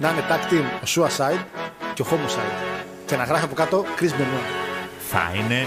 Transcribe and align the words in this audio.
να 0.00 0.08
είναι 0.10 0.24
tag 0.28 0.52
team 0.52 0.64
ο 0.82 0.86
Suicide 0.94 1.44
και 1.94 2.02
ο 2.02 2.06
Homicide. 2.10 2.80
Και 3.06 3.16
να 3.16 3.24
γράφει 3.24 3.44
από 3.44 3.54
κάτω 3.54 3.84
Chris 4.00 4.12
Benoit. 4.20 4.50
Θα 5.10 5.30
είναι. 5.34 5.66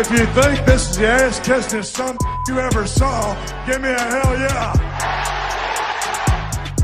If 0.00 0.10
you 0.16 0.24
think 0.36 0.58
this 0.68 0.82
is 0.88 0.96
the 0.96 1.06
ass 1.20 1.36
kissing 1.46 1.84
some 1.96 2.16
you 2.48 2.54
ever 2.68 2.84
saw, 2.98 3.16
give 3.66 3.80
me 3.84 3.90
a 4.02 4.04
hell 4.12 4.32
yeah. 4.46 4.72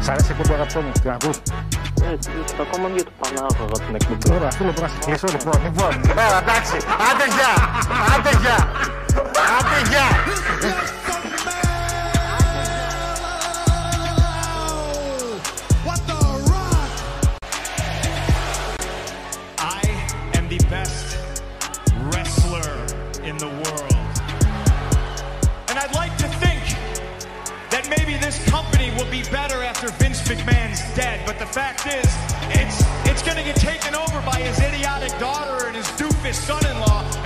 Σ' 0.01 0.09
αρέσει 0.09 0.33
η 0.33 0.53
αγαπητό 0.53 0.81
μου, 0.81 0.93
την 1.03 1.11
ακούς. 1.11 1.37
Ε, 2.03 2.17
ακόμα 2.61 2.89
για 2.89 3.05
το 3.05 3.11
Πανάγωγα 3.21 3.87
την 3.87 3.95
εκπομπή. 3.95 4.35
Ωραία, 4.35 4.51
θέλω 4.51 4.73
να 4.81 4.89
σε 4.89 4.99
κλείσω 5.05 5.27
λοιπόν. 5.31 5.61
Λοιπόν, 5.65 6.01
Ωραία, 6.11 6.39
εντάξει. 6.43 6.77
Άντε 7.09 7.27
γεια. 7.37 7.53
Άντε 8.15 8.31
γεια. 8.43 8.59
Άντε 9.59 9.79
γεια. 9.91 11.08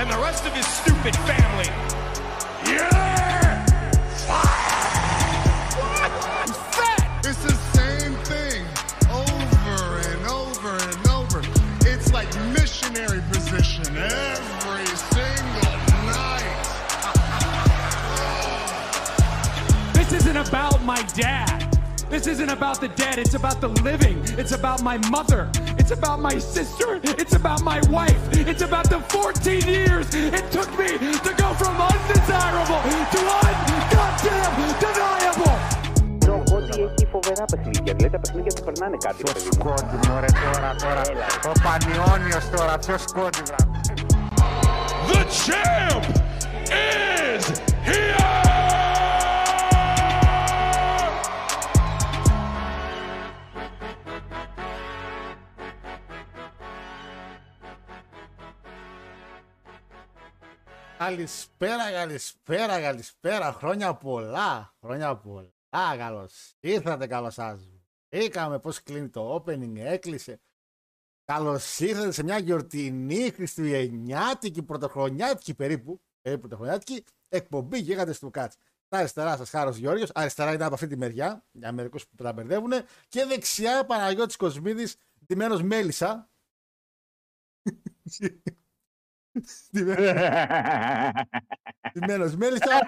And 0.02 0.10
the 0.10 0.18
rest 0.18 0.44
of 0.44 0.52
his 0.52 0.66
stupid 0.66 1.14
family. 1.14 1.70
Yeah! 2.66 3.64
What? 4.26 4.50
It's 7.24 7.38
the 7.44 7.54
same 7.70 8.14
thing 8.24 8.66
over 9.12 10.00
and 10.10 10.26
over 10.26 10.70
and 10.70 11.06
over. 11.08 11.40
It's 11.88 12.12
like 12.12 12.26
missionary 12.50 13.22
position 13.30 13.96
every 13.96 14.86
single 15.14 15.78
night. 16.10 16.58
This 19.94 20.12
isn't 20.26 20.36
about 20.36 20.82
my 20.84 21.00
dad. 21.14 21.78
This 22.10 22.26
isn't 22.26 22.50
about 22.50 22.80
the 22.80 22.88
dead. 22.88 23.18
It's 23.18 23.34
about 23.34 23.60
the 23.60 23.68
living. 23.68 24.20
It's 24.36 24.52
about 24.52 24.82
my 24.82 24.98
mother. 25.10 25.48
It's 25.92 26.00
about 26.00 26.20
my 26.20 26.38
sister. 26.38 27.00
It's 27.20 27.34
about 27.34 27.60
my 27.62 27.78
wife. 27.90 28.22
It's 28.32 28.62
about 28.62 28.88
the 28.88 29.00
14 29.00 29.60
years 29.68 30.06
it 30.14 30.50
took 30.50 30.70
me 30.78 30.88
to 31.26 31.34
go 31.36 31.52
from 31.60 31.74
undesirable 31.90 32.80
to 33.12 33.20
ungoddamn 33.44 34.54
deniable. 34.80 35.58
Το 36.18 36.42
Κόντι 36.50 36.80
έχει 36.80 37.06
φοβερά 37.10 37.44
παιχνίδια. 37.44 37.94
Δηλαδή 37.94 38.10
τα 38.10 38.18
παιχνίδια 38.18 38.52
του 38.52 38.62
περνάνε 38.64 38.96
κάτι. 39.04 39.22
ρε 39.26 39.32
παιδί 39.32 39.48
μου. 39.56 39.64
Κόντι, 39.64 40.08
μωρέ, 40.08 40.26
τώρα, 40.26 40.74
τώρα. 40.82 41.02
Ο 41.46 41.52
Πανιόνιος 41.62 42.50
τώρα, 42.56 42.78
ποιος 42.78 43.04
κόντι, 43.14 43.42
βρά. 43.44 43.56
The 45.10 45.22
champ 45.44 46.04
is 46.70 47.44
here! 47.86 48.21
Καλησπέρα, 61.04 61.92
καλησπέρα, 61.92 62.80
καλησπέρα. 62.80 63.52
Χρόνια 63.52 63.94
πολλά. 63.94 64.74
Χρόνια 64.80 65.16
πολλά. 65.16 65.50
Καλώς 65.96 66.56
ήρθατε, 66.60 67.06
καλώς 67.06 67.34
σας 67.34 67.68
βρήκαμε. 68.08 68.58
Πώς 68.58 68.82
κλείνει 68.82 69.08
το 69.08 69.34
opening, 69.34 69.76
έκλεισε. 69.76 70.40
Καλώς 71.24 71.78
ήρθατε 71.78 72.10
σε 72.10 72.22
μια 72.22 72.38
γιορτινή 72.38 73.30
Χριστουγεννιάτικη, 73.30 74.62
πρωτοχρονιάτικη 74.62 75.54
περίπου. 75.54 76.00
Περίπου 76.20 76.40
πρωτοχρονιάτικη 76.40 77.04
εκπομπή 77.28 77.78
γίγαντε 77.78 78.14
του 78.20 78.30
Κάτ. 78.30 78.52
Στα 78.86 78.98
αριστερά 78.98 79.36
σας 79.36 79.50
Χάρος 79.50 79.76
Γιώργο. 79.76 80.04
Αριστερά 80.14 80.52
είναι 80.52 80.64
από 80.64 80.74
αυτή 80.74 80.86
τη 80.86 80.96
μεριά, 80.96 81.44
για 81.52 81.72
μερικούς 81.72 82.06
που 82.06 82.22
τα 82.22 82.32
μπερδεύουν. 82.32 82.72
Και 83.08 83.24
δεξιά 83.24 83.84
Παναγιώτης 83.84 84.36
Κοσμίδης, 84.36 84.96
ντυμένος 85.26 85.62
μέλισσα. 85.62 86.30
Ντυμένο 91.92 92.32
μέλισσα. 92.36 92.86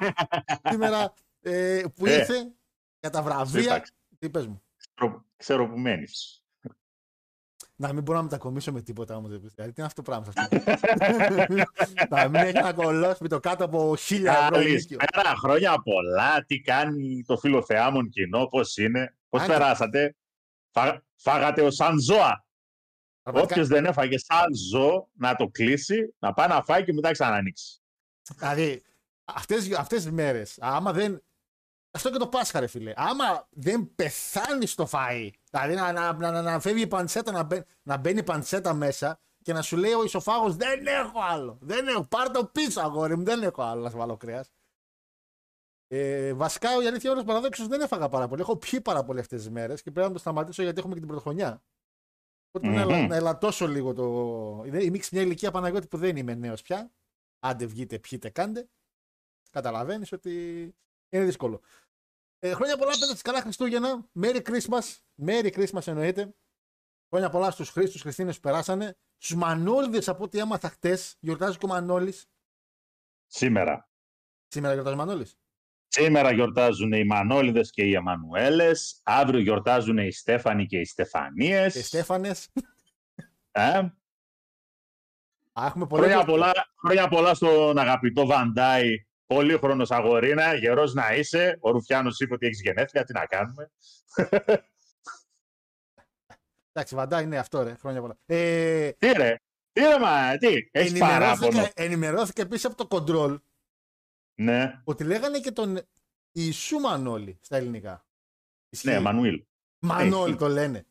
Σήμερα 0.70 1.12
ε, 1.40 1.82
που 1.94 2.06
Ε. 2.06 2.12
ήρθε 2.14 2.52
για 3.00 3.10
τα 3.10 3.22
βραβεία. 3.22 3.62
Σύμπαξη. 3.62 3.92
Τι 4.18 4.30
πες 4.30 4.46
μου. 4.46 4.62
Ξέρω, 4.96 5.24
ξέρω 5.36 5.68
που 5.68 5.78
μένει. 5.78 6.04
Να 7.76 7.92
μην 7.92 8.02
μπορώ 8.02 8.18
να 8.18 8.24
μετακομίσω 8.24 8.72
με 8.72 8.80
τίποτα 8.82 9.16
όμως. 9.16 9.28
Δηλαδή, 9.30 9.52
τι 9.54 9.62
είναι 9.76 9.86
αυτό 9.86 10.02
το 10.02 10.10
πράγμα 10.10 10.32
σε 10.32 10.40
αυτό. 10.40 10.86
να 12.08 12.28
μην 12.28 12.34
έχει 12.40 12.56
ένα 12.56 12.72
κολόσπι 12.72 13.28
το 13.28 13.40
κάτω 13.40 13.64
από 13.64 13.96
χίλια 13.96 14.32
ευρώ 14.32 14.58
ενίκιο. 14.60 14.98
Καλησπέρα, 14.98 15.36
χρόνια 15.36 15.82
πολλά. 15.82 16.44
Τι 16.44 16.60
κάνει 16.60 17.24
το 17.26 17.36
φίλο 17.36 17.62
θεάμον 17.62 18.08
κοινό, 18.08 18.46
πώς 18.46 18.76
είναι, 18.76 19.16
πώς 19.28 19.40
Αν- 19.40 19.46
περάσατε. 19.48 20.16
Φά, 20.70 21.02
φάγατε 21.14 21.62
ω 21.62 21.70
σαν 21.70 21.98
ζώα. 22.00 22.43
Πραγματικά, 23.24 23.54
Όποιος 23.54 23.68
δεν 23.68 23.84
έφαγε 23.84 24.18
σαν 24.18 24.54
ζώο, 24.70 25.08
να 25.12 25.34
το 25.34 25.48
κλείσει, 25.48 26.14
να 26.18 26.32
πάει 26.32 26.48
να 26.48 26.62
φάει 26.62 26.84
και 26.84 26.92
μετά 26.92 27.10
ξανανοίξει. 27.10 27.80
Δηλαδή, 28.36 28.82
αυτές, 29.24 29.72
αυτές 29.72 30.02
τις 30.02 30.12
μέρες, 30.12 30.58
άμα 30.60 30.92
δεν... 30.92 31.22
Αυτό 31.90 32.10
και 32.10 32.18
το 32.18 32.28
Πάσχα, 32.28 32.60
ρε 32.60 32.66
φίλε. 32.66 32.92
Άμα 32.96 33.48
δεν 33.50 33.94
πεθάνεις 33.94 34.74
το 34.74 34.88
φαΐ, 34.92 35.30
δηλαδή 35.50 35.74
να, 35.74 35.92
να, 35.92 36.12
να, 36.12 36.30
να, 36.30 36.42
να 36.42 36.60
φεύγει 36.60 36.82
η 36.82 36.86
παντσέτα, 36.86 37.32
να, 37.32 37.42
μπαι- 37.42 37.68
να 37.82 37.96
μπαίνει 37.96 38.18
η 38.18 38.22
παντσέτα 38.22 38.74
μέσα 38.74 39.20
και 39.42 39.52
να 39.52 39.62
σου 39.62 39.76
λέει 39.76 39.92
ο 39.92 40.04
ισοφάγος 40.04 40.56
δεν 40.56 40.86
έχω 40.86 41.20
άλλο. 41.22 41.58
Δεν 41.60 41.86
έχω. 41.88 42.04
Πάρ 42.04 42.30
το 42.30 42.46
πίσω, 42.46 42.80
αγόρι 42.80 43.16
μου. 43.16 43.24
Δεν 43.24 43.42
έχω 43.42 43.62
άλλο 43.62 43.82
να 43.82 43.90
σου 43.90 43.96
βάλω 43.96 44.16
κρέας. 44.16 44.52
Ε, 45.88 46.32
βασικά, 46.32 46.82
η 46.82 46.86
αλήθεια 46.86 47.10
είναι 47.10 47.24
παραδόξως 47.24 47.66
δεν 47.66 47.80
έφαγα 47.80 48.08
πάρα 48.08 48.28
πολύ. 48.28 48.40
Έχω 48.40 48.56
πιει 48.56 48.80
πάρα 48.80 49.04
πολύ 49.04 49.20
αυτές 49.20 49.40
τις 49.40 49.50
μέρες 49.50 49.82
και 49.82 49.90
πρέπει 49.90 50.06
να 50.06 50.12
το 50.12 50.18
σταματήσω 50.18 50.62
γιατί 50.62 50.78
έχουμε 50.78 50.94
και 50.94 51.00
την 51.00 51.08
πρωτοχρονιά. 51.08 51.62
Οπότε 52.56 52.74
να, 52.74 52.80
ελα- 52.80 52.96
Μμμ. 52.96 53.06
να 53.08 53.16
ελαττώσω 53.16 53.66
λίγο 53.66 53.94
το. 53.94 54.62
Είναι 54.66 54.82
η 54.82 54.90
μίξη 54.90 55.10
μια 55.14 55.22
ηλικία 55.24 55.50
Παναγιώτη 55.50 55.86
που 55.86 55.96
δεν 55.96 56.16
είμαι 56.16 56.34
νέος 56.34 56.62
πια. 56.62 56.92
Άντε 57.38 57.66
βγείτε, 57.66 57.98
πιείτε, 57.98 58.30
κάντε. 58.30 58.68
Καταλαβαίνεις 59.50 60.12
ότι 60.12 60.32
είναι 61.08 61.24
δύσκολο. 61.24 61.60
Ε, 62.38 62.52
χρόνια 62.54 62.78
πολλά, 62.78 62.90
πέντε 63.00 63.20
καλά 63.22 63.40
Χριστούγεννα. 63.40 64.08
Merry 64.20 64.42
Christmas. 64.42 64.98
Merry 65.26 65.50
Christmas 65.52 65.86
εννοείται. 65.86 66.34
Χρόνια 67.08 67.30
πολλά 67.30 67.50
στους 67.50 67.70
Χρήστους 67.70 68.00
Χριστίνες 68.00 68.34
που 68.34 68.40
περάσανε. 68.40 68.96
Στους 69.16 69.36
Μανόλιδε 69.36 70.10
από 70.10 70.24
ό,τι 70.24 70.38
έμαθα 70.38 70.68
χτες. 70.68 71.16
Γιορτάζει 71.20 71.58
και 71.58 71.64
ο 71.64 71.68
Μανώλης. 71.68 72.26
Σήμερα. 73.26 73.88
Σήμερα 74.48 74.72
γιορτάζει 74.72 74.96
ο 74.96 74.98
Μανώλης. 75.04 75.36
Σήμερα 75.96 76.32
γιορτάζουν 76.32 76.92
οι 76.92 77.04
Μανόλιδες 77.04 77.70
και 77.70 77.82
οι 77.82 77.94
Εμμανουέλες. 77.94 79.00
Αύριο 79.04 79.40
γιορτάζουν 79.40 79.98
οι 79.98 80.12
Στέφανοι 80.12 80.66
και 80.66 80.78
οι 80.78 80.84
Στεφανίες. 80.84 81.72
Και 81.72 81.82
Στέφανες. 81.82 82.48
Ε; 83.50 83.82
Έχουμε 85.52 85.86
πολλά. 85.86 86.02
Χρόνια, 86.06 86.24
πολλά, 86.24 86.52
χρόνια 86.84 87.08
πολλά 87.08 87.34
στον 87.34 87.78
αγαπητό 87.78 88.26
Βαντάι. 88.26 89.06
Πολύχρονος 89.26 89.90
αγορίνα, 89.90 90.54
γερός 90.54 90.94
να 90.94 91.14
είσαι. 91.14 91.58
Ο 91.60 91.70
Ρουφιάνος 91.70 92.20
είπε 92.20 92.34
ότι 92.34 92.46
έχεις 92.46 92.60
γενέθλια, 92.60 93.04
τι 93.04 93.12
να 93.12 93.26
κάνουμε. 93.26 93.70
Εντάξει, 96.72 96.94
Βαντά 96.94 97.20
είναι 97.20 97.38
αυτό, 97.38 97.62
ρε. 97.62 97.74
Χρόνια 97.74 98.00
πολλά. 98.00 98.18
Ε, 98.26 98.92
Τι 98.92 99.12
ρε, 99.12 99.36
τι 99.72 99.80
ρε 99.80 99.98
μα, 99.98 100.36
τι, 100.36 100.68
έχεις 100.70 100.98
παράπονο. 100.98 101.46
ενημερώθηκα, 101.48 101.82
ενημερώθηκα 101.82 102.42
επίσης 102.42 102.64
από 102.64 102.86
το 102.86 103.04
control 103.06 103.38
Ναι, 104.34 104.80
ότι 104.84 105.04
λέγανε 105.04 105.38
και 105.40 105.52
τον 105.52 105.80
Ιησού 106.36 106.78
Μανώλη 106.78 107.38
στα 107.42 107.56
ελληνικά. 107.56 108.06
Ισχύει. 108.68 108.88
ναι, 108.88 109.00
Μανουήλ. 109.00 109.44
Μανώλη 109.78 110.32
Ε, 110.32 110.36
το 110.36 110.48
λένε. 110.48 110.86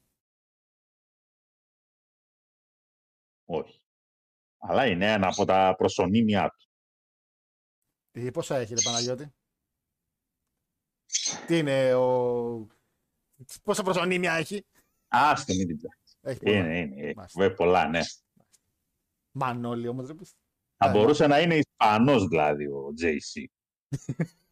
Όχι. 3.45 3.81
Αλλά 4.57 4.87
είναι 4.87 5.11
ένα 5.11 5.27
από 5.27 5.45
τα 5.45 5.75
προσωνύμια 5.77 6.49
του. 6.49 6.67
Τι, 8.11 8.31
πόσα 8.31 8.55
έχει, 8.55 8.73
ρε 8.73 8.81
Παναγιώτη; 8.81 9.33
Τι 11.47 11.57
είναι 11.57 11.93
ο... 11.93 12.67
Πόσα 13.63 13.83
προσωνύμια 13.83 14.33
έχει; 14.33 14.65
Άστο, 15.07 15.53
μην 15.53 15.67
την 15.67 15.77
ψάχνεις. 15.77 16.17
Έχει 16.21 16.39
πολλά. 16.39 16.57
Είναι, 16.57 16.77
είναι. 16.77 17.13
Μάλιστα. 17.15 17.39
Βέβαια 17.41 17.55
πολλά, 17.55 17.87
ναι. 17.87 18.01
Μανώλη 19.31 19.87
όμως. 19.87 20.07
Ρε, 20.07 20.13
Θα 20.77 20.87
Α, 20.87 20.91
μπορούσε 20.91 21.27
να 21.27 21.39
είναι 21.39 21.55
Ισπανός 21.55 22.27
δηλαδή 22.27 22.65
ο 22.65 22.93
JC. 23.01 23.45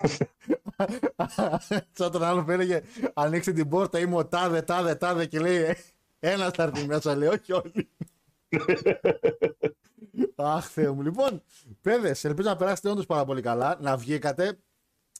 Σαν 1.92 2.10
τον 2.12 2.22
άλλο 2.22 2.44
που 2.44 2.50
έλεγε 2.50 2.82
ανοίξτε 3.14 3.52
την 3.52 3.68
πόρτα 3.68 3.98
είμαι 3.98 4.16
ο 4.16 4.26
τάδε 4.26 4.62
τάδε 4.62 4.94
τάδε 4.94 5.26
και 5.26 5.40
λέει 5.40 5.56
«Ε, 5.56 5.76
ένα 6.18 6.50
θα 6.50 6.62
έρθει 6.62 6.86
μέσα 6.86 7.16
λέει 7.16 7.28
όχι 7.28 7.52
όλοι. 7.52 7.88
Αχ 10.34 10.68
Θεέ 10.68 10.90
μου. 10.90 11.02
Λοιπόν, 11.02 11.42
παιδες, 11.80 12.24
ελπίζω 12.24 12.48
να 12.48 12.56
περάσετε 12.56 12.90
όντως 12.90 13.06
πάρα 13.06 13.24
πολύ 13.24 13.42
καλά, 13.42 13.78
να 13.80 13.96
βγήκατε. 13.96 14.58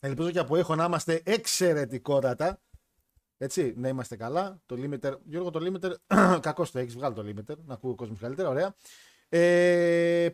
Ελπίζω 0.01 0.31
και 0.31 0.39
από 0.39 0.57
ήχο 0.57 0.75
να 0.75 0.85
είμαστε 0.85 1.23
εξαιρετικότατα. 1.25 2.61
Έτσι, 3.39 3.75
να 3.77 3.89
είμαστε 3.89 4.17
καλά. 4.17 4.61
Το 4.67 4.77
limiter, 4.79 5.13
Γιώργο, 5.25 5.51
το 5.51 5.61
limiter, 5.63 5.95
κακό 6.41 6.67
το 6.73 6.79
έχεις 6.79 6.95
βγάλει 6.95 7.15
το 7.15 7.23
limiter, 7.23 7.57
να 7.67 7.75
ακούει 7.75 7.91
ο 7.91 7.95
κόσμος 7.95 8.19
καλύτερα. 8.19 8.49
Ωραία. 8.49 8.75
Ε, 9.29 10.29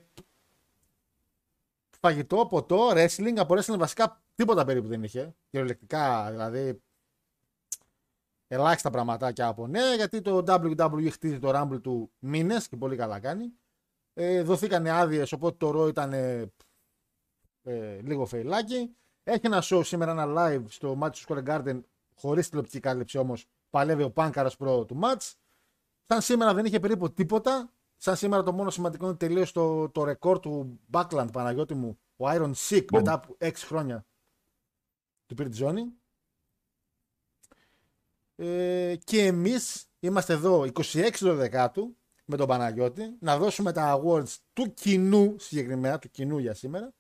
φαγητό, 2.07 2.47
ποτό, 2.47 2.91
wrestling. 2.91 3.35
Από 3.37 3.55
wrestling 3.55 3.79
βασικά 3.79 4.23
τίποτα 4.35 4.65
περίπου 4.65 4.89
δεν 4.89 5.03
είχε. 5.03 5.35
Κυριολεκτικά, 5.51 6.31
δηλαδή. 6.31 6.81
Ελάχιστα 8.49 8.91
πραγματάκια 8.91 9.47
από 9.47 9.67
νέα, 9.67 9.95
γιατί 9.95 10.21
το 10.21 10.45
WWE 10.47 11.09
χτίζει 11.11 11.39
το 11.39 11.51
Rumble 11.55 11.83
του 11.83 12.11
μήνες 12.19 12.69
και 12.69 12.77
πολύ 12.77 12.97
καλά 12.97 13.21
κάνει. 13.21 13.53
Ε, 14.15 14.43
δοθήκανε 14.43 14.91
άδειες, 14.91 15.33
οπότε 15.33 15.57
το 15.57 15.83
Raw 15.83 15.89
ήταν 15.89 16.13
ε, 16.13 16.53
ε, 17.63 18.01
λίγο 18.01 18.27
φεϊλάκι. 18.27 18.97
Έχει 19.23 19.47
ένα 19.47 19.63
show 19.63 19.81
σήμερα, 19.85 20.11
ένα 20.11 20.27
live 20.37 20.65
στο 20.69 20.99
Match 21.01 21.25
Square 21.27 21.45
Garden, 21.45 21.81
χωρίς 22.15 22.49
τηλεοπτική 22.49 22.81
κάλυψη 22.81 23.19
όμως. 23.19 23.47
Παλεύει 23.71 24.03
ο 24.03 24.11
Πάνκαρα 24.11 24.51
Pro 24.59 24.87
του 24.87 24.99
Match. 25.03 25.33
Σαν 26.07 26.21
σήμερα 26.21 26.55
δεν 26.55 26.65
είχε 26.65 26.81
περίπου 26.81 27.13
τίποτα. 27.13 27.71
Σαν 27.97 28.17
σήμερα 28.17 28.43
το 28.43 28.53
μόνο 28.53 28.71
σημαντικό 28.71 29.07
είναι 29.07 29.17
τελείω 29.17 29.53
το, 29.53 29.89
το 29.89 30.05
ρεκόρ 30.05 30.41
του 30.41 30.81
Backland 30.93 31.29
Παναγιώτη 31.33 31.75
μου, 31.75 31.99
ο 32.17 32.25
Iron 32.29 32.53
Sick 32.69 32.85
μετά 32.93 33.13
από 33.13 33.37
6 33.41 33.53
χρόνια 33.55 34.07
του 35.27 35.35
πήρε 35.35 35.49
τη 35.49 35.57
ζώνη. 35.57 35.93
Ε, 38.37 38.97
και 39.05 39.27
εμείς 39.27 39.87
είμαστε 40.01 40.33
εδώ 40.33 40.67
26 40.73 41.11
Δεκάτου 41.21 41.97
με 42.25 42.37
τον 42.37 42.47
Παναγιώτη 42.47 43.17
να 43.21 43.39
δώσουμε 43.39 43.73
τα 43.73 44.01
awards 44.01 44.37
του 44.53 44.75
κοινού 44.75 45.35
συγκεκριμένα, 45.39 45.99
του 45.99 46.11
κοινού 46.11 46.39
για 46.39 46.55
σήμερα 46.55 46.95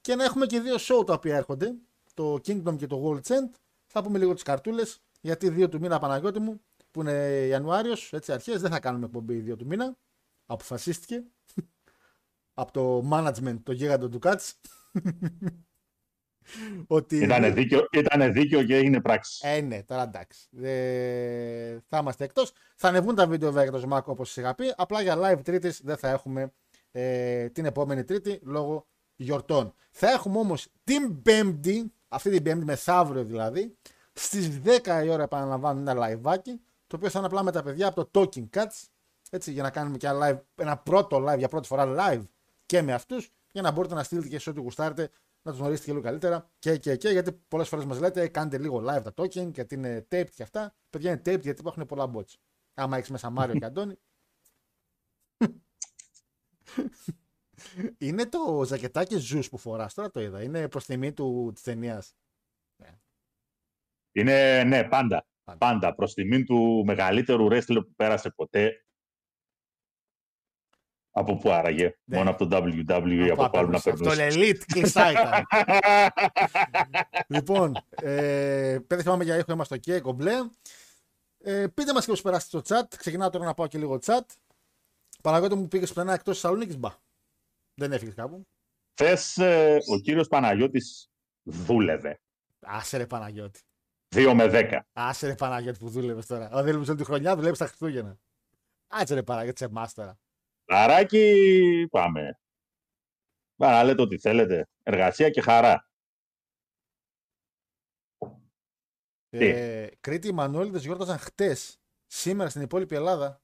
και 0.00 0.14
να 0.14 0.24
έχουμε 0.24 0.46
και 0.46 0.60
δύο 0.60 0.76
show 0.78 1.06
τα 1.06 1.12
οποία 1.12 1.36
έρχονται, 1.36 1.74
το 2.14 2.34
Kingdom 2.34 2.76
και 2.76 2.86
το 2.86 3.02
World's 3.04 3.30
End. 3.30 3.50
Θα 3.86 4.02
πούμε 4.02 4.18
λίγο 4.18 4.34
τις 4.34 4.42
καρτούλες 4.42 5.00
γιατί 5.20 5.48
δύο 5.48 5.68
του 5.68 5.80
μήνα 5.80 5.98
Παναγιώτη 5.98 6.38
μου 6.38 6.60
που 6.90 7.00
είναι 7.00 7.46
Ιανουάριος, 7.46 8.12
έτσι 8.12 8.32
αρχές, 8.32 8.60
δεν 8.60 8.70
θα 8.70 8.80
κάνουμε 8.80 9.06
εκπομπή 9.06 9.34
δύο 9.34 9.56
του 9.56 9.66
μήνα. 9.66 9.96
Αποφασίστηκε 10.50 11.22
από 12.60 12.72
το 12.72 13.08
management, 13.12 13.58
το 13.62 13.72
γίγαντο 13.72 14.08
του 14.08 14.18
Κάτς. 14.18 14.60
ότι... 16.86 17.16
Ήταν 17.16 17.54
δίκαιο, 17.54 17.86
ήτανε 17.92 18.28
δίκαιο 18.28 18.62
και 18.62 18.76
έγινε 18.76 19.00
πράξη. 19.00 19.48
Ε, 19.48 19.60
ναι, 19.60 19.82
τώρα 19.82 20.02
εντάξει. 20.02 20.48
Ε, 20.62 21.78
θα 21.88 21.98
είμαστε 21.98 22.24
εκτός. 22.24 22.52
Θα 22.76 22.88
ανεβούν 22.88 23.14
τα 23.14 23.26
βίντεο 23.26 23.52
βέβαια 23.52 23.70
για 23.70 23.80
το 23.80 23.88
Smack 23.90 24.04
όπως 24.04 24.36
είχα 24.36 24.54
πει. 24.54 24.72
Απλά 24.76 25.00
για 25.02 25.16
live 25.18 25.40
Τρίτης 25.44 25.80
δεν 25.84 25.96
θα 25.96 26.08
έχουμε 26.08 26.52
ε, 26.90 27.48
την 27.48 27.64
επόμενη 27.64 28.04
Τρίτη 28.04 28.40
λόγω 28.42 28.86
γιορτών. 29.16 29.74
Θα 29.90 30.10
έχουμε 30.10 30.38
όμως 30.38 30.68
την 30.84 31.22
Πέμπτη, 31.22 31.92
αυτή 32.08 32.30
την 32.30 32.42
Πέμπτη 32.42 32.64
μεθαύριο 32.64 33.24
δηλαδή, 33.24 33.76
στις 34.12 34.60
10 34.64 35.02
η 35.04 35.08
ώρα 35.08 35.22
επαναλαμβάνω 35.22 35.90
ένα 35.90 36.20
live 36.22 36.42
το 36.86 36.96
οποίο 36.96 37.10
θα 37.10 37.18
είναι 37.18 37.26
απλά 37.26 37.42
με 37.42 37.52
τα 37.52 37.62
παιδιά 37.62 37.86
από 37.86 38.06
το 38.06 38.20
Talking 38.20 38.48
Cats. 38.56 38.86
Έτσι, 39.30 39.52
για 39.52 39.62
να 39.62 39.70
κάνουμε 39.70 39.96
και 39.96 40.06
ένα, 40.06 40.18
live, 40.22 40.62
ένα 40.62 40.78
πρώτο 40.78 41.24
live 41.28 41.38
για 41.38 41.48
πρώτη 41.48 41.66
φορά 41.66 41.94
live 41.98 42.22
και 42.66 42.82
με 42.82 42.92
αυτούς, 42.92 43.30
για 43.52 43.62
να 43.62 43.70
μπορείτε 43.70 43.94
να 43.94 44.02
στείλετε 44.02 44.28
και 44.28 44.38
σε 44.38 44.50
ό,τι 44.50 44.60
γουστάρετε 44.60 45.10
να 45.42 45.50
τους 45.50 45.60
γνωρίσετε 45.60 45.86
και 45.86 45.92
λίγο 45.92 46.04
καλύτερα 46.04 46.50
και, 46.58 46.76
και, 46.76 46.96
και 46.96 47.08
γιατί 47.08 47.32
πολλές 47.48 47.68
φορές 47.68 47.84
μας 47.84 48.00
λέτε 48.00 48.28
κάντε 48.28 48.58
λίγο 48.58 48.78
live 48.78 49.02
τα 49.02 49.12
token 49.16 49.52
γιατί 49.52 49.74
είναι 49.74 50.06
taped 50.10 50.30
και 50.34 50.42
αυτά. 50.42 50.74
Παιδιά 50.90 51.10
είναι 51.10 51.20
taped 51.20 51.42
γιατί 51.42 51.60
υπάρχουν 51.60 51.86
πολλά 51.86 52.10
bots. 52.14 52.34
Άμα 52.74 52.96
έχεις 52.96 53.10
μέσα 53.10 53.30
Μάριο 53.30 53.58
και 53.58 53.64
Αντώνη. 53.64 53.98
είναι 57.98 58.26
το 58.26 58.62
ζακετάκι 58.66 59.16
ζους 59.16 59.48
που 59.48 59.58
φοράς 59.58 59.94
τώρα 59.94 60.10
το 60.10 60.20
είδα. 60.20 60.42
Είναι 60.42 60.68
προς 60.68 60.84
τιμή 60.84 61.12
του 61.12 61.50
της 61.54 61.62
ταινίας. 61.62 62.14
Είναι, 64.12 64.64
ναι, 64.64 64.84
πάντα. 64.84 65.26
Πάντα, 65.44 65.58
πάντα 65.58 65.94
προς 65.94 66.14
τιμή 66.14 66.44
του 66.44 66.82
μεγαλύτερου 66.86 67.48
wrestler 67.50 67.82
που 67.86 67.94
πέρασε 67.96 68.30
ποτέ 68.30 68.84
από 71.18 71.36
πού 71.36 71.50
άραγε, 71.50 71.94
ναι. 72.04 72.16
μόνο 72.16 72.30
από 72.30 72.46
το 72.46 72.56
WWE, 72.56 73.28
από, 73.30 73.42
από 73.42 73.50
πού 73.50 73.58
άλλο 73.58 73.68
να 73.68 73.80
περνούσε. 73.80 74.22
Αυτό 74.22 74.40
Elite 74.40 74.62
κλειστά 74.66 75.10
ήταν. 75.10 75.46
λοιπόν, 77.34 77.76
ε, 78.02 78.78
πέντε 78.86 79.02
θυμάμαι 79.02 79.24
για 79.24 79.36
ήχο, 79.36 79.52
είμαστε 79.52 79.76
ok, 79.76 80.00
κομπλέ. 80.00 80.34
Ε, 81.38 81.66
πείτε 81.66 81.92
μας 81.92 82.04
και 82.04 82.10
πώς 82.10 82.22
περάσετε 82.22 82.58
στο 82.58 82.76
chat. 82.76 82.94
Ξεκινάω 82.96 83.30
τώρα 83.30 83.44
να 83.44 83.54
πάω 83.54 83.66
και 83.66 83.78
λίγο 83.78 83.98
chat. 84.04 84.20
Παναγιώτη 85.22 85.54
μου 85.54 85.68
πήγες 85.68 85.92
πλανά 85.92 86.12
εκτός 86.12 86.40
Θεσσαλονίκης, 86.40 86.78
μπα. 86.78 86.90
Δεν 87.74 87.92
έφυγες 87.92 88.14
κάπου. 88.14 88.46
Θες, 88.94 89.36
ε, 89.36 89.78
ο 89.92 89.98
κύριος 89.98 90.28
Παναγιώτης 90.28 91.10
δούλευε. 91.42 92.20
Άσε 92.60 92.96
ρε 92.96 93.06
Παναγιώτη. 93.06 93.60
2 94.14 94.32
με 94.34 94.46
10. 94.48 94.78
Άσε 94.92 95.26
ρε 95.26 95.34
Παναγιώτη 95.34 95.78
που 95.78 95.88
δούλευες 95.88 96.26
τώρα. 96.26 96.50
Ο 96.52 96.58
δούλευε 96.58 96.84
όλη 96.90 96.94
τη 96.94 97.04
χρονιά, 97.04 97.36
δουλεύει 97.36 97.56
τα 97.56 97.66
Χριστούγεννα. 97.66 98.18
Άσε 98.88 99.14
ρε 99.14 99.22
Παναγιώτη, 99.22 99.58
σε 99.58 99.64
εμάς 99.64 99.94
τώρα. 100.68 100.82
Αράκι, 100.82 101.88
πάμε. 101.90 102.40
Να 103.60 103.84
λέτε 103.84 104.02
ό,τι 104.02 104.18
θέλετε. 104.18 104.68
Εργασία 104.82 105.30
και 105.30 105.40
χαρά. 105.40 105.90
Ε, 109.30 109.88
Κρήτη, 110.00 110.28
οι 110.28 110.32
Μανώλιδες 110.32 110.84
γιόρταζαν 110.84 111.18
χτες. 111.18 111.80
Σήμερα 112.06 112.50
στην 112.50 112.62
υπόλοιπη 112.62 112.94
Ελλάδα. 112.94 113.42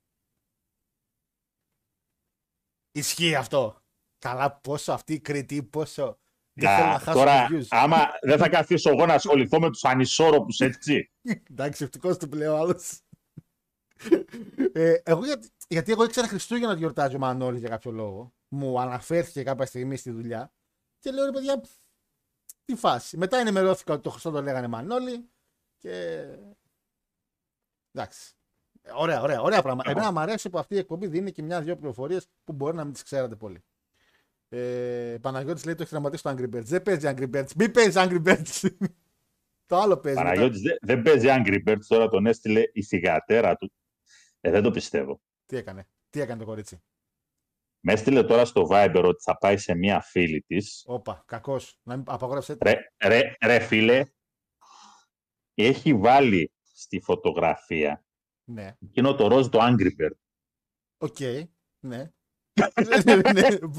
Ισχύει 2.90 3.34
αυτό. 3.34 3.82
Καλά 4.18 4.56
πόσο 4.60 4.92
αυτή 4.92 5.12
η 5.12 5.20
Κρήτη, 5.20 5.62
πόσο... 5.62 6.18
Δεν 6.56 6.76
θέλω 6.76 6.90
να 6.90 6.98
χάσω 6.98 7.18
τώρα, 7.18 7.48
άμα 7.68 8.10
δεν 8.22 8.38
θα 8.38 8.48
καθίσω 8.48 8.90
εγώ 8.90 9.06
να 9.06 9.14
ασχοληθώ 9.14 9.60
με 9.60 9.70
τους 9.70 9.84
ανισόρροπους, 9.84 10.60
έτσι. 10.60 11.10
Εντάξει, 11.50 11.84
ευτυχώς 11.84 12.18
του 12.18 12.28
πλέον 12.28 12.60
άλλος. 12.60 13.00
Ε, 14.72 14.94
εγώ 15.02 15.24
γιατί, 15.24 15.48
γιατί 15.68 15.92
εγώ 15.92 16.04
ήξερα 16.04 16.28
Χριστούγεννα 16.28 16.72
να 16.72 16.78
γιορτάζει 16.78 17.16
ο 17.16 17.18
Μανώλης 17.18 17.60
για 17.60 17.68
κάποιο 17.68 17.90
λόγο. 17.90 18.32
Μου 18.48 18.80
αναφέρθηκε 18.80 19.42
κάποια 19.42 19.66
στιγμή 19.66 19.96
στη 19.96 20.10
δουλειά 20.10 20.52
και 20.98 21.10
λέω 21.10 21.24
ρε 21.24 21.30
παιδιά, 21.30 21.60
τι 22.64 22.74
φάση. 22.74 23.16
Μετά 23.16 23.38
ενημερώθηκα 23.38 23.92
ότι 23.92 24.02
το 24.02 24.10
Χριστό 24.10 24.30
το 24.30 24.42
λέγανε 24.42 24.66
Μανώλη 24.66 25.28
και. 25.78 26.24
Εντάξει. 27.92 28.34
Ωραία, 28.94 29.22
ωραία, 29.22 29.40
ωραία 29.40 29.62
πράγματα. 29.62 29.90
Εμένα 29.90 30.12
μου 30.12 30.20
αρέσει 30.20 30.50
που 30.50 30.58
αυτή 30.58 30.74
η 30.74 30.78
εκπομπή 30.78 31.06
δίνει 31.06 31.32
και 31.32 31.42
μια-δυο 31.42 31.76
πληροφορίες 31.76 32.28
που 32.44 32.52
μπορεί 32.52 32.76
να 32.76 32.84
μην 32.84 32.92
τις 32.92 33.02
ξέρατε 33.02 33.34
πολύ. 33.34 33.64
Ε, 34.48 35.16
Παναγιώτης 35.20 35.64
λέει 35.64 35.74
το 35.74 35.82
έχεις 35.82 35.92
τραυματίσει 35.92 36.22
το 36.22 36.30
Angry 36.30 36.56
Birds. 36.56 36.64
Δεν 36.64 36.82
παίζει 36.82 37.06
Angry 37.10 37.30
Birds. 37.34 37.52
Μην 37.56 37.70
παίζει 37.70 37.92
Angry 37.94 38.22
Birds. 38.24 38.70
το 39.66 39.76
άλλο 39.76 39.96
παίζει. 39.96 40.18
Παναγιώτης 40.18 40.60
δεν, 40.60 40.76
δεν 40.80 41.02
παίζει 41.02 41.26
Angry 41.30 41.62
Birds. 41.66 41.84
Τώρα 41.86 42.08
τον 42.08 42.26
έστειλε 42.26 42.62
η 42.72 42.82
θηγατέρα 42.82 43.56
του 43.56 43.72
ε, 44.44 44.50
δεν 44.50 44.62
το 44.62 44.70
πιστεύω. 44.70 45.20
Τι 45.46 45.56
έκανε, 45.56 45.88
τι 46.10 46.20
έκανε 46.20 46.40
το 46.40 46.46
κορίτσι; 46.46 46.82
Με 47.80 47.92
έστειλε 47.92 48.22
τώρα 48.22 48.44
στο 48.44 48.68
Viber 48.70 49.02
ότι 49.04 49.22
θα 49.22 49.38
πάει 49.38 49.56
σε 49.56 49.74
μία 49.74 50.00
φίλη 50.00 50.42
της. 50.42 50.82
Όπα, 50.86 51.22
κακός. 51.26 51.78
Να 51.82 51.96
μην 51.96 52.04
απαγόρευσε. 52.08 52.56
Ρε, 52.60 52.74
ρε, 53.04 53.36
ρε, 53.44 53.58
φίλε, 53.58 54.04
έχει 55.54 55.94
βάλει 55.94 56.52
στη 56.62 57.00
φωτογραφία 57.00 58.04
ναι. 58.44 58.76
εκείνο 58.80 59.14
το 59.14 59.26
ροζ 59.26 59.46
το 59.46 59.58
Angry 59.62 59.90
Bird. 60.00 60.16
OK, 60.98 61.16
okay, 61.18 61.42
ναι. 61.80 62.08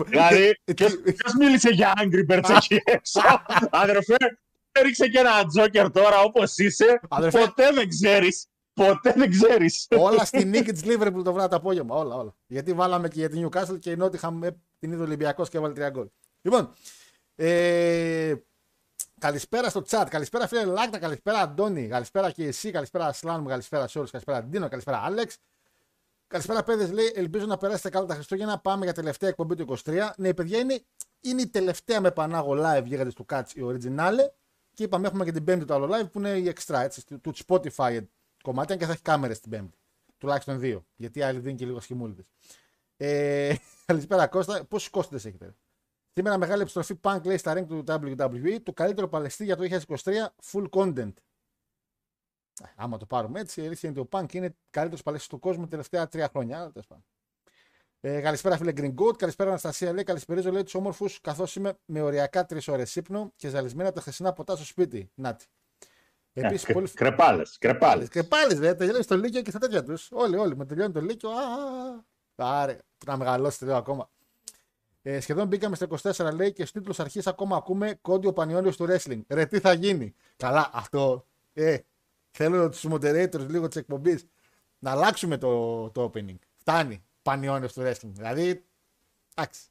δηλαδή, 0.05 0.61
ποιος 1.03 1.33
μίλησε 1.39 1.69
για 1.69 1.93
Angry 1.97 2.31
Birds 2.31 2.55
εκεί 2.55 2.81
έξω, 2.83 3.21
αδερφέ, 3.69 4.15
έριξε 4.71 5.07
και 5.07 5.19
ένα 5.19 5.45
τζόκερ 5.45 5.91
τώρα 5.91 6.19
όπως 6.19 6.57
είσαι, 6.57 6.99
ποτέ 7.09 7.71
δεν 7.71 7.89
ξέρεις. 7.89 8.49
Ποτέ 8.75 9.13
δεν 9.15 9.29
ξέρεις. 9.29 9.87
όλα 9.97 10.25
στη 10.25 10.45
νίκη 10.45 10.71
τη 10.71 10.87
Λίβερπουλ 10.87 11.21
το 11.21 11.33
βράδυ 11.33 11.49
το 11.49 11.55
απόγευμα. 11.55 11.95
Όλα, 11.95 12.15
όλα. 12.15 12.35
Γιατί 12.47 12.73
βάλαμε 12.73 13.07
και 13.07 13.19
για 13.19 13.29
την 13.29 13.49
Newcastle 13.49 13.79
και 13.79 13.91
η 13.91 13.95
Νότιχαμ 13.95 14.39
την 14.79 14.91
είδε 14.91 15.03
Ολυμπιακός 15.03 15.49
και 15.49 15.57
έβαλε 15.57 15.73
τρία 15.73 15.89
γκολ. 15.89 16.07
Λοιπόν, 16.41 16.73
ε, 17.35 18.33
καλησπέρα 19.19 19.69
στο 19.69 19.83
chat. 19.89 20.05
Καλησπέρα 20.09 20.47
φίλε 20.47 20.63
Λάκτα, 20.63 20.97
καλησπέρα 20.97 21.39
Αντώνη, 21.39 21.87
καλησπέρα 21.87 22.31
και 22.31 22.45
εσύ, 22.45 22.71
καλησπέρα 22.71 23.13
Σλάν 23.13 23.45
καλησπέρα 23.45 23.87
σε 23.87 23.97
όλους, 23.97 24.11
καλησπέρα 24.11 24.43
Ντίνο, 24.43 24.67
καλησπέρα 24.67 24.97
Άλεξ. 24.97 25.37
Καλησπέρα 26.27 26.63
παιδες, 26.63 26.91
λέει, 26.91 27.11
ελπίζω 27.15 27.45
να 27.45 27.57
περάσετε 27.57 27.89
καλά 27.89 28.05
τα 28.05 28.13
Χριστούγεννα. 28.13 28.59
Πάμε 28.59 28.83
για 28.83 28.93
τελευταία 28.93 29.29
εκπομπή 29.29 29.55
του 29.55 29.77
23. 29.85 30.13
Ναι, 30.17 30.33
παιδιά, 30.33 30.59
είναι, 30.59 30.83
είναι 31.21 31.41
η 31.41 31.47
τελευταία 31.47 32.01
με 32.01 32.11
πανάγω 32.11 32.55
live 32.57 32.83
Γίγαντες 32.85 33.11
του 33.11 33.25
Κατς 33.29 33.49
η 33.53 33.61
original. 33.63 34.15
Και 34.73 34.83
είπαμε, 34.83 35.07
έχουμε 35.07 35.25
και 35.25 35.31
την 35.31 35.43
Πέμπτη 35.43 35.65
το 35.65 35.73
άλλο 35.73 35.89
live 35.91 36.11
που 36.11 36.19
είναι 36.19 36.29
η 36.29 36.53
extra, 36.55 36.79
έτσι, 36.79 37.05
του 37.21 37.33
Spotify 37.47 37.99
κομμάτια 38.45 38.75
και 38.75 38.85
θα 38.85 38.91
έχει 38.91 39.01
κάμερες 39.01 39.39
την 39.39 39.51
Πέμπτη. 39.51 39.77
Τουλάχιστον 40.17 40.59
δύο. 40.59 40.85
Γιατί 40.95 41.19
οι 41.19 41.21
άλλοι 41.21 41.39
δίνουν 41.39 41.57
και 41.57 41.65
λίγο 41.65 41.79
σχημούλιδες. 41.79 42.25
Ε, 42.97 43.55
καλησπέρα 43.85 44.27
Κώστα. 44.27 44.65
Πόσου 44.65 44.89
κόστητες 44.89 45.25
έχετε. 45.25 45.55
Σήμερα 46.13 46.37
μεγάλη 46.37 46.61
επιστροφή 46.61 46.99
Punk 47.01 47.19
λέει 47.23 47.37
στα 47.37 47.57
ring 47.57 47.65
του 47.67 47.83
WWE. 47.87 48.57
Το 48.63 48.73
καλύτερο 48.73 49.07
παλαιστή 49.07 49.43
για 49.43 49.55
το 49.55 49.63
2023 49.87 50.25
full 50.51 50.69
content. 50.69 51.13
Ε, 52.61 52.65
άμα 52.75 52.97
το 52.97 53.05
πάρουμε 53.05 53.39
έτσι, 53.39 53.61
η 53.61 53.65
αλήθεια 53.65 53.89
είναι 53.89 53.99
ότι 53.99 54.15
ο 54.15 54.19
Punk 54.19 54.33
είναι 54.33 54.55
καλύτερος 54.69 55.03
παλαιστή 55.03 55.29
του 55.29 55.39
κόσμου 55.39 55.63
τα 55.63 55.69
τελευταία 55.69 56.07
τρία 56.07 56.27
χρόνια. 56.27 56.71
Ε, 57.99 58.21
καλησπέρα, 58.21 58.57
φίλε 58.57 58.71
Green 58.75 58.93
Good. 58.95 59.17
Καλησπέρα, 59.17 59.49
Αναστασία. 59.49 59.93
Λέει 59.93 60.03
καλησπέριζω, 60.03 60.51
λέει 60.51 60.63
τους 60.63 60.75
όμορφους, 60.75 61.21
καθώς 61.21 61.55
είμαι 61.55 61.77
με 61.85 62.01
οριακά 62.01 62.45
τρεις 62.45 62.67
ώρες 62.67 62.95
ύπνο 62.95 63.31
και 63.35 63.49
ζαλισμένα 63.49 63.91
τα 63.91 64.01
χθεσινά 64.01 64.33
ποτά 64.33 64.55
στο 64.55 64.65
σπίτι. 64.65 65.11
Νάτι. 65.15 65.45
Επίσης, 66.37 66.73
πολύ... 66.73 66.89
Κρεπάλες. 66.89 67.57
Κρεπάλες. 67.57 68.07
Κρεπάλες, 68.07 68.59
δε. 68.59 68.73
Τελειώνεις 68.73 69.07
το 69.07 69.17
Λύκειο 69.17 69.41
και 69.41 69.49
στα 69.49 69.59
τέτοια 69.59 69.83
τους. 69.83 70.09
Όλοι, 70.11 70.37
όλοι. 70.37 70.55
Με 70.55 70.65
τελειώνει 70.65 70.93
το 70.93 71.01
Λύκειο. 71.01 71.29
Α, 71.29 71.41
Άρε, 72.35 72.77
να 73.05 73.17
μεγαλώσει 73.17 73.65
το 73.65 73.75
ακόμα. 73.75 74.09
Ε, 75.01 75.19
σχεδόν 75.19 75.47
μπήκαμε 75.47 75.75
στα 75.75 75.87
24 76.01 76.33
λέει 76.33 76.53
και 76.53 76.65
στου 76.65 76.79
τίτλου 76.79 77.03
αρχής 77.03 77.27
ακόμα 77.27 77.55
ακούμε 77.55 77.97
κόντιο 78.01 78.33
πανιόνιος 78.33 78.77
του 78.77 78.85
wrestling. 78.89 79.21
Ρε, 79.27 79.45
τι 79.45 79.59
θα 79.59 79.73
γίνει; 79.73 80.15
Καλά, 80.37 80.69
αυτό. 80.73 81.27
Ε, 81.53 81.77
θέλω 82.31 82.69
τους 82.69 82.85
moderators 82.89 83.47
λίγο 83.47 83.67
της 83.67 83.75
εκπομπής 83.75 84.27
να 84.79 84.91
αλλάξουμε 84.91 85.37
το, 85.37 85.89
το 85.89 86.11
opening. 86.13 86.37
Φτάνει. 86.57 87.03
Πανιόνιος 87.21 87.73
του 87.73 87.81
wrestling. 87.81 88.11
Δηλαδή, 88.11 88.65
εντάξει. 89.35 89.61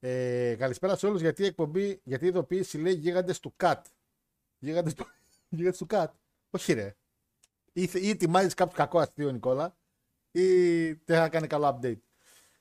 Ε, 0.00 0.54
καλησπέρα 0.58 0.96
σε 0.96 1.06
όλους 1.06 1.20
γιατί 1.20 1.42
η 1.42 1.46
εκπομπή, 1.46 2.00
γιατί 2.04 2.24
η 2.24 2.28
ειδοποίηση 2.28 2.78
λέει 2.78 2.92
γίγαντες 2.92 3.40
του 3.40 3.54
cut. 3.56 3.80
Γίγαντες 4.64 4.94
του, 4.94 5.06
γίγαντες 5.48 5.78
του 5.78 5.86
cut. 5.90 6.06
Όχι, 6.50 6.72
ρε. 6.72 6.96
Ή, 7.72 7.90
ή 7.94 8.08
ετοιμάζεις 8.08 8.54
κάποιο 8.54 8.76
κακό 8.76 8.98
αστείο, 8.98 9.30
Νικόλα, 9.30 9.76
ή 10.30 10.46
δεν 10.92 11.18
θα 11.18 11.28
κάνει 11.28 11.46
καλό 11.46 11.78
update. 11.78 12.00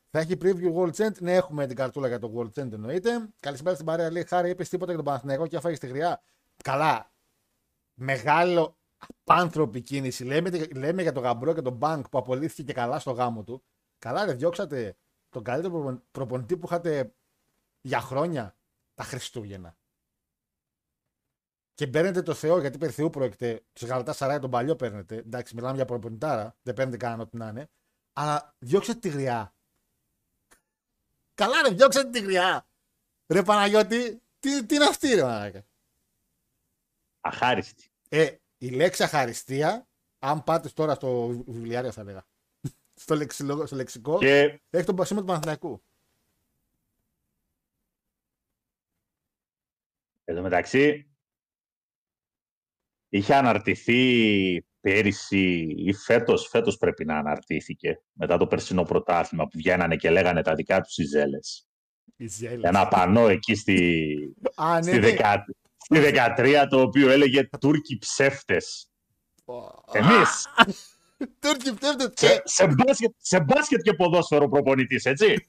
Θα 0.10 0.20
έχει 0.20 0.38
preview 0.42 0.74
World 0.76 0.94
End. 0.94 1.18
Ναι, 1.20 1.36
έχουμε 1.36 1.68
την 1.68 1.76
καρτούλα 1.76 2.08
για 2.08 2.20
το 2.20 2.34
World 2.36 2.62
End 2.62 2.72
εννοείται. 2.72 3.30
Καλησπέρα 3.40 3.76
στην 3.76 3.86
παρέα. 3.86 4.12
Λέει 4.12 4.24
Χάρη, 4.24 4.50
είπες 4.50 4.70
τίποτα 4.70 4.92
για 4.92 4.96
τον 4.96 5.06
Παναθηναϊκό 5.06 5.48
και 5.48 5.56
αφάγει 5.56 5.78
τη 5.78 5.88
γριά. 5.88 6.22
Καλά. 6.64 7.12
Μεγάλο 7.94 8.78
απάνθρωπη 8.98 9.82
κίνηση. 9.82 10.24
Λέμε, 10.24 10.50
λέμε 10.76 11.02
για 11.02 11.12
τον 11.12 11.24
γαμπρό 11.24 11.54
και 11.54 11.62
τον 11.62 11.74
Μπανκ 11.74 12.10
που 12.10 12.18
απολύθηκε 12.18 12.64
και 12.64 12.74
καλά 12.74 13.00
στο 13.00 13.12
γάμο 13.12 13.44
του. 13.44 13.64
Καλά, 14.00 14.26
ρε, 14.26 14.34
διώξατε 14.34 14.98
τον 15.30 15.44
καλύτερο 15.44 16.02
προπονητή 16.12 16.58
που 16.58 16.66
είχατε 16.66 17.16
για 17.82 18.02
χρόνια 18.02 18.56
τα 18.94 19.04
Χριστούγεννα. 19.04 19.78
Και 21.82 21.88
παίρνετε 21.88 22.22
το 22.22 22.34
Θεό, 22.34 22.60
γιατί 22.60 22.78
περί 22.78 22.92
Θεού 22.92 23.10
πρόκειται. 23.10 23.64
Τους 23.74 23.88
Γαλατά 23.88 24.14
Σαράι 24.14 24.40
τον 24.40 24.50
παλιό 24.50 24.76
παίρνετε. 24.76 25.16
Εντάξει, 25.16 25.56
μιλάμε 25.56 25.76
για 25.76 25.86
προπονητάρα. 25.86 26.56
Δεν 26.62 26.74
παίρνετε 26.74 26.98
κανέναν 26.98 27.22
ό,τι 27.22 27.38
να 27.38 27.48
είναι. 27.48 27.70
Αλλά 28.14 28.56
διώξατε 28.60 29.00
τη 29.00 29.10
γριά. 29.10 29.54
Καλά, 31.34 31.62
ρε, 31.62 31.74
διώξατε 31.74 32.10
τη 32.10 32.22
γριά. 32.22 32.68
Ρε 33.28 33.44
Παναγιώτη, 33.44 34.22
τι, 34.40 34.66
τι 34.66 34.76
είναι 34.76 34.86
αυτή, 34.86 35.14
ρε 35.14 35.22
Παναγιώτη; 35.22 35.68
Αχάριστη. 37.22 37.92
Ε, 38.10 38.36
η 38.58 38.70
λέξη 38.70 39.04
αχαριστία, 39.04 39.88
αν 40.20 40.44
πάτε 40.44 40.70
τώρα 40.70 40.94
στο 40.94 41.28
βιβλιάριο, 41.28 41.92
θα 41.92 42.04
λέγα. 42.04 42.26
στο, 43.04 43.16
λεξιλο, 43.16 43.66
στο 43.66 43.76
λεξικό, 43.76 44.18
και... 44.18 44.62
έχει 44.70 44.86
τον 44.86 44.96
πασίμα 44.96 45.20
του 45.20 45.26
Παναθηναϊκού. 45.26 45.84
Εν 50.24 50.36
τω 50.36 50.42
μεταξύ, 50.42 51.11
είχε 53.14 53.36
αναρτηθεί 53.36 54.66
πέρυσι 54.82 55.74
ή 55.78 55.94
φέτος, 55.94 56.48
φέτος 56.48 56.78
πρέπει 56.78 57.06
να 57.06 57.18
αναρτήθηκε 57.18 58.02
μετά 58.14 58.38
το 58.38 58.48
περσινό 58.48 58.84
πρωτάθλημα 58.84 59.44
που 59.44 59.58
βγαίνανε 59.58 59.96
και 59.96 60.10
λέγανε 60.10 60.42
τα 60.42 60.56
δικά 60.56 60.82
τους 60.82 60.98
οι 60.98 61.04
ζέλες. 61.04 61.68
Οι 62.16 62.28
ζέλες. 62.28 62.70
Ένα 62.70 62.88
πανό 62.88 63.28
εκεί 63.28 63.56
στη, 63.56 64.16
Α, 64.56 64.74
ναι, 64.76 64.82
στη, 64.82 64.92
ναι. 64.92 65.00
δεκα, 65.00 65.46
στη 65.78 66.00
13 66.38 66.66
το 66.70 66.82
οποίο 66.82 67.10
έλεγε 67.10 67.50
Τούρκοι 67.60 67.98
ψεύτες. 67.98 68.86
Εμείς. 69.92 70.48
Τούρκοι 71.42 71.74
ψεύτες. 71.74 72.12
σε, 72.16 72.42
σε, 72.46 72.68
μπάσκετ, 72.68 73.12
σε 73.18 73.40
μπάσκετ 73.40 73.82
και 73.82 73.94
ποδόσφαιρο 73.94 74.50
προπονητής, 74.50 75.06
έτσι. 75.06 75.48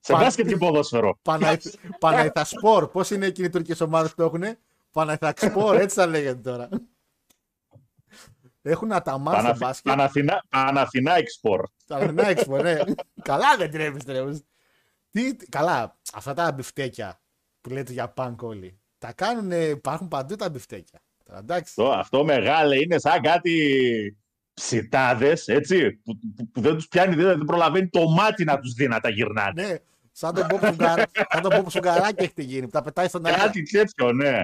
σε 0.00 0.12
Πα- 0.12 0.18
μπάσκετ 0.18 0.46
και 0.48 0.56
ποδόσφαιρο. 0.56 1.18
Παναϊθ- 1.22 1.74
Παναϊθασπορ. 1.98 2.90
Πώς 2.90 3.10
είναι 3.10 3.26
εκείνοι 3.26 3.46
οι 3.46 3.50
τουρκικές 3.50 3.80
ομάδες 3.80 4.10
που 4.10 4.16
το 4.16 4.24
έχουν. 4.24 4.56
Παναϊθαξπορ, 4.94 5.76
έτσι 5.76 5.96
θα 5.96 6.06
λέγεται 6.06 6.50
τώρα. 6.50 6.68
Έχουν 8.62 8.92
αταμά 8.92 9.30
στο 9.32 9.40
Παναθη- 9.42 9.60
μπάσκετ. 9.60 9.92
Παναθηνά, 9.92 10.44
Παναθηνά 10.48 11.16
Εξπορ. 11.16 11.64
Παναθηνά 11.86 12.24
Expo, 12.28 12.62
ναι. 12.62 12.78
Καλά 13.22 13.56
δεν 13.58 13.70
τρέμεις 13.70 14.04
τρέμεις. 14.04 14.42
Τι, 15.10 15.36
τι- 15.36 15.46
καλά, 15.48 15.98
αυτά 16.14 16.34
τα 16.34 16.52
μπιφτέκια 16.52 17.20
που 17.60 17.70
λέτε 17.70 17.92
για 17.92 18.08
πανκ 18.08 18.42
όλοι. 18.42 18.78
Τα 18.98 19.12
κάνουν, 19.12 19.50
υπάρχουν 19.50 20.08
παντού 20.08 20.34
τα 20.34 20.50
μπιφτέκια. 20.50 21.00
Τώρα, 21.24 21.38
εντάξει. 21.38 21.74
Αυτό, 21.76 21.90
αυτό 21.92 22.24
μεγάλε 22.24 22.76
είναι 22.80 22.98
σαν 22.98 23.20
κάτι 23.22 24.16
ψητάδες, 24.54 25.48
έτσι, 25.48 25.92
που, 25.92 26.18
που, 26.36 26.50
που 26.50 26.60
δεν 26.60 26.74
τους 26.74 26.88
πιάνει, 26.88 27.14
δεν, 27.14 27.26
δεν 27.26 27.38
προλαβαίνει 27.44 27.88
το 27.88 28.08
μάτι 28.08 28.44
να 28.44 28.58
τους 28.58 28.72
δει 28.72 28.88
να 28.88 29.00
τα 29.00 29.08
γυρνάνε. 29.08 29.62
Ναι, 29.66 29.74
σαν 30.12 30.34
τον 30.34 30.46
Μπόπ 30.46 30.64
Σουγκαρά- 30.66 31.10
σαν 31.30 31.42
τον 31.42 31.56
Μπόπ 31.60 31.70
Σουγκαράκη 31.70 32.22
έχετε 32.24 32.42
γίνει, 32.42 32.64
που 32.64 32.70
τα 32.70 32.82
πετάει 32.82 33.08
στον 33.08 33.26
αέρα. 33.26 33.38
Κάτι 33.38 33.62
τέτοιο, 33.62 34.12
ναι. 34.12 34.42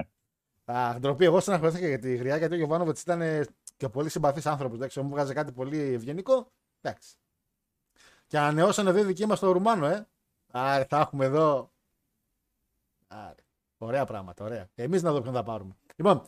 Α, 0.71 0.99
ντροπή, 0.99 1.25
εγώ 1.25 1.39
στεναχωρήθηκα 1.39 1.87
για 1.87 1.99
τη 1.99 2.15
γριά 2.15 2.37
γιατί 2.37 2.53
ο 2.53 2.57
Γιωβάνοβιτς 2.57 3.01
ήταν 3.01 3.21
ε, 3.21 3.45
και 3.77 3.89
πολύ 3.89 4.09
συμπαθής 4.09 4.45
άνθρωπος. 4.45 4.77
Εντάξει, 4.77 5.01
μου 5.01 5.09
βγάζει 5.09 5.33
κάτι 5.33 5.51
πολύ 5.51 5.79
ευγενικό. 5.79 6.51
Εντάξει. 6.81 7.15
Και 8.27 8.37
ανανεώσανε 8.37 8.89
εδώ 8.89 8.99
οι 8.99 9.03
δικοί 9.03 9.25
μας 9.25 9.39
το 9.39 9.51
Ρουμάνο, 9.51 9.85
ε. 9.85 10.07
Άρα 10.51 10.85
θα 10.85 10.99
έχουμε 10.99 11.25
εδώ. 11.25 11.71
Άρα. 13.07 13.35
Ωραία 13.77 14.05
πράγματα, 14.05 14.45
ωραία. 14.45 14.69
Εμείς 14.75 15.01
να 15.01 15.11
δω 15.11 15.21
ποιον 15.21 15.33
θα 15.33 15.43
πάρουμε. 15.43 15.75
Λοιπόν. 15.95 16.21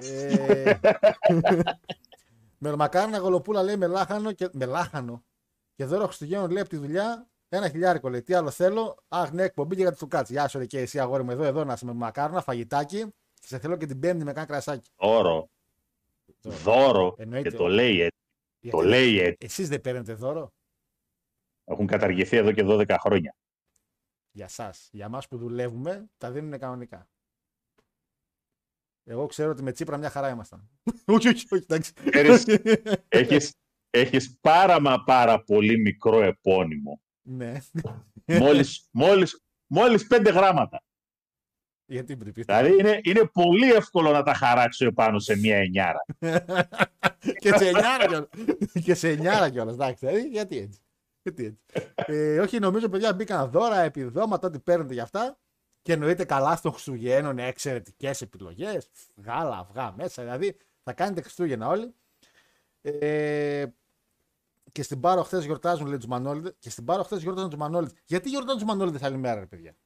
ε, 0.00 0.78
με 2.58 2.76
μακάρινα 2.76 3.18
γολοπούλα 3.18 3.62
λέει 3.62 3.76
με 3.76 3.86
λάχανο 3.86 4.32
και. 4.32 4.48
Με 4.52 4.64
λάχανο. 4.64 5.24
Και 5.74 5.84
δώρο 5.84 6.04
Χριστουγέννων 6.04 6.50
λέει 6.50 6.60
από 6.60 6.70
τη 6.70 6.76
δουλειά 6.76 7.26
ένα 7.48 7.68
χιλιάρικο 7.68 8.08
λέει. 8.08 8.22
Τι 8.22 8.34
άλλο 8.34 8.50
θέλω. 8.50 8.96
Αχ, 9.08 9.30
ναι, 9.30 9.42
εκπομπή 9.42 9.76
και 9.76 9.82
για 9.82 9.92
του 9.92 10.08
κάτσε. 10.08 10.32
Γεια 10.32 10.48
σου, 10.48 10.58
ρε, 10.58 10.66
και 10.66 10.80
εσύ 10.80 11.00
αγόρι 11.00 11.22
μου 11.22 11.30
εδώ, 11.30 11.44
εδώ 11.44 11.64
να 11.64 11.72
είσαι 11.72 11.84
με 11.84 11.92
μακάρινα, 11.92 12.42
φαγητάκι. 12.42 13.14
Και 13.42 13.48
σε 13.48 13.58
θέλω 13.58 13.76
και 13.76 13.86
την 13.86 13.98
Πέμπτη 14.00 14.24
με 14.24 14.32
κάνα 14.32 14.46
κρασάκι. 14.46 14.90
Δώρο. 14.96 15.50
Δώρο. 16.40 17.14
Εννοείται. 17.18 17.50
Και 17.50 17.56
το 17.56 17.66
λέει 17.66 18.00
έτσι. 18.00 18.18
Το 18.60 18.68
Γιατί 18.68 18.86
λέει 18.88 19.18
έτσι. 19.18 19.46
Εσείς 19.46 19.68
δεν 19.68 19.80
παίρνετε 19.80 20.14
δώρο; 20.14 20.52
Έχουν 21.64 21.86
καταργηθεί 21.86 22.36
εδώ 22.36 22.52
και 22.52 22.62
12 22.66 22.96
χρόνια. 22.98 23.36
για 24.32 24.48
σας. 24.48 24.88
Για 24.92 25.08
μας 25.08 25.28
που 25.28 25.36
δουλεύουμε 25.38 26.10
τα 26.18 26.30
δίνουν 26.30 26.58
κανονικά. 26.58 27.08
Εγώ 29.04 29.26
ξέρω 29.26 29.50
ότι 29.50 29.62
με 29.62 29.72
Τσίπρα 29.72 29.96
μια 29.96 30.10
χαρά 30.10 30.28
ήμασταν. 30.30 30.70
όχι, 31.14 31.28
όχι, 31.28 31.46
όχι, 31.50 31.62
εντάξει. 31.62 31.92
Ξέρεις, 32.10 32.44
έχεις, 33.08 33.54
έχεις 33.90 34.38
πάρα 34.40 34.80
μα 34.80 35.04
πάρα 35.04 35.42
πολύ 35.42 35.80
μικρό 35.80 36.22
επώνυμο. 36.22 37.00
ναι. 37.22 37.58
μόλις, 38.26 38.88
μόλις, 38.90 39.42
μόλις 39.66 40.06
πέντε 40.06 40.30
γράμματα. 40.30 40.82
Γιατί 41.92 42.16
πριν 42.16 42.32
πείτε. 42.32 42.56
Δηλαδή 42.56 42.80
είναι, 42.80 43.00
είναι 43.02 43.30
πολύ 43.32 43.72
εύκολο 43.72 44.10
να 44.10 44.22
τα 44.22 44.34
χαράξω 44.34 44.86
επάνω 44.86 45.18
σε 45.18 45.36
μία 45.36 45.56
εννιάρα. 45.56 46.04
και 47.42 47.56
σε 47.56 47.68
εννιάρα 47.68 48.06
κιόλας. 48.06 48.28
και 48.84 48.94
σε 48.94 49.08
εννιάρα 49.08 49.50
κιόλας. 49.50 49.74
Εντάξει, 49.74 50.06
δηλαδή, 50.06 50.28
γιατί 50.28 50.58
έτσι. 50.58 50.80
Γιατί 51.22 51.44
έτσι. 51.44 51.88
ε, 51.94 52.40
όχι, 52.40 52.58
νομίζω 52.58 52.88
παιδιά 52.88 53.12
μπήκαν 53.12 53.50
δώρα, 53.50 53.80
επιδόματα, 53.80 54.46
ό,τι 54.46 54.58
παίρνετε 54.58 54.92
για 54.92 55.02
αυτά. 55.02 55.38
Και 55.82 55.92
εννοείται 55.92 56.24
καλά 56.24 56.56
στον 56.56 56.72
Χριστουγέννων 56.72 57.38
εξαιρετικές 57.38 58.20
επιλογές. 58.20 58.88
Γάλα, 59.24 59.58
αυγά 59.58 59.94
μέσα. 59.96 60.22
Δηλαδή 60.22 60.56
θα 60.82 60.92
κάνετε 60.92 61.20
Χριστούγεννα 61.20 61.68
όλοι. 61.68 61.94
Ε, 62.82 63.64
και 64.72 64.82
στην 64.82 65.00
Πάρο 65.00 65.22
χθες 65.22 65.44
γιορτάζουν 65.44 65.86
λέει 65.86 65.96
τους 65.96 66.06
Μανώλιδε. 66.06 66.54
Και 66.58 66.70
στην 66.70 66.84
Πάρο 66.84 67.02
χθες 67.02 67.22
γιορτάζουν 67.22 67.50
τους 67.50 67.58
Μανώλιδε. 67.58 67.92
Γιατί 68.04 68.28
γιορτάζουν 68.28 68.58
τους 68.58 68.68
Μανώλιδε 68.68 69.06
άλλη 69.06 69.16
μέρα, 69.16 69.40
ρε 69.40 69.46
παιδιά; 69.46 69.76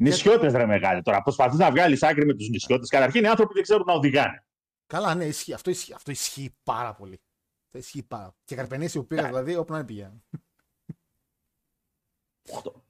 Νησιώτες 0.00 0.52
ρε 0.52 0.66
μεγάλη 0.66 1.02
τώρα. 1.02 1.22
Προσπαθείς 1.22 1.58
να 1.58 1.70
βγάλεις 1.70 2.02
άκρη 2.02 2.26
με 2.26 2.34
τους 2.34 2.48
νησιώτες. 2.48 2.88
Καταρχήν 2.88 3.24
οι 3.24 3.26
άνθρωποι 3.28 3.54
δεν 3.54 3.62
ξέρουν 3.62 3.84
να 3.86 3.92
οδηγάνε. 3.92 4.44
Καλά, 4.86 5.14
ναι, 5.14 5.24
ισχύει. 5.24 5.52
Αυτό 5.52 5.70
ισχύει, 5.70 5.92
αυτό 5.92 6.10
ισχύει 6.10 6.56
πάρα 6.62 6.94
πολύ. 6.94 7.20
Αυτό 7.66 7.78
ισχύει 7.78 8.02
πάρα 8.02 8.22
πολύ. 8.22 8.36
Και 8.44 8.54
καρπενήσι 8.54 8.98
που 8.98 9.06
πήγα, 9.06 9.26
δηλαδή, 9.26 9.56
όπου 9.56 9.72
να 9.72 9.78
είναι 9.78 9.86
πηγαίνουν. 9.86 10.24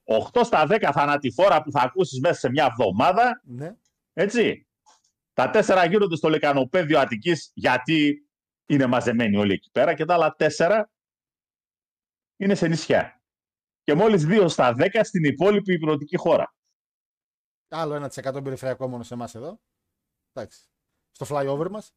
8 0.04 0.44
στα 0.44 0.66
10 0.68 0.90
θανατηφόρα 0.92 1.62
που 1.62 1.70
θα 1.70 1.80
ακούσεις 1.80 2.20
μέσα 2.20 2.38
σε 2.38 2.50
μια 2.50 2.64
εβδομάδα, 2.64 3.40
Ναι. 3.44 3.76
έτσι. 4.12 4.66
Τα 5.32 5.50
τέσσερα 5.50 5.84
γίνονται 5.84 6.16
στο 6.16 6.28
λεκανοπέδιο 6.28 6.98
Αττικής 6.98 7.50
γιατί 7.54 8.28
είναι 8.66 8.86
μαζεμένοι 8.86 9.36
όλοι 9.36 9.52
εκεί 9.52 9.70
πέρα 9.70 9.94
και 9.94 10.04
τα 10.04 10.14
άλλα 10.14 10.34
τέσσερα 10.34 10.90
είναι 12.36 12.54
σε 12.54 12.68
νησιά. 12.68 13.22
Και 13.82 13.94
μόλις 13.94 14.24
2 14.26 14.48
στα 14.48 14.74
10 14.78 15.04
στην 15.04 15.24
υπόλοιπη 15.24 15.72
υπηρετική 15.72 16.16
χώρα. 16.16 16.54
Άλλο 17.68 18.08
1% 18.14 18.44
περιφερειακό 18.44 18.88
μόνο 18.88 19.02
σε 19.02 19.14
εμάς 19.14 19.34
εδώ. 19.34 19.60
Εντάξει. 20.32 20.60
Στο 21.10 21.26
flyover 21.28 21.68
μας. 21.70 21.92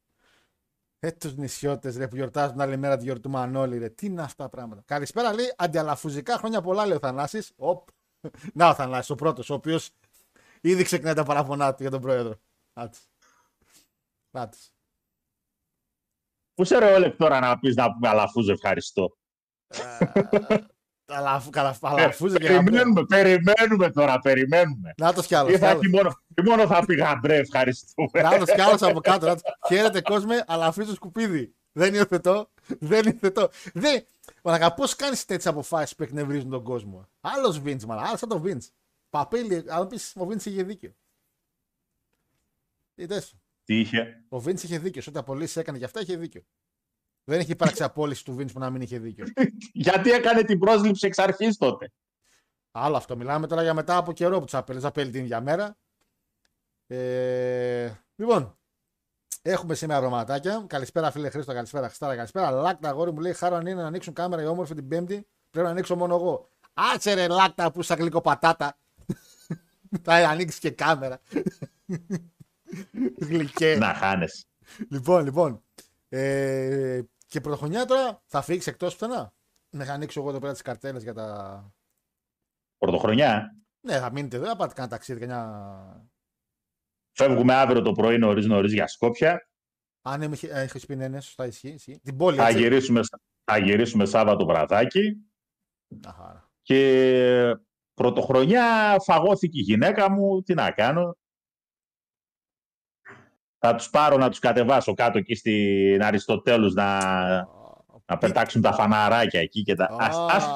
Ε, 0.98 1.12
τους 1.12 1.36
νησιώτες 1.36 1.96
ρε 1.96 2.08
που 2.08 2.16
γιορτάζουν 2.16 2.60
άλλη 2.60 2.76
μέρα 2.76 2.96
τη 2.96 3.04
γιορτή 3.04 3.22
του 3.22 3.30
Μανώλη, 3.30 3.78
ρε. 3.78 3.88
Τι 3.88 4.06
είναι 4.06 4.22
αυτά 4.22 4.44
τα 4.44 4.50
πράγματα. 4.50 4.82
Καλησπέρα, 4.86 5.34
λέει 5.34 5.54
αντιαλαφουζικά 5.56 6.38
χρόνια 6.38 6.60
πολλά, 6.60 6.86
λέει 6.86 6.96
ο 6.96 6.98
Θανάσης. 6.98 7.52
Οπ. 7.56 7.88
Να 8.54 8.68
ο 8.68 8.74
Θανάσης, 8.74 9.10
ο 9.10 9.14
πρώτος, 9.14 9.50
ο 9.50 9.54
οποίος 9.54 9.90
ήδη 10.60 10.82
ξεκινάει 10.82 11.14
τα 11.14 11.24
παραφωνά 11.24 11.74
του 11.74 11.82
για 11.82 11.90
τον 11.90 12.00
πρόεδρο. 12.00 12.40
Άτσε. 12.72 13.02
Άτσε. 14.30 14.70
Πού 16.54 16.64
σε 16.64 16.78
ρε 16.78 16.94
Όλεκ 16.94 17.16
τώρα 17.16 17.40
να 17.40 17.58
πεις 17.58 17.74
να 17.74 17.92
πούμε 17.92 18.08
αλαφούζ 18.08 18.48
ευχαριστώ. 18.48 19.16
Αλλά 21.14 21.32
αφού 21.32 21.50
καλά, 21.50 21.76
αλλά 21.80 22.04
αφού 22.04 22.26
και 22.26 22.46
γαμπρέ. 22.46 22.70
Περιμένουμε, 22.70 23.04
περιμένουμε 23.04 23.90
τώρα, 23.90 24.18
περιμένουμε. 24.18 24.94
Να 24.96 25.12
το 25.12 25.22
κι 25.22 25.32
Ή 25.34 25.36
άλλος. 25.36 25.58
θα 25.58 25.68
έχει 25.70 25.88
μόνο, 25.88 26.20
ή 26.38 26.42
μόνο 26.42 26.66
θα 26.66 26.84
πει 26.84 26.94
γαμπρέ, 26.94 27.36
ευχαριστούμε. 27.36 28.22
Να 28.22 28.38
το 28.38 28.44
κι 28.44 28.60
άλλος 28.60 28.82
από 28.82 29.00
κάτω. 29.00 29.26
να 29.26 29.34
το- 29.36 29.42
Χαίρετε 29.68 30.00
κόσμε, 30.00 30.44
αλλά 30.46 30.66
αφήσω 30.66 30.94
σκουπίδι. 30.94 31.54
Δεν 31.72 31.94
υιοθετώ. 31.94 32.48
Δεν 32.78 33.04
υιοθετώ. 33.06 33.48
Δεν... 33.74 34.04
Μαλακα, 34.42 34.74
πώς 34.74 34.96
κάνεις 34.96 35.24
τέτοιες 35.24 35.46
αποφάσεις 35.46 35.96
που 35.96 36.02
εκνευρίζουν 36.02 36.50
τον 36.50 36.62
κόσμο; 36.62 37.08
Άλλος 37.20 37.60
Βίντ, 37.60 37.82
μαλακα, 37.82 38.06
άλλος 38.06 38.18
σαν 38.18 38.28
τον 38.28 38.40
Βίντ. 38.40 38.62
Παπέλι, 39.10 39.64
αν 39.68 39.86
πεις 39.86 40.12
ο 40.16 40.24
Βίντ 40.26 40.40
είχε 40.44 40.62
δίκιο. 40.62 40.94
Είδες, 42.94 43.34
Τι 43.64 43.78
είχε; 43.80 44.24
ο 44.28 44.38
Βινς 44.40 44.58
είχε 44.62 44.78
δίκιο. 44.78 45.02
Σε 45.02 45.08
Ό,τι 45.10 45.18
απολύσεις 45.18 45.56
έκανε 45.56 45.78
και 45.78 45.84
αυτά 45.84 46.00
είχε 46.00 46.16
δίκιο. 46.16 46.42
Δεν 47.24 47.40
έχει 47.40 47.50
υπάρξει 47.50 47.82
απόλυση 47.82 48.24
του 48.24 48.34
Βινς 48.34 48.50
που 48.52 48.58
να 48.58 48.70
μην 48.70 48.80
είχε 48.80 48.98
δίκιο. 48.98 49.26
Γιατί 49.72 50.10
έκανε 50.10 50.42
την 50.42 50.58
πρόσληψη 50.58 51.06
εξ 51.06 51.18
αρχής 51.18 51.56
τότε. 51.56 51.92
Άλλο 52.70 52.96
αυτό. 52.96 53.16
Μιλάμε 53.16 53.46
τώρα 53.46 53.62
για 53.62 53.74
μετά 53.74 53.96
από 53.96 54.12
καιρό 54.12 54.38
που 54.38 54.44
τους 54.44 54.54
απέλυε. 54.54 54.80
Απέλυε 54.82 55.10
την 55.10 55.22
ίδια 55.22 55.40
μέρα. 55.40 55.76
Ε, 56.86 57.92
λοιπόν, 58.14 58.58
έχουμε 59.42 59.74
σήμερα 59.74 59.98
αρωματάκια. 59.98 60.64
Καλησπέρα, 60.66 61.10
φίλε 61.10 61.30
Χρήστο. 61.30 61.52
Καλησπέρα, 61.52 61.86
Χριστάρα. 61.86 62.14
Καλησπέρα. 62.16 62.50
Λάκτα, 62.50 62.88
αγόρι 62.88 63.12
μου 63.12 63.20
λέει: 63.20 63.32
Χάρο 63.32 63.56
αν 63.56 63.66
είναι 63.66 63.80
να 63.80 63.86
ανοίξουν 63.86 64.12
κάμερα 64.14 64.42
οι 64.42 64.46
όμορφοι 64.46 64.74
την 64.74 64.88
Πέμπτη. 64.88 65.26
Πρέπει 65.50 65.66
να 65.66 65.72
ανοίξω 65.72 65.96
μόνο 65.96 66.14
εγώ. 66.14 66.48
Άσε 66.74 67.14
ρε, 67.14 67.28
Λάκτα, 67.28 67.72
που 67.72 67.82
σαν 67.82 67.98
γλυκοπατάτα. 67.98 68.78
Θα 70.04 70.14
ανοίξεις 70.14 70.60
και 70.60 70.70
κάμερα. 70.70 71.20
Γλυκέ. 73.28 73.76
Να 73.76 73.94
χάνεσαι. 73.94 74.44
Λοιπόν, 74.88 75.24
λοιπόν. 75.24 75.62
Ε, 76.08 77.02
και 77.32 77.40
πρωτοχρονιά 77.40 77.84
τώρα 77.84 78.22
θα 78.26 78.42
φύγεις 78.42 78.66
εκτός 78.66 78.96
πουθενά. 78.96 79.34
Να 79.70 79.92
ανοίξω 79.92 80.20
εγώ 80.20 80.28
εδώ 80.28 80.38
πέρα 80.38 80.52
τις 80.52 80.62
καρτέλες 80.62 81.02
για 81.02 81.14
τα. 81.14 81.72
Πρωτοχρονιά; 82.78 83.56
Ναι, 83.80 83.98
θα 83.98 84.12
μείνετε 84.12 84.36
εδώ, 84.36 84.46
θα 84.46 84.56
πάτε 84.56 84.74
κανένα 84.74 84.92
ταξίδι, 84.92 85.20
κανένα 85.20 86.06
Φεύγουμε 87.12 87.54
αύριο 87.54 87.82
το 87.82 87.92
πρωί 87.92 88.18
νωρίς 88.18 88.46
νωρίς 88.46 88.72
για 88.72 88.86
Σκόπια. 88.86 89.48
Αν 90.02 90.22
έχει, 90.22 90.46
έχεις 90.46 90.86
πει 90.86 90.96
ναι, 90.96 91.08
ναι, 91.08 91.20
σωστά 91.20 91.46
ισχύει. 91.46 91.68
ισχύει. 91.68 92.00
Την 92.02 92.16
πόλη, 92.16 92.36
Θα 92.36 92.46
έτσι. 92.46 92.58
γυρίσουμε, 92.58 93.00
θα 93.44 93.58
γυρίσουμε 93.58 94.04
Σάββατο 94.04 94.46
βραδάκι. 94.46 95.16
Αχάρα. 96.04 96.50
Και 96.62 97.56
πρωτοχρονιά 97.94 98.96
φαγώθηκε 99.04 99.58
η 99.58 99.62
γυναίκα 99.62 100.10
μου. 100.10 100.42
Τι 100.42 100.54
να 100.54 100.70
κάνω. 100.70 101.16
Θα 103.64 103.74
τους 103.74 103.90
πάρω 103.90 104.16
να 104.16 104.28
τους 104.28 104.38
κατεβάσω 104.38 104.94
κάτω 104.94 105.18
εκεί 105.18 105.34
στην 105.34 106.02
Αριστοτέλους 106.02 106.74
να, 106.74 106.98
να 108.06 108.18
πετάξουν 108.18 108.62
τα 108.62 108.72
φαναράκια 108.72 109.40
εκεί 109.40 109.62
και 109.62 109.74
τα... 109.74 109.96
Ας, 109.98 110.16
ας, 110.16 110.46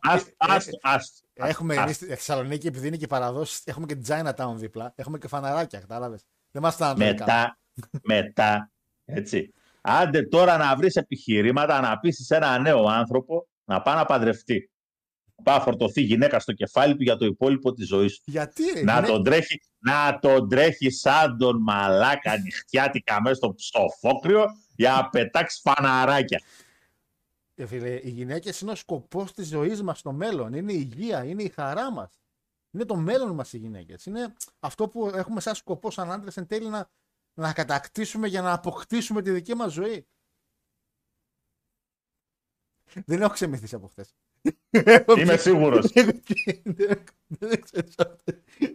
ας, 0.00 0.26
ας, 0.36 0.68
ας, 0.82 1.24
Έχουμε 1.32 1.74
ας, 1.74 1.82
εμείς 1.82 1.96
στη 1.96 2.06
Θεσσαλονίκη, 2.06 2.66
επειδή 2.66 2.86
είναι 2.86 2.96
και 2.96 3.06
παραδόσεις, 3.06 3.62
έχουμε 3.64 3.86
και 3.86 3.98
Chinatown 4.06 4.54
δίπλα. 4.54 4.92
Έχουμε 4.96 5.18
και 5.18 5.28
φαναράκια, 5.28 5.80
κατάλαβες. 5.80 6.24
Δεν 6.50 6.62
μας 6.62 6.76
τα 6.76 6.94
μετά, 6.96 7.58
μετά, 8.02 8.70
έτσι. 9.04 9.52
Άντε 9.80 10.22
τώρα 10.22 10.56
να 10.56 10.76
βρεις 10.76 10.96
επιχειρήματα 10.96 11.80
να 11.80 11.98
πείσεις 11.98 12.30
ένα 12.30 12.58
νέο 12.58 12.86
άνθρωπο 12.86 13.48
να 13.64 13.82
πάει 13.82 13.96
να 13.96 14.04
παντρευτεί. 14.04 14.70
Πάει 15.42 15.56
να 15.58 15.62
φορτωθεί 15.62 16.00
γυναίκα 16.00 16.38
στο 16.40 16.52
κεφάλι 16.52 16.96
του 16.96 17.02
για 17.02 17.16
το 17.16 17.24
υπόλοιπο 17.24 17.72
της 17.72 17.86
ζωής 17.86 18.16
του. 18.16 18.30
Γιατί 18.30 18.62
ρε, 18.74 18.82
να, 18.82 18.92
γυναί- 18.94 19.06
τον 19.12 19.24
τρέχει, 19.24 19.60
να 19.78 20.18
τον 20.18 20.48
τρέχει 20.48 20.90
σαν 20.90 21.38
τον 21.38 21.62
μαλάκα 21.62 22.38
νυχτιάτικα 22.38 23.20
μέσα 23.20 23.34
στο 23.34 23.54
ψοφόκριο 23.54 24.44
για 24.76 24.92
να 24.92 25.08
πετάξει 25.08 25.60
φαναράκια. 25.64 26.42
Ε, 27.54 27.66
φίλε, 27.66 28.00
οι 28.02 28.10
γυναίκες 28.10 28.60
είναι 28.60 28.70
ο 28.70 28.74
σκοπός 28.74 29.32
της 29.32 29.48
ζωής 29.48 29.82
μας 29.82 29.98
στο 29.98 30.12
μέλλον. 30.12 30.52
Είναι 30.54 30.72
η 30.72 30.88
υγεία, 30.92 31.24
είναι 31.24 31.42
η 31.42 31.48
χαρά 31.48 31.92
μας. 31.92 32.20
Είναι 32.70 32.84
το 32.84 32.96
μέλλον 32.96 33.34
μας 33.34 33.52
οι 33.52 33.58
γυναίκες. 33.58 34.06
Είναι 34.06 34.34
αυτό 34.60 34.88
που 34.88 35.10
έχουμε 35.14 35.40
σαν 35.40 35.54
σκοπό, 35.54 35.90
σαν 35.90 36.12
άντρες, 36.12 36.36
εν 36.36 36.46
τέλει 36.46 36.68
να, 36.68 36.90
να 37.34 37.52
κατακτήσουμε 37.52 38.26
για 38.26 38.42
να 38.42 38.52
αποκτήσουμε 38.52 39.22
τη 39.22 39.30
δική 39.30 39.54
μας 39.54 39.72
ζωή. 39.72 40.06
Δεν 43.04 43.22
έχω 43.22 43.32
ξεμυθίσει 43.32 43.74
από 43.74 43.86
χθες. 43.88 44.14
Είμαι 45.18 45.36
σίγουρος. 45.36 45.92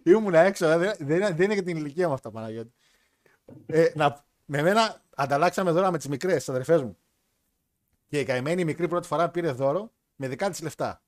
Ήμουν 0.04 0.34
έξω, 0.34 0.78
δεν, 0.78 0.94
δεν, 0.98 1.16
είναι- 1.16 1.30
δεν 1.32 1.44
είναι 1.44 1.54
για 1.54 1.62
την 1.62 1.76
ηλικία 1.76 2.08
μου 2.08 2.14
αυτά, 2.14 2.30
Παναγιώτη. 2.30 2.72
Ε, 3.66 3.90
να, 3.94 4.24
με 4.44 4.62
μένα 4.62 5.02
ανταλλάξαμε 5.14 5.70
δώρα 5.70 5.90
με 5.90 5.96
τις 5.98 6.08
μικρές, 6.08 6.34
τις 6.36 6.48
αδερφές 6.48 6.82
μου. 6.82 6.96
Και 8.08 8.20
η 8.20 8.24
καημένη 8.24 8.60
η 8.60 8.64
μικρή 8.64 8.88
πρώτη 8.88 9.06
φορά 9.06 9.30
πήρε 9.30 9.50
δώρο 9.50 9.92
με 10.16 10.28
δικά 10.28 10.50
της 10.50 10.62
λεφτά. 10.62 11.02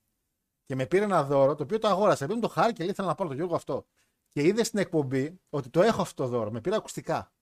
Και 0.65 0.75
με 0.75 0.87
πήρε 0.87 1.05
ένα 1.05 1.25
δώρο 1.25 1.55
το 1.55 1.63
οποίο 1.63 1.79
το 1.79 1.89
αγόρασε. 1.89 2.25
Επειδή 2.25 2.41
μου 2.41 2.47
το 2.47 2.53
χάρη 2.53 2.73
και 2.73 2.85
λέει: 2.85 2.93
Θέλω 2.93 3.09
να 3.09 3.15
πάρω 3.15 3.29
το 3.29 3.35
Γιώργο 3.35 3.55
αυτό. 3.55 3.87
Και 4.33 4.43
είδε 4.43 4.65
στην 4.65 4.79
εκπομπή 4.79 5.41
ότι 5.51 5.69
το 5.69 5.83
έχω 5.83 6.03
αυτό 6.03 6.23
το 6.23 6.29
δώρο. 6.29 6.51
Με 6.51 6.61
πήρε 6.61 6.77
ακουστικά. 6.77 7.33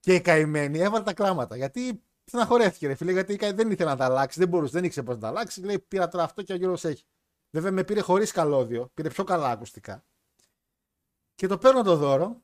Και 0.00 0.14
η 0.14 0.20
καημένη 0.20 0.78
έβαλε 0.78 1.04
τα 1.04 1.12
κλάματα. 1.14 1.56
Γιατί 1.56 2.02
στεναχωρέθηκε, 2.32 2.86
ρε 2.86 2.94
φίλε, 2.94 3.12
γιατί 3.12 3.36
δεν 3.52 3.70
ήθελε 3.70 3.90
να 3.90 3.96
τα 3.96 4.04
αλλάξει. 4.04 4.38
Δεν 4.38 4.48
μπορούσε, 4.48 4.72
δεν 4.72 4.84
ήξερε 4.84 5.06
πώς 5.06 5.14
να 5.14 5.20
τα 5.20 5.28
αλλάξει. 5.28 5.60
Λέει: 5.64 5.78
Πήρα 5.78 6.08
τώρα 6.08 6.24
αυτό 6.24 6.42
και 6.42 6.52
ο 6.52 6.56
Γιώργο 6.56 6.88
έχει. 6.88 7.04
Βέβαια 7.50 7.72
με 7.72 7.84
πήρε 7.84 8.00
χωρίς 8.00 8.32
καλώδιο. 8.32 8.90
Πήρε 8.94 9.08
πιο 9.08 9.24
καλά 9.24 9.50
ακουστικά. 9.50 10.04
Και 11.34 11.46
το 11.46 11.58
παίρνω 11.58 11.82
το 11.82 11.96
δώρο. 11.96 12.42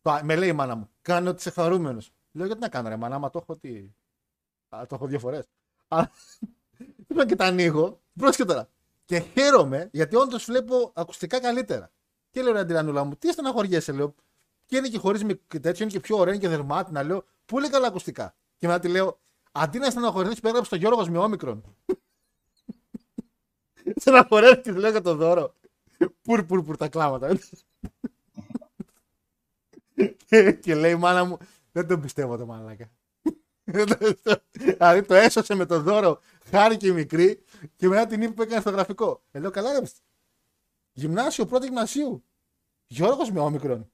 Το- 0.00 0.20
Με 0.22 0.36
λέει 0.36 0.48
η 0.48 0.52
μάνα 0.52 0.74
μου: 0.74 0.90
Κάνε 1.02 1.28
ότι 1.28 1.38
είσαι 1.38 1.50
χαρούμενος. 1.50 2.12
Λέω: 2.32 2.46
Γιατί 2.46 2.60
να 2.60 2.68
κάνω, 2.68 2.88
ρε 2.88 2.96
μάνα, 2.96 3.14
άμα 3.14 3.30
το 3.30 3.38
έχω 3.38 3.56
τι. 3.56 3.90
Α, 4.68 4.86
το 4.88 4.94
έχω 4.94 5.06
δύο 5.06 5.18
φορές. 5.18 5.44
Αλλά 5.88 6.10
λοιπόν 7.08 7.26
και 7.26 7.36
τα 7.36 7.44
ανοίγω. 7.46 8.00
Πρόσεχε 8.18 8.44
τώρα. 8.44 8.68
Και 9.04 9.18
χαίρομαι 9.18 9.88
γιατί 9.92 10.16
όντως 10.16 10.44
βλέπω 10.44 10.92
ακουστικά 10.94 11.40
καλύτερα. 11.40 11.90
Και 12.30 12.42
λέω 12.42 12.52
ρε 12.52 12.58
Αντριανούλα 12.58 13.04
μου, 13.04 13.16
τι 13.16 13.32
στεναχωριέσαι, 13.32 13.92
λέω. 13.92 14.14
Και 14.66 14.76
είναι 14.76 14.88
και 14.88 14.98
χωρίς 14.98 15.20
τέτοιο, 15.48 15.72
είναι 15.84 15.92
και 15.92 16.00
πιο 16.00 16.16
ωραίο, 16.16 16.32
είναι 16.32 16.42
και 16.42 16.48
δερμάτινα, 16.48 17.02
λέω. 17.02 17.24
Πολύ 17.44 17.68
καλά 17.70 17.86
ακουστικά. 17.86 18.34
Και 18.60 18.66
μετά 18.66 18.78
τη 18.78 18.88
λέω, 18.88 19.20
αντί 19.52 19.78
να 19.78 19.90
στεναχωρηθεί, 19.90 20.40
πέραψε 20.40 20.70
το 20.70 20.76
Γιώργος 20.76 21.08
με 21.08 21.18
όμικρον. 21.18 21.76
Στεναχωρέθηκε, 24.00 24.72
λέω 24.72 24.90
για 24.90 25.00
το 25.00 25.14
δώρο. 25.14 25.54
Πουρ, 26.22 26.44
πουρ, 26.44 26.62
πουρ 26.62 26.76
τα 26.76 26.88
κλάματα. 26.88 27.38
και, 30.26 30.52
και 30.62 30.74
λέει 30.74 30.92
η 30.92 30.96
μάνα 30.96 31.24
μου, 31.24 31.38
δεν 31.72 31.86
τον 31.86 32.00
πιστεύω 32.00 32.36
το 32.36 32.46
μαλάκα. 32.46 32.90
δηλαδή 34.52 35.02
το 35.02 35.14
έσωσε 35.14 35.54
με 35.54 35.66
το 35.66 35.80
δώρο, 35.80 36.20
χάρη 36.44 36.76
η 36.80 36.90
μικρή 36.90 37.42
και 37.76 37.88
μετά 37.88 38.06
την 38.06 38.22
είπε 38.22 38.32
που 38.32 38.42
έκανε 38.42 38.60
στο 38.60 38.70
γραφικό. 38.70 39.22
Ε, 39.30 39.38
λέω 39.38 39.50
καλά 39.50 39.72
ρε. 39.72 39.80
ψ. 39.80 39.92
Γυμνάσιο, 40.92 41.46
πρώτο 41.46 41.64
γυμνασίου. 41.64 42.24
Γιώργος 42.86 43.30
με 43.30 43.40
όμικρον. 43.40 43.90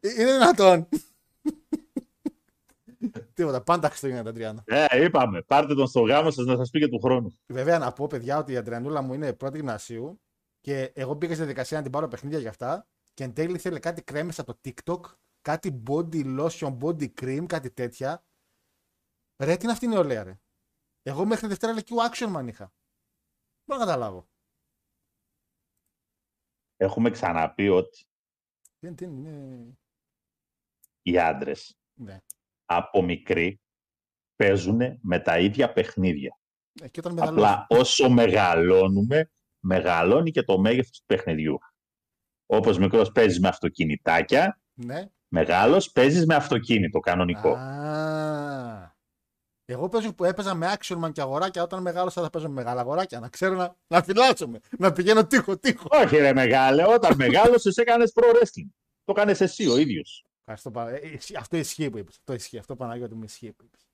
Ε, 0.00 0.22
Είναι 0.22 0.32
δυνατόν. 0.32 0.88
Τίποτα, 3.42 3.62
πάντα 3.62 3.88
Χριστούγεννα 3.88 4.22
τα 4.22 4.62
30. 4.64 4.86
Ε, 4.90 5.04
είπαμε, 5.04 5.42
πάρτε 5.42 5.74
τον 5.74 5.86
στο 5.86 6.00
γάμο 6.00 6.30
σας 6.30 6.44
να 6.46 6.56
σας 6.56 6.70
πει 6.70 6.78
και 6.78 6.88
του 6.88 7.00
χρόνου. 7.00 7.38
Βέβαια 7.46 7.78
να 7.78 7.92
πω 7.92 8.06
παιδιά 8.06 8.38
ότι 8.38 8.52
η 8.52 8.56
Αντριανούλα 8.56 9.02
μου 9.02 9.14
είναι 9.14 9.32
πρώτη 9.32 9.56
γυμνασίου 9.56 10.20
και 10.60 10.92
εγώ 10.94 11.16
πήγα 11.16 11.32
στη 11.34 11.42
διαδικασία 11.42 11.76
να 11.76 11.82
την 11.82 11.92
πάρω 11.92 12.08
παιχνίδια 12.08 12.38
για 12.38 12.50
αυτά 12.50 12.88
και 13.14 13.24
εν 13.24 13.34
τέλει 13.34 13.54
ήθελε 13.54 13.78
κάτι 13.78 14.02
κρέμες 14.02 14.38
από 14.38 14.54
το 14.54 14.60
TikTok, 14.64 15.00
κάτι 15.40 15.82
body 15.86 16.40
lotion, 16.40 16.78
body 16.78 17.08
cream, 17.20 17.44
κάτι 17.46 17.70
τέτοια. 17.70 18.24
Ρε, 19.42 19.56
τι 19.56 19.62
είναι 19.62 19.72
αυτή 19.72 19.84
η 19.84 19.88
νεολαία, 19.88 20.22
ρε; 20.22 20.40
Εγώ 21.02 21.24
μέχρι 21.24 21.46
Δευτέρα 21.46 21.72
Λυκειού 21.72 21.96
action 22.10 22.36
man 22.36 22.46
είχα. 22.48 22.72
Μπορώ 23.64 23.80
να 23.80 23.86
καταλάβω. 23.86 24.28
Έχουμε 26.76 27.10
ξαναπεί 27.10 27.68
ότι 27.68 28.04
Δεν, 28.78 28.96
δεν 28.96 29.10
είναι. 29.10 29.78
οι 31.02 31.18
άντρες 31.18 31.78
Ναι. 31.94 32.20
Από 32.76 33.02
μικροί 33.02 33.60
παίζουν 34.36 34.80
με 35.02 35.18
τα 35.18 35.38
ίδια 35.38 35.72
παιχνίδια. 35.72 36.38
Ε, 36.82 36.88
Και 36.88 37.00
όταν 37.00 37.12
μεγαλώσει. 37.12 37.44
Απλά 37.44 37.66
όσο 37.68 38.10
μεγαλώνουμε, 38.10 39.30
μεγαλώνει 39.64 40.30
και 40.30 40.42
το 40.42 40.58
μέγεθος 40.58 40.98
του 40.98 41.04
παιχνιδιού. 41.06 41.58
Όπως 42.46 42.78
μικρός 42.78 43.12
παίζεις 43.12 43.40
με 43.40 43.48
αυτοκινητάκια, 43.48 44.60
Ναι. 44.74 45.06
μεγάλος 45.28 45.90
παίζεις 45.92 46.26
με 46.26 46.34
αυτοκίνητο 46.34 46.98
κανονικό. 47.00 47.54
Α, 47.54 48.94
εγώ 49.64 49.88
παίζω 49.88 50.14
που 50.14 50.24
έπαιζα 50.24 50.54
με 50.54 50.74
action 50.78 51.04
man 51.04 51.12
και 51.12 51.20
αγοράκια. 51.20 51.62
Όταν 51.62 51.82
μεγάλωσα 51.82 52.22
θα 52.22 52.30
παίζω 52.30 52.48
με 52.48 52.54
μεγάλα 52.54 52.80
αγοράκια. 52.80 53.20
Να 53.20 53.28
ξέρω 53.28 53.54
να, 53.54 53.76
να 53.86 54.02
φυλάσσομαι. 54.02 54.60
Να 54.78 54.92
πηγαίνω 54.92 55.26
τείχο, 55.26 55.58
τείχο. 55.58 55.86
Όχι 55.90 56.16
ρε 56.16 56.32
μεγάλε, 56.32 56.84
όταν 56.88 57.16
μεγάλωσες 57.16 57.76
έκανες 57.76 58.12
pro 58.14 58.24
wrestling. 58.36 58.68
Το 59.04 59.12
έκανες 59.16 59.40
εσύ 59.40 59.68
ο 59.68 59.76
ίδιος. 59.76 60.24
Ευχαριστώ 60.44 60.70
πάρα- 60.70 60.90
ε, 60.90 61.10
ισχύει- 61.14 61.36
Αυτό 61.38 61.56
ισχύει 61.56 61.90
που 61.90 61.98
είπες. 61.98 62.14
Αυτό 62.16 62.32
ισχύει. 62.32 62.58
Αυτό 62.58 62.76
Παναγιώτη 62.76 63.14
μου 63.14 63.22
ισχύει 63.22 63.52
που 63.52 63.64
είπες. 63.64 63.86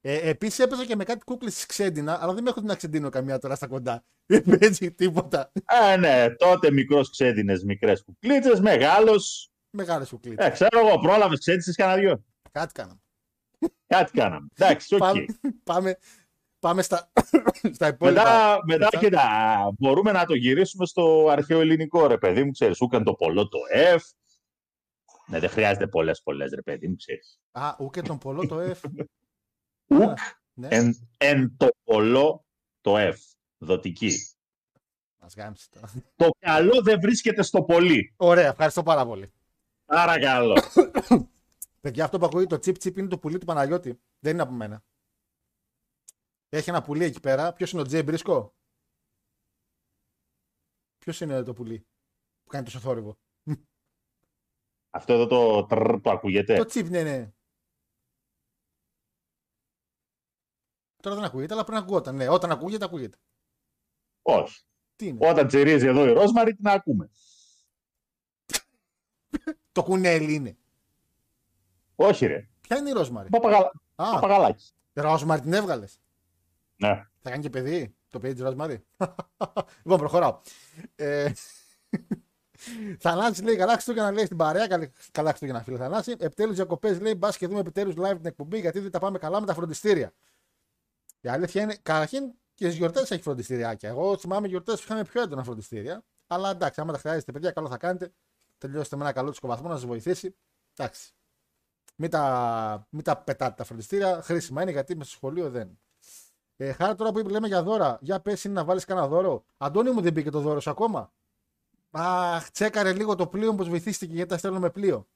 Ε, 0.00 0.28
Επίσης 0.28 0.58
έπαιζα 0.58 0.84
και 0.86 0.96
με 0.96 1.04
κάτι 1.04 1.24
κούκλες 1.24 1.54
της 1.54 1.66
ξέντινα, 1.66 2.22
αλλά 2.22 2.34
δεν 2.34 2.42
με 2.42 2.50
έχω 2.50 2.60
την 2.60 2.70
αξεντίνο 2.70 3.08
καμία 3.08 3.38
τώρα 3.38 3.54
στα 3.54 3.66
κοντά. 3.66 4.04
Δεν 4.26 4.58
παίζει 4.58 4.92
τίποτα. 4.92 5.52
Ε, 5.92 5.96
ναι, 5.96 6.34
τότε 6.34 6.70
μικρός 6.70 7.10
ξέδινες 7.10 7.64
μικρές 7.64 8.02
κουκλίτσες, 8.02 8.60
μεγάλος. 8.60 9.50
Μεγάλες 9.70 10.08
κουκλίτσες. 10.08 10.46
Ε, 10.46 10.50
ξέρω 10.50 10.86
εγώ, 10.88 10.98
πρόλαβες 10.98 11.38
ξέδισες 11.38 11.76
κανένα 11.76 11.98
δυο. 12.00 12.24
Κάτι 12.52 12.72
κάναμε. 12.72 13.00
Κάτι 13.86 14.12
κάναμε. 14.12 14.46
Εντάξει, 14.56 14.94
οκ. 14.94 15.00
Πάμε, 15.00 15.24
πάμε, 15.64 15.98
Πάμε 16.58 16.82
στα, 16.82 17.12
στα 17.76 17.86
υπόλοιπα. 17.88 18.20
Μετά, 18.22 18.58
μετά 18.66 18.78
λεπτά. 18.84 18.98
κοίτα, 18.98 19.28
μπορούμε 19.78 20.12
να 20.12 20.24
το 20.24 20.34
γυρίσουμε 20.34 20.86
στο 20.86 21.28
αρχαίο 21.30 21.60
ελληνικό, 21.60 22.06
ρε 22.06 22.18
παιδί 22.18 22.44
μου, 22.44 22.50
ξέρεις, 22.50 22.80
ουκ 22.80 22.86
εν 22.86 22.90
τω 22.90 22.94
πολλώ 22.94 23.04
το 23.04 23.14
ευ. 23.14 24.00
Ναι, 25.30 25.38
δεν 25.38 25.48
χρειάζεται 25.50 25.86
πολλές 25.86 26.22
πολλές, 26.22 26.50
ρε 26.54 26.62
παιδί 26.62 26.88
μου, 26.88 26.96
ξέρεις. 26.96 27.40
Α, 27.50 27.76
ουκ 27.78 27.90
εν 27.90 28.02
τω 28.02 28.18
πολλώ 28.18 28.46
το 28.46 28.56
ευ. 28.60 28.80
Ουκ, 29.86 30.18
Ναι, 30.54 30.68
εν, 30.70 31.08
εν 31.18 31.26
τω 31.26 31.35
πολλώ 31.35 31.56
το 31.56 31.68
ευ, 31.84 33.14
δοτική. 33.58 34.12
μας 35.20 35.34
γάμισε 35.34 35.68
τώρα. 35.70 35.92
Το 36.16 36.28
καλό 36.38 36.82
δεν 36.82 37.00
βρίσκεται 37.00 37.42
στο 37.42 37.62
πολύ. 37.62 38.14
Ωραία, 38.16 38.48
ευχαριστώ 38.48 38.82
πάρα 38.82 39.06
πολύ. 39.06 39.32
Παρακαλώ. 39.84 40.62
Παιδιά, 41.80 42.04
αυτό 42.04 42.18
που 42.18 42.24
ακούει 42.24 42.46
το 42.46 42.58
τσιπ 42.58 42.78
τσιπ 42.78 42.96
είναι 42.98 43.08
το 43.08 43.18
πουλί 43.18 43.38
του 43.38 43.46
Παναγιώτη. 43.46 44.00
Δεν 44.18 44.32
είναι 44.32 44.42
από 44.42 44.52
μένα. 44.52 44.84
Έχει 46.48 46.70
ένα 46.70 46.82
πουλί 46.82 47.04
εκεί 47.04 47.20
πέρα. 47.20 47.52
Ποιος 47.52 47.72
είναι 47.72 47.80
ο 47.80 47.84
Τζέι 47.84 48.02
Μπρίσκο; 48.04 48.54
Ποιος 50.98 51.20
είναι 51.20 51.42
το 51.42 51.52
πουλί 51.52 51.86
που 52.42 52.48
κάνει 52.50 52.64
τόσο 52.64 52.78
θόρυβο. 52.78 53.18
Αυτό 54.90 55.12
εδώ 55.12 55.26
το 55.26 55.66
τρρ 55.66 56.00
το 56.00 56.10
ακούγεται. 56.10 56.56
Το 56.56 56.64
τσιπ, 56.64 56.88
ναι, 56.88 57.02
ναι. 57.02 57.32
Τώρα 61.02 61.16
δεν 61.16 61.24
ακούγεται, 61.24 61.54
αλλά 61.54 61.64
πριν 61.64 61.76
ακούγονταν. 61.76 62.16
Ναι, 62.16 62.28
όταν 62.28 62.50
ακούγεται, 62.50 62.84
ακούγεται. 62.84 63.18
Όχι. 64.22 64.62
Τι 64.96 65.06
είναι; 65.06 65.28
Όταν 65.28 65.46
τσιρίζει 65.46 65.86
εδώ 65.86 66.08
η 66.08 66.12
Ρόσμαρη, 66.12 66.54
την 66.54 66.68
ακούμε. 66.68 67.10
Το 69.72 69.82
κουνέλι 69.82 70.34
είναι. 70.34 70.56
Όχι 71.94 72.26
ρε. 72.26 72.48
Ποια 72.60 72.76
είναι 72.76 72.88
η 72.88 72.92
Ρόσμαρη; 72.92 73.28
Παπαγαλα... 73.28 73.72
Α, 73.94 74.10
Παπαγαλάκι. 74.14 74.72
Ρόσμαρη 74.92 75.40
την 75.40 75.52
έβγαλες; 75.52 76.00
Ναι. 76.76 77.06
Θα 77.18 77.30
κάνει 77.30 77.42
και 77.42 77.50
παιδί. 77.50 77.94
Το 78.08 78.18
παιδί 78.18 78.34
της 78.34 78.42
Ρόσμαρη. 78.42 78.84
λοιπόν, 79.84 79.98
προχωράω. 79.98 80.40
Ε, 80.94 81.32
Θανάση 82.98 83.42
λέει 83.42 83.56
καλά 83.56 83.72
Χριστούγεννα 83.72 84.10
λέει 84.12 84.24
στην 84.24 84.36
παρέα. 84.36 84.66
Καλή- 84.66 84.92
Καλά 85.12 85.28
Χριστούγεννα, 85.28 85.62
φίλε 85.62 85.76
Θανάση. 85.76 86.10
Επιτέλους 86.10 86.54
διακοπές 86.54 87.00
λέει 87.00 87.14
μπας 87.14 87.36
και 87.36 87.46
δούμε 87.46 87.60
επιτέλους 87.60 87.94
live 87.98 88.16
την 88.16 88.26
εκπομπή 88.26 88.58
γιατί 88.60 88.78
δεν 88.80 88.90
τα 88.90 88.98
πάμε 88.98 89.18
καλά 89.18 89.40
με 89.40 89.46
τα 89.46 89.54
φροντιστήρια. 89.54 90.12
Η 91.20 91.28
αλήθεια 91.28 91.62
είναι, 91.62 91.76
καταρχήν 91.82 92.32
και 92.54 92.64
στις 92.64 92.76
γιορτές 92.76 93.10
έχει 93.10 93.22
φροντιστηριάκια. 93.22 93.88
Εγώ 93.88 94.16
θυμάμαι 94.18 94.48
γιορτές 94.48 94.74
που 94.76 94.82
είχαμε 94.84 95.04
πιο 95.04 95.22
έντονα 95.22 95.42
φροντιστήρια. 95.44 96.02
Αλλά 96.26 96.50
εντάξει, 96.50 96.80
άμα 96.80 96.92
τα 96.92 96.98
χρειάζεστε, 96.98 97.32
παιδιά, 97.32 97.50
καλό 97.50 97.68
θα 97.68 97.76
κάνετε. 97.76 98.12
Τελειώσετε 98.58 98.96
με 98.96 99.02
ένα 99.02 99.12
καλό 99.12 99.30
τσικοβαθμό 99.30 99.68
να 99.68 99.74
σας 99.74 99.84
βοηθήσει. 99.84 100.34
Εντάξει. 100.76 101.12
Μην 101.96 102.10
τα, 102.10 102.86
μην 102.90 103.04
τα 103.04 103.16
πετάτε 103.16 103.54
τα 103.56 103.64
φροντιστήρια. 103.64 104.22
Χρήσιμα 104.22 104.62
είναι 104.62 104.70
γιατί 104.70 104.96
με 104.96 105.04
στο 105.04 105.12
σχολείο 105.12 105.50
δεν. 105.50 105.78
Ε, 106.56 106.72
χάρη 106.72 106.94
τώρα 106.94 107.12
που 107.12 107.28
λέμε 107.28 107.46
για 107.46 107.62
δώρα, 107.62 107.98
για 108.00 108.20
πες 108.20 108.44
είναι 108.44 108.54
να 108.54 108.64
βάλεις 108.64 108.84
κανένα 108.84 109.06
δώρο. 109.08 109.44
Αντώνη 109.56 109.90
μου 109.90 110.00
δεν 110.00 110.12
μπήκε 110.12 110.30
το 110.30 110.40
δώρο 110.40 110.60
σου 110.60 110.70
ακόμα. 110.70 111.12
Αχ, 111.90 112.50
τσέκαρε 112.50 112.92
λίγο 112.92 113.14
το 113.14 113.26
πλοίο 113.26 113.54
πώ 113.54 113.64
βοηθήστηκε 113.64 114.14
γιατί 114.14 114.28
τα 114.28 114.38
στέλνω 114.38 114.58
με 114.58 114.70
πλοίο. 114.70 115.08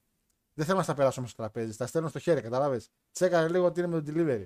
Δεν 0.55 0.67
θέλω 0.67 0.79
να 0.79 0.85
στα 0.85 0.95
περάσω 0.95 1.27
στο 1.27 1.37
τραπέζι, 1.37 1.77
τα 1.77 1.87
στέλνω 1.87 2.09
στο 2.09 2.19
χέρι, 2.19 2.41
καταλάβει. 2.41 2.81
Τσέκαρε 3.13 3.49
λίγο 3.49 3.65
ότι 3.65 3.81
είναι 3.81 3.89
με 3.89 4.03
το 4.03 4.13
delivery. 4.15 4.45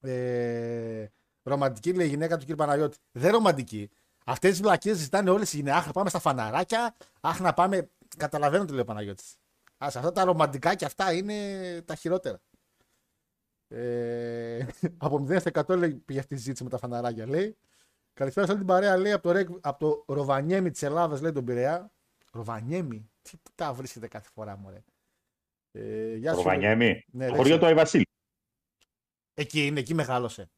Ε, 0.00 1.06
ρομαντική 1.42 1.92
λέει 1.92 2.06
η 2.06 2.08
γυναίκα 2.08 2.36
του 2.36 2.46
κ. 2.46 2.54
Παναγιώτη. 2.54 2.98
Δεν 3.12 3.32
ρομαντική. 3.32 3.90
Αυτές 4.24 4.50
τις 4.50 4.60
βλακίες 4.60 4.96
ζητάνε 4.96 5.30
όλες 5.30 5.52
οι 5.52 5.56
γυναίκε. 5.56 5.76
Αχ, 5.76 5.86
να 5.86 5.92
πάμε 5.92 6.08
στα 6.08 6.18
φαναράκια. 6.18 6.96
Αχ, 7.20 7.40
να 7.40 7.52
πάμε. 7.54 7.90
Καταλαβαίνω 8.16 8.64
τι 8.64 8.72
λέει 8.72 8.80
ο 8.80 8.84
Παναγιώτης. 8.84 9.36
Α 9.78 9.86
αυτά 9.86 10.12
τα 10.12 10.24
ρομαντικά 10.24 10.74
και 10.74 10.84
αυτά 10.84 11.12
είναι 11.12 11.34
τα 11.84 11.94
χειρότερα. 11.94 12.40
Ε, 13.68 14.66
από 14.96 15.26
0 15.28 15.40
στα 15.40 15.64
100 15.66 15.76
λέει, 15.78 15.94
πήγε 15.94 16.18
αυτή 16.18 16.34
η 16.34 16.36
συζήτηση 16.36 16.64
με 16.64 16.70
τα 16.70 16.78
φαναράκια. 16.78 17.26
Λέει. 17.26 17.56
Καλησπέρα 18.18 18.46
σε 18.46 18.52
όλη 18.52 18.60
την 18.60 18.68
παρέα. 18.68 18.96
Λέει 18.96 19.12
από 19.12 19.22
το, 19.22 19.32
Ρεκ- 19.32 19.58
από 19.60 20.04
το 20.06 20.14
Ροβανιέμι 20.14 20.70
της 20.70 20.82
Ελλάδας, 20.82 21.20
λέει 21.20 21.32
τον 21.32 21.44
Πειραιά. 21.44 21.90
Ροβανιέμι; 22.32 23.10
Τι 23.22 23.30
που 23.36 23.50
τα 23.54 23.72
βρίσκεται 23.72 24.08
κάθε 24.08 24.28
φορά, 24.34 24.56
μωρέ; 24.56 24.84
Ε, 25.72 26.14
γεια 26.16 26.30
σου, 26.34 26.40
Προβανιέμι. 26.42 27.04
Ναι, 27.10 27.24
Το 27.26 27.30
ρε, 27.30 27.36
χωριό 27.36 27.50
εσύ. 27.52 27.60
του 27.60 27.66
Αϊβασίλη. 27.66 28.06
Εκεί 29.34 29.66
είναι, 29.66 29.80
εκεί 29.80 29.94
μεγάλωσε. 29.94 30.50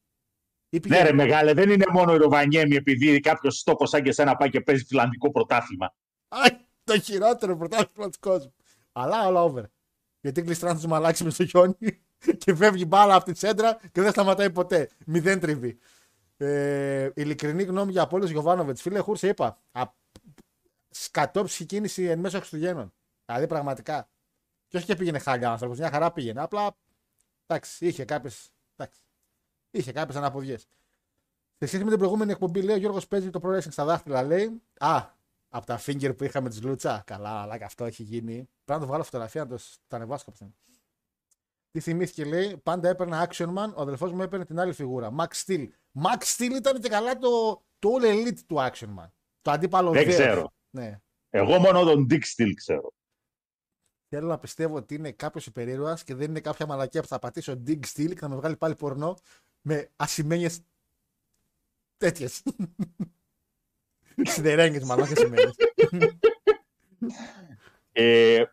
Ή 0.68 0.80
Ναι, 0.88 0.96
ρε 0.96 1.02
πήγε- 1.02 1.14
μεγάλε, 1.14 1.52
δεν 1.52 1.70
είναι 1.70 1.84
μόνο 1.92 2.14
η 2.14 2.16
Ροβανιέμι 2.16 2.76
επειδή 2.76 3.20
κάποιος 3.20 3.62
τόπο 3.62 3.86
σαν 3.86 4.02
και 4.02 4.12
σένα 4.12 4.36
πάει 4.36 4.50
και 4.50 4.60
παίζει 4.60 4.84
φιλανδικό 4.84 5.30
πρωτάθλημα. 5.30 5.94
Αϊ, 6.28 6.50
το 6.84 7.00
χειρότερο 7.00 7.56
πρωτάθλημα 7.56 8.10
του 8.10 8.18
κόσμου. 8.20 8.54
Αλλά 8.92 9.26
όλα 9.26 9.42
over. 9.42 9.62
Γιατί 10.20 10.42
κλειστράνε 10.42 10.74
τους 10.74 10.86
μαλάξει 10.86 11.24
με 11.24 11.30
στο 11.30 11.46
χιόνι 11.46 11.76
και 12.44 12.54
φεύγει 12.54 12.84
μπάλα 12.88 13.14
από 13.14 13.24
τη 13.24 13.32
τσέντρα 13.32 13.74
και 13.92 14.00
δεν 14.02 14.10
σταματάει 14.10 14.50
ποτέ. 14.50 14.90
Μηδέν 15.06 15.40
τριβή. 15.40 15.78
Ε, 16.42 17.10
ειλικρινή 17.14 17.62
γνώμη 17.62 17.92
για 17.92 18.02
Απόλυο 18.02 18.26
Γιωβάνοβετ. 18.28 18.78
Φίλε 18.78 18.98
Χούρ, 18.98 19.16
σε 19.16 19.28
είπα. 19.28 19.58
Α, 19.72 19.82
σκατόψυχη 20.90 21.64
κίνηση 21.64 22.04
εν 22.04 22.18
μέσω 22.18 22.38
Χριστουγέννων. 22.38 22.92
Δηλαδή 23.24 23.46
πραγματικά. 23.46 24.08
Και 24.68 24.76
όχι 24.76 24.86
και 24.86 24.94
πήγαινε 24.94 25.18
χάλια 25.18 25.48
ο 25.48 25.52
άνθρωπος, 25.52 25.78
μια 25.78 25.90
χαρά 25.90 26.12
πήγαινε. 26.12 26.40
Απλά 26.40 26.76
εντάξει, 27.46 27.86
είχε 27.86 28.04
κάποιες. 28.04 28.50
Είχε 29.70 29.92
κάποιες 29.92 30.16
αναποδιές. 30.16 30.60
Σε 31.58 31.66
σχέση 31.66 31.84
με 31.84 31.90
την 31.90 31.98
προηγούμενη 31.98 32.30
εκπομπή, 32.32 32.62
λέει 32.62 32.74
ο 32.74 32.78
Γιώργος 32.78 33.06
παίζει 33.06 33.30
το 33.30 33.40
Pro 33.42 33.56
Wrestling 33.56 33.72
στα 33.72 33.84
δάχτυλα. 33.84 34.22
Λέει, 34.22 34.62
Α, 34.78 35.06
από 35.48 35.66
τα 35.66 35.80
finger 35.86 36.16
που 36.16 36.24
είχαμε 36.24 36.48
της 36.48 36.62
Λούτσα. 36.62 37.02
Καλά, 37.06 37.42
αλλά 37.42 37.58
και 37.58 37.64
αυτό 37.64 37.84
έχει 37.84 38.02
γίνει. 38.02 38.32
Πρέπει 38.34 38.48
να 38.64 38.78
το 38.78 38.86
βγάλω 38.86 39.02
φωτογραφία, 39.02 39.44
να 39.44 39.48
το, 39.48 39.62
το 39.86 39.96
ανεβάσω 39.96 40.24
κάποια 40.24 40.34
στιγμή. 40.34 40.54
Τι 41.72 41.80
θυμήθηκε, 41.80 42.24
λέει, 42.24 42.56
πάντα 42.56 42.88
έπαιρνα 42.88 43.28
Action 43.28 43.46
Man, 43.46 43.72
ο 43.74 43.80
αδελφός 43.80 44.12
μου 44.12 44.22
έπαιρνε 44.22 44.44
την 44.44 44.58
άλλη 44.60 44.72
φιγούρα. 44.72 45.14
Max 45.18 45.28
Steel. 45.46 45.68
Max 46.02 46.36
Steel 46.36 46.50
ήταν 46.56 46.80
και 46.80 46.88
καλά 46.88 47.18
το, 47.18 47.62
το 47.78 47.88
All 47.92 48.04
Elite 48.04 48.38
του 48.46 48.56
Action 48.58 48.88
Man. 48.98 49.10
Το 49.42 49.50
αντίπαλο 49.50 49.90
Δεν 49.90 50.04
δέος. 50.04 50.14
ξέρω. 50.14 50.52
Ναι. 50.70 51.00
Εγώ 51.30 51.58
μόνο 51.58 51.84
τον 51.84 52.06
Dick 52.10 52.22
Steel 52.36 52.52
ξέρω. 52.54 52.92
Θέλω 54.08 54.26
να 54.26 54.38
πιστεύω 54.38 54.76
ότι 54.76 54.94
είναι 54.94 55.12
κάποιος 55.12 55.46
υπερήρωας 55.46 56.04
και 56.04 56.14
δεν 56.14 56.28
είναι 56.30 56.40
κάποια 56.40 56.66
μαλακία 56.66 57.00
που 57.00 57.08
θα 57.08 57.18
πατήσω 57.18 57.62
Dig 57.66 57.80
Steel 57.80 58.08
και 58.08 58.18
θα 58.18 58.28
με 58.28 58.36
βγάλει 58.36 58.56
πάλι 58.56 58.74
πορνό 58.74 59.16
με 59.60 59.90
ασημένιες 59.96 60.60
τέτοιες. 61.96 62.42
Σιδερένιε, 64.22 64.84
μάλλον, 64.84 65.04
όχι 65.04 65.12
ασημένιες. 65.12 65.54
Ε... 67.92 68.44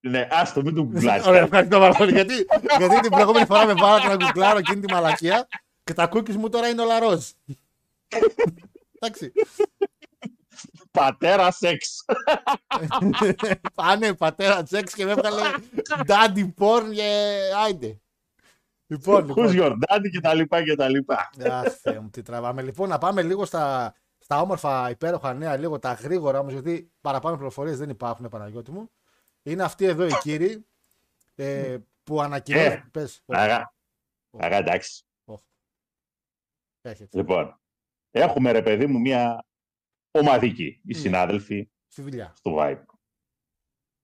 Ναι, 0.00 0.28
άστο, 0.30 0.62
μην 0.62 0.74
του 0.74 0.82
γκουγκλάρεις. 0.90 1.26
Ωραία, 1.26 1.42
ευχαριστώ 1.42 1.78
πάρα 1.78 1.94
πολύ. 1.94 2.12
γιατί, 2.12 2.34
γιατί 2.78 3.00
την 3.00 3.10
προηγούμενη 3.10 3.46
φορά 3.46 3.66
με 3.66 3.74
βάλατε 3.74 4.08
να 4.08 4.16
γκουγκλάρω 4.16 4.58
εκείνη 4.58 4.80
τη 4.80 4.92
μαλακία 4.92 5.48
και 5.84 5.92
τα 5.92 6.08
cookies 6.12 6.34
μου 6.34 6.48
τώρα 6.48 6.68
είναι 6.68 6.82
όλα 6.82 6.98
ροζ. 6.98 7.30
Εντάξει. 8.98 9.32
Πατέρα 10.90 11.50
σεξ. 11.50 12.04
Πάνε 13.74 14.14
πατέρα 14.14 14.62
τσέξ 14.62 14.94
και 14.94 15.04
με 15.04 15.10
έβγαλε 15.10 15.40
daddy 16.06 16.48
porn 16.58 16.92
και 16.94 17.38
άιντε. 17.64 18.00
Λοιπόν, 18.86 19.26
λοιπόν. 19.26 19.46
Who's 19.46 19.54
your 19.54 19.72
daddy 19.72 20.10
και 20.12 20.20
τα 20.20 20.34
λοιπά 20.34 20.62
και 20.62 20.74
τα 20.74 20.88
λοιπά. 20.88 21.30
Αχ, 21.50 21.72
Θεέ 21.80 22.00
μου, 22.00 22.10
τι 22.10 22.22
τραβάμε. 22.22 22.62
Λοιπόν, 22.62 22.88
να 22.88 22.98
πάμε 22.98 23.22
λίγο 23.22 23.44
στα, 23.44 23.94
στα 24.18 24.40
όμορφα 24.40 24.90
υπέροχα 24.90 25.34
νέα, 25.34 25.56
λίγο 25.56 25.78
τα 25.78 25.92
γρήγορα 25.92 26.38
όμως, 26.38 26.52
γιατί 26.52 26.92
παραπάνω 27.00 27.36
πληροφορίες 27.36 27.78
δεν 27.78 27.88
υπάρχουν, 27.88 28.28
Παναγιώτη 28.28 28.70
μου. 28.70 28.90
Είναι 29.42 29.62
αυτοί 29.62 29.84
εδώ 29.84 30.06
οι 30.06 30.18
κύριοι 30.22 30.66
ε, 31.34 31.78
που 32.02 32.20
ανακοινώνουν. 32.20 32.70
Ε, 32.72 32.88
Πες, 32.92 33.22
Αγά. 33.26 33.74
Αγά, 34.30 34.56
εντάξει. 34.56 35.04
έχετε, 36.80 37.18
Λοιπόν, 37.18 37.60
έχουμε 38.10 38.52
ρε 38.52 38.62
παιδί 38.62 38.86
μου 38.86 38.98
μια 39.00 39.46
ομαδική, 40.10 40.64
οι 40.64 40.80
Ναι. 40.84 40.98
συνάδελφοι 40.98 41.70
στη 41.88 42.02
δουλειά. 42.02 42.32
στο 42.36 42.56
Vibe. 42.58 42.84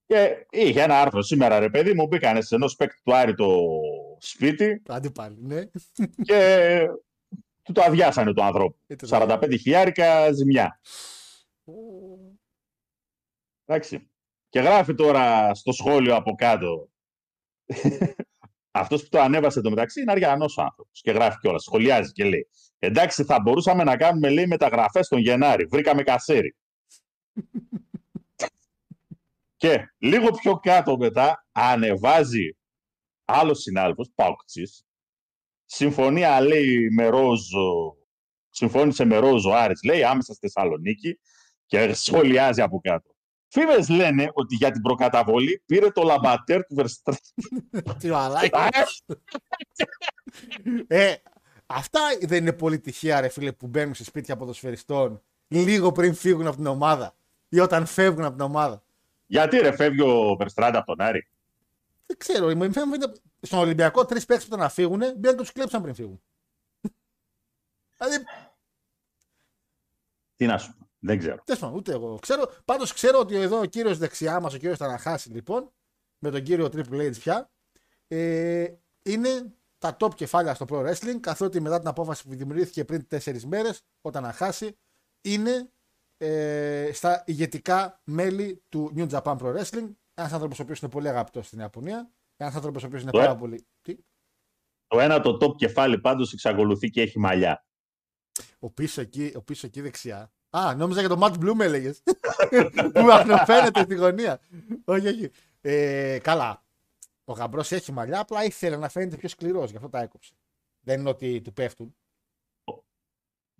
Και 0.06 0.46
είχε 0.50 0.82
ένα 0.82 1.00
άρθρο 1.00 1.22
σήμερα, 1.22 1.58
ρε 1.58 1.70
παιδί 1.70 1.94
μου, 1.94 2.06
μπήκανε 2.06 2.40
σε 2.40 2.54
ενός 2.54 2.76
παίκτη 2.76 3.00
του 3.02 3.14
Άρη 3.14 3.34
το 3.34 3.66
σπίτι 4.18 4.82
Αντί 4.88 5.10
πάλι, 5.10 5.36
ναι. 5.40 5.64
και 6.22 6.88
του 7.62 7.72
το 7.72 7.82
αδειάσανε 7.82 8.32
το 8.32 8.42
ανθρώπου. 8.42 8.78
Είτε 8.86 9.06
το- 9.06 9.16
45 9.16 9.56
χιλιάρικα 9.60 10.32
ζημιά. 10.32 10.80
Εντάξει. 13.64 14.10
Και 14.56 14.62
γράφει 14.62 14.94
τώρα 14.94 15.54
στο 15.54 15.72
σχόλιο 15.72 16.14
από 16.14 16.34
κάτω. 16.34 16.88
Αυτός 18.70 19.02
που 19.02 19.08
το 19.08 19.20
ανέβασε 19.20 19.60
το 19.60 19.70
μεταξύ 19.70 20.00
είναι 20.00 20.12
αριανός 20.12 20.56
ο 20.56 20.62
άνθρωπος. 20.62 21.00
Και 21.00 21.10
γράφει 21.10 21.38
κιόλας, 21.38 21.62
σχολιάζει 21.62 22.12
και 22.12 22.24
λέει 22.24 22.48
Εντάξει, 22.78 23.24
θα 23.24 23.40
μπορούσαμε 23.40 23.84
να 23.84 23.96
κάνουμε 23.96 24.28
λέει 24.28 24.46
μεταγραφές 24.46 25.08
τον 25.08 25.18
Γενάρη. 25.18 25.64
Βρήκαμε 25.64 26.02
κασέρι. 26.02 26.56
και 29.62 29.94
λίγο 29.98 30.30
πιο 30.30 30.58
κάτω 30.58 30.96
μετά 30.96 31.46
ανεβάζει 31.52 32.56
άλλος 33.24 33.60
συνάδελφος, 33.60 34.10
Πάουκτσης. 34.14 34.86
Συμφωνία 35.64 36.40
λέει 36.40 36.90
με 36.90 37.06
Ρόζο, 37.06 37.96
συμφώνησε 38.50 39.04
με 39.04 39.16
Ρόζο 39.16 39.50
Άρης, 39.50 39.82
λέει 39.82 40.04
άμεσα 40.04 40.32
στη 40.32 40.48
Θεσσαλονίκη 40.48 41.18
και 41.66 41.92
σχολιάζει 41.92 42.62
από 42.62 42.80
κάτω. 42.80 43.15
Φήμες 43.48 43.88
λένε 43.88 44.30
ότι 44.32 44.54
για 44.54 44.70
την 44.70 44.82
προκαταβολή 44.82 45.62
πήρε 45.66 45.90
το 45.90 46.02
λαμπατέρ 46.02 46.66
του 46.66 46.74
Verstappen. 46.78 47.14
Τι 47.98 48.08
μαλάκι. 48.10 48.50
ε, 50.86 51.14
αυτά 51.66 52.00
δεν 52.20 52.38
είναι 52.38 52.52
πολύ 52.52 52.80
τυχαία, 52.80 53.20
ρε 53.20 53.28
φίλε, 53.28 53.52
που 53.52 53.66
μπαίνουν 53.66 53.94
σε 53.94 54.04
σπίτια 54.04 54.36
ποδοσφαιριστών 54.36 55.22
λίγο 55.48 55.92
πριν 55.92 56.14
φύγουν 56.14 56.46
από 56.46 56.56
την 56.56 56.66
ομάδα 56.66 57.16
ή 57.48 57.60
όταν 57.60 57.86
φεύγουν 57.86 58.24
από 58.24 58.36
την 58.36 58.44
ομάδα. 58.44 58.84
Γιατί 59.26 59.58
ρε 59.58 59.76
φεύγει 59.76 60.00
ο 60.00 60.36
Verstappen 60.40 60.70
από 60.74 60.86
τον 60.86 61.00
Άρη; 61.00 61.28
Δεν 62.06 62.16
ξέρω. 62.16 62.54
μου 62.56 62.72
φαίνεται 62.72 63.12
στον 63.40 63.58
Ολυμπιακό 63.58 64.04
τρεις 64.04 64.24
παίκτες 64.24 64.46
που 64.46 64.54
ήταν 64.54 64.64
να 64.64 64.72
φύγουν, 64.72 64.98
μπήκαν 64.98 65.20
και 65.20 65.42
τους 65.42 65.52
κλέψαν 65.52 65.82
πριν 65.82 65.94
φύγουν. 65.94 66.22
δηλαδή. 67.96 68.24
Τι 70.36 70.46
να 70.46 70.58
σου 70.58 70.74
πω. 70.78 70.85
Δεν 71.06 71.18
ξέρω. 71.18 71.42
Τέλος 71.44 71.60
πάντων, 71.60 71.76
ούτε 71.76 71.92
εγώ 71.92 72.18
ξέρω. 72.18 72.50
Πάντως 72.64 72.92
ξέρω 72.92 73.18
ότι 73.18 73.36
εδώ 73.36 73.58
ο 73.58 73.64
κύριος 73.64 73.98
δεξιά 73.98 74.40
μας, 74.40 74.54
ο 74.54 74.56
κύριος 74.56 74.78
Ταναχάση, 74.78 75.30
λοιπόν, 75.30 75.72
με 76.18 76.30
τον 76.30 76.42
κύριο 76.42 76.66
Triple 76.72 77.10
H 77.10 77.18
πια, 77.18 77.50
ε, 78.06 78.66
είναι 79.02 79.28
τα 79.78 79.96
top 80.00 80.14
κεφάλια 80.14 80.54
στο 80.54 80.66
Pro 80.68 80.86
Wrestling, 80.86 81.20
καθότι 81.20 81.60
μετά 81.60 81.78
την 81.78 81.88
απόφαση 81.88 82.24
που 82.28 82.34
δημιουργήθηκε 82.34 82.84
πριν 82.84 83.06
τέσσερις 83.06 83.46
μέρες, 83.46 83.82
ο 84.00 84.10
Ταναχάση 84.10 84.76
είναι 85.20 85.70
ε, 86.16 86.90
στα 86.92 87.22
ηγετικά 87.26 88.00
μέλη 88.04 88.62
του 88.68 88.92
New 88.96 89.08
Japan 89.08 89.36
Pro 89.36 89.56
Wrestling. 89.56 89.90
Ένας 90.14 90.32
άνθρωπος 90.32 90.58
ο 90.58 90.62
οποίος 90.62 90.80
είναι 90.80 90.90
πολύ 90.90 91.08
αγαπητός 91.08 91.46
στην 91.46 91.58
Ιαπωνία. 91.58 92.10
Ένας 92.36 92.54
άνθρωπος 92.54 92.82
ο 92.82 92.86
οποίος 92.86 93.02
είναι 93.02 93.10
Το 93.10 93.18
πάρα 93.18 93.32
ε- 93.32 93.36
πολύ. 93.36 93.66
Τι; 93.82 93.96
Το 94.86 95.00
ένα 95.00 95.20
το 95.20 95.38
top 95.40 95.56
κεφάλι 95.56 95.98
πάντως 95.98 96.32
εξακολουθεί 96.32 96.90
και 96.90 97.00
έχει 97.00 97.18
μαλλιά. 97.18 97.64
Ο 98.58 98.70
πίσω 98.70 99.00
εκεί, 99.00 99.32
ο 99.36 99.42
πίσω 99.42 99.66
εκεί 99.66 99.80
δεξιά. 99.80 100.32
Α, 100.58 100.74
νόμιζα 100.74 101.00
για 101.00 101.08
το 101.08 101.18
Matt 101.22 101.32
Blue 101.32 101.52
με 101.54 101.64
έλεγες. 101.64 102.02
που 102.94 103.10
αναφέρεται 103.10 103.80
στη 103.82 103.94
γωνία. 103.94 104.40
όχι, 104.84 105.06
όχι. 105.08 105.30
Ε, 105.60 106.18
καλά. 106.22 106.64
Ο 107.24 107.32
γαμπρός 107.32 107.72
έχει 107.72 107.92
μαλλιά, 107.92 108.20
απλά 108.20 108.44
ήθελε 108.44 108.76
να 108.76 108.88
φαίνεται 108.88 109.16
πιο 109.16 109.28
σκληρός, 109.28 109.70
γι' 109.70 109.76
αυτό 109.76 109.88
τα 109.88 110.00
έκοψε. 110.00 110.34
Δεν 110.80 111.00
είναι 111.00 111.08
ότι 111.08 111.40
του 111.40 111.52
πέφτουν. 111.52 111.96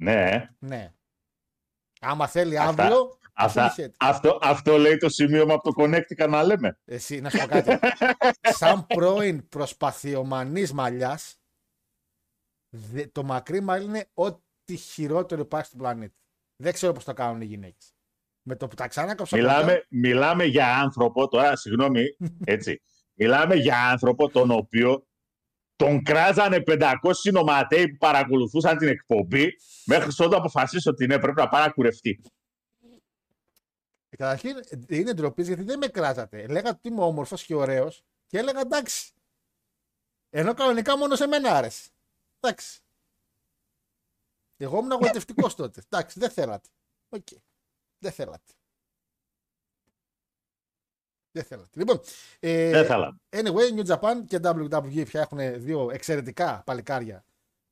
Ναι. 0.00 0.50
Ναι. 0.59 0.92
Άμα 2.00 2.26
θέλει 2.26 2.59
Αυτά- 2.59 2.82
αύριο. 2.82 3.18
Αυτά, 3.32 3.64
αφήνει 3.64 3.87
έτσι. 3.87 3.96
αυτό, 4.00 4.38
αυτό 4.42 4.76
λέει 4.76 4.96
το 4.96 5.09
σημείωμα 5.09 5.54
από 5.54 5.72
το 5.72 5.82
Connecticut 5.82 6.28
να 6.28 6.42
λέμε. 6.42 6.78
Εσύ, 6.85 7.20
να 7.20 7.30
σου 7.30 7.38
πω 7.38 7.46
κάτι. 7.46 7.78
Σαν 8.61 8.87
πρώην 8.87 9.48
προσπαθειομανής 9.48 10.72
μαλλιάς, 10.72 11.40
το 13.12 13.22
μακρύ 13.22 13.61
μαλλί 13.61 13.85
είναι 13.85 14.11
ό,τι 14.14 14.76
χειρότερο 14.76 15.40
υπάρχει 15.40 15.66
στον 15.66 15.78
πλανήτη. 15.78 16.16
Δεν 16.57 16.73
ξέρω 16.73 16.92
πώς 16.92 17.05
το 17.05 17.12
κάνουν 17.12 17.40
οι 17.40 17.45
γυναίκες. 17.45 17.95
Με 18.42 18.57
το 18.57 18.69
που 18.69 18.75
τα 18.75 18.88
ξανάκοψα. 18.88 19.37
Μιλάμε, 19.37 19.87
μιλάμε 19.88 20.45
για 20.45 20.77
άνθρωπο, 20.79 21.29
τώρα 21.29 21.57
συγγνώμη, 21.57 22.05
έτσι. 22.45 22.83
μιλάμε 23.14 23.55
για 23.55 23.88
άνθρωπο 23.88 24.29
τον 24.29 24.51
οποίο 24.51 25.07
τον 25.77 26.03
κράζανε 26.03 26.62
500 26.66 26.95
συνοματέοι 27.11 27.88
που 27.88 27.97
παρακολουθούσαν 27.97 28.77
την 28.79 28.88
εκπομπή 28.88 29.53
μέχρι 29.87 30.11
όταν 30.19 30.38
αποφασίσει 30.38 30.88
ότι 30.88 31.07
ναι, 31.07 31.19
πρέπει 31.19 31.40
να 31.40 31.49
πάει 31.49 31.66
να 31.66 31.73
κουρευτεί. 31.73 32.21
Καταρχήν 34.09 34.57
είναι 34.88 35.12
ντροπή 35.12 35.35
σας 35.35 35.46
γιατί 35.47 35.62
δεν 35.62 35.79
με 35.79 35.87
κράζατε. 35.87 36.47
Λέγατε 36.47 36.69
ότι 36.69 36.88
είμαι 36.88 37.03
όμορφος 37.03 37.45
και 37.45 37.55
ωραίος 37.55 38.05
και 38.27 38.38
έλεγα 38.38 38.61
εντάξει. 38.61 39.12
Ενώ 40.31 40.55
κανονικά 40.55 40.99
μόνο 40.99 41.16
σε 41.16 41.27
μένα 41.27 41.57
άρεσε. 41.57 41.90
Εντάξει. 42.40 42.81
Εγώ 44.57 44.79
ήμουν 44.79 44.92
γοητευτικός 44.92 45.55
τότε. 45.55 45.83
Εντάξει, 45.90 46.19
δεν 46.19 46.31
θέλατε. 46.31 46.69
Οκ. 47.09 47.27
Δεν 47.99 48.12
θέλατε. 48.12 48.53
Δεν 51.31 51.45
θέλατε. 51.45 51.79
Λοιπόν, 51.79 52.01
ε, 52.40 52.71
Δεν 52.71 52.87
θέλαμε. 52.87 53.16
Anyway, 53.31 53.79
New 53.79 53.87
Japan 53.87 54.25
και 54.27 54.38
WWE 54.42 55.05
πια 55.07 55.21
έχουν 55.21 55.62
δύο 55.62 55.90
εξαιρετικά 55.90 56.62
παλικάρια 56.66 57.25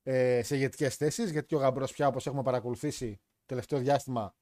ε, 0.02 0.42
σε 0.42 0.56
ηγετικές 0.56 0.96
θέσεις. 0.96 1.30
Γιατί 1.30 1.54
ο 1.54 1.58
Γαμπρός 1.58 1.92
πια, 1.92 2.06
όπως 2.06 2.26
έχουμε 2.26 2.42
παρακολουθήσει 2.42 3.12
το 3.16 3.44
τελευταίο 3.46 3.78
διάστημα, 3.78 4.34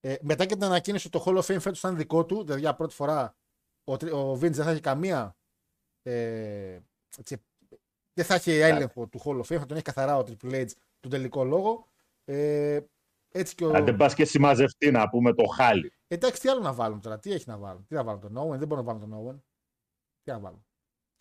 ε, 0.00 0.16
μετά 0.20 0.46
και 0.46 0.54
την 0.54 0.64
ανακοίνωση 0.64 1.06
ότι 1.06 1.18
το 1.18 1.24
Hall 1.26 1.42
of 1.42 1.54
Fame 1.54 1.60
φέτος 1.60 1.78
ήταν 1.78 1.96
δικό 1.96 2.26
του, 2.26 2.42
δηλαδή 2.42 2.60
για 2.60 2.74
πρώτη 2.74 2.94
φορά 2.94 3.36
ο, 3.84 3.96
τρι- 3.96 4.12
ο 4.12 4.32
Vince 4.32 4.38
δεν 4.38 4.64
θα 4.64 4.70
έχει 4.70 4.80
καμία. 4.80 5.36
Ε, 6.02 6.80
έτσι, 7.18 7.44
δεν 8.12 8.24
θα 8.24 8.34
έχει 8.34 8.50
έλεγχο 8.50 9.06
του 9.06 9.20
Hall 9.24 9.36
of 9.36 9.40
Fame, 9.54 9.58
θα 9.58 9.66
τον 9.66 9.76
έχει 9.76 9.84
καθαρά 9.84 10.16
ο 10.16 10.24
Triple 10.26 10.66
H 10.66 10.70
τον 11.00 11.10
τελικό 11.10 11.44
λόγο. 11.44 11.88
Ε, 12.24 12.80
έτσι 13.28 13.54
και 13.54 13.64
ο... 13.64 13.74
Αν 13.74 13.84
δεν 13.84 13.96
πας 13.96 14.14
και 14.14 14.24
συμμαζευτεί 14.24 14.90
να 14.90 15.08
πούμε 15.08 15.34
το 15.34 15.46
χάλι. 15.46 15.92
Εντάξει, 16.06 16.40
τι 16.40 16.48
άλλο 16.48 16.60
να 16.60 16.72
βάλουν 16.72 17.00
τώρα, 17.00 17.18
τι 17.18 17.32
έχει 17.32 17.44
να 17.48 17.58
βάλουν. 17.58 17.86
Τι 17.86 17.94
να 17.94 18.04
βάλουν 18.04 18.20
τον 18.20 18.36
Owen, 18.36 18.58
δεν 18.58 18.68
μπορούν 18.68 18.84
να 18.84 18.92
βάλουν 18.92 19.10
τον 19.10 19.26
Owen. 19.26 19.40
Τι 20.22 20.30
να 20.30 20.38
βάλουν. 20.38 20.64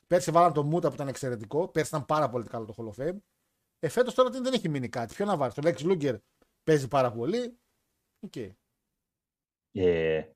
Πέρσι 0.08 0.32
βάλαν 0.32 0.54
τον 0.54 0.68
Μούτα 0.68 0.88
που 0.88 0.94
ήταν 0.94 1.08
εξαιρετικό. 1.08 1.68
Πέρσι 1.68 1.90
ήταν 1.90 2.06
πάρα 2.06 2.30
πολύ 2.30 2.46
καλό 2.46 2.66
το 2.66 2.74
Hall 2.78 2.94
of 2.94 3.04
Fame. 3.04 3.18
Ε, 3.80 3.90
φέτος 3.90 4.14
τώρα 4.14 4.30
δεν 4.30 4.54
έχει 4.54 4.70
μείνει 4.70 4.90
κάτι. 4.90 5.14
Ποιο 5.14 5.26
να 5.26 5.38
βάλεις. 5.38 5.54
Το 5.54 5.62
Lex 5.66 5.78
Luger 5.78 6.18
παίζει 6.64 6.88
πάρα 6.88 7.12
πολύ. 7.12 7.60
Οκ. 8.20 8.36
Ε, 9.72 10.32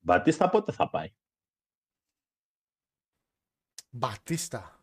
Μπατίστα 0.00 0.48
πότε 0.48 0.72
θα 0.72 0.90
πάει; 0.90 1.14
Μπατίστα. 3.90 4.77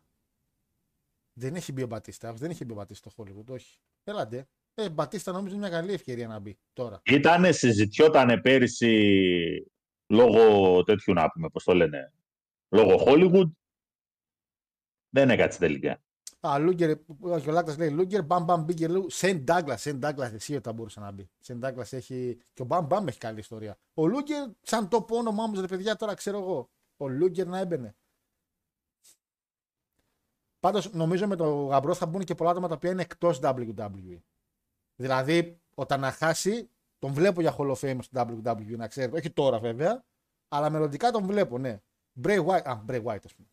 Δεν 1.38 1.54
έχει 1.54 1.72
μπει 1.72 1.82
ο 1.82 1.86
Μπατίστα. 1.86 2.32
Δεν 2.32 2.50
έχει 2.50 2.64
μπει 2.64 2.72
ο 2.72 2.74
Μπατίστα 2.74 3.10
στο 3.10 3.24
Hollywood, 3.24 3.46
όχι. 3.46 3.78
Έλατε. 4.04 4.48
Ε, 4.74 4.90
Μπατίστα 4.90 5.32
νομίζω 5.32 5.54
είναι 5.54 5.68
μια 5.68 5.78
καλή 5.78 5.92
ευκαιρία 5.92 6.28
να 6.28 6.38
μπει 6.38 6.58
τώρα. 6.72 7.00
Ήτανε, 7.04 7.52
συζητιότανε 7.52 8.40
πέρυσι 8.40 9.72
λόγω 10.06 10.82
τέτοιου 10.82 11.12
να 11.12 11.30
πούμε, 11.30 11.48
πώς 11.48 11.64
το 11.64 11.74
λένε, 11.74 12.12
λόγω 12.68 13.04
Hollywood. 13.06 13.50
Δεν 15.08 15.30
έκατσε 15.30 15.58
τελικά. 15.58 16.00
Α, 16.40 16.58
Λούγκερ, 16.58 16.98
όχι, 17.20 17.48
ο 17.48 17.52
Λάκτα 17.52 17.74
λέει 17.78 17.90
Λούγκερ, 17.90 18.22
Μπαμ 18.24 18.44
Μπαμ 18.44 18.64
μπήκε 18.64 18.88
Λου. 18.88 19.10
Σεν 19.10 19.42
Ντάγκλας, 19.42 19.80
Σεν 19.80 19.98
Ντάγκλας, 19.98 20.32
εσύ 20.32 20.54
ότι 20.54 20.62
θα 20.62 20.72
μπορούσε 20.72 21.00
να 21.00 21.10
μπει. 21.10 21.30
Σεν 21.38 21.58
Ντάγκλας 21.58 21.92
έχει. 21.92 22.38
και 22.52 22.62
ο 22.62 22.64
Μπαμ 22.64 22.86
Μπαμ 22.86 23.06
έχει 23.06 23.18
καλή 23.18 23.38
ιστορία. 23.38 23.78
Ο 23.94 24.06
Λούγκερ, 24.06 24.48
σαν 24.62 24.88
το 24.88 25.02
πω 25.02 25.16
όνομά 25.16 25.46
μου, 25.46 25.60
ρε 25.60 25.66
παιδιά, 25.66 25.96
τώρα 25.96 26.14
ξέρω 26.14 26.38
εγώ. 26.38 26.70
Ο 26.96 27.08
Λούγκερ 27.08 27.46
να 27.46 27.58
έμπαινε. 27.58 27.96
Πάντως 30.66 30.92
νομίζω 30.92 31.26
με 31.26 31.36
το 31.36 31.64
γαμπρό 31.64 31.94
θα 31.94 32.06
μπουν 32.06 32.24
και 32.24 32.34
πολλά 32.34 32.50
άτομα 32.50 32.68
τα 32.68 32.74
οποία 32.74 32.90
είναι 32.90 33.02
εκτός 33.02 33.38
WWE. 33.42 34.18
Δηλαδή, 34.96 35.60
όταν 35.74 36.00
να 36.00 36.10
χάσει, 36.10 36.70
τον 36.98 37.12
βλέπω 37.12 37.40
για 37.40 37.56
Hall 37.58 37.70
of 37.70 37.74
Fame 37.74 37.98
στο 38.00 38.42
WWE, 38.44 38.76
να 38.76 38.88
ξέρετε. 38.88 39.16
Όχι 39.16 39.30
τώρα 39.30 39.58
βέβαια, 39.58 40.04
αλλά 40.48 40.70
μελλοντικά 40.70 41.10
τον 41.10 41.26
βλέπω, 41.26 41.58
ναι. 41.58 41.82
Bray 42.22 42.46
White, 42.46 42.62
α, 42.64 42.80
Bray 42.88 43.04
White, 43.04 43.24
ας 43.24 43.34
πούμε. 43.34 43.48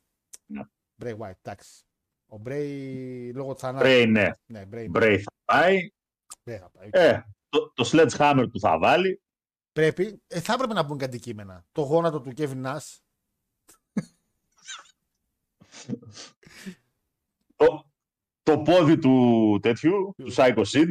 Ναι. 0.46 0.62
Bray 1.02 1.18
White, 1.18 1.38
εντάξει. 1.42 1.84
Ο 2.28 2.38
Bray 2.46 3.32
λόγω 3.34 3.54
του 3.54 3.60
θανάτου. 3.60 3.84
Μπρέι, 3.84 4.06
ναι. 4.06 4.30
Ναι, 4.46 4.64
Bray. 4.72 4.88
Μπρέι 4.90 5.18
θα 5.18 5.32
πάει. 5.46 5.92
Bray 6.44 6.58
θα 6.60 6.70
πάει. 6.70 6.90
Ε, 6.92 7.22
το, 7.50 7.74
το 7.74 7.90
sledgehammer 7.92 8.46
που 8.52 8.60
θα 8.60 8.80
βάλει. 8.80 9.22
Πρέπει, 9.72 10.22
ε, 10.28 10.40
θα 10.40 10.54
έπρεπε 10.54 10.74
να 10.74 10.84
μπουν 10.84 10.98
και 10.98 11.06
αντικείμενα. 11.06 11.66
Το 11.72 11.82
γόνατο 11.82 12.22
του 12.22 12.34
Kevin 12.38 12.66
Nash. 12.66 12.98
Το, 17.66 17.86
το 18.44 18.60
πόδι 18.60 18.98
του 18.98 19.60
τέτοιου, 19.62 20.14
του 20.18 20.34
Psycho 20.36 20.64
Sid. 20.74 20.88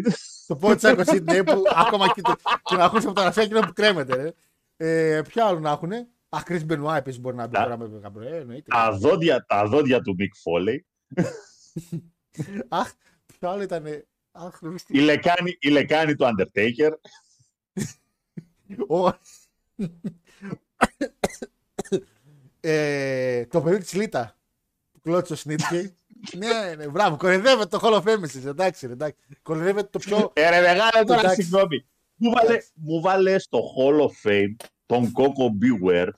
Το 0.46 0.56
πόδι 0.56 0.76
τη 0.76 0.88
Άκο 0.88 1.04
Σίδνεϊ 1.04 1.44
που 1.44 1.62
ακόμα 1.74 2.12
και, 2.12 2.20
το- 2.20 2.35
και 2.62 2.76
να 2.76 2.85
ακούσει 2.85 3.06
φωτογραφία 3.06 3.42
εκείνο 3.42 3.61
που 3.61 3.72
κρέμεται. 3.72 4.14
Ρε. 4.14 4.32
Ε, 5.16 5.22
ποιο 5.22 5.46
άλλο 5.46 5.58
να 5.58 5.70
έχουν. 5.70 5.92
Α, 6.28 6.38
Chris 6.46 6.66
Benoit 6.68 6.96
επίσης 6.96 7.20
μπορεί 7.20 7.37
να 7.37 7.46
μπει 7.46 7.52
Τα- 7.54 7.62
τώρα 7.62 7.76
με 7.78 7.90
γαμπρό. 8.02 8.22
Ε, 8.22 8.37
εννοείται. 8.37 8.70
τα, 8.70 8.92
δόντια, 8.92 9.44
τα 9.46 9.66
δόντια 9.66 10.00
του 10.00 10.16
Mick 10.18 10.32
Foley. 10.44 10.78
Αχ, 12.68 12.90
ποιο 13.38 13.48
άλλο 13.50 13.62
ήταν. 13.62 13.85
Αχ, 14.32 14.61
νομίζω- 14.62 14.85
Η 14.88 14.98
λεκάνη, 15.00 15.56
η 15.61 15.68
λεκάνη 15.68 16.14
του 16.14 16.24
Undertaker. 16.24 16.92
Ο- 18.88 19.12
ε, 22.61 23.46
το 23.46 23.62
παιδί 23.62 23.78
της 23.78 23.92
Λίτα 23.92 24.37
που 24.92 25.00
κλώτσε 25.00 25.32
ο 25.32 25.37
Σνίτσκι. 25.37 25.96
Ναι, 26.37 26.74
ναι, 26.76 26.88
μπράβο, 26.88 27.16
κορυδεύεται 27.16 27.78
το 27.78 27.80
Hall 27.82 28.02
of 28.02 28.02
Fame 28.16 28.22
εσείς, 28.22 28.44
εντάξει, 28.44 28.87
ρε, 28.87 28.92
εντάξει. 28.92 29.16
Κορυδεύεται 29.42 29.88
το 29.90 29.98
πιο. 29.98 30.30
Ε, 30.35 30.50
ρε 30.50 30.61
μεγάλε 30.61 31.04
τώρα, 31.06 31.20
Εντάξει. 31.20 31.42
συγγνώμη. 31.42 31.87
Μου 32.16 32.30
βάλε, 32.32 32.58
μου 32.74 33.00
βάλε 33.00 33.38
στο 33.38 33.58
Hall 33.76 34.00
of 34.00 34.28
Fame 34.30 34.54
τον 34.87 35.12
Coco 35.16 35.46
Beware, 35.64 36.08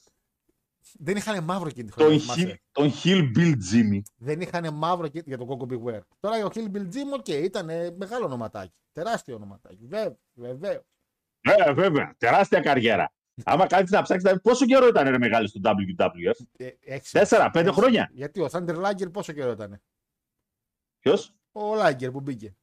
Δεν 0.98 1.16
είχαν 1.16 1.44
μαύρο 1.44 1.68
εκείνη 1.68 1.88
τη 1.90 1.96
τον, 1.96 2.06
χρονιά. 2.06 2.24
Hill, 2.24 2.36
θυμάσαι. 2.36 2.60
τον 2.72 2.92
Hill 3.04 3.38
Bill 3.38 3.52
Jimmy. 3.52 4.00
Δεν 4.16 4.40
είχαν 4.40 4.74
μαύρο 4.74 5.06
εκείνη 5.06 5.24
για 5.26 5.38
τον 5.38 5.46
Coco 5.48 5.72
Beware. 5.72 6.00
Τώρα 6.20 6.44
ο 6.44 6.48
Hill 6.54 6.76
Bill 6.76 6.82
Jim, 6.94 7.18
οκ, 7.18 7.28
ήταν 7.28 7.68
ε, 7.68 7.90
μεγάλο 7.98 8.24
ονοματάκι. 8.24 8.72
Τεράστιο 8.92 9.34
ονοματάκι. 9.34 9.86
Βέβαια, 9.86 10.16
βεβαίως. 10.34 10.82
Ε, 11.40 11.72
βέβαια, 11.72 12.14
τεράστια 12.18 12.60
καριέρα. 12.60 13.12
Άμα 13.44 13.66
κάτι 13.66 13.92
να 13.92 14.02
ψάξεις, 14.02 14.24
να 14.24 14.32
δεις 14.32 14.40
πόσο 14.42 14.66
καιρό 14.66 14.86
ήταν 14.86 15.08
ρε 15.08 15.18
μεγάλη 15.18 15.48
στο 15.48 15.60
WWF. 15.64 16.44
Ε, 16.56 16.68
έξι- 16.84 17.12
Τέσσερα, 17.12 17.50
πέντε 17.50 17.68
έξι. 17.68 17.80
χρόνια. 17.80 18.10
Γιατί 18.12 18.40
ο 18.40 18.48
Thunder 18.52 18.76
Lager 18.84 19.12
πόσο 19.12 19.32
καιρό 19.32 19.50
ήταν. 19.50 19.80
Ποιος; 21.04 21.34
Ο 21.52 21.74
Lager 21.74 22.12
που 22.12 22.20
μπήκε. 22.20 22.56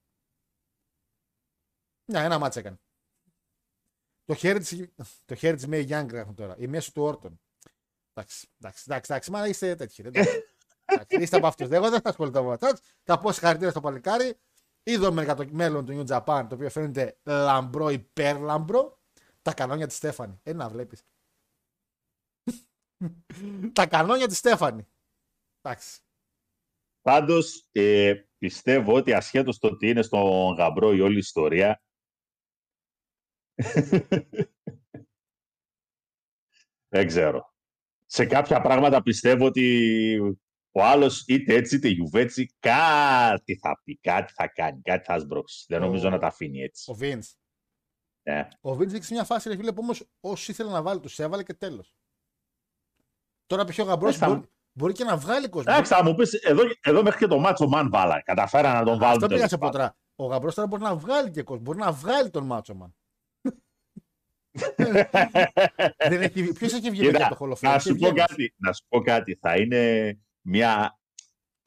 Ναι, 2.12 2.19
ένα 2.19 2.39
μάτσα 2.39 2.60
έκανε. 2.60 2.80
Το 4.25 4.34
χέρι 4.36 4.60
της, 4.60 4.88
το 5.25 5.36
χέρι 5.36 5.56
της 5.56 5.65
May 5.69 5.89
Young 5.89 6.08
γράφουν 6.10 6.36
τώρα. 6.36 6.56
Η 6.58 6.67
μέση 6.67 6.93
του 6.93 7.04
Όρτον. 7.04 7.41
Εντάξει, 8.13 8.47
εντάξει, 8.58 8.84
εντάξει, 8.88 9.12
εντάξει, 9.12 9.32
μα 9.32 9.47
είστε 9.47 9.75
τέτοιοι. 9.75 10.01
ρε, 10.01 10.08
εντάξει. 10.08 10.43
Εντάξει, 10.86 11.21
είστε 11.21 11.38
από 11.38 11.47
αυτούς. 11.47 11.69
Εγώ 11.69 11.89
δεν 11.89 12.01
θα 12.01 12.10
ασχοληθώ 12.10 12.43
με 12.43 12.54
αυτά. 12.54 12.80
Θα 13.04 13.19
πω 13.19 13.32
συγχαρητήρια 13.32 13.71
στο 13.71 13.82
παλικάρι. 13.82 14.39
Είδαμε 14.84 15.23
για 15.23 15.36
το 15.36 15.47
μέλλον 15.51 15.86
του 15.86 15.91
New 15.93 16.08
Japan, 16.08 16.45
το 16.49 16.56
οποίο 16.56 16.69
φαίνεται 16.69 17.19
λαμπρό, 17.23 17.89
υπερλαμπρό. 17.89 19.01
Τα 19.41 19.54
κανόνια 19.54 19.88
της 19.88 19.95
Στέφανη. 19.95 20.39
Ε, 20.43 20.54
να 20.54 20.69
βλέπεις. 20.69 21.04
Τα 23.73 23.88
κανόνια 23.88 24.27
της 24.27 24.38
Στέφανη. 24.38 24.88
Εντάξει. 25.62 26.01
Πάντως, 27.01 27.67
ε, 27.71 28.25
πιστεύω 28.45 28.95
ότι 28.95 29.13
ασχέτως 29.13 29.58
το 29.58 29.77
τι 29.77 29.89
είναι 29.89 30.01
στον 30.01 30.54
γαμπρό 30.54 30.93
η 30.93 30.99
όλη 31.01 31.17
ιστορία, 31.17 31.82
δεν 36.93 37.08
ξέρω. 37.08 37.54
Σε 38.06 38.25
κάποια 38.25 38.62
πράγματα 38.62 39.01
πιστεύω 39.01 39.45
ότι 39.45 40.17
ο 40.71 40.84
άλλος 40.84 41.23
είτε 41.27 41.54
έτσι 41.54 41.75
είτε 41.75 41.88
γιουβέτσι 41.88 42.56
κάτι 42.60 43.56
θα 43.58 43.82
πει, 43.84 43.97
κάτι 43.97 44.34
θα 44.34 44.47
κάνει, 44.47 44.82
κάτι 44.82 45.06
θα 45.06 45.17
σμπρώξει. 45.19 45.65
Δεν 45.67 45.82
νομίζω 45.82 46.08
Ο- 46.08 46.10
να 46.10 46.19
τα 46.19 46.27
αφήνει 46.27 46.62
έτσι. 46.62 46.91
Ο 46.91 46.95
Vince. 46.99 47.32
Ναι. 48.23 48.47
Ο 48.62 48.71
Vince 48.71 48.88
δείξει 48.88 49.13
μια 49.13 49.23
φάση, 49.23 49.49
ρε 49.49 49.56
φίλε, 49.56 49.71
που 49.71 49.82
όμως 49.84 50.10
όσοι 50.19 50.51
ήθελε 50.51 50.71
να 50.71 50.82
βάλει, 50.82 50.99
τους 50.99 51.19
έβαλε 51.19 51.43
και 51.43 51.54
τέλος. 51.54 51.95
Τώρα 53.45 53.65
π.χ. 53.65 53.80
ο 53.80 53.84
Γαμπρός 53.84 54.15
Ε, 54.15 54.17
θα- 54.17 54.27
μπορεί, 54.27 54.47
μπορεί 54.71 54.93
και 54.93 55.03
να 55.03 55.17
βγάλει 55.17 55.49
κόσμο. 55.49 55.71
Εντάξει, 55.73 55.93
θα 55.93 56.03
μου 56.03 56.15
πεις, 56.15 56.34
εδώ, 56.34 56.62
εδώ 56.81 57.03
μέχρι 57.03 57.19
και 57.19 57.27
το 57.27 57.39
μάτσο 57.39 57.67
μαν 57.67 57.89
βάλα. 57.89 58.21
Καταφέρα 58.21 58.73
να 58.73 58.84
τον 58.84 58.99
βάλουν. 58.99 59.13
Αυτό 59.15 59.27
πήγα 59.27 59.36
τέλος 59.36 59.49
σε 59.49 59.57
πω 59.57 59.67
πάντων. 59.67 59.81
τώρα. 59.81 59.95
Ο 60.15 60.25
Γαμπρός 60.25 60.55
τώρα 60.55 60.67
μπορεί 60.67 60.81
να 60.84 60.95
βγάλει 60.95 61.31
και 61.31 61.43
κόσμο. 61.43 61.63
Μπορεί 61.63 61.77
να 61.77 61.91
βγάλει 61.91 62.29
τον 62.29 62.45
Μάτσομαν. 62.45 62.95
Δεν 66.10 66.21
έχει... 66.21 66.53
Ποιος 66.53 66.73
έχει 66.73 66.89
βγει 66.89 67.01
Κοίτα, 67.01 67.17
για 67.17 67.27
το 67.27 67.36
χολοφόνι. 67.36 67.73
να 67.73 67.79
σου 67.79 67.95
πω 67.95 68.12
κάτι, 68.12 68.53
να 68.57 68.73
σου 68.73 68.84
πω 68.89 69.01
κάτι. 69.01 69.38
Θα 69.41 69.55
είναι 69.57 70.17
μια 70.41 70.99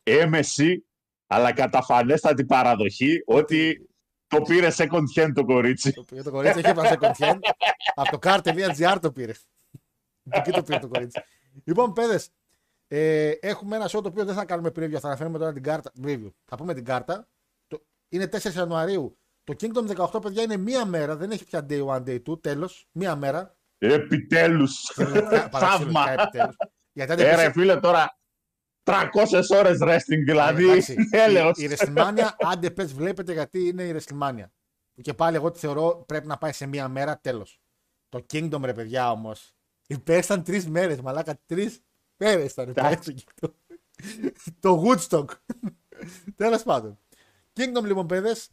έμεση 0.03 0.87
αλλά 1.27 1.53
καταφανέστατη 1.53 2.45
παραδοχή 2.45 3.23
ότι 3.27 3.89
το 4.27 4.41
πήρε 4.41 4.69
second 4.77 5.05
hand 5.17 5.33
το 5.35 5.45
κορίτσι. 5.45 5.93
Το, 5.93 6.23
το 6.23 6.31
κορίτσι 6.31 6.59
έχει 6.59 6.69
έβαλε 6.69 6.97
κοντιέν. 6.97 7.41
Από 7.95 8.19
το 8.19 8.19
car.gr 8.23 8.97
το 9.01 9.13
πήρε. 9.13 9.33
Εκεί 10.31 10.51
το 10.51 10.63
πήρε 10.63 10.79
το 10.79 10.89
κορίτσι. 10.89 11.23
Λοιπόν, 11.65 11.93
παιδες, 11.93 12.31
ε, 12.97 13.31
έχουμε 13.41 13.77
ένα 13.77 13.87
show 13.87 14.03
το 14.03 14.09
οποίο 14.09 14.25
δεν 14.25 14.35
θα 14.35 14.45
κάνουμε 14.45 14.69
preview, 14.69 14.99
θα 14.99 15.07
αναφέρουμε 15.07 15.39
τώρα 15.39 15.53
την 15.53 15.63
κάρτα. 15.63 15.93
Preview. 16.03 16.31
Θα 16.45 16.57
πούμε 16.57 16.75
την 16.75 16.85
κάρτα. 16.85 17.29
Το, 17.67 17.85
είναι 18.09 18.29
4 18.33 18.53
Ιανουαρίου. 18.55 19.19
Το 19.45 19.55
Kingdom 19.61 20.09
18, 20.11 20.23
παιδιά, 20.23 20.43
είναι 20.43 20.57
μία 20.57 20.85
μέρα. 20.87 21.17
Δεν 21.17 21.31
έχει 21.31 21.45
πια 21.45 21.67
day 21.69 21.87
one, 21.87 22.03
day 22.05 22.23
two. 22.29 22.43
Τέλος. 22.43 22.89
Μία 22.93 23.17
μέρα. 23.17 23.57
Επιτέλους. 23.79 24.93
Παραξενικά, 24.97 25.49
Θαύμα. 25.59 26.11
επιτέλους. 26.11 26.57
Γιατί 26.93 27.13
αν 27.13 27.19
Ε, 27.19 27.25
δεν 27.25 27.37
ρε 27.37 27.53
φίλε 27.53 27.81
τώρα 27.81 28.19
300 28.83 29.03
ώρες 29.55 29.79
wrestling 29.81 30.23
δηλαδή. 30.25 30.65
Εντάξει, 30.71 30.97
Έλεος. 31.11 31.59
Η, 31.59 31.65
η 31.65 31.69
WrestleMania, 31.71 32.29
άντε 32.39 32.71
πες 32.71 32.93
βλέπετε 32.95 33.33
γιατί 33.33 33.67
είναι 33.69 33.83
η 33.83 33.97
WrestleMania. 33.99 34.47
Και 35.03 35.15
πάλι 35.15 35.37
εγώ 35.37 35.51
τη 35.51 35.59
θεωρώ 35.59 36.05
πρέπει 36.09 36.27
να 36.27 36.39
πάει 36.39 36.53
σε 36.53 36.67
μία 36.67 36.89
μέρα 36.89 37.19
τέλος. 37.19 37.61
Το 38.09 38.25
Kingdom 38.33 38.61
ρε 38.65 38.73
παιδιά 38.73 39.11
όμως. 39.11 39.55
Υπέσταν 39.87 40.43
τρεις 40.43 40.69
μέρες 40.69 41.01
μαλάκα. 41.01 41.41
Τρεις 41.47 41.81
μέρες 42.17 42.53
ήταν 42.53 42.69
υπέσταν 42.69 43.01
το 43.01 43.13
Kingdom. 43.41 43.53
το 44.61 44.83
Woodstock. 44.85 45.25
Τέλος 46.37 46.63
πάντων. 46.63 46.99
Kingdom 47.53 47.83
λοιπόν 47.85 48.07
παιδες. 48.07 48.51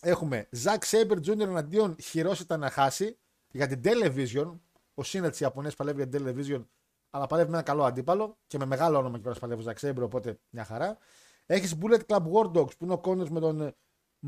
Έχουμε 0.00 0.48
Zack 0.64 0.78
Saber 0.78 1.16
Jr. 1.24 1.40
εναντίον 1.40 1.96
Χειρόση 2.00 2.46
Ταναχάση 2.46 3.18
για 3.50 3.66
την 3.66 3.80
Television. 3.84 4.58
Ο 4.94 5.02
Σίνετ 5.02 5.30
της 5.30 5.40
Ιαπωνίας 5.40 5.74
παλεύει 5.74 5.96
για 5.96 6.08
την 6.08 6.22
Television, 6.22 6.64
αλλά 7.10 7.26
παλεύει 7.26 7.50
με 7.50 7.56
ένα 7.56 7.64
καλό 7.64 7.84
αντίπαλο 7.84 8.38
και 8.46 8.58
με 8.58 8.64
μεγάλο 8.64 8.98
όνομα 8.98 9.18
και 9.18 9.38
παλεύει 9.40 9.68
ο 9.68 9.72
Zack 9.72 9.88
Saber, 9.88 10.02
οπότε 10.02 10.38
μια 10.50 10.64
χαρά. 10.64 10.98
Έχεις 11.46 11.74
Bullet 11.80 12.00
Club 12.06 12.22
War 12.32 12.52
Dogs 12.52 12.76
που 12.76 12.84
είναι 12.84 12.92
ο 12.92 12.98
κόνο 12.98 13.26
με 13.30 13.40
τον 13.40 13.74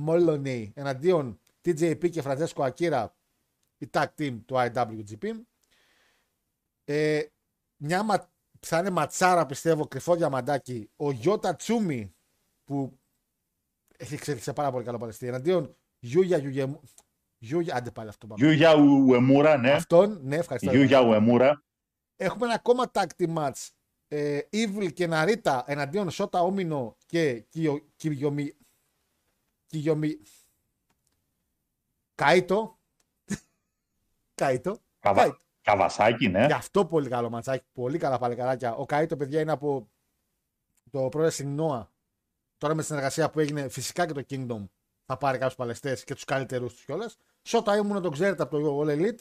Moloney 0.07 0.71
εναντίον 0.75 1.41
TJP 1.65 2.11
και 2.11 2.23
Φραντζέσκο 2.23 2.63
Ακύρα, 2.63 3.17
η 3.79 3.91
tag 3.93 4.07
team 4.19 4.41
του 4.47 4.55
IWGP. 4.57 5.31
Ε, 6.85 7.23
μια 7.77 8.03
μα... 8.03 8.31
θα 8.61 8.79
είναι 8.79 8.91
ματσάρα 8.91 9.47
πιστεύω 9.47 9.87
κρυφό 9.87 10.17
διαμαντάκι 10.17 10.91
ο 10.97 11.11
Γιώτα 11.11 11.57
Τσούμι 11.57 12.15
που 12.65 12.99
έχει 13.97 14.15
εξέλιξει 14.15 14.45
σε 14.45 14.53
πάρα 14.53 14.71
πολύ 14.71 14.85
καλό 14.85 14.99
παλαιστή 14.99 15.27
εναντίον 15.27 15.77
Γιούγια 15.99 16.39
Γιούγια 16.39 16.81
Γιούγια, 17.43 17.75
άντε 17.75 17.91
πάλι 17.91 18.09
αυτό 18.09 18.27
πάμε. 18.27 18.47
Γιούγια 18.47 18.75
Ουεμούρα, 18.75 19.57
ναι. 19.57 19.73
Αυτόν, 19.73 20.21
ναι, 20.23 20.37
ευχαριστώ. 20.37 20.71
Γιούγια 20.71 21.01
Ουεμούρα. 21.01 21.65
Έχουμε 22.17 22.45
ένα 22.45 22.55
ακόμα 22.55 22.91
tag 22.93 23.07
team 23.17 23.37
match. 23.37 23.69
Ε, 24.09 24.41
Evil 24.53 24.93
και 24.93 25.07
Ναρίτα 25.07 25.65
εναντίον 25.67 26.11
Σότα 26.11 26.41
Όμινο 26.41 26.97
και 27.07 27.41
Κιο- 27.41 27.89
Κυριομι... 27.97 28.57
Κιγιομι... 29.67 30.19
Κάιτο. 32.15 32.79
Κάιτο. 34.35 34.79
Καβα... 34.99 35.41
Κάιτο. 35.71 35.95
Καβασάκι, 35.95 36.29
ναι. 36.29 36.47
Γι' 36.47 36.53
αυτό 36.53 36.87
πολύ 36.87 37.09
καλό 37.09 37.31
ματσάκι. 37.31 37.65
Πολύ 37.73 37.99
καλά 37.99 38.19
παλικαράκια. 38.19 38.75
Ο 38.75 38.87
Κάιτο, 38.87 39.17
παιδιά, 39.17 39.41
είναι 39.41 39.53
από 39.53 39.91
το 40.91 41.09
Pro 41.13 41.29
Wrestling 41.29 41.57
Noah. 41.59 41.87
Τώρα 42.59 42.75
με 42.75 42.81
τη 42.81 42.87
συνεργασία 42.87 43.31
που 43.31 43.41
έγινε, 43.41 43.69
φυσικά 43.69 44.07
και 44.07 44.13
το 44.13 44.25
Kingdom 44.31 44.69
θα 45.05 45.17
πάρει 45.17 45.39
κάποιους 45.39 45.57
παλαιστές 45.57 46.05
και 46.05 46.15
τους 46.15 46.25
καλύτερους 46.25 46.75
τους 46.75 46.85
κιόλας. 46.85 47.17
Σότα 47.43 47.77
ήμουν 47.77 48.03
τον 48.03 48.13
ξέρετε 48.13 48.43
από 48.43 48.59
το 48.59 48.81
All 48.81 48.99
Elite. 48.99 49.21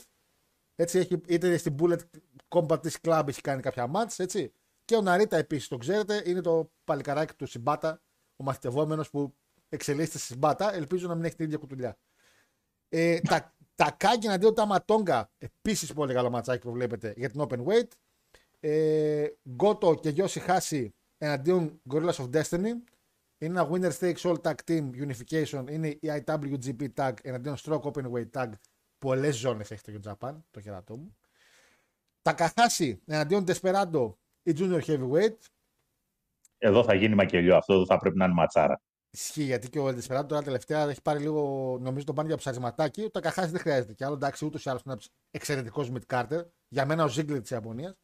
Έτσι, 0.76 1.00
έχει, 1.00 1.22
είτε 1.28 1.58
στην 1.58 1.76
Bullet 1.80 2.00
Combat 2.48 2.82
της 2.82 2.98
Club 3.02 3.24
έχει 3.28 3.42
κάνει 3.42 3.62
κάποια 3.62 3.92
match, 3.94 4.14
έτσι. 4.18 4.54
Και 4.86 4.96
ο 4.96 5.02
Ναρίτα 5.02 5.38
επίσης 5.38 5.68
τον 5.68 5.80
ξέρετε, 5.80 6.24
είναι 6.26 6.42
το 6.42 6.72
παλικαράκι 6.84 7.34
του 7.34 7.46
Σιμπάτα, 7.46 8.02
ο 8.36 8.44
μαθητευόμενος 8.44 9.10
που 9.10 9.36
εξελίσσεται 9.70 10.18
στη 10.18 10.28
Σιμπάτα. 10.28 10.74
Ελπίζω 10.74 11.08
να 11.08 11.16
μην 11.16 11.26
έχει 11.26 11.36
την 11.36 11.46
ίδια 11.46 11.58
κουτουλιά. 11.58 11.98
Ε, 12.90 13.20
τα, 13.20 13.56
τα 13.80 13.92
Κάγκη 13.92 14.28
εναντίον 14.28 14.54
τα 14.54 14.66
Ματόγκα, 14.66 15.32
επίσης 15.38 15.94
πολύ 15.94 16.14
καλό 16.14 16.30
ματσάκι 16.30 16.62
που 16.62 16.72
βλέπετε 16.72 17.14
για 17.18 17.30
την 17.30 17.42
Open 17.48 17.66
Weight. 17.66 17.88
Ε, 18.60 19.26
Γκότο 19.50 19.96
και 19.96 20.10
Γιώση 20.10 20.40
Χάση 20.40 20.96
εναντίον 21.18 21.82
Gorillas 21.90 22.14
of 22.14 22.30
Destiny. 22.30 22.74
Είναι 23.38 23.60
ένα 23.60 23.70
Winner 23.72 23.92
Stakes 24.00 24.22
All 24.22 24.42
Tag 24.42 24.54
Team 24.68 24.90
Unification. 25.08 25.66
Είναι 25.70 25.88
η 25.88 26.00
IWGP 26.02 26.88
Tag 26.96 27.12
εναντίον 27.22 27.56
Stroke 27.58 27.82
Open 27.82 28.12
Weight 28.12 28.30
Tag. 28.34 28.50
Πολλές 28.98 29.36
ζώνες 29.38 29.72
έχει 29.72 30.00
το 30.00 30.18
Japan, 30.20 30.36
το 30.52 30.62
χερατό 30.62 30.98
μου. 30.98 31.18
Τα 32.22 32.34
Καθάση 32.34 33.02
εναντίον 33.06 33.44
Desperado 33.48 34.14
η 34.44 34.54
Junior 34.58 34.82
Heavyweight. 34.82 35.38
Εδώ 36.58 36.84
θα 36.84 36.94
γίνει 36.94 37.16
μακελιό 37.16 37.56
αυτό, 37.56 37.74
εδώ 37.74 37.86
θα 37.86 37.98
πρέπει 37.98 38.18
να 38.18 38.26
είναι 38.26 38.34
ματσάρα. 38.34 38.82
Ισχύει 39.12 39.44
γιατί 39.44 39.70
και 39.70 39.80
ο 39.80 39.88
Desperado 39.88 40.26
τώρα 40.28 40.42
τελευταία 40.42 40.90
έχει 40.90 41.02
πάρει 41.02 41.20
λίγο, 41.20 41.78
νομίζω 41.82 42.06
τον 42.06 42.16
πάνε 42.16 42.28
για 42.28 42.38
ψαρισματάκι. 42.38 43.04
Ο 43.04 43.10
Τακαχάση 43.10 43.50
δεν 43.50 43.60
χρειάζεται 43.60 43.94
κι 43.94 44.04
άλλο. 44.04 44.14
Εντάξει, 44.14 44.46
ούτως 44.46 44.66
ή 44.66 44.70
άλλως 44.70 44.82
είναι 44.86 44.98
εξαιρετικός 45.32 45.92
Mid 45.94 46.16
Carter. 46.16 46.46
Για 46.68 46.86
μένα 46.86 47.04
ο 47.04 47.08
Ziggler 47.16 47.40
της 47.42 47.50
Ιαπωνίας. 47.50 47.98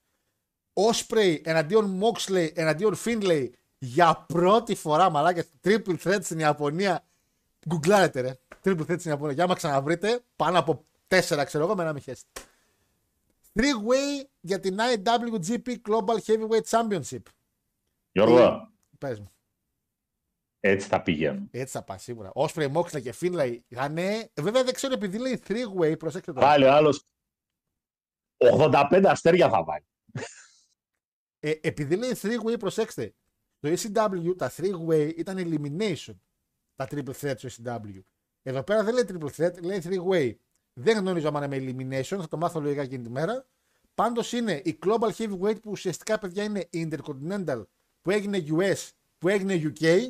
Osprey 0.73 1.39
εναντίον 1.43 2.01
Moxley 2.01 2.49
εναντίον 2.53 2.95
Finlay 3.05 3.49
για 3.77 4.25
πρώτη 4.27 4.75
φορά 4.75 5.09
μαλάκια. 5.09 5.45
Triple 5.63 5.97
threat 6.03 6.19
στην 6.21 6.39
Ιαπωνία. 6.39 7.05
Γκουγκλάρετε 7.67 8.21
ρε. 8.21 8.39
Triple 8.63 8.85
threat 8.87 8.99
στην 8.99 9.11
Ιαπωνία. 9.11 9.33
Για 9.33 9.43
άμα 9.43 9.55
ξαναβρείτε 9.55 10.23
πάνω 10.35 10.59
από 10.59 10.85
τέσσερα 11.07 11.43
ξέρω 11.43 11.63
εγώ 11.63 11.75
με 11.75 11.83
να 11.83 11.93
μην 11.93 12.01
χέσετε. 12.01 12.29
Three 13.53 13.89
way 13.89 14.25
για 14.39 14.59
την 14.59 14.77
IWGP 14.79 15.67
Global 15.67 16.17
Heavyweight 16.25 16.65
Championship. 16.69 17.21
Γιώργο, 18.11 18.71
Πες 18.97 19.19
μου. 19.19 19.34
Έτσι 20.67 20.87
θα 20.87 21.01
πηγαίνουν. 21.01 21.47
Έτσι 21.51 21.77
θα 21.77 21.83
πάει 21.83 21.97
σίγουρα. 21.97 22.31
Osprey, 22.35 22.71
Moxley 22.73 23.01
και 23.01 23.13
Finlay. 23.21 23.59
Θα 23.67 23.85
είναι... 23.85 24.31
Βέβαια 24.41 24.63
δεν 24.63 24.73
ξέρω 24.73 24.93
επειδή 24.93 25.17
λέει 25.17 25.43
three 25.47 25.79
way, 25.79 25.99
προσέξτε 25.99 26.33
τώρα. 26.33 26.45
Πάλι 26.45 26.65
ο 26.65 26.71
άλλος 26.71 27.03
85 28.37 29.03
αστέρια 29.05 29.49
θα 29.49 29.63
βάλει. 29.63 29.85
Ε, 31.39 31.53
επειδή 31.61 31.95
λέει 31.95 32.15
three 32.21 32.39
way, 32.45 32.59
προσέξτε. 32.59 33.15
Το 33.59 33.69
ECW 33.69 34.37
τα 34.37 34.51
three 34.55 34.87
way 34.87 35.13
ήταν 35.15 35.37
elimination. 35.37 36.15
Τα 36.75 36.87
triple 36.91 37.13
threat 37.21 37.33
στο 37.37 37.49
ECW. 37.49 37.99
Εδώ 38.41 38.63
πέρα 38.63 38.83
δεν 38.83 38.93
λέει 38.93 39.03
triple 39.07 39.29
threat, 39.35 39.63
λέει 39.63 39.81
three 39.83 40.03
way. 40.11 40.35
Δεν 40.73 40.97
γνωρίζω 40.97 41.27
αν 41.27 41.35
είναι 41.35 41.47
με 41.47 41.57
elimination, 41.57 42.17
θα 42.19 42.27
το 42.27 42.37
μάθω 42.37 42.59
λογικά 42.59 42.81
εκείνη 42.81 43.03
τη 43.03 43.09
μέρα. 43.09 43.47
Πάντως 43.93 44.31
είναι 44.31 44.61
η 44.63 44.79
Global 44.85 45.09
Heavyweight 45.11 45.61
που 45.61 45.71
ουσιαστικά 45.71 46.19
παιδιά 46.19 46.43
είναι 46.43 46.67
η 46.69 46.89
Intercontinental 46.91 47.63
που 48.01 48.11
έγινε 48.11 48.43
US, 48.47 48.89
που 49.17 49.27
έγινε 49.27 49.73
UK, 49.79 50.09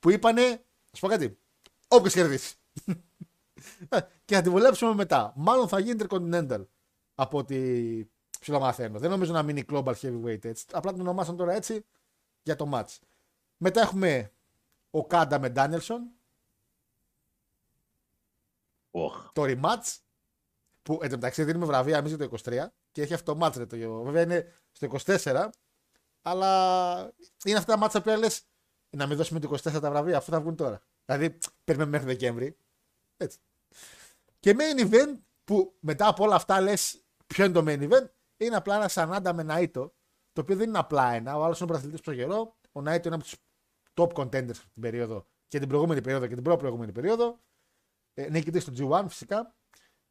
που 0.00 0.10
είπανε, 0.10 0.42
α 0.96 0.98
πω 1.00 1.08
κάτι, 1.08 1.38
όποιος 1.88 2.12
κερδίσει. 2.14 2.54
και 4.24 4.34
θα 4.34 4.42
τη 4.42 4.50
βολέψουμε 4.50 4.94
μετά. 4.94 5.32
Μάλλον 5.36 5.68
θα 5.68 5.78
γίνει 5.80 6.02
Intercontinental 6.02 6.66
από 7.14 7.38
ό,τι 7.38 7.56
ψιλομαθαίνω. 8.40 8.98
Δεν 8.98 9.10
νομίζω 9.10 9.32
να 9.32 9.42
μείνει 9.42 9.64
Global 9.68 9.94
Heavyweight 9.94 10.44
έτσι. 10.44 10.64
Απλά 10.72 10.92
την 10.92 11.00
ονομάσαν 11.00 11.36
τώρα 11.36 11.52
έτσι 11.52 11.84
για 12.42 12.56
το 12.56 12.70
match. 12.72 12.98
Μετά 13.56 13.80
έχουμε 13.80 14.32
ο 14.90 15.06
Κάντα 15.06 15.38
με 15.38 15.52
Danielson, 15.56 15.98
Οχ. 18.90 19.30
το 19.32 19.42
rematch. 19.46 19.98
Που 20.82 20.98
εν 21.02 21.08
τω 21.08 21.14
μεταξύ 21.14 21.44
δίνουμε 21.44 21.66
βραβεία 21.66 21.96
εμείς 21.98 22.14
για 22.14 22.28
το 22.28 22.36
23 22.44 22.66
και 22.92 23.02
έχει 23.02 23.14
αυτό 23.14 23.32
το 23.32 23.38
μάτς. 23.38 23.56
ρε, 23.56 23.66
Το, 23.66 24.02
βέβαια 24.02 24.22
είναι 24.22 24.52
στο 24.72 24.88
24, 25.06 25.48
αλλά 26.22 27.12
είναι 27.44 27.58
αυτά 27.58 27.72
τα 27.72 27.78
μάτσα 27.78 28.02
που 28.02 28.08
λες 28.08 28.42
να 28.96 29.06
μην 29.06 29.16
δώσουμε 29.16 29.40
το 29.40 29.50
24 29.52 29.80
τα 29.80 29.90
βραβεία 29.90 30.16
αφού 30.16 30.30
θα 30.30 30.40
βγουν 30.40 30.56
τώρα. 30.56 30.82
Δηλαδή, 31.04 31.38
περιμένουμε 31.64 31.96
μέχρι 31.98 32.12
Δεκέμβρη. 32.12 32.56
Έτσι. 33.16 33.38
Και 34.40 34.56
main 34.58 34.90
event 34.90 35.18
που 35.44 35.76
μετά 35.80 36.06
από 36.08 36.24
όλα 36.24 36.34
αυτά 36.34 36.60
λες 36.60 37.04
ποιο 37.26 37.44
είναι 37.44 37.54
το 37.54 37.64
main 37.66 37.90
event, 37.90 38.08
είναι 38.36 38.56
απλά 38.56 38.76
ένα 38.76 38.88
Σανάντα 38.88 39.32
με 39.32 39.42
Ναΐτο, 39.48 39.92
το 40.32 40.40
οποίο 40.40 40.56
δεν 40.56 40.68
είναι 40.68 40.78
απλά 40.78 41.12
ένα. 41.12 41.36
Ο 41.36 41.44
άλλος 41.44 41.60
είναι 41.60 41.70
ο 41.70 41.72
πρωταθλητή 41.72 42.02
πιο 42.02 42.14
καιρό. 42.14 42.56
Ο 42.72 42.80
Ναΐτο 42.80 43.06
είναι 43.06 43.14
από 43.14 43.24
τους 43.24 43.34
top 43.94 44.12
contenders 44.12 44.56
την 44.56 44.80
περίοδο 44.80 45.26
και 45.48 45.58
την 45.58 45.68
προηγούμενη 45.68 46.00
περίοδο 46.00 46.26
και 46.26 46.34
την 46.34 46.44
προ-προηγούμενη 46.44 46.92
περίοδο. 46.92 47.40
Ε, 48.14 48.28
νικητής 48.30 48.62
στο 48.62 48.72
G1 48.76 49.04
φυσικά. 49.08 49.54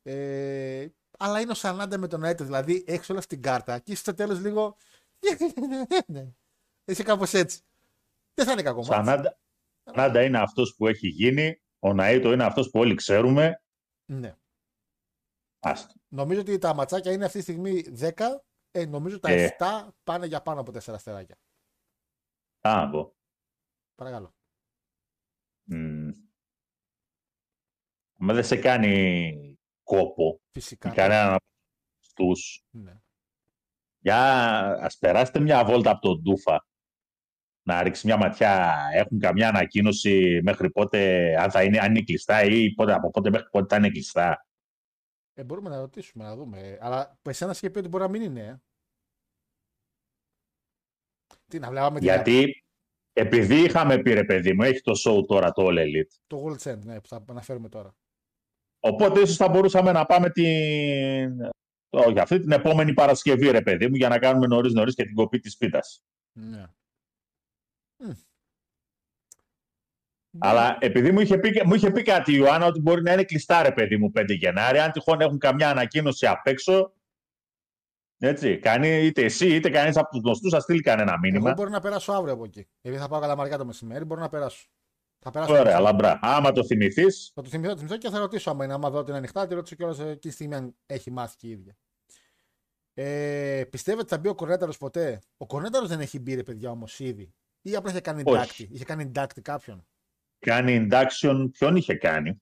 Ε, 0.03 0.87
αλλά 1.17 1.39
είναι 1.39 1.51
ο 1.51 1.55
Σανάντα 1.55 1.97
με 1.97 2.07
τον 2.07 2.21
Ναΐτο, 2.25 2.43
δηλαδή 2.43 2.83
έχεις 2.87 3.09
όλα 3.09 3.21
στην 3.21 3.41
κάρτα 3.41 3.79
και 3.79 3.91
είσαι 3.91 4.01
στο 4.01 4.13
τέλος 4.13 4.39
λίγο. 4.39 4.77
Είσαι 6.85 7.03
κάπως 7.03 7.33
έτσι. 7.33 7.61
Δεν 8.33 8.45
θα 8.45 8.51
είναι 8.51 8.61
κακό 8.61 8.77
μάτς. 8.77 8.87
Σανάντα, 8.95 9.39
Σανάντα 9.83 10.23
είναι 10.23 10.39
αυτός 10.39 10.75
που 10.77 10.87
έχει 10.87 11.07
γίνει. 11.07 11.61
Ο 11.79 11.89
Ναΐτο 11.89 12.31
είναι 12.33 12.43
αυτός 12.43 12.69
που 12.69 12.79
όλοι 12.79 12.95
ξέρουμε. 12.95 13.63
Ναι. 14.05 14.35
Άστο. 15.59 15.93
Νομίζω 16.07 16.41
ότι 16.41 16.57
τα 16.57 16.73
ματσάκια 16.73 17.11
είναι 17.11 17.25
αυτή 17.25 17.37
τη 17.37 17.43
στιγμή 17.43 17.83
10. 17.99 18.43
Ε, 18.71 18.85
νομίζω 18.85 19.19
τα 19.19 19.29
Ε. 19.31 19.55
7 19.59 19.87
πάνε 20.03 20.25
για 20.25 20.41
πάνω 20.41 20.59
από 20.61 20.71
4 20.71 20.93
αστεράκια. 20.93 21.37
Α, 22.61 22.85
μπο. 22.85 23.13
Παρακαλώ. 23.95 24.35
Μμ. 25.63 26.09
Μα 28.21 28.33
δεν 28.33 28.43
σε 28.43 28.55
κάνει 28.55 29.59
κόπο 29.83 30.41
Φυσικά. 30.51 30.89
κανέναν 30.89 31.33
από 31.33 31.45
τους. 32.15 32.63
Ναι. 32.69 33.01
Για 33.97 34.17
ας 34.81 34.97
περάσετε 34.97 35.39
μια 35.39 35.65
βόλτα 35.65 35.91
από 35.91 36.01
τον 36.01 36.21
Ντούφα. 36.21 36.67
Να 37.69 37.83
ρίξει 37.83 38.07
μια 38.07 38.17
ματιά. 38.17 38.75
Έχουν 38.93 39.19
καμιά 39.19 39.47
ανακοίνωση 39.49 40.39
μέχρι 40.43 40.71
πότε, 40.71 41.33
αν 41.39 41.51
θα 41.51 41.63
είναι, 41.63 41.79
αν 41.79 41.89
είναι 41.89 42.01
κλειστά 42.03 42.43
ή 42.43 42.73
πότε, 42.73 42.93
από 42.93 43.09
πότε 43.09 43.29
μέχρι 43.29 43.47
πότε 43.49 43.65
θα 43.69 43.75
είναι 43.75 43.89
κλειστά. 43.89 44.45
Ε, 45.33 45.43
μπορούμε 45.43 45.69
να 45.69 45.79
ρωτήσουμε, 45.79 46.23
να 46.23 46.35
δούμε. 46.35 46.77
Αλλά 46.81 47.19
εσένα 47.21 47.51
είχε 47.51 47.69
πει 47.69 47.79
ότι 47.79 47.87
μπορεί 47.87 48.03
να 48.03 48.09
μην 48.09 48.21
είναι. 48.21 48.41
ε. 48.41 48.61
Τι 51.47 51.59
να 51.59 51.69
βλέπαμε 51.69 51.99
την- 51.99 52.07
Γιατί 52.07 52.63
επειδή 53.13 53.55
είχαμε 53.63 53.97
πει 53.97 54.13
ρε 54.13 54.23
παιδί 54.23 54.53
μου, 54.53 54.63
έχει 54.63 54.81
το 54.81 54.91
show 55.05 55.27
τώρα 55.27 55.51
το 55.51 55.65
All 55.67 55.77
Elite. 55.77 56.13
το 56.27 56.43
World 56.45 56.71
End, 56.71 56.79
ναι, 56.83 57.01
που 57.01 57.07
θα 57.07 57.23
αναφέρουμε 57.29 57.69
τώρα. 57.69 57.95
Οπότε 58.79 59.19
ίσως 59.21 59.35
θα 59.35 59.49
μπορούσαμε 59.49 59.91
να 59.91 60.05
πάμε 60.05 60.29
την... 60.29 61.41
Όχι, 61.89 62.19
αυτή 62.19 62.39
την 62.39 62.51
επόμενη 62.51 62.93
Παρασκευή, 62.93 63.51
ρε 63.51 63.61
παιδί 63.61 63.87
μου, 63.87 63.95
για 63.95 64.09
να 64.09 64.19
κάνουμε 64.19 64.47
νωρίς 64.47 64.73
νωρίς 64.73 64.95
και 64.95 65.03
την 65.03 65.15
κοπή 65.15 65.39
της 65.39 65.57
πίτας. 65.57 66.03
Ναι. 66.39 66.63
Μμ. 67.99 68.11
Αλλά 70.39 70.77
επειδή 70.79 71.11
μου 71.11 71.19
είχε, 71.19 71.37
πει, 71.37 71.51
και- 71.51 71.63
μου 71.65 71.73
είχε 71.73 71.91
πει 71.91 72.01
κάτι 72.01 72.31
η 72.31 72.35
Ιωάννα 72.39 72.65
ότι 72.65 72.79
μπορεί 72.79 73.01
να 73.01 73.13
είναι 73.13 73.23
κλειστά, 73.23 73.63
ρε 73.63 73.71
παιδί 73.71 73.97
μου, 73.97 74.11
5 74.11 74.33
Γενάρη. 74.33 74.79
Αν 74.79 74.91
τυχόν 74.91 75.21
έχουν 75.21 75.37
καμιά 75.37 75.69
ανακοίνωση 75.69 76.27
απ' 76.27 76.47
έξω, 76.47 76.93
έτσι, 78.17 78.57
κάνει 78.59 79.05
είτε 79.05 79.23
εσύ 79.23 79.55
είτε 79.55 79.69
κανείς 79.69 79.97
από 79.97 80.09
τους 80.09 80.19
γνωστούς 80.21 80.51
θα 80.51 80.59
στείλει 80.59 80.81
κανένα 80.81 81.11
Εγώ 81.11 81.19
μήνυμα. 81.19 81.53
μπορώ 81.53 81.69
να 81.69 81.79
περάσω 81.79 82.11
αύριο 82.11 82.33
από 82.33 82.43
εκεί. 82.43 82.67
Επειδή 82.81 83.01
θα 83.01 83.07
πάω 83.07 83.19
καλαμαριά 83.19 83.57
το 83.57 83.65
μεσημέρι, 83.65 84.05
μπορώ 84.05 84.21
να 84.21 84.29
περάσω. 84.29 84.67
Θα 85.19 85.31
περάσω. 85.31 85.53
Ωραία, 85.53 85.73
θα- 85.73 85.79
λαμπρά. 85.79 86.19
Άμα 86.21 86.51
το 86.51 86.65
θυμηθείς, 86.65 87.31
Θα 87.35 87.41
το 87.41 87.49
θυμηθώ, 87.49 87.71
το 87.71 87.77
θυμηθώ 87.77 87.97
και 87.97 88.09
θα 88.09 88.19
ρωτήσω 88.19 88.49
άμα 88.51 88.63
είναι. 88.63 88.73
Άμα 88.73 88.89
δω 88.89 88.97
ότι 88.99 89.09
είναι 89.09 89.17
ανοιχτά, 89.17 89.47
τη 89.47 89.53
ρωτήσω 89.53 89.75
κιόλας 89.75 89.99
εκείνη 89.99 90.15
τη 90.17 90.29
στιγμή 90.31 90.55
αν 90.55 90.75
έχει 90.85 91.11
μάθει 91.11 91.35
και 91.35 91.47
η 91.47 91.49
ίδια. 91.49 91.77
Ε, 92.93 93.63
πιστεύετε 93.69 94.01
ότι 94.03 94.09
θα 94.13 94.17
μπει 94.17 94.27
ο 94.27 94.35
Κορνέταρος 94.35 94.77
ποτέ; 94.77 95.19
Ο 95.37 95.45
Κορνέταρος 95.45 95.89
δεν 95.89 95.99
έχει 95.99 96.19
μπει, 96.19 96.33
ρε 96.35 96.43
παιδιά, 96.43 96.69
όμως 96.71 96.99
ήδη. 96.99 97.33
Ή 97.61 97.75
απλά 97.75 97.91
είχε 97.91 98.01
κάνει 98.01 98.23
Όχι. 98.25 98.63
induct. 98.67 98.73
Είχε 98.73 98.85
κάνει 98.85 99.11
induct 99.15 99.41
κάποιον; 99.41 99.87
κάνει 100.39 100.87
induction, 100.91 101.49
ποιον 101.51 101.75
είχε 101.75 101.95
κάνει; 101.95 102.41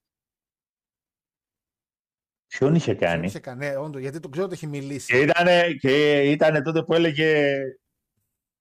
Ποιον 2.48 2.76
είχε 2.76 2.92
Δεν 2.94 3.02
κάνει; 3.02 3.26
είχε 3.26 3.40
κάνει, 3.40 3.66
ναι, 3.66 3.76
όντως, 3.78 4.02
γιατί 4.02 4.20
το 4.20 4.30
ξέρω 4.30 4.46
ότι 4.46 4.54
έχει 4.54 4.68
μιλήσει. 4.68 5.12
Και 5.14 5.22
ήτανε, 5.22 5.74
και 5.74 6.22
ήτανε 6.32 6.62
τότε 6.62 6.84
που 6.84 6.94
έλεγε 6.94 7.62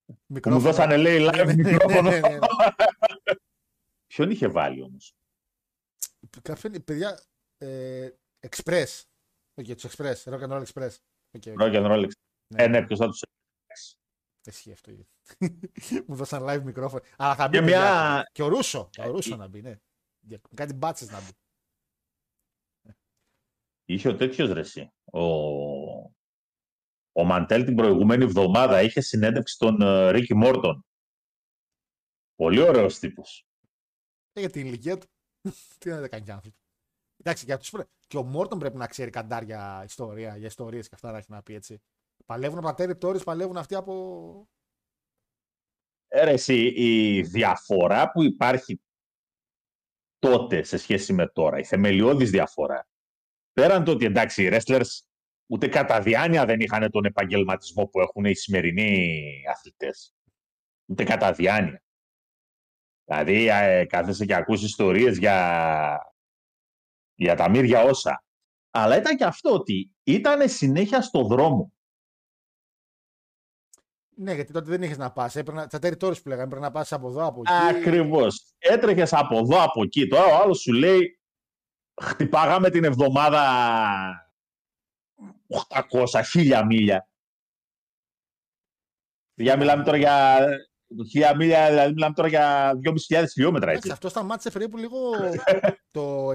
που 0.07 0.13
μου 0.13 0.25
Μικρόφωνο. 0.27 0.63
δώσανε 0.63 0.97
λέει 0.97 1.19
Ναι, 1.19 1.29
live 1.29 1.47
ναι, 1.47 1.55
μικρόφωνο. 1.55 2.11
ναι, 2.11 2.21
ναι, 2.21 2.29
ναι. 2.29 2.39
Ποιον 4.07 4.31
είχε 4.31 4.49
βάλει 4.49 4.83
όμως; 4.83 5.15
Κάποιον, 6.43 6.85
παιδιά, 6.85 7.23
ε, 7.59 8.09
Express. 8.49 9.03
Οκ, 9.55 9.65
τους 9.67 9.85
Express, 9.97 10.15
Rock 10.25 10.41
and 10.41 10.49
Roll 10.51 10.65
Express. 10.65 10.91
Οκ, 11.37 11.43
οκ. 11.47 11.61
Rock 11.61 11.73
and 11.75 11.91
Roll. 11.91 12.09
Ναι. 12.55 12.63
Ε, 12.63 12.69
ναι, 12.69 12.87
ποιος 12.87 12.99
θα 12.99 13.09
τους 14.51 14.57
Ισχύει 14.67 14.73
αυτό. 14.73 14.93
Μου 16.07 16.15
δώσαν 16.17 16.43
live 16.49 16.63
μικρόφωνο. 16.63 17.03
Αλλά 17.17 17.35
θα 17.35 17.49
μπει. 17.49 17.57
Και 17.57 17.63
παιδιά. 17.63 17.79
μια- 17.81 18.31
Και 18.33 18.43
ο 18.43 18.49
Ρούσο. 18.49 18.89
Και 18.91 19.01
ο 19.01 19.05
Ε, 19.05 19.07
Ρούσο 19.09 19.35
ε- 19.35 19.37
να 19.37 19.49
μπει, 19.49 19.63
ναι. 19.63 19.77
Για- 20.21 20.41
Κάτι 20.55 20.75
μπάτσες 20.75 21.11
να 21.11 21.21
μπει. 21.21 21.31
Είχε 23.85 24.09
ο 24.09 24.17
τέτοιος 24.17 24.51
ρε 24.51 24.61
εσύ. 24.61 24.93
Ο, 25.05 25.21
ο 27.13 27.25
Μαντέλ 27.25 27.65
την 27.65 27.75
προηγούμενη 27.75 28.25
εβδομάδα 28.25 28.83
είχε 28.83 29.01
συνέντευξη 29.01 29.59
τον 29.59 29.81
ε, 29.81 30.11
Ρίκι 30.11 30.35
Μόρτον. 30.35 30.85
Πολύ 32.35 32.61
ωραίος 32.61 32.99
τύπος. 32.99 33.47
Ε, 34.33 34.41
για 34.41 34.51
την 34.51 34.67
ηλικία 34.67 34.99
του. 34.99 35.07
Τι 35.79 35.91
να 35.91 36.09
κάνει 36.09 36.31
άνθρωπο. 36.31 36.57
Εντάξει, 37.17 37.45
για 37.45 37.59
τους... 37.59 37.71
πρέ- 37.71 37.89
και 38.07 38.17
ο 38.17 38.23
Μόρτον 38.23 38.59
πρέπει 38.59 38.77
να 38.77 38.87
ξέρει 38.87 39.11
καντάρια 39.11 39.83
ιστορία, 39.85 40.37
για 40.37 40.47
ιστορίες 40.47 40.89
και 40.89 40.95
αυτά 40.95 41.11
να 41.11 41.19
έχει 41.19 41.31
να 41.31 41.43
πει 41.43 41.55
έτσι. 41.55 41.79
Παλεύουν 42.27 42.59
από 42.59 42.75
τα 42.75 42.85
territories, 42.85 43.25
παλεύουν 43.25 43.57
αυτοί 43.57 43.75
από. 43.75 44.49
Ε, 46.09 46.25
ρε 46.25 46.31
εσύ, 46.31 46.73
η 46.77 47.23
διαφορά 47.23 48.11
που 48.11 48.23
υπάρχει 48.23 48.81
τότε 50.19 50.63
σε 50.63 50.77
σχέση 50.77 51.13
με 51.13 51.27
τώρα, 51.27 51.59
η 51.59 51.65
θεμελιώδης 51.65 52.31
διαφορά, 52.31 52.89
πέραν 53.53 53.85
το 53.85 53.91
ότι 53.91 54.05
εντάξει 54.05 54.45
οι 54.45 54.49
wrestlers 54.53 54.87
ούτε 55.47 55.69
κατά 55.69 56.01
διάνοια 56.01 56.45
δεν 56.45 56.61
είχαν 56.61 56.91
τον 56.91 57.05
επαγγελματισμό 57.05 57.87
που 57.87 58.01
έχουν 58.01 58.25
οι 58.25 58.35
σημερινοί 58.35 59.23
αθλητές. 59.51 60.15
Ούτε 60.87 61.05
κατά 61.05 61.33
διάνοια. 61.33 61.83
Δηλαδή 63.05 63.49
ε, 63.49 63.85
κάθεσαι 63.85 64.25
και 64.25 64.35
ακούς 64.35 64.63
ιστορίες 64.63 65.19
για, 65.19 66.13
για 67.15 67.35
τα 67.35 67.51
μύρια 67.51 67.83
όσα. 67.83 68.25
Αλλά 68.71 68.97
ήταν 68.97 69.17
και 69.17 69.25
αυτό 69.25 69.53
ότι 69.53 69.91
ήταν 70.03 70.49
συνέχεια 70.49 71.03
στο 71.03 71.25
δρόμο. 71.25 71.76
Ναι, 74.19 74.33
γιατί 74.35 74.53
τότε 74.53 74.71
δεν 74.71 74.83
είχες 74.83 74.99
να 74.99 75.13
πας. 75.13 75.33
Τα 75.45 75.79
territories 75.83 76.23
που 76.23 76.29
λέγαμε, 76.29 76.49
πρέπει 76.49 76.65
να 76.65 76.71
πας 76.71 76.93
από 76.93 77.09
εδώ, 77.09 77.27
από 77.27 77.43
εκεί. 77.45 77.77
Ακριβώς. 77.79 78.55
Έτρεχες 78.59 79.13
από 79.13 79.39
εδώ, 79.39 79.63
από 79.63 79.83
εκεί. 79.83 80.07
Τώρα 80.07 80.25
ο 80.25 80.43
άλλος 80.43 80.61
σου 80.61 80.73
λέει 80.73 81.21
χτυπάγαμε 82.03 82.71
την 82.71 82.85
εβδομάδα 82.85 83.43
800, 85.69 86.23
1000 86.23 86.65
μίλια. 86.67 87.09
Για 89.35 89.57
μιλάμε 89.57 89.85
τώρα 89.85 89.97
για 89.97 90.39
1000 91.15 91.35
μίλια, 91.37 91.69
δηλαδή 91.69 91.93
μιλάμε 91.93 92.15
τώρα 92.15 92.29
για 92.29 92.73
2.500 92.85 93.25
χιλιόμετρα. 93.33 93.71
Εντάξει, 93.71 93.89
Έτσι. 93.89 93.91
αυτό 93.91 94.09
σταμάτησε 94.09 94.51
περίπου 94.51 94.77
λίγο 94.77 94.99
το 95.91 96.29
99-2000. 96.29 96.35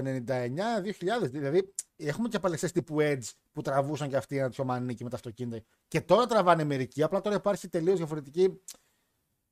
Δηλαδή, 1.30 1.74
έχουμε 1.96 2.28
και 2.28 2.38
παλαιστέ 2.38 2.68
τύπου 2.68 2.96
Edge 3.00 3.30
που 3.52 3.62
τραβούσαν 3.62 4.08
και 4.08 4.16
αυτοί 4.16 4.36
ένα 4.36 4.46
τέτοιο 4.46 4.64
μανίκι 4.64 5.04
με 5.04 5.10
τα 5.10 5.16
αυτοκίνητα. 5.16 5.64
Και 5.88 6.00
τώρα 6.00 6.26
τραβάνε 6.26 6.64
μερικοί. 6.64 7.02
Απλά 7.02 7.20
τώρα 7.20 7.36
υπάρχει 7.36 7.68
τελείως 7.68 7.96
διαφορετική. 7.96 8.60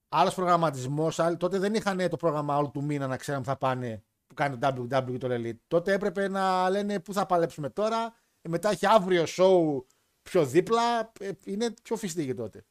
Άλλος 0.08 0.34
προγραμματισμός. 0.34 1.20
Τότε 1.38 1.58
δεν 1.58 1.74
είχαν 1.74 2.08
το 2.08 2.16
πρόγραμμα 2.16 2.56
όλου 2.56 2.70
του 2.70 2.84
μήνα 2.84 3.06
να 3.06 3.16
ξέρουν 3.16 3.40
που 3.42 3.48
θα 3.48 3.56
πάνε 3.56 4.02
που 4.26 4.34
κάνει 4.34 4.58
το 4.58 4.68
WWE 4.68 5.18
το 5.18 5.28
Elite. 5.30 5.58
Τότε 5.66 5.92
έπρεπε 5.92 6.28
να 6.28 6.70
λένε 6.70 7.00
πού 7.00 7.12
θα 7.12 7.26
παλέψουμε 7.26 7.70
τώρα. 7.70 8.14
Ε, 8.40 8.48
Μετά 8.48 8.70
έχει 8.70 8.86
αύριο 8.86 9.24
show 9.26 9.84
πιο 10.22 10.46
δίπλα. 10.46 11.12
Ε, 11.20 11.30
Είναι 11.44 11.74
πιο 11.82 11.96
φυστήκη 11.96 12.34
τότε. 12.34 12.64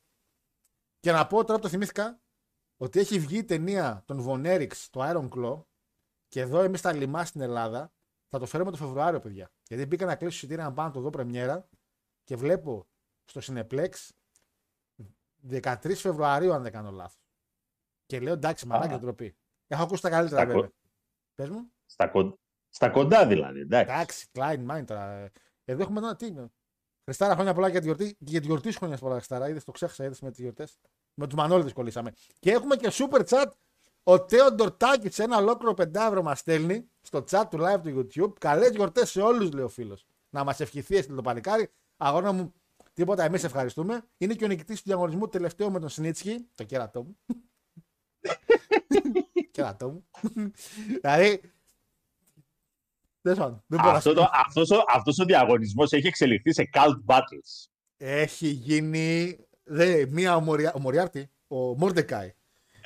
Και 0.99 1.11
να 1.11 1.27
πω 1.27 1.43
τώρα 1.43 1.55
που 1.55 1.61
το 1.61 1.69
θυμήθηκα 1.69 2.21
ότι 2.77 2.99
έχει 2.99 3.19
βγει 3.19 3.37
η 3.37 3.43
ταινία 3.45 4.03
των 4.05 4.25
Von 4.27 4.45
Eriks, 4.45 4.87
το 4.89 4.99
Iron 5.03 5.29
Claw, 5.29 5.63
και 6.27 6.39
εδώ 6.41 6.61
εμείς 6.61 6.79
στα 6.79 6.93
λιμά 6.93 7.25
στην 7.25 7.41
Ελλάδα 7.41 7.93
θα 8.29 8.39
το 8.39 8.45
φέρουμε 8.45 8.71
το 8.71 8.77
Φεβρουάριο, 8.77 9.19
παιδιά. 9.19 9.51
Γιατί 9.67 9.85
μπήκα 9.85 10.05
να 10.05 10.15
κλείσω 10.15 10.35
εισιτήρια 10.35 10.63
να 10.63 10.73
πάω 10.73 10.85
να 10.85 10.91
το 10.91 10.99
δω 11.01 11.09
πρεμιέρα 11.09 11.69
και 12.23 12.35
βλέπω 12.35 12.87
στο 13.25 13.41
Cineplex 13.43 13.89
13 15.49 15.95
Φεβρουαρίου, 15.95 16.53
αν 16.53 16.61
δεν 16.63 16.71
κάνω 16.71 16.91
λάθος. 16.91 17.21
Και 18.05 18.19
λέω 18.19 18.33
εντάξει, 18.33 18.65
μαλάκα 18.67 18.99
ντροπή. 18.99 19.37
Έχω 19.67 19.83
ακούσει 19.83 20.01
τα 20.01 20.09
καλύτερα, 20.09 20.41
Στα 20.41 20.45
κο- 20.51 20.53
βέβαια. 20.53 20.71
Πες 21.35 21.49
μου. 21.49 21.71
Στα, 21.85 22.07
κον- 22.07 22.39
στα 22.69 22.89
κοντά 22.89 23.27
δηλαδή. 23.27 23.59
Εντάξει. 23.59 23.91
Εντάξει, 23.93 24.27
Klein 24.33 24.67
Mind 24.71 24.85
τώρα. 24.85 25.31
Εδώ 25.65 25.81
έχουμε 25.81 25.99
ένα 25.99 26.15
τι 26.15 26.25
είναι. 26.25 26.51
Χριστάρα, 27.09 27.33
χρόνια 27.33 27.53
πολλά 27.53 27.67
για 27.67 27.79
τη 27.79 27.85
γιορτή. 27.85 28.13
Και 28.13 28.25
για 28.25 28.39
τη 28.39 28.45
γιορτή 28.45 28.71
σου 28.71 28.77
χρόνια 28.77 28.97
πολλά, 28.97 29.15
Χριστάρα. 29.15 29.49
Είδες 29.49 29.63
το 29.63 29.71
ξέχασα, 29.71 30.03
είδες 30.03 30.21
με 30.21 30.29
τις 30.29 30.39
γιορτές. 30.39 30.77
Με 31.13 31.25
τους 31.25 31.35
Μανώλιδε 31.35 31.71
κολλήσαμε. 31.71 32.13
Και 32.39 32.51
έχουμε 32.51 32.75
και 32.75 32.91
super 32.91 33.23
chat. 33.25 33.45
Ο 34.03 34.21
Τέο 34.25 34.51
Ντορτάκη, 34.51 35.21
ένα 35.21 35.37
ολόκληρο 35.37 35.73
πεντάβρο 35.73 36.21
μας 36.23 36.39
στέλνει 36.39 36.89
στο 37.01 37.23
chat 37.29 37.43
του 37.49 37.57
live 37.61 37.79
του 37.81 38.07
YouTube. 38.13 38.33
Καλές 38.39 38.69
γιορτές 38.69 39.09
σε 39.09 39.21
όλους, 39.21 39.51
λέει 39.51 39.63
ο 39.63 39.69
φίλος. 39.69 40.05
να 40.29 40.43
μας 40.43 40.59
ευχηθεί 40.59 40.95
έστειλε 40.95 41.15
το 41.15 41.21
παλικάρι. 41.21 41.69
Αγώνα 41.97 42.31
μου, 42.31 42.53
τίποτα, 42.93 43.23
εμείς 43.23 43.43
ευχαριστούμε. 43.43 44.01
Είναι 44.17 44.33
και 44.33 44.43
ο 44.43 44.47
νικητής 44.47 44.77
του 44.77 44.83
διαγωνισμού 44.85 45.27
τελευταίο 45.27 45.71
με 45.71 45.79
τον 45.79 45.89
Σνίτσκι, 45.89 46.47
το 46.55 46.63
κέρατό 46.63 47.03
μου. 47.03 47.17
κέρατό 49.51 49.89
μου. 49.89 50.05
δηλαδή. 51.01 51.41
τέλος 51.41 51.41
πάντων, 51.41 51.41
Δεν 51.41 52.37
μπορώ 52.91 53.01
να 53.01 53.08
Αυτό 53.23 54.09
σου 54.09 54.13
το, 54.15 54.29
αυτός, 54.33 54.69
ο, 54.69 54.83
αυτός 54.87 55.19
ο 55.19 55.23
διαγωνισμός 55.25 55.91
έχει 55.91 56.07
εξελιχθεί 56.07 56.53
σε 56.53 56.69
cult 56.73 57.13
battles. 57.15 57.67
Έχει 57.97 58.47
γίνει. 58.47 59.37
Δε, 59.63 60.05
μία 60.09 60.35
ο, 60.35 60.39
Μορια... 60.41 60.73
ο 60.75 60.79
Μοριάρτη, 60.79 61.29
ο 61.47 61.55
Μόρντεκάι. 61.57 62.33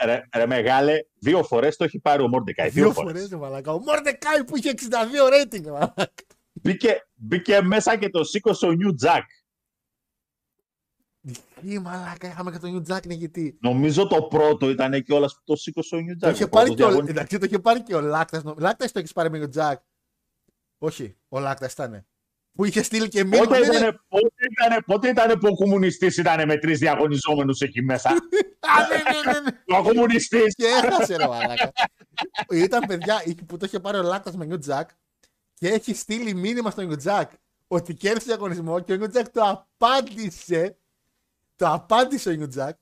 Ρε, 0.04 0.24
ρε 0.36 0.46
μεγάλε, 0.46 1.00
δύο 1.20 1.44
φορές 1.44 1.76
το 1.76 1.84
έχει 1.84 2.00
πάρει 2.00 2.24
ο 2.24 2.28
Μόρντεκάι. 2.28 2.70
Δύο, 2.70 2.84
Δύο 2.84 2.94
φορές. 2.94 3.12
φορές, 3.22 3.40
μαλάκα. 3.40 3.72
Ο 3.74 3.80
Μόρντεκάι 3.80 4.44
που 4.44 4.58
είχε 4.58 4.74
62 4.76 5.54
rating, 5.56 5.64
μαλάκα. 5.68 6.08
Μπήκε, 6.52 7.08
μπήκε 7.14 7.62
μέσα 7.62 7.98
και 7.98 8.10
το 8.10 8.24
σήκωσε 8.24 8.66
ο 8.66 8.72
Νιου 8.72 8.94
Τζακ. 8.96 9.24
Τι 11.62 11.80
μαλάκα, 11.80 12.28
είχαμε 12.28 12.52
και 12.52 12.58
τον 12.58 12.70
Νιου 12.70 12.82
Τζάκ 12.82 13.06
νικητή. 13.06 13.58
Νομίζω 13.62 14.08
το 14.08 14.24
πρώτο 14.24 14.70
ήταν 14.70 15.04
κιόλας 15.04 15.34
που 15.36 15.42
το 15.46 15.56
σήκωσε 15.56 15.96
ο 15.96 16.00
Νιου 16.00 16.14
Το 16.14 16.18
Τζακ. 16.20 16.34
είχε 16.36 16.44
το 16.44 16.50
πάρει 16.50 16.66
πρώτο 16.66 16.76
και 16.82 16.84
ο, 16.84 16.88
διαγωνισμό. 16.88 17.16
εντάξει, 17.20 17.38
το 17.38 17.46
είχε 17.46 17.60
πάρει 17.60 17.84
και 17.84 17.96
ο 17.96 18.02
Λάκτας. 18.02 18.44
Λάκτας 18.58 18.92
το 18.92 19.00
έχεις 19.00 19.14
πάρει 19.14 19.30
με 19.30 19.40
τον 19.40 19.50
Τζακ. 19.50 19.82
Όχι, 20.84 21.18
ο 21.28 21.40
Λάκτα 21.40 21.70
ήταν. 21.72 22.06
Που 22.56 22.66
είχε 22.66 22.84
στείλει 22.84 23.08
και 23.08 23.24
μήνυμα. 23.24 23.44
Πότε 23.46 23.60
ναι, 23.60 23.68
ναι. 23.68 23.76
ήταν, 23.78 24.06
πότε, 24.08 24.28
ήτανε, 24.52 24.82
πότε 24.86 25.10
ήτανε 25.10 25.36
που 25.36 25.48
ο 25.52 25.56
κομμουνιστής 25.56 26.18
ήταν 26.18 26.48
με 26.48 26.58
τρεις 26.58 26.80
διαγωνιζόμενους 26.80 27.60
εκεί 27.60 27.82
μέσα; 27.82 28.10
Α, 28.76 28.88
ναι, 28.90 29.32
ναι, 29.32 29.32
ναι, 29.32 29.40
ναι. 29.40 29.78
ο 29.78 29.84
κομμουνιστής. 29.84 30.56
Και 30.56 30.66
έχασε 30.66 31.16
ρε 31.16 31.28
μαλάκα. 31.28 31.72
Ήταν 32.50 32.84
παιδιά 32.88 33.22
είχε- 33.26 33.44
που 33.44 33.58
το 33.58 33.66
είχε 33.66 33.80
πάρει 33.80 33.98
ο 33.98 34.02
Λάκτα 34.02 34.38
με 34.38 34.46
Νιου 34.46 34.58
Τζακ 34.58 34.90
και 35.54 35.68
έχει 35.68 35.94
στείλει 35.94 36.34
μήνυμα 36.34 36.70
στον 36.72 36.86
Νιου 36.86 36.96
Τζακ 36.96 37.32
ότι 37.68 37.94
κέρδισε 37.94 38.26
διαγωνισμό 38.26 38.80
και 38.80 38.94
ο 38.94 38.96
Νιου 38.96 39.08
Τζακ 39.10 39.30
του 39.30 39.42
απάντησε. 39.44 40.78
Του 41.56 41.68
απάντησε 41.68 42.30
ο 42.30 42.34
Νιου 42.34 42.48
Τζακ. 42.48 42.78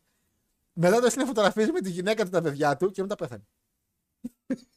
Μετά 0.73 0.99
του 0.99 1.05
έστειλε 1.05 1.25
φωτογραφίες 1.25 1.69
με 1.69 1.81
τη 1.81 1.89
γυναίκα 1.89 2.23
του 2.23 2.29
τα 2.29 2.41
παιδιά 2.41 2.77
του 2.77 2.91
και 2.91 3.01
μετά 3.01 3.15
πέθανε. 3.15 3.43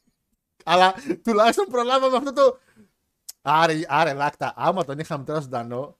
Αλλά 0.67 0.93
τουλάχιστον 1.23 1.65
προλάβαμε 1.65 2.17
αυτό 2.17 2.33
το. 2.33 2.59
Άρε, 3.47 3.81
άρε 3.87 4.13
Λάκτα, 4.13 4.53
άμα 4.55 4.85
τον 4.85 4.99
είχαμε 4.99 5.23
τώρα 5.23 5.39
ζωντανό, 5.39 5.97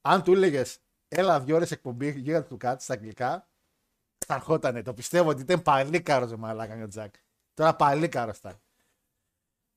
αν 0.00 0.22
του 0.22 0.32
έλεγες 0.32 0.78
έλα 1.08 1.40
δύο 1.40 1.56
ώρες 1.56 1.70
εκπομπή 1.70 2.10
γύρω 2.10 2.44
του 2.44 2.56
κάτι 2.56 2.82
στα 2.82 2.94
αγγλικά, 2.94 3.48
θα 4.26 4.34
ερχότανε. 4.34 4.82
Το 4.82 4.94
πιστεύω 4.94 5.30
ότι 5.30 5.40
ήταν 5.40 5.62
παλίκαρος 5.62 6.36
μαλάκα 6.36 6.84
ο 6.84 6.88
Τζακ. 6.88 7.14
Τώρα 7.54 7.76
παλίκαρος 7.76 8.38
ήταν. 8.38 8.60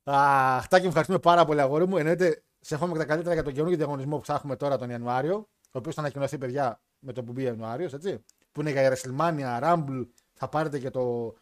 Αχ, 0.03 0.67
Τάκη, 0.67 0.81
μου 0.81 0.87
ευχαριστούμε 0.87 1.19
πάρα 1.19 1.45
πολύ, 1.45 1.61
αγόρι 1.61 1.87
μου. 1.87 1.97
Εννοείται, 1.97 2.43
σε 2.59 2.73
εύχομαι 2.73 2.93
και 2.93 2.97
τα 2.99 3.05
καλύτερα 3.05 3.33
για 3.33 3.43
τον 3.43 3.53
καινούργιο 3.53 3.77
διαγωνισμό 3.77 4.17
που 4.17 4.25
θα 4.25 4.33
έχουμε 4.33 4.55
τώρα 4.55 4.77
τον 4.77 4.89
Ιανουάριο. 4.89 5.35
Ο 5.61 5.77
οποίος 5.77 5.95
θα 5.95 6.01
ανακοινωθεί, 6.01 6.37
παιδιά, 6.37 6.81
με 6.99 7.13
το 7.13 7.23
που 7.23 7.31
μπει 7.31 7.43
Ιανουάριος, 7.43 7.93
έτσι. 7.93 8.23
Που 8.51 8.61
είναι 8.61 8.71
για 8.71 8.93
WrestleMania, 8.93 9.61
Rumble. 9.63 10.07
Θα 10.33 10.49
πάρετε 10.49 10.79
και 10.79 10.89
το. 10.89 11.33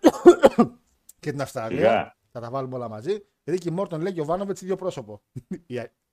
και 1.20 1.30
την 1.30 1.40
Αυστραλία. 1.40 1.78
Σιγά. 1.78 2.16
Θα 2.32 2.40
τα 2.40 2.50
βάλουμε 2.50 2.74
όλα 2.74 2.88
μαζί. 2.88 3.24
Ρίκη 3.50 3.70
Μόρτον 3.70 4.00
λέει 4.00 4.12
και 4.12 4.20
ο 4.20 4.24
Βάνοβετ 4.24 4.60
ίδιο 4.60 4.76
πρόσωπο. 4.76 5.22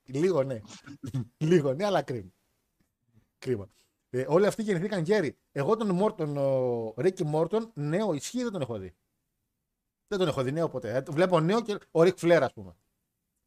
Λίγο 0.06 0.42
ναι. 0.42 0.60
Λίγο 1.50 1.74
ναι, 1.74 1.84
αλλά 1.84 2.02
κρίμα. 2.02 2.30
Κρίμα. 3.38 3.68
Ε, 4.10 4.24
όλοι 4.28 4.46
αυτοί 4.46 4.62
γεννηθήκαν 4.62 5.02
γέροι. 5.02 5.38
Εγώ 5.52 5.76
τον 5.76 5.90
Μόρτον, 5.90 6.36
ο 6.36 6.94
Ρίκη 6.96 7.24
Μόρτον, 7.24 7.70
νέο 7.74 8.12
ισχύει 8.12 8.42
δεν 8.42 8.52
τον 8.52 8.60
έχω 8.60 8.78
δει. 8.78 8.94
Δεν 10.08 10.18
τον 10.18 10.28
έχω 10.28 10.42
δει 10.42 10.52
νέο 10.52 10.68
ποτέ. 10.68 10.94
Ε, 10.94 11.02
βλέπω 11.10 11.40
νέο 11.40 11.62
και 11.62 11.78
ο 11.90 12.02
Ρικ 12.02 12.18
Φλερ, 12.18 12.42
ας 12.42 12.52
πούμε. 12.52 12.76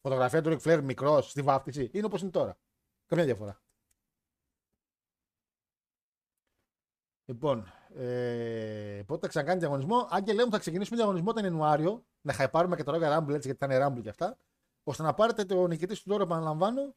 Φωτογραφία 0.01 0.41
του 0.41 0.49
Ρικ 0.49 0.59
Φλερ 0.59 0.83
μικρός 0.83 1.29
στη 1.29 1.41
βάφτιση 1.41 1.89
είναι 1.93 2.05
όπως 2.05 2.21
είναι 2.21 2.31
τώρα. 2.31 2.57
Καμία 3.05 3.25
διαφορά. 3.25 3.61
Λοιπόν, 7.25 7.73
ε, 7.95 9.03
πότε 9.05 9.21
θα 9.21 9.27
ξανακάνει 9.27 9.59
διαγωνισμό; 9.59 10.07
Άγγελε 10.09 10.45
μου, 10.45 10.51
θα 10.51 10.59
ξεκινήσουμε 10.59 10.97
διαγωνισμό 10.97 11.33
τον 11.33 11.43
Ιανουάριο. 11.43 12.05
Να 12.22 12.34
χαϊπάρουμε 12.34 12.76
και 12.76 12.84
το 12.84 12.91
Royal 12.93 13.17
Rumble 13.17 13.34
έτσι, 13.34 13.51
γιατί 13.51 13.65
ήταν 13.65 13.88
Rumble 13.88 14.01
και 14.01 14.09
αυτά. 14.09 14.38
ώστε 14.84 15.03
να 15.03 15.13
πάρετε 15.13 15.45
το 15.45 15.67
νικητή 15.67 15.95
του 15.95 16.09
τώρα, 16.09 16.24
επαναλαμβάνω, 16.24 16.95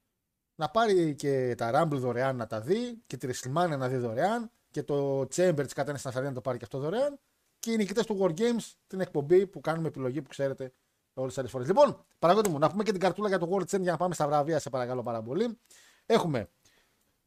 να 0.55 0.69
πάρει 0.69 1.15
και 1.15 1.55
τα 1.55 1.71
Rumble 1.75 1.97
δωρεάν 1.97 2.37
να 2.37 2.47
τα 2.47 2.61
δει 2.61 3.03
και 3.07 3.17
τη 3.17 3.29
WrestleMania 3.29 3.77
να 3.79 3.89
δει 3.89 3.97
δωρεάν 3.97 4.51
και 4.71 4.83
το 4.83 5.21
Chamber 5.21 5.61
της 5.63 5.73
κατένεση 5.73 6.09
στην 6.09 6.23
να 6.23 6.33
το 6.33 6.41
πάρει 6.41 6.59
και 6.59 6.65
αυτό 6.65 6.79
δωρεάν. 6.79 7.19
Και 7.59 7.73
οι 7.73 7.77
νικητές 7.77 8.07
του 8.07 8.19
War 8.21 8.39
Games, 8.39 8.73
την 8.87 9.01
εκπομπή 9.01 9.47
που 9.47 9.61
κάνουμε 9.61 9.89
επιλογή 9.89 10.23
που 10.23 10.29
ξέρετε 10.29 10.73
όλες 11.15 11.29
τις 11.29 11.39
άλλες 11.39 11.51
φορές. 11.51 11.67
Λοιπόν, 11.67 12.05
παραγωγή 12.19 12.51
μου, 12.51 12.59
να 12.59 12.71
πούμε 12.71 12.83
και 12.83 12.91
την 12.91 13.01
καρτούλα 13.01 13.29
για 13.29 13.39
το 13.39 13.49
World 13.53 13.77
Chain 13.77 13.81
για 13.81 13.91
να 13.93 13.97
πάμε 13.97 14.15
στα 14.15 14.27
βραβεία, 14.27 14.59
σε 14.59 14.71
παρακαλώ 14.71 15.03
πάρα 15.03 15.23
πολύ. 15.23 15.59
Έχουμε. 16.07 16.51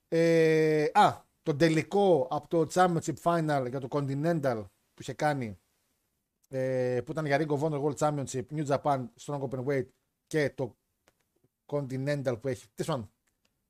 Ε, 0.08 0.86
α, 0.93 1.24
τον 1.43 1.58
τελικό 1.58 2.28
από 2.32 2.48
το 2.48 2.68
Championship 2.74 3.16
Final 3.24 3.66
για 3.70 3.80
το 3.80 3.88
Continental 3.89 4.66
που 4.93 5.02
είχε 5.02 5.14
κάνει 5.14 5.60
ε, 6.58 7.01
που 7.01 7.12
ήταν 7.12 7.26
για 7.26 7.38
Ring 7.39 7.47
of 7.47 7.60
Honor 7.60 7.82
World 7.84 7.95
Championship, 7.97 8.43
New 8.51 8.66
Japan, 8.66 9.06
Strong 9.22 9.49
Open 9.49 9.64
Weight 9.66 9.86
και 10.28 10.49
το 10.49 10.76
Continental 11.66 12.38
που 12.41 12.47
έχει, 12.47 12.66
τι 12.74 12.84
πάντων, 12.84 13.12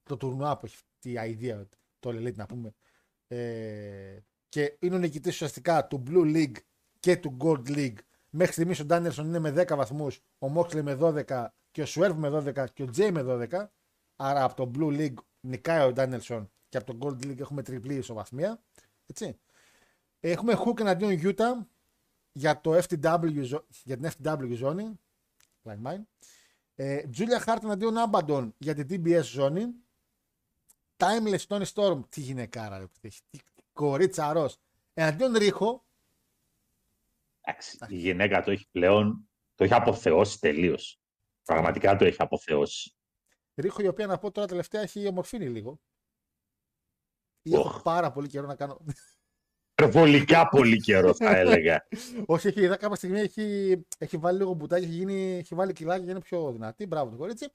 το 0.03 0.17
τουρνουά 0.17 0.57
που 0.57 0.65
έχει 0.65 0.77
τη 0.99 1.13
idea, 1.17 1.65
το 1.99 2.09
All 2.09 2.13
Elite 2.13 2.36
να 2.36 2.45
πούμε. 2.45 2.73
Ε, 3.27 4.17
και 4.49 4.77
είναι 4.79 4.95
ο 4.95 4.97
νικητής 4.97 5.33
ουσιαστικά 5.33 5.88
του 5.88 6.03
Blue 6.07 6.36
League 6.36 6.55
και 6.99 7.17
του 7.17 7.38
Gold 7.39 7.67
League. 7.67 7.97
Μέχρι 8.29 8.53
στιγμής 8.53 8.79
ο 8.79 8.86
Ντάνιελσον 8.86 9.25
είναι 9.25 9.39
με 9.39 9.49
10 9.49 9.75
βαθμούς, 9.75 10.21
ο 10.39 10.47
Moxley 10.55 10.81
με 10.81 10.97
12 11.01 11.47
και 11.71 11.81
ο 11.81 11.86
Swerve 11.88 12.15
με 12.15 12.29
12 12.29 12.65
και 12.73 12.83
ο 12.83 12.89
Jay 12.97 13.11
με 13.11 13.47
12. 13.51 13.65
Άρα 14.15 14.43
από 14.43 14.55
το 14.55 14.71
Blue 14.75 14.99
League 14.99 15.23
νικάει 15.39 15.88
ο 15.88 15.93
Ντάνιελσον 15.93 16.51
και 16.69 16.77
από 16.77 16.93
το 16.93 16.97
Gold 17.01 17.25
League 17.25 17.39
έχουμε 17.39 17.61
τριπλή 17.61 17.95
ισοβαθμία. 17.95 18.61
Έτσι. 19.05 19.39
Έχουμε 20.19 20.53
Hook 20.65 20.79
εναντίον 20.79 21.19
Utah 21.21 21.65
για, 22.38 22.61
το 22.61 22.77
FTW, 22.77 23.41
ζω- 23.41 23.65
για 23.83 23.97
την 23.97 24.09
FTW 24.11 24.51
ζώνη. 24.55 24.99
Like 25.63 25.81
mine. 25.83 26.01
Ε, 26.75 27.03
Julia 27.17 27.45
Hart 27.45 27.57
εναντίον 27.63 27.95
Abaddon 28.11 28.49
για 28.57 28.75
την 28.75 28.88
TBS 28.89 29.23
ζώνη. 29.23 29.65
Timeless 30.97 31.39
Tony 31.47 31.65
Storm. 31.73 32.01
Τι 32.09 32.21
γυναικάρα, 32.21 32.77
ρε, 32.77 32.86
τι, 33.01 33.09
τι 33.29 33.39
κορίτσα 33.73 34.33
ροζ. 34.33 34.53
Εναντίον 34.93 35.33
Ρίχο. 35.33 35.86
Εντάξει, 37.41 37.77
η 37.88 37.97
γυναίκα 37.97 38.43
το 38.43 38.51
έχει 38.51 38.67
πλέον, 38.71 39.29
το 39.55 39.63
έχει 39.63 39.73
αποθεώσει 39.73 40.39
τελείως. 40.39 40.99
Πραγματικά 41.43 41.95
το 41.95 42.05
έχει 42.05 42.21
αποθεώσει. 42.21 42.95
Ρίχο 43.55 43.81
η 43.81 43.88
οποία 43.88 44.07
να 44.07 44.17
πω 44.17 44.31
τώρα 44.31 44.47
τελευταία 44.47 44.81
έχει 44.81 45.07
ομορφύνει 45.07 45.49
λίγο. 45.49 45.79
Ή 47.41 47.53
έχω 47.53 47.69
Οχ. 47.69 47.81
πάρα 47.81 48.11
πολύ 48.11 48.27
καιρό 48.27 48.47
να 48.47 48.55
κάνω. 48.55 48.86
Υπερβολικά 49.78 50.47
πολύ 50.47 50.82
καιρό 50.82 51.13
θα 51.13 51.36
έλεγα. 51.39 51.88
Όχι, 52.26 52.47
έχει, 52.47 52.61
είδα 52.61 52.76
κάποια 52.76 52.95
στιγμή 52.95 53.19
έχει, 53.19 53.78
έχει 53.97 54.17
βάλει 54.17 54.38
λίγο 54.38 54.53
μπουτάκι, 54.53 54.86
έχει, 54.86 54.93
γίνει, 54.93 55.38
έχει 55.38 55.55
βάλει 55.55 55.73
κιλάκι 55.73 56.03
για 56.03 56.05
να 56.05 56.11
είναι 56.11 56.21
πιο 56.21 56.51
δυνατή. 56.51 56.86
Μπράβο 56.88 57.11
το 57.11 57.17
κορίτσι. 57.17 57.47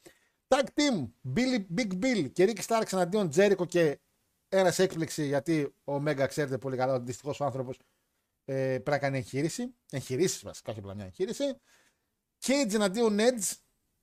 Tag 0.48 0.62
team, 0.62 1.08
Billy, 1.36 1.78
Big 1.78 1.92
Bill 2.04 2.30
και 2.32 2.52
Ricky 2.52 2.64
Starks 2.66 2.92
εναντίον 2.92 3.28
Τζέρικο 3.28 3.64
και 3.64 4.00
ένας 4.48 4.78
έκπληξη 4.78 5.26
γιατί 5.26 5.74
ο 5.84 6.00
Μέγα 6.00 6.26
ξέρετε 6.26 6.58
πολύ 6.58 6.76
καλά 6.76 6.94
ότι 6.94 7.04
δυστυχώς 7.04 7.40
ο 7.40 7.44
άνθρωπος 7.44 7.78
ε, 8.44 8.54
πρέπει 8.54 8.90
να 8.90 8.98
κάνει 8.98 9.18
εγχείρηση. 9.18 9.74
Εγχειρήσεις 9.90 10.42
βασικά, 10.42 10.70
όχι 10.70 10.80
απλά 10.80 10.94
μια 10.94 11.04
εγχείρηση. 11.04 11.44
Cage 12.42 12.74
εναντίον 12.74 13.16
Edge 13.18 13.52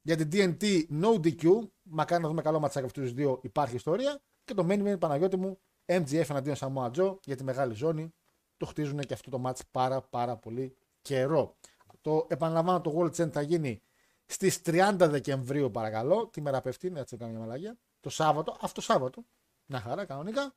για 0.01 0.15
την 0.15 0.29
TNT 0.31 0.83
No 1.01 1.15
DQ. 1.15 1.59
Μακάρι 1.81 2.21
να 2.21 2.27
δούμε 2.27 2.41
καλό 2.41 2.59
ματσάκι 2.59 2.85
αυτούς 2.85 3.03
τους 3.03 3.13
δύο. 3.13 3.39
Υπάρχει 3.43 3.75
ιστορία. 3.75 4.21
Και 4.43 4.53
το 4.53 4.67
main 4.69 4.87
event 4.87 4.99
Παναγιώτη 4.99 5.37
μου 5.37 5.59
MGF 5.87 6.29
εναντίον 6.29 6.55
Samoa 6.59 6.91
Joe 6.91 7.17
για 7.23 7.35
τη 7.35 7.43
μεγάλη 7.43 7.73
ζώνη. 7.73 8.13
Το 8.57 8.65
χτίζουν 8.65 8.99
και 8.99 9.13
αυτό 9.13 9.29
το 9.29 9.41
match 9.45 9.59
πάρα 9.71 10.01
πάρα 10.01 10.37
πολύ 10.37 10.77
καιρό. 11.01 11.57
Το 12.01 12.27
επαναλαμβάνω 12.29 12.81
το 12.81 12.93
World 12.97 13.15
Chain 13.15 13.31
θα 13.31 13.41
γίνει 13.41 13.81
στις 14.25 14.61
30 14.65 14.95
Δεκεμβρίου 14.99 15.71
παρακαλώ. 15.71 16.27
Τι 16.27 16.41
μέρα 16.41 16.61
πέφτει, 16.61 16.89
να 16.89 16.99
έτσι 16.99 17.17
κάνω 17.17 17.31
μια 17.31 17.39
μαλάγια. 17.39 17.77
Το 17.99 18.09
Σάββατο, 18.09 18.57
αυτό 18.61 18.81
Σάββατο. 18.81 19.25
Μια 19.65 19.79
χαρά 19.79 20.05
κανονικά. 20.05 20.55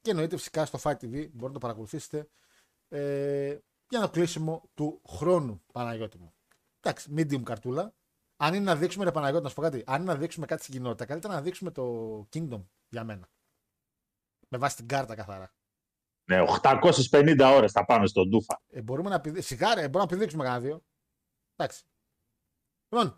Και 0.00 0.10
εννοείται 0.10 0.36
φυσικά 0.36 0.66
στο 0.66 0.78
Fight 0.82 0.92
TV 0.92 1.10
μπορείτε 1.10 1.46
να 1.46 1.52
το 1.52 1.58
παρακολουθήσετε 1.58 2.28
ε, 2.88 3.58
για 3.88 4.00
το 4.00 4.10
κλείσιμο 4.10 4.70
του 4.74 5.00
χρόνου 5.08 5.62
Παναγιώτη 5.72 6.18
μου. 6.18 6.34
Εντάξει, 6.80 7.12
medium 7.16 7.42
καρτούλα. 7.42 7.94
Αν 8.36 8.54
είναι 8.54 8.64
να 8.64 8.76
δείξουμε, 8.76 9.04
ρε 9.04 9.10
Παναγιώτη, 9.10 9.42
να 9.42 9.48
σου 9.48 9.54
πω 9.54 9.62
κάτι. 9.62 9.82
Αν 9.86 10.02
είναι 10.02 10.12
να 10.12 10.18
δείξουμε 10.18 10.46
κάτι 10.46 10.62
στην 10.62 10.74
κοινότητα, 10.74 11.04
καλύτερα 11.04 11.34
να 11.34 11.42
δείξουμε 11.42 11.70
το 11.70 12.18
Kingdom 12.32 12.64
για 12.88 13.04
μένα. 13.04 13.28
Με 14.48 14.58
βάση 14.58 14.76
την 14.76 14.88
κάρτα 14.88 15.14
καθαρά. 15.14 15.52
Ναι, 16.24 16.44
850 16.62 17.52
ώρες 17.56 17.72
θα 17.72 17.84
πάμε 17.84 18.06
στον 18.06 18.28
Ντούφα. 18.28 18.62
Ε, 18.68 18.82
μπορούμε 18.82 19.08
να 19.10 19.20
πηδή... 19.20 19.40
Σιγά, 19.42 19.74
ρε, 19.74 19.80
μπορούμε 19.80 19.98
να 20.00 20.06
πηδήξουμε 20.06 20.44
κανένα 20.44 20.60
δύο. 20.62 20.82
Εντάξει. 21.56 21.84
Λοιπόν, 22.88 23.16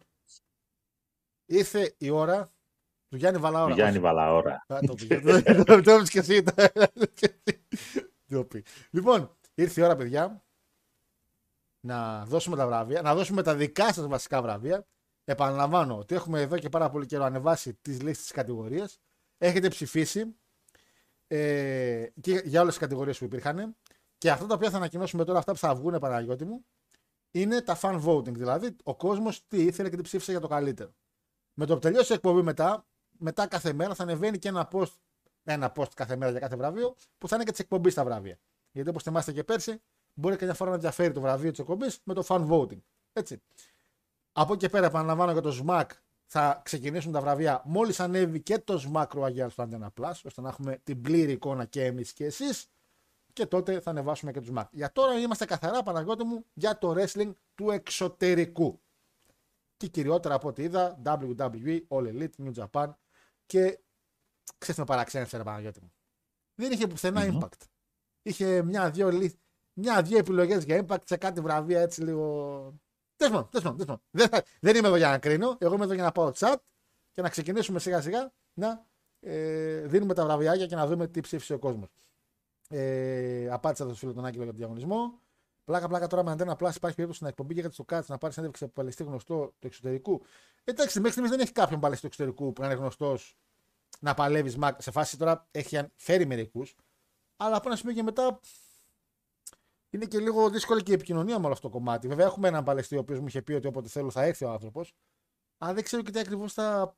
ήρθε 1.47 1.95
η 1.99 2.11
ώρα 2.11 2.53
του 3.09 3.17
Γιάννη 3.17 3.41
Βαλαόρα. 3.41 3.75
Γιάννη 3.75 3.99
Βαλαόρα. 3.99 4.65
Α, 4.67 4.79
το 4.87 4.95
πήγε. 4.95 5.21
Το- 5.21 5.65
Το 5.65 5.83
το 5.83 5.91
έπαιξε 5.91 6.13
και 6.13 6.19
εσύ. 6.19 6.43
το- 6.43 6.55
το 8.29 8.45
πει. 8.45 8.65
Λοιπόν, 8.91 9.37
ήρθε 9.55 9.81
η 9.81 9.85
ώρα, 9.85 9.97
παιδιά, 9.97 10.45
να 11.81 12.25
δώσουμε 12.25 12.57
τα 12.57 12.67
βραβεία, 12.67 13.03
να 13.03 13.15
δώσουμε 13.15 13.43
τα 13.43 13.55
δικά 13.55 13.93
σας 13.93 14.07
βασικά 14.07 14.43
βραβεία. 14.43 14.87
Επαναλαμβάνω 15.25 15.99
ότι 15.99 16.15
έχουμε 16.15 16.41
εδώ 16.41 16.59
και 16.59 16.69
πάρα 16.69 16.91
πολύ 16.91 17.07
καιρό 17.07 17.25
ανεβάσει 17.25 17.75
τις 17.75 18.03
λύσει 18.03 18.21
της 18.21 18.31
κατηγορίας. 18.31 19.01
Έχετε 19.39 19.69
ψηφίσει 19.69 20.37
ε, 21.29 22.07
και 22.21 22.43
για 22.45 22.61
όλες 22.61 22.73
τις 22.73 22.83
κατηγορίες 22.83 23.19
που 23.19 23.25
υπήρχαν. 23.25 23.77
Και 24.19 24.31
αυτά 24.31 24.47
τα 24.47 24.55
οποία 24.55 24.71
θα 24.71 24.77
ανακοινώσουμε 24.77 25.25
τώρα, 25.25 25.39
αυτά 25.39 25.53
που 25.53 25.59
θα 25.59 25.75
βγουν, 25.75 25.99
Παναγιώτη 25.99 26.45
μου, 26.45 26.65
είναι 27.31 27.61
τα 27.61 27.79
fan 27.81 28.03
voting. 28.05 28.33
Δηλαδή, 28.33 28.77
ο 28.83 28.97
κόσμος 28.97 29.47
τι 29.47 29.63
ήθελε 29.63 29.91
και 29.91 29.97
τι 29.97 30.03
ψήφισε 30.03 30.31
για 30.31 30.41
το 30.41 30.49
καλύτερο. 30.49 30.95
Με 31.55 31.67
το 31.67 31.75
που 31.75 31.81
τελειώσει 31.81 32.13
η 32.13 32.15
εκπομπή 32.15 32.43
μετά, 32.43 32.87
μετά 33.19 33.47
κάθε 33.47 33.73
μέρα 33.73 33.95
θα 33.95 34.03
ανεβαίνει 34.03 34.39
και 34.39 34.49
ένα 34.49 34.69
post, 34.73 34.93
ένα 35.45 35.73
post 35.77 35.93
κάθε 35.95 36.17
μέρα 36.17 36.31
για 36.31 36.41
κάθε 36.41 36.57
βραβείο, 36.57 36.95
που 37.19 37.29
θα 37.29 37.35
είναι 37.37 37.45
και 37.45 37.51
της 37.51 37.61
εκπομπής 37.61 37.95
τα 37.95 38.05
βραβεία. 38.05 38.39
Γιατί 38.73 38.89
όπως 38.89 39.03
θυμάστε 39.03 39.33
και 39.33 39.45
πέρσι, 39.45 39.81
μπορεί 40.15 40.37
και 40.37 40.45
μια 40.45 40.55
φορά 40.55 40.71
να 40.71 40.79
διαφέρει 40.79 41.13
το 41.13 41.21
βραβείο 41.21 41.51
της 41.51 41.59
εκπομπής 41.59 42.01
με 42.05 42.15
το 42.15 42.25
fan 42.29 42.49
voting. 42.49 42.79
Έτσι. 43.13 43.43
Από 44.33 44.53
εκεί 44.53 44.63
και 44.65 44.69
πέρα, 44.69 44.87
επαναλαμβάνω 44.87 45.33
για 45.33 45.41
το 45.41 45.65
SMAC, 45.65 45.87
θα 46.31 46.61
ξεκινήσουν 46.65 47.13
τα 47.13 47.21
βραβεία 47.21 47.63
μόλις 47.65 48.01
ανέβει 48.01 48.41
και 48.41 48.59
το 48.59 48.91
SMAC 48.93 49.07
Royal 49.07 49.47
στο 49.51 49.69
Antenna 49.69 49.89
Plus, 50.01 50.13
ώστε 50.25 50.41
να 50.41 50.49
έχουμε 50.49 50.81
την 50.85 51.03
πλήρη 51.03 51.33
εικόνα 51.33 51.65
και 51.65 51.85
εμείς 51.85 52.13
και 52.13 52.25
εσείς. 52.25 52.67
Και 53.33 53.47
τότε 53.47 53.81
θα 53.81 53.91
ανεβάσουμε 53.91 54.33
και 54.33 54.41
του 54.41 54.55
SMAC. 54.55 54.65
Για 54.71 54.93
τώρα 54.93 55.19
είμαστε 55.19 55.45
καθαρά, 55.45 55.83
Παναγιώτη 55.83 56.25
μου, 56.25 56.45
για 56.53 56.79
το 56.79 56.95
wrestling 56.97 57.33
του 57.55 57.71
εξωτερικού. 57.71 58.81
Και 59.77 59.87
κυριότερα 59.87 60.35
από 60.35 60.49
ό,τι 60.49 60.63
είδα, 60.63 61.03
WWE, 61.05 61.81
All 61.89 62.13
Elite, 62.13 62.31
New 62.45 62.53
Japan 62.55 62.91
και 63.47 63.79
ξέρεις 64.59 64.79
με 64.79 64.85
παραξένευσε, 64.85 65.43
Παναγιώτη 65.43 65.81
μου. 65.83 65.93
Δεν 66.55 66.73
είχε 66.73 66.87
πουθενά 66.87 67.23
impact. 67.33 67.67
Είχε 68.23 68.63
μια-δυο 68.63 69.11
μια, 69.73 70.03
δύο 70.03 70.19
επιλογές 70.19 70.65
για 70.65 70.85
impact 70.87 71.03
σε 71.05 71.17
κάτι 71.17 71.41
βραβεία 71.41 71.81
έτσι 71.81 72.03
λίγο. 72.03 72.81
Τέλος 73.19 73.49
πάντων, 73.63 74.01
δεν, 74.11 74.29
δεν 74.61 74.77
είμαι 74.77 74.87
εδώ 74.87 74.97
για 74.97 75.09
να 75.09 75.19
κρίνω. 75.19 75.57
Εγώ 75.59 75.75
είμαι 75.75 75.85
εδώ 75.85 75.95
για 75.95 76.03
να 76.03 76.13
πάω 76.13 76.31
chat 76.39 76.57
και 77.13 77.23
να 77.23 77.29
ξεκινήσουμε 77.29 77.79
σιγά 77.79 78.01
σιγά 78.01 78.33
να 78.55 78.87
ε, 79.21 79.81
δίνουμε 79.81 80.15
τα 80.15 80.25
βραβιάκια 80.25 80.67
και 80.67 80.77
να 80.77 80.87
δούμε 80.87 81.07
τι 81.07 81.21
ψήφισε 81.21 81.55
ο 81.55 81.59
κόσμος. 81.59 81.89
Ε, 82.69 83.49
απάντησα 83.51 83.87
το 83.87 83.95
φίλο 83.95 84.13
τον 84.13 84.25
Άγγελο 84.25 84.43
για 84.43 84.53
τον 84.53 84.61
διαγωνισμό. 84.61 85.21
Πλάκα, 85.65 85.89
πλάκα 85.89 86.07
τώρα 86.07 86.25
με 86.25 86.31
αντένα 86.31 86.57
πλάση 86.57 86.77
υπάρχει 86.77 86.97
περίπτωση 86.97 87.23
να 87.23 87.29
εκπομπή 87.29 87.55
για 87.55 87.71
το 87.71 87.85
κάτσε 87.85 88.13
να 88.13 88.19
πάρει 88.19 88.33
συνέντευξη 88.33 88.65
από 88.65 88.73
παλαιστή 88.73 89.03
γνωστό 89.03 89.55
του 89.59 89.67
εξωτερικού. 89.67 90.23
Εντάξει, 90.65 90.97
μέχρι 90.97 91.11
στιγμής 91.11 91.31
δεν 91.31 91.41
έχει 91.41 91.53
κάποιον 91.53 91.81
παλαιστή 91.81 92.09
του 92.09 92.13
εξωτερικού 92.13 92.53
που 92.53 92.61
να 92.61 92.67
είναι 92.67 92.77
γνωστός 92.77 93.37
να 94.01 94.15
παλεύεις 94.15 94.57
σε 94.79 94.91
φάση 94.91 95.19
τώρα 95.19 95.47
έχει 95.51 95.81
φέρει 95.97 96.27
μερικούς. 96.27 96.77
Αλλά 97.37 97.57
από 97.57 97.69
ένα 97.69 97.77
σημείο 97.77 97.95
και 97.95 98.03
μετά 98.03 98.41
είναι 99.91 100.05
και 100.05 100.19
λίγο 100.19 100.51
δύσκολη 100.51 100.83
και 100.83 100.91
η 100.91 100.95
επικοινωνία 100.95 101.39
με 101.39 101.45
όλο 101.45 101.53
αυτό 101.53 101.69
το 101.69 101.75
κομμάτι. 101.75 102.09
Βέβαια, 102.09 102.27
έχουμε 102.27 102.49
έναν 102.49 102.65
παλαιστή 102.65 102.97
ο 102.97 103.01
οποίος 103.01 103.21
μου 103.21 103.27
είχε 103.27 103.43
πει 103.43 103.53
ότι 103.53 103.67
όποτε 103.67 103.89
θέλω 103.89 104.11
θα 104.11 104.23
έρθει 104.23 104.45
ο 104.45 104.51
άνθρωπος. 104.51 104.95
Αλλά 105.59 105.75
δεν 105.75 105.85
ξέρω 105.85 106.03
και 106.03 106.11
τι 106.11 106.19
ακριβώς 106.19 106.53
θα, 106.53 106.97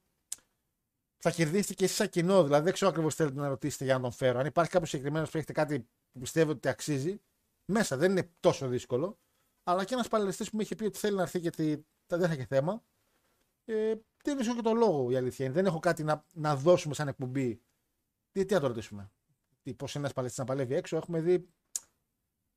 θα 1.16 1.30
κερδίσετε 1.30 1.74
και 1.74 1.84
εσείς 1.84 1.96
σαν 1.96 2.08
κοινό. 2.08 2.44
Δηλαδή, 2.44 2.64
δεν 2.64 2.72
ξέρω 2.72 2.90
ακριβώς 2.90 3.14
θέλετε 3.14 3.40
να 3.40 3.48
ρωτήσετε 3.48 3.84
για 3.84 3.94
να 3.94 4.00
τον 4.00 4.12
φέρω. 4.12 4.38
Αν 4.38 4.46
υπάρχει 4.46 4.70
κάποιος 4.70 4.90
συγκεκριμένος 4.90 5.30
που 5.30 5.36
έχετε 5.36 5.52
κάτι 5.52 5.88
που 6.12 6.20
πιστεύετε 6.20 6.56
ότι 6.56 6.68
αξίζει, 6.68 7.20
μέσα 7.64 7.96
δεν 7.96 8.10
είναι 8.10 8.30
τόσο 8.40 8.68
δύσκολο. 8.68 9.18
Αλλά 9.64 9.84
και 9.84 9.94
ένας 9.94 10.08
παλαιστής 10.08 10.50
που 10.50 10.56
μου 10.56 10.62
είχε 10.62 10.74
πει 10.74 10.84
ότι 10.84 10.98
θέλει 10.98 11.16
να 11.16 11.22
έρθει 11.22 11.38
γιατί 11.38 11.86
δεν 12.06 12.26
θα 12.26 12.32
έχει 12.32 12.44
θέμα. 12.44 12.84
Ε, 13.64 13.94
δεν 14.22 14.36
βρίσκω 14.36 14.54
και 14.54 14.62
το 14.62 14.72
λόγο 14.72 15.10
η 15.10 15.16
αλήθεια 15.16 15.44
είναι. 15.44 15.54
Δεν 15.54 15.66
έχω 15.66 15.78
κάτι 15.78 16.04
να, 16.04 16.24
να 16.32 16.56
δώσουμε 16.56 16.94
σαν 16.94 17.08
εκπομπή. 17.08 17.62
Τι, 18.32 18.44
τι 18.44 18.54
να 18.54 18.60
το 18.60 18.66
ρωτήσουμε; 18.66 19.10
Πώς 19.76 19.94
είναι 19.94 20.02
ένας 20.02 20.12
παλαιστής 20.12 20.38
να 20.38 20.44
παλεύει 20.44 20.74
έξω; 20.74 20.96
Έχουμε 20.96 21.20
δει 21.20 21.48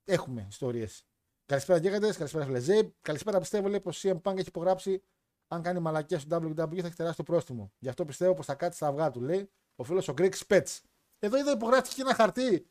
έχουμε 0.03 0.45
ιστορίες. 0.49 1.05
Καλησπέρα 1.45 1.79
Γίγαντε, 1.79 2.13
καλησπέρα 2.13 2.45
Φλεζέ. 2.45 2.93
Καλησπέρα 3.01 3.39
πιστεύω 3.39 3.67
λέει 3.67 3.79
πως 3.79 4.03
η 4.03 4.11
CM 4.13 4.21
Punk 4.21 4.37
έχει 4.37 4.47
υπογράψει. 4.47 5.03
Αν 5.47 5.61
κάνει 5.61 5.79
μαλακία 5.79 6.19
στο 6.19 6.37
WWE 6.37 6.55
θα 6.55 6.87
έχει 6.87 6.95
τεράστιο 6.95 7.23
το 7.23 7.31
πρόστιμο. 7.31 7.71
Γι' 7.79 7.89
αυτό 7.89 8.05
πιστεύω 8.05 8.33
πως 8.33 8.45
θα 8.45 8.55
κάτσει 8.55 8.77
στα 8.77 8.87
αυγά 8.87 9.11
του, 9.11 9.21
λέει 9.21 9.49
ο 9.75 9.83
φίλος 9.83 10.07
ο 10.07 10.13
Greg 10.17 10.33
Spets. 10.47 10.79
Εδώ 11.19 11.37
είδα 11.37 11.51
υπογράφηκε 11.51 12.01
ένα 12.01 12.13
χαρτί. 12.13 12.67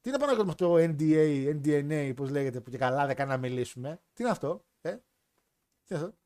Τι 0.00 0.08
είναι 0.08 0.18
πάνω 0.18 0.42
από 0.42 0.54
το 0.54 0.74
NDA, 0.74 1.60
NDNA, 1.62 2.12
πώς 2.16 2.30
λέγεται, 2.30 2.60
που 2.60 2.70
και 2.70 2.78
καλά 2.78 3.06
δεν 3.06 3.16
κάνει 3.16 3.30
να 3.30 3.36
μιλήσουμε. 3.36 4.00
Τι 4.12 4.22
είναι 4.22 4.32
αυτό, 4.32 4.64
ε; 4.80 4.90
Τι 4.90 5.94
είναι 5.94 6.04
αυτό; 6.04 6.16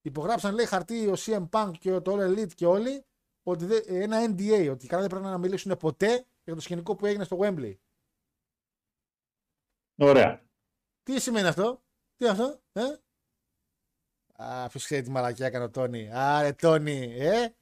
Υπογράψαν 0.00 0.54
λέει 0.54 0.66
χαρτί 0.66 1.06
ο 1.06 1.14
CM 1.16 1.48
Punk 1.50 1.72
και 1.78 2.00
το 2.00 2.12
All 2.12 2.28
Elite 2.28 2.54
και 2.54 2.66
όλοι 2.66 3.04
ότι 3.42 3.66
ένα 3.86 4.34
NDA, 4.34 4.68
ότι 4.70 4.86
καλά 4.86 5.00
δεν 5.00 5.10
πρέπει 5.10 5.24
να 5.24 5.38
μιλήσουν 5.38 5.76
ποτέ 5.76 6.26
για 6.44 6.54
το 6.54 6.60
σκηνικό 6.60 6.96
που 6.96 7.06
έγινε 7.06 7.24
στο 7.24 7.38
Wembley. 7.40 7.74
Ωραία. 10.00 10.42
Τι 11.02 11.20
σημαίνει 11.20 11.46
αυτό, 11.46 11.82
τι 12.16 12.24
είναι 12.24 12.32
αυτό, 12.32 12.60
ε; 12.72 12.82
Α, 14.42 14.68
ποιος 14.68 14.84
ξέρει 14.84 15.02
τι 15.02 15.10
μαλακιά 15.10 15.46
έκανε 15.46 15.64
ο 15.64 15.70
Τόνι. 15.70 16.10
Άρε 16.12 16.52
Τόνι, 16.52 17.16
ε; 17.18 17.54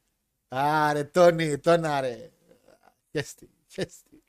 Άρε 0.48 1.04
Τόνι, 1.04 1.58
Τόνα 1.58 2.00
ρε. 2.00 2.30
Χέστη, 3.10 3.50
χέστη. 3.66 4.22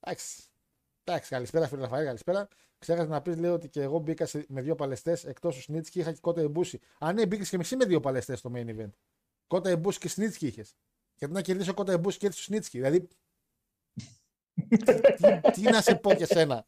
Εντάξει. 0.00 0.42
Εντάξει, 1.04 1.30
καλησπέρα 1.30 1.68
φίλε 1.68 1.80
Ραφαήλ, 1.80 2.04
καλησπέρα. 2.04 2.48
Ξέχασα 2.78 3.08
να 3.08 3.22
πεις 3.22 3.36
λέει 3.36 3.50
ότι 3.50 3.68
και 3.68 3.82
εγώ 3.82 3.98
μπήκα 3.98 4.28
με 4.48 4.60
δύο 4.60 4.74
παλαιστές 4.74 5.24
εκτός 5.24 5.54
του 5.56 5.62
Σνίτσκι 5.62 5.98
είχα 5.98 6.12
και 6.12 6.20
κότα 6.20 6.40
εμπούση. 6.40 6.80
Α, 6.98 7.12
ναι, 7.12 7.26
μπήκες 7.26 7.48
και 7.48 7.56
μισή 7.56 7.76
με 7.76 7.84
δύο 7.84 8.00
παλαιστές 8.00 8.38
στο 8.38 8.50
main 8.54 8.76
event. 8.76 8.90
Κότα 9.46 9.70
εμπούση 9.70 9.98
και 9.98 10.08
Σνίτσκι 10.08 10.46
είχες. 10.46 10.74
Γιατί 11.14 11.34
να 11.34 11.42
κερδίσω 11.42 11.74
κότα 11.74 11.92
εμπούση 11.92 12.18
και 12.18 12.26
έρθει 12.26 12.38
στο 12.38 12.46
Σνίτσκι. 12.46 12.76
Δηλαδή 12.78 13.08
τι, 14.68 15.00
τι, 15.50 15.62
να 15.62 15.82
σε 15.82 15.94
πω 15.94 16.14
και 16.14 16.26
σένα. 16.26 16.66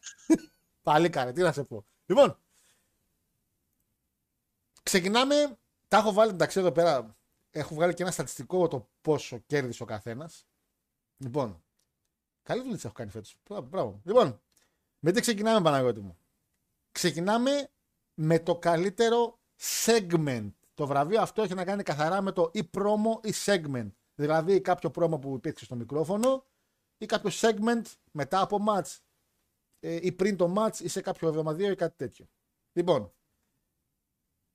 Πάλι 0.83 1.11
κάνε, 1.11 1.33
τι 1.33 1.41
να 1.41 1.53
σε 1.53 1.65
πω. 1.65 1.85
Λοιπόν, 2.07 2.39
ξεκινάμε. 4.83 5.59
Τα 5.89 5.97
έχω 5.97 6.13
βάλει 6.13 6.31
εντάξει 6.31 6.59
εδώ 6.59 6.73
πέρα. 6.73 7.17
Έχω 7.51 7.75
βγάλει 7.75 7.95
και 7.95 8.03
ένα 8.03 8.13
στατιστικό 8.13 8.69
το 8.69 8.91
πόσο 9.01 9.39
κέρδισε 9.39 9.83
ο 9.83 9.87
καθένας. 9.87 10.47
Λοιπόν, 11.17 11.65
καλή 12.43 12.63
δουλειά 12.63 12.81
έχω 12.85 12.93
κάνει 12.93 13.11
φέτος. 13.11 13.37
Μπράβο. 13.63 14.01
Λοιπόν, 14.05 14.41
με 14.99 15.13
τι 15.13 15.21
ξεκινάμε, 15.21 15.63
Παναγιώτη 15.63 16.01
μου; 16.01 16.19
Ξεκινάμε 16.93 17.71
με 18.15 18.39
το 18.39 18.59
καλύτερο 18.59 19.39
segment. 19.87 20.53
Το 20.75 20.87
βραβείο 20.87 21.21
αυτό 21.21 21.43
έχει 21.43 21.55
να 21.55 21.65
κάνει 21.65 21.83
καθαρά 21.83 22.21
με 22.21 22.33
το 22.33 22.51
ή 22.53 22.71
promo 22.77 23.27
ή 23.27 23.33
segment. 23.45 23.91
Δηλαδή 24.15 24.61
κάποιο 24.61 24.91
promo 24.95 25.21
που 25.21 25.35
υπήρξε 25.35 25.65
στο 25.65 25.75
μικρόφωνο 25.75 26.45
ή 26.99 27.07
κάποιο 27.07 27.31
segment 27.33 27.83
μετά 28.11 28.41
από 28.41 28.65
match 28.69 28.97
ε, 29.81 29.99
ή 30.03 30.13
πριν 30.13 30.37
το 30.37 30.55
match 30.57 30.81
ή 30.81 30.89
σε 30.89 31.01
κάποιο 31.01 31.29
εβδομαδίο 31.29 31.71
ή 31.71 31.75
κάτι 31.75 31.97
τέτοιο. 31.97 32.29
Λοιπόν, 32.73 33.13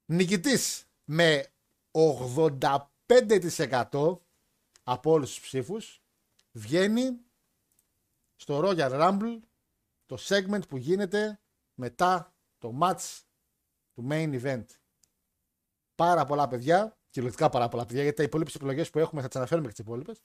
νικητής 0.06 0.86
με 1.04 1.48
85% 1.92 4.20
από 4.84 5.12
όλους 5.12 5.30
τους 5.30 5.42
ψήφους 5.42 6.02
βγαίνει 6.52 7.20
στο 8.36 8.62
Royal 8.64 8.92
Rumble 8.92 9.40
το 10.06 10.18
segment 10.20 10.68
που 10.68 10.78
γίνεται 10.78 11.40
μετά 11.74 12.36
το 12.58 12.78
match 12.82 13.22
του 13.94 14.08
main 14.10 14.42
event. 14.42 14.66
Πάρα 15.96 16.26
πολλά 16.26 16.48
παιδιά, 16.48 16.98
κυριολεκτικά 17.10 17.50
πάρα 17.50 17.68
πολλά 17.68 17.86
παιδιά, 17.86 18.02
γιατί 18.02 18.18
τα 18.18 18.24
υπόλοιπες 18.24 18.56
επιλογές 18.56 18.90
που 18.90 19.00
έχουμε 19.00 19.22
θα 19.22 19.28
τις 19.28 19.36
αναφέρουμε 19.36 19.68
και 19.68 19.74
τις 19.74 19.84
υπόλοιπες 19.84 20.24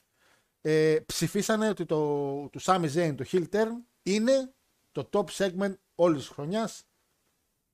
ε, 0.61 0.97
ψηφίσανε 1.05 1.69
ότι 1.69 1.85
το 1.85 1.97
του 2.49 2.61
Sami 2.61 2.89
Zayn, 2.93 3.13
το 3.15 3.25
Hill 3.31 3.49
Turn, 3.49 3.69
είναι 4.03 4.53
το 4.91 5.09
top 5.11 5.25
segment 5.25 5.73
όλης 5.95 6.19
της 6.19 6.29
χρονιάς. 6.29 6.83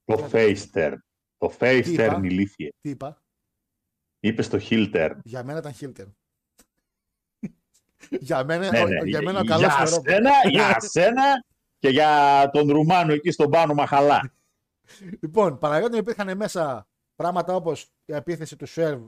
Το 0.05 0.29
face 0.31 0.63
turn. 0.73 0.95
Το 1.37 1.55
face 1.59 1.97
turn 1.97 2.19
ηλίθιε. 2.23 2.69
Τι 2.81 2.89
είπα; 2.89 3.23
Είπες 4.19 4.47
το 4.47 4.59
Hill 4.69 4.93
turn. 4.95 5.17
Για 5.23 5.43
μένα 5.43 5.59
ήταν 5.59 5.73
Hill 5.79 6.01
turn. 6.01 6.11
για 8.09 8.43
μένα, 8.43 8.71
ναι, 8.71 8.83
ναι. 8.83 9.07
για 9.09 9.21
μένα 9.21 9.41
για, 9.41 9.57
για 9.57 9.85
σένα, 9.85 10.31
για 10.49 10.79
σένα 10.79 11.45
και 11.79 11.89
για 11.89 12.49
τον 12.53 12.71
Ρουμάνο 12.71 13.13
εκεί 13.13 13.31
στον 13.31 13.49
πάνω 13.49 13.73
Μαχαλά. 13.73 14.33
λοιπόν, 15.21 15.57
Παναγιώτη 15.57 15.97
υπήρχαν 15.97 16.37
μέσα 16.37 16.87
πράγματα 17.15 17.55
όπως 17.55 17.91
η 18.05 18.13
επίθεση 18.13 18.55
του 18.55 18.65
Σέρβ 18.65 19.03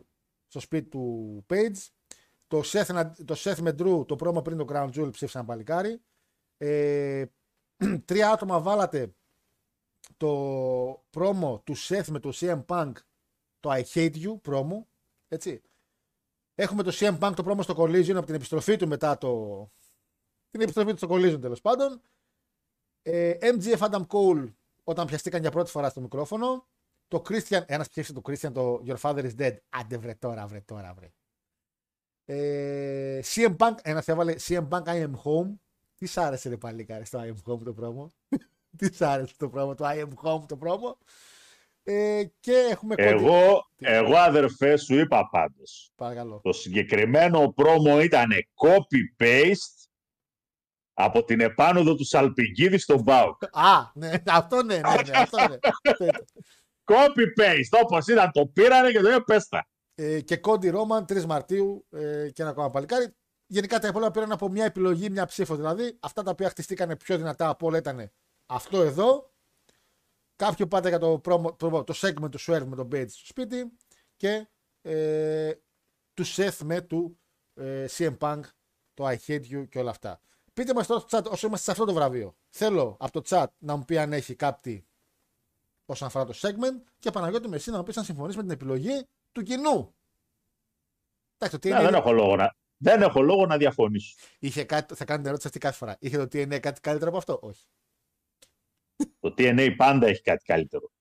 στο 0.48 0.60
σπίτι 0.60 0.90
του 0.90 1.46
Page, 1.50 1.88
το 2.48 2.62
Seth, 2.66 3.12
το 3.26 3.36
Seth 3.38 3.68
Medru, 3.68 4.08
το 4.08 4.16
πρόμο 4.16 4.42
πριν 4.42 4.58
το 4.58 4.66
Crown 4.70 4.90
Jewel 4.90 5.12
ψήφισαν 5.12 5.46
παλικάρι. 5.46 6.02
Ε, 6.58 7.26
τρία 8.06 8.32
άτομα 8.32 8.60
βάλατε 8.60 9.14
το 10.18 11.04
πρόμο 11.10 11.62
του 11.66 11.78
Seth 11.78 12.08
με 12.08 12.20
το 12.20 12.32
CM 12.34 12.66
Punk, 12.66 12.92
το 13.60 13.72
I 13.72 13.84
Hate 13.94 14.16
You 14.16 14.42
πρόμο. 14.42 14.88
Έτσι. 15.28 15.62
Έχουμε 16.56 16.84
το 16.84 16.92
CM 16.94 17.20
Punk 17.20 17.34
το 17.36 17.44
πρόμο 17.44 17.62
στο 17.62 17.76
Collision 17.78 18.16
από 18.16 18.26
την 18.26 18.36
επιστροφή 18.36 18.76
του 18.76 18.88
μετά 18.88 19.18
το... 19.18 19.62
Την 20.50 20.62
επιστροφή 20.62 20.92
του 20.92 20.98
στο 20.98 21.08
Collision 21.12 21.42
τέλος 21.42 21.62
πάντων. 21.62 22.02
Ε, 23.02 23.38
MGF 23.40 23.78
Adam 23.78 24.06
Cole 24.08 24.54
όταν 24.84 25.06
πιαστήκαν 25.08 25.42
για 25.42 25.52
πρώτη 25.52 25.72
φορά 25.72 25.90
στο 25.90 26.02
μικρόφωνο. 26.02 26.68
Το 27.08 27.22
Christian, 27.30 27.62
ένας 27.66 27.90
ψήφισε 27.90 28.14
το 28.14 28.22
Christian 28.24 28.54
το 28.54 28.84
Your 28.86 28.98
Father 28.98 29.32
is 29.32 29.36
Dead. 29.38 29.56
Άντε 29.70 29.98
βρε 29.98 30.14
τώρα, 30.14 30.48
βρε 30.48 30.62
τώρα, 30.62 30.94
βρε. 30.94 31.12
Ε, 32.30 33.20
CM 33.24 33.56
Punk, 33.58 33.76
ένας 33.82 34.08
έβαλε 34.08 34.36
CM 34.48 34.68
Punk 34.70 34.84
I 34.84 35.04
am 35.04 35.12
home. 35.12 35.54
Τι 35.98 36.06
σ' 36.06 36.18
άρεσε 36.18 36.50
ρε 36.50 36.58
παλικάρι 36.58 37.06
στο 37.06 37.20
I 37.20 37.28
am 37.28 37.52
home 37.52 37.64
το 37.64 37.74
πρόμο. 37.74 38.12
Τι 38.78 38.94
σ' 38.96 39.02
άρεσε 39.02 39.34
το 39.38 39.50
πρόμο, 39.50 39.76
το 39.76 39.86
I 39.88 40.04
am 40.04 40.10
home 40.24 40.48
το 40.48 40.58
πρόμο. 40.58 40.98
Ε, 41.84 42.24
και 42.40 42.68
έχουμε 42.72 42.96
κόντι. 42.96 43.08
Εγώ, 43.08 43.66
εγώ 43.78 44.16
αδερφέ 44.16 44.78
σου 44.78 44.96
είπα 44.96 45.30
πάντως. 45.32 45.92
Παρακαλώ. 45.96 46.40
Το 46.44 46.54
συγκεκριμένο 46.54 47.54
πρόμο 47.54 48.02
ήταν 48.02 48.30
copy-paste 48.56 49.88
από 50.94 51.24
την 51.24 51.40
επάνωδο 51.40 51.96
του 51.96 52.06
Σαλπιγκίδη 52.06 52.78
στον 52.78 53.02
Μπάουκ. 53.02 53.44
Α, 53.52 53.92
ναι, 53.94 54.12
αυτό 54.28 54.64
ναι, 54.64 54.76
ναι, 54.76 54.82
ναι, 54.82 55.18
αυτό 55.18 55.38
ναι. 55.38 55.58
Copy-paste, 56.92 57.82
όπως 57.84 58.08
ήταν 58.08 58.32
το 58.32 58.48
πήρανε 58.48 58.92
και 58.92 59.00
το 59.00 59.10
είπε 59.10 59.22
πέστα. 59.22 59.68
Ε, 60.00 60.22
και 60.22 60.38
Κόντι 60.38 60.70
Ρόμαν 60.70 61.06
3 61.10 61.24
Μαρτίου 61.26 61.86
ε, 61.90 62.30
και 62.34 62.42
ένα 62.42 62.52
ακόμα 62.52 62.70
παλικάρι. 62.70 63.16
Γενικά 63.48 63.80
τα 63.80 63.88
υπόλοιπα 63.88 64.12
πήραν 64.12 64.32
από 64.32 64.50
μια 64.50 64.66
επιλογή, 64.66 65.10
μια 65.10 65.26
ψήφο 65.26 65.56
δηλαδή. 65.56 65.98
Αυτά 66.00 66.24
τα 66.24 66.32
οποία 66.32 66.50
χτιστήκαν 66.50 66.98
πιο 66.98 67.18
δυνατά 67.18 67.50
από 67.50 67.68
όλα 67.68 67.78
ήταν 67.78 68.12
αυτό 68.46 68.82
εδώ. 68.82 69.32
Κάποιο 70.36 70.68
πάτε 70.68 70.90
για 70.90 71.00
το, 71.00 71.22
promo, 71.26 71.56
promo, 71.58 71.86
το 71.86 71.94
segment 71.96 72.32
του 72.32 72.40
Swerve 72.40 72.66
με 72.66 72.76
τον 72.76 72.88
Page 72.92 73.10
στο 73.10 73.26
σπίτι 73.26 73.72
και 74.16 74.48
ε, 74.82 75.54
του 76.14 76.26
Seth 76.26 76.58
με 76.64 76.82
του 76.82 77.20
ε, 77.54 77.86
CM 77.90 78.18
Punk, 78.18 78.42
το 78.94 79.08
I 79.08 79.16
Hate 79.28 79.44
You 79.52 79.68
και 79.70 79.80
όλα 79.80 79.90
αυτά. 79.90 80.20
Πείτε 80.54 80.74
μας 80.74 80.88
τώρα 80.88 81.00
στο 81.00 81.18
chat 81.18 81.32
όσο 81.32 81.48
είμαστε 81.48 81.66
σε 81.66 81.72
αυτό 81.72 81.86
το 81.86 81.94
βραβείο. 81.94 82.36
Θέλω 82.50 82.98
από 83.00 83.22
το 83.22 83.22
chat 83.30 83.46
να 83.58 83.76
μου 83.76 83.86
πει 83.86 83.98
αν 83.98 84.14
έχει 84.14 84.36
κάτι 84.36 84.88
όσον 85.86 86.08
αφορά 86.08 86.26
το 86.26 86.34
segment 86.42 86.82
και 87.00 87.12
Παναγιώτη 87.12 87.48
με 87.48 87.56
εσύ 87.56 87.72
να 87.72 87.78
μου 87.78 87.84
πεις 87.84 87.98
αν 87.98 88.04
συμφωνείς 88.04 88.36
με 88.36 88.42
την 88.42 88.52
επιλογή 88.52 89.08
του 89.38 89.44
κοινού. 89.44 89.96
Εντάξει, 91.38 91.60
το 91.60 91.68
Ναι, 91.70 91.78
TNA 91.80 91.82
δεν, 91.84 91.94
έχω 91.94 92.12
λόγο 92.12 92.36
να, 92.36 92.56
δεν 92.78 93.02
έχω 93.02 93.22
λόγο 93.22 93.46
να 93.46 93.58
διαφωνήσω. 93.58 94.16
είχε 94.40 94.64
κάτι, 94.64 94.96
θα 94.96 95.06
κάνετε 95.06 95.28
ερώτηση 95.28 95.48
αυτή 95.48 95.60
κάθε 95.60 95.78
φορά. 95.78 95.98
Είχε 96.00 96.18
το 96.18 96.24
TNA 96.24 96.60
κάτι 96.60 96.82
καλύτερο 96.82 97.10
από 97.10 97.18
αυτό, 97.18 97.40
όχι. 97.42 97.66
Το 99.20 99.34
TNA 99.38 99.74
πάντα 99.78 100.08
έχει 100.08 100.22
κάτι 100.22 100.44
καλύτερο. 100.44 100.92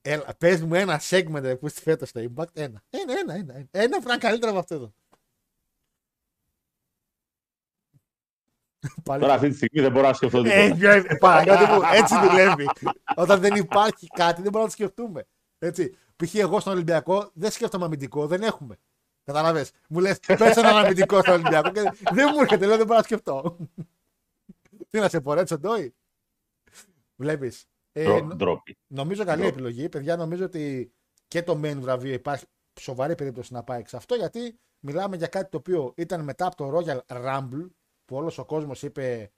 Έλα, 0.00 0.34
πες 0.38 0.62
μου 0.62 0.74
ένα 0.74 1.00
segment 1.10 1.40
ρε, 1.40 1.56
που 1.56 1.66
είστε 1.66 1.80
φέτος 1.80 2.08
στο 2.08 2.20
Impact. 2.20 2.56
Ένα. 2.56 2.82
Ένα, 2.90 3.18
ένα, 3.18 3.34
ένα. 3.34 3.54
Ένα, 3.54 3.68
ένα 3.70 3.98
που 3.98 4.06
να 4.06 4.12
είναι 4.12 4.22
καλύτερο 4.22 4.50
από 4.50 4.60
αυτό 4.60 4.74
εδώ. 4.74 4.94
Πάλι 9.04 9.20
Τώρα 9.20 9.34
αυτή 9.34 9.48
τη 9.48 9.54
στιγμή 9.54 9.80
δεν 9.80 9.92
μπορώ 9.92 10.06
να 10.06 10.12
σκεφτώ 10.12 10.38
Ε, 10.38 10.70
τίποτα. 10.70 10.92
ε, 10.92 11.16
Παναγιώτη 11.20 11.64
μου, 11.72 11.80
έτσι 11.92 12.14
δουλεύει. 12.20 12.66
Όταν 13.16 13.40
δεν 13.40 13.54
υπάρχει 13.54 14.06
κάτι, 14.06 14.42
δεν 14.42 14.50
μπορούμε 14.52 14.60
να 14.60 14.66
το 14.66 14.70
σκεφτούμε. 14.70 15.26
Έτσι. 15.58 15.94
Π.χ. 16.16 16.34
εγώ 16.34 16.60
στον 16.60 16.72
Ολυμπιακό 16.72 17.30
δεν 17.34 17.50
σκέφτομαι 17.50 17.84
αμυντικό, 17.84 18.26
δεν 18.26 18.42
έχουμε. 18.42 18.76
Κατάλαβε. 19.24 19.66
Μου 19.88 20.00
λες, 20.00 20.18
πες 20.20 20.56
έναν 20.56 20.76
αμυντικό 20.76 21.20
στον 21.20 21.34
Ολυμπιακό 21.34 21.70
και 21.70 21.80
δεν 22.12 22.30
μου 22.34 22.40
έρχεται, 22.40 22.66
λέω 22.66 22.76
δεν 22.76 22.86
μπορώ 22.86 22.98
να 22.98 23.04
σκεφτώ. 23.04 23.56
Τι 24.90 24.98
να 24.98 25.08
σε 25.08 25.20
πορέτσω, 25.20 25.58
Ντόι. 25.58 25.94
Βλέπεις. 27.16 27.64
Ε, 27.92 28.04
Ντρο- 28.04 28.20
νο- 28.24 28.34
Ντρόπι. 28.34 28.78
νομίζω 28.86 29.24
καλή 29.24 29.40
Ντροπή. 29.42 29.54
επιλογή. 29.54 29.88
Παιδιά, 29.88 30.16
νομίζω 30.16 30.44
ότι 30.44 30.92
και 31.28 31.42
το 31.42 31.60
main 31.64 31.76
βραβείο 31.76 32.12
υπάρχει 32.12 32.44
σοβαρή 32.80 33.14
περίπτωση 33.14 33.52
να 33.52 33.62
πάει 33.62 33.82
σε 33.86 33.96
αυτό 33.96 34.14
γιατί 34.14 34.58
μιλάμε 34.80 35.16
για 35.16 35.26
κάτι 35.26 35.50
το 35.50 35.56
οποίο 35.56 35.92
ήταν 35.96 36.20
μετά 36.24 36.46
από 36.46 36.56
το 36.56 36.78
Royal 36.78 37.00
Rumble 37.06 37.66
που 38.04 38.16
όλος 38.16 38.38
ο 38.38 38.44
κόσμος 38.44 38.82
είπε 38.82 39.32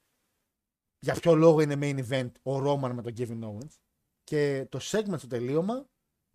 για 0.99 1.13
ποιο 1.13 1.35
λόγο 1.35 1.61
είναι 1.61 1.75
main 1.81 2.05
event 2.09 2.31
ο 2.43 2.57
Roman 2.57 2.91
με 2.93 3.01
τον 3.01 3.13
Kevin 3.17 3.39
Owens 3.43 3.75
και 4.23 4.65
το 4.69 4.79
segment 4.81 5.17
στο 5.17 5.27
τελείωμα 5.27 5.85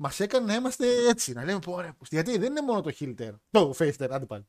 μας 0.02 0.20
έκανε 0.20 0.46
να 0.46 0.54
είμαστε 0.54 1.08
έτσι, 1.08 1.32
να 1.32 1.44
λέμε 1.44 1.58
πω 1.58 1.72
ωραία, 1.72 1.92
πως- 1.92 2.08
γιατί 2.08 2.38
δεν 2.38 2.50
είναι 2.50 2.60
μόνο 2.60 2.80
το 2.80 2.92
heel 2.98 3.14
turn, 3.18 3.34
το 3.50 3.74
face 3.78 3.96
turn, 3.96 4.08
άντε 4.10 4.26
πάλι. 4.26 4.46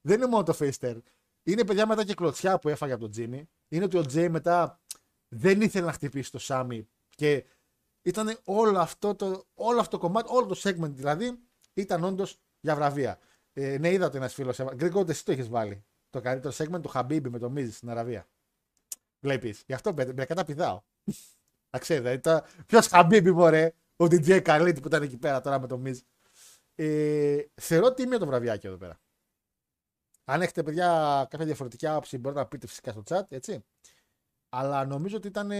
Δεν 0.00 0.16
είναι 0.16 0.26
μόνο 0.26 0.42
το 0.42 0.56
face 0.58 0.78
turn. 0.80 0.98
Είναι 1.42 1.64
παιδιά 1.64 1.86
μετά 1.86 2.04
και 2.04 2.14
κλωτσιά 2.14 2.58
που 2.58 2.68
έφαγε 2.68 2.92
από 2.92 3.08
τον 3.08 3.12
Jimmy. 3.16 3.42
Είναι 3.68 3.84
ότι 3.84 3.96
ο 3.98 4.04
Jay 4.12 4.28
μετά 4.30 4.80
δεν 5.28 5.60
ήθελε 5.60 5.86
να 5.86 5.92
χτυπήσει 5.92 6.30
το 6.30 6.38
Σάμι 6.38 6.88
και 7.08 7.44
ήταν 8.02 8.38
όλο 8.44 8.78
αυτό 8.78 9.14
το, 9.14 9.44
όλο 9.54 9.80
αυτό 9.80 9.90
το 9.90 10.06
κομμάτι, 10.06 10.28
όλο 10.32 10.46
το 10.46 10.60
segment 10.62 10.90
δηλαδή 10.90 11.38
ήταν 11.74 12.04
όντως 12.04 12.40
για 12.60 12.74
βραβεία. 12.74 13.18
Ε, 13.52 13.78
ναι, 13.78 13.90
είδα 13.92 14.06
ότι 14.06 14.16
ένας 14.16 14.34
φίλος. 14.34 14.60
Γκρικόντε, 14.74 15.12
εσύ 15.12 15.24
το 15.24 15.32
έχεις 15.32 15.48
βάλει. 15.48 15.84
Το 16.10 16.20
καλύτερο 16.20 16.54
segment 16.56 16.82
του 16.82 16.88
Χαμπίμπι 16.88 17.28
με 17.28 17.38
το 17.38 17.50
Μίζ 17.50 17.74
στην 17.74 17.90
Αραβία. 17.90 18.28
Βλέπεις. 19.20 19.62
Γι' 19.66 19.72
αυτό 19.74 19.94
με, 19.94 20.12
με 20.12 20.24
καταπηδάω. 20.24 20.82
Να 21.70 21.78
ξέρετε, 21.78 22.12
ήταν. 22.12 22.44
Ποιος 22.66 22.86
Χαμπίμπι, 22.86 23.30
μωρέ; 23.32 23.74
Ο 23.96 24.04
DJ 24.04 24.42
Khalid 24.42 24.76
που 24.80 24.86
ήταν 24.86 25.02
εκεί 25.02 25.16
πέρα 25.16 25.40
τώρα 25.40 25.60
με 25.60 25.66
το 25.66 25.78
Μίζ. 25.78 25.98
Ε, 26.74 27.44
θεωρώ 27.54 27.94
τίμιο 27.94 28.18
το 28.18 28.26
βραβιάκι 28.26 28.66
εδώ 28.66 28.76
πέρα. 28.76 29.00
Αν 30.24 30.42
έχετε 30.42 30.62
παιδιά 30.62 30.86
κάποια 31.30 31.46
διαφορετική 31.46 31.86
άποψη, 31.86 32.18
μπορείτε 32.18 32.40
να 32.40 32.46
πείτε 32.46 32.66
φυσικά 32.66 32.90
στο 32.92 33.02
chat, 33.08 33.22
έτσι. 33.28 33.64
Αλλά 34.48 34.84
νομίζω 34.84 35.16
ότι 35.16 35.26
ήταν. 35.26 35.50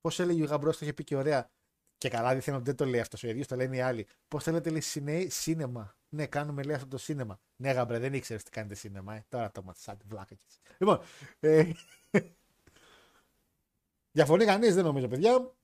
Πώς 0.00 0.20
έλεγε 0.20 0.42
ο 0.42 0.46
Γαμπρός, 0.46 0.78
το 0.78 0.84
είχε 0.84 0.94
πει 0.94 1.04
και 1.04 1.16
ωραία. 1.16 1.50
Και 1.98 2.08
καλά, 2.08 2.34
δίθεν 2.34 2.64
δεν 2.64 2.76
το 2.76 2.84
λέει 2.84 3.00
αυτός 3.00 3.22
ο 3.22 3.28
ίδιος, 3.28 3.46
το 3.46 3.56
λένε 3.56 3.76
οι 3.76 3.80
άλλοι. 3.80 4.06
Πώς 4.28 4.42
θέλετε, 4.42 4.70
λέει, 4.70 4.80
συνέ, 4.80 5.26
cinema. 5.28 5.96
Ναι, 6.08 6.26
κάνουμε, 6.26 6.62
λέει, 6.62 6.74
αυτό 6.74 6.88
το 6.88 6.98
cinema. 6.98 7.40
Ναι, 7.56 7.70
γαμπρέ, 7.70 7.98
δεν 7.98 8.14
ήξερες 8.14 8.42
τι 8.42 8.50
κάνετε 8.50 8.74
cinema. 8.74 9.14
Ε. 9.14 9.24
Τώρα 9.28 9.50
το 9.50 9.62
μάθατε, 9.62 10.04
βλάκα 10.08 10.34
κι 10.34 10.44
εσύ. 10.48 10.58
Λοιπόν. 10.78 11.00
Ε, 11.40 11.70
διαφωνεί 14.16 14.44
κανείς, 14.44 14.74
δεν 14.74 14.84
νομίζω, 14.84 15.08
παιδιά. 15.08 15.54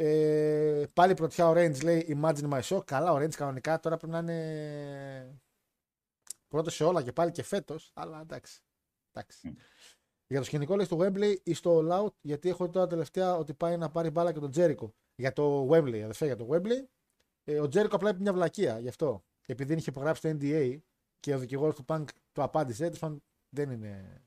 Ε, 0.00 0.84
πάλι 0.92 1.14
πρωτιά 1.14 1.48
ο 1.48 1.52
Range 1.52 1.82
λέει 1.82 2.18
Imagine 2.22 2.50
my 2.50 2.60
show. 2.60 2.84
Καλά, 2.84 3.12
ο 3.12 3.16
Range 3.16 3.34
κανονικά 3.34 3.80
τώρα 3.80 3.96
πρέπει 3.96 4.12
να 4.12 4.18
είναι 4.18 5.40
πρώτος 6.48 6.74
σε 6.74 6.84
όλα 6.84 7.02
και 7.02 7.12
πάλι 7.12 7.30
και 7.30 7.42
φέτος. 7.42 7.90
Αλλά 7.94 8.20
εντάξει. 8.20 8.60
εντάξει. 9.12 9.56
Για 10.26 10.38
το 10.38 10.44
σκηνικό 10.44 10.76
λέει 10.76 10.84
στο 10.84 10.98
Wembley 11.00 11.36
ή 11.42 11.54
στο 11.54 11.78
All 11.78 12.04
Out, 12.04 12.12
γιατί 12.20 12.48
έχω 12.48 12.64
δει 12.66 12.72
τώρα 12.72 12.86
τελευταία 12.86 13.36
ότι 13.36 13.54
πάει 13.54 13.76
να 13.76 13.90
πάρει 13.90 14.10
μπάλα 14.10 14.32
και 14.32 14.38
τον 14.38 14.50
Τζέρικο. 14.50 14.94
Για 15.14 15.32
το 15.32 15.68
Wembley, 15.70 16.00
αδερφέ, 16.00 16.26
για 16.26 16.36
το 16.36 16.48
Wembley. 16.50 16.84
Ε, 17.44 17.60
ο 17.60 17.68
Τζέρικο 17.68 17.96
απλά 17.96 18.10
είπε 18.10 18.20
μια 18.20 18.32
βλακεία 18.32 18.78
γι' 18.78 18.88
αυτό. 18.88 19.24
Επειδή 19.46 19.68
δεν 19.68 19.78
είχε 19.78 19.90
υπογράψει 19.90 20.22
το 20.22 20.28
NDA 20.40 20.78
και 21.20 21.34
ο 21.34 21.38
δικηγόρος 21.38 21.74
του 21.74 21.84
Punk 21.88 22.04
του 22.32 22.42
απάντησε, 22.42 22.82
τέλος 22.84 22.98
πάντων, 22.98 23.22
δεν 23.48 23.70
είναι. 23.70 24.22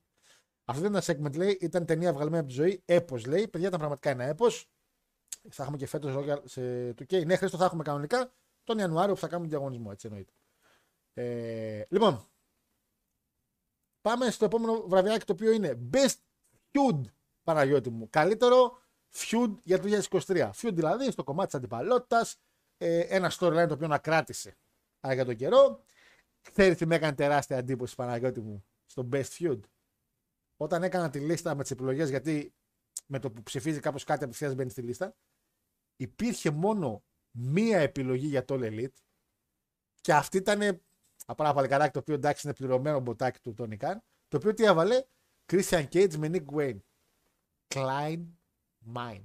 Αυτό 0.66 0.82
δεν 0.90 0.94
ήταν 0.94 1.16
segment, 1.16 1.36
λέει, 1.36 1.58
ήταν 1.62 1.86
ταινία 1.86 2.14
βγαλμένη 2.14 2.38
από 2.38 2.48
τη 2.48 2.54
ζωή. 2.54 2.82
Έπω, 2.86 3.18
λέει. 3.18 3.48
Παιδιά, 3.48 3.68
ήταν 3.68 3.80
πραγματικά 3.80 4.10
ένα 4.10 4.24
έπω. 4.24 4.46
Θα 5.50 5.64
έχουμε 5.64 5.78
και 5.78 5.88
φέτος 5.88 6.42
σε 6.44 6.94
του 6.94 7.04
K. 7.04 7.26
Ναι, 7.26 7.36
Χρήστο, 7.36 7.58
θα 7.58 7.66
έχουμε 7.66 7.84
κανονικά 7.84 8.34
τον 8.64 8.78
Ιανουάριο 8.78 9.14
που 9.14 9.20
θα 9.20 9.28
κάνουμε 9.28 9.48
τον 9.50 9.58
διαγωνισμό, 9.58 9.90
έτσι 9.92 10.08
εννοείται. 10.08 10.34
Ε, 11.14 11.86
λοιπόν, 11.90 12.28
πάμε 14.02 14.32
στο 14.32 14.46
επόμενο 14.46 14.88
βραβιάκι 14.88 15.26
το 15.26 15.34
οποίο 15.34 15.52
είναι 15.52 15.90
Best 15.94 16.16
Feud 16.72 17.02
Παναγιώτη 17.44 17.90
μου. 17.90 18.10
Καλύτερο 18.10 18.82
feud 19.14 19.58
για 19.64 19.80
το 19.80 20.08
2023. 20.10 20.52
Feud 20.52 20.72
δηλαδή 20.74 21.12
στο 21.12 21.24
κομμάτι 21.24 21.46
της 21.46 21.56
αντιπαλότητας. 21.56 22.40
Ε, 22.78 23.00
ένα 23.00 23.32
storyline 23.32 23.66
το 23.68 23.74
οποίο 23.74 23.88
να 23.88 23.98
κράτησε 23.98 24.58
α, 25.08 25.14
για 25.14 25.26
τον 25.26 25.36
καιρό. 25.36 25.84
Ξέρεις 26.52 26.78
τι 26.78 26.86
με 26.86 26.96
έκανε 26.96 27.16
τεράστια 27.16 27.58
εντύπωση 27.58 27.96
Παναγιώτη 27.96 28.42
μου 28.42 28.66
στο 28.86 29.10
Best 29.12 29.30
Feud; 29.40 29.60
Όταν 30.58 30.84
έκανα 30.84 31.10
τη 31.10 31.20
λίστα 31.20 31.56
με 31.56 31.62
τις 31.62 31.72
επιλογές, 31.72 32.10
γιατί 32.10 32.54
με 33.06 33.20
το 33.20 33.32
που 33.32 33.44
ψηφίζει 33.44 33.80
κάπως 33.80 34.04
κάτι 34.04 34.24
απευθεία 34.24 34.54
μπαίνει 34.54 34.70
στη 34.70 34.82
λίστα, 34.82 35.16
υπήρχε 36.02 36.50
μόνο 36.52 37.04
μία 37.32 37.80
επιλογή 37.80 38.28
για 38.28 38.46
το 38.46 38.56
All 38.56 38.64
Elite 38.64 39.02
και 40.02 40.14
αυτή 40.14 40.38
ήταν 40.38 40.82
από 41.26 41.44
ένα 41.44 41.54
παλικαράκι 41.54 41.92
το 41.92 42.00
οποίο 42.00 42.14
εντάξει 42.14 42.48
είναι 42.48 42.56
πληρωμένο 42.56 43.00
μποτάκι 43.00 43.40
του 43.40 43.56
Tony 43.58 43.78
Khan, 43.78 43.96
το 44.28 44.38
οποίο 44.38 44.54
τι 44.54 44.64
έβαλε; 44.64 45.06
Christian 45.52 45.88
Cage 45.94 46.16
με 46.16 46.30
Nick 46.34 46.56
Wayne. 46.56 46.80
Klein 47.68 48.26
Mine. 48.96 49.24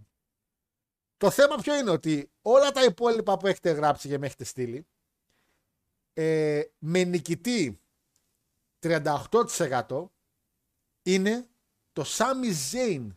Το 1.16 1.31
θέμα 1.31 1.57
ποιο 1.57 1.77
είναι; 1.77 1.91
Ότι 1.91 2.31
όλα 2.43 2.70
τα 2.70 2.85
υπόλοιπα 2.85 3.37
που 3.37 3.47
έχετε 3.47 3.70
γράψει 3.70 4.09
και 4.09 4.18
με 4.18 4.27
έχετε 4.27 4.45
στείλει 4.45 4.87
ε, 6.12 6.62
με 6.79 7.05
νικητή 7.05 7.81
38% 8.81 10.07
είναι 11.03 11.49
το 11.93 12.05
Sami 12.07 12.72
Zayn 12.72 13.09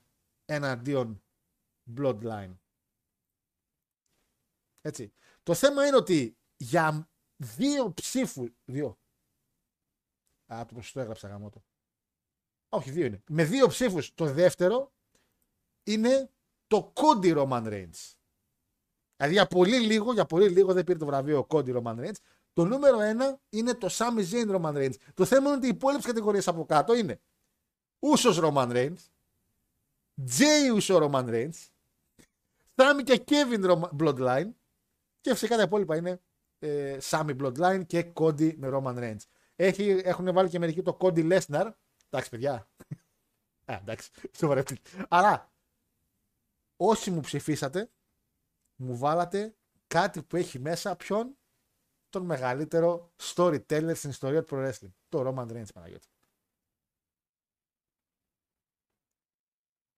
εναντίον 0.46 1.24
Bloodline. 1.98 2.54
Έτσι. 4.82 5.14
Το 5.44 5.54
θέμα 5.54 5.86
είναι 5.86 5.96
ότι 5.96 6.38
για 6.58 7.10
δύο 7.38 7.94
ψήφου. 7.94 8.48
Δύο. 8.66 9.00
Α, 10.54 10.66
το 10.66 10.74
ποσοστό 10.74 11.00
έγραψα 11.00 11.28
γάμο 11.28 11.50
το. 11.50 11.64
Όχι, 12.70 12.92
δύο 12.92 13.06
είναι. 13.06 13.24
Με 13.30 13.44
δύο 13.44 13.68
ψήφους 13.68 14.14
το 14.14 14.26
δεύτερο 14.26 14.92
είναι 15.84 16.30
το 16.68 16.94
Cody 16.96 17.38
Roman 17.38 17.64
Reigns. 17.64 18.14
Δηλαδή 19.16 19.34
για 19.34 19.48
πολύ 19.48 19.80
λίγο, 19.80 20.14
για 20.14 20.26
πολύ 20.26 20.50
λίγο 20.50 20.74
δεν 20.74 20.84
πήρε 20.84 20.98
το 20.98 21.06
βραβείο 21.06 21.40
ο 21.40 21.46
Cody 21.50 21.82
Roman 21.82 22.00
Reigns. 22.00 22.18
Το 22.54 22.66
νούμερο 22.66 23.00
ένα 23.00 23.42
είναι 23.50 23.74
το 23.74 23.88
Sami 23.92 24.30
Zayn 24.32 24.56
Roman 24.56 24.74
Reigns. 24.74 24.96
Το 25.14 25.26
θέμα 25.26 25.48
είναι 25.48 25.58
ότι 25.58 25.66
οι 25.66 25.70
υπόλοιπες 25.70 26.06
κατηγορίες 26.06 26.48
από 26.48 26.66
κάτω 26.66 26.96
είναι 26.96 27.22
Ούσος 28.00 28.40
Roman 28.42 28.72
Reigns, 28.72 29.10
Jay 30.38 30.80
Uso 30.80 31.02
Roman 31.02 31.26
Reigns, 31.26 31.68
Sami 32.76 33.04
και 33.04 33.24
Kevin 33.28 33.70
Roman 33.70 33.90
Bloodline 34.00 34.50
και 35.22 35.32
φυσικά 35.32 35.56
τα 35.56 35.62
υπόλοιπα 35.62 35.96
είναι 35.96 36.22
ε, 36.60 36.98
Sami 37.02 37.38
Bloodline 37.42 37.84
και 37.88 38.12
Cody 38.16 38.56
με 38.56 38.70
Roman 38.72 38.98
Reigns. 38.98 39.22
Έχει, 39.56 40.02
έχουν 40.04 40.34
βάλει 40.34 40.50
και 40.50 40.60
μερικοί 40.60 40.82
το 40.82 40.98
Cody 41.02 41.40
Lesnar. 41.40 41.72
Εντάξει, 42.10 42.30
παιδιά. 42.30 42.70
Α, 43.66 43.74
εντάξει, 43.82 44.12
σοβαρευτείτε. 44.38 45.06
Αλλά 45.10 45.54
όσοι 46.76 47.12
μου 47.12 47.20
ψηφίσατε, 47.20 47.92
μου 48.76 48.98
βάλατε 48.98 49.58
κάτι 49.88 50.24
που 50.24 50.36
έχει 50.36 50.60
μέσα 50.60 50.96
ποιον; 50.96 51.38
Τον 52.10 52.26
μεγαλύτερο 52.26 53.14
storyteller 53.18 53.92
στην 53.96 54.10
ιστορία 54.10 54.44
του 54.44 54.56
pro 54.56 54.68
wrestling. 54.68 54.92
Το 55.08 55.28
Roman 55.28 55.52
Reigns, 55.52 55.74
Παναγιώτη. 55.74 56.08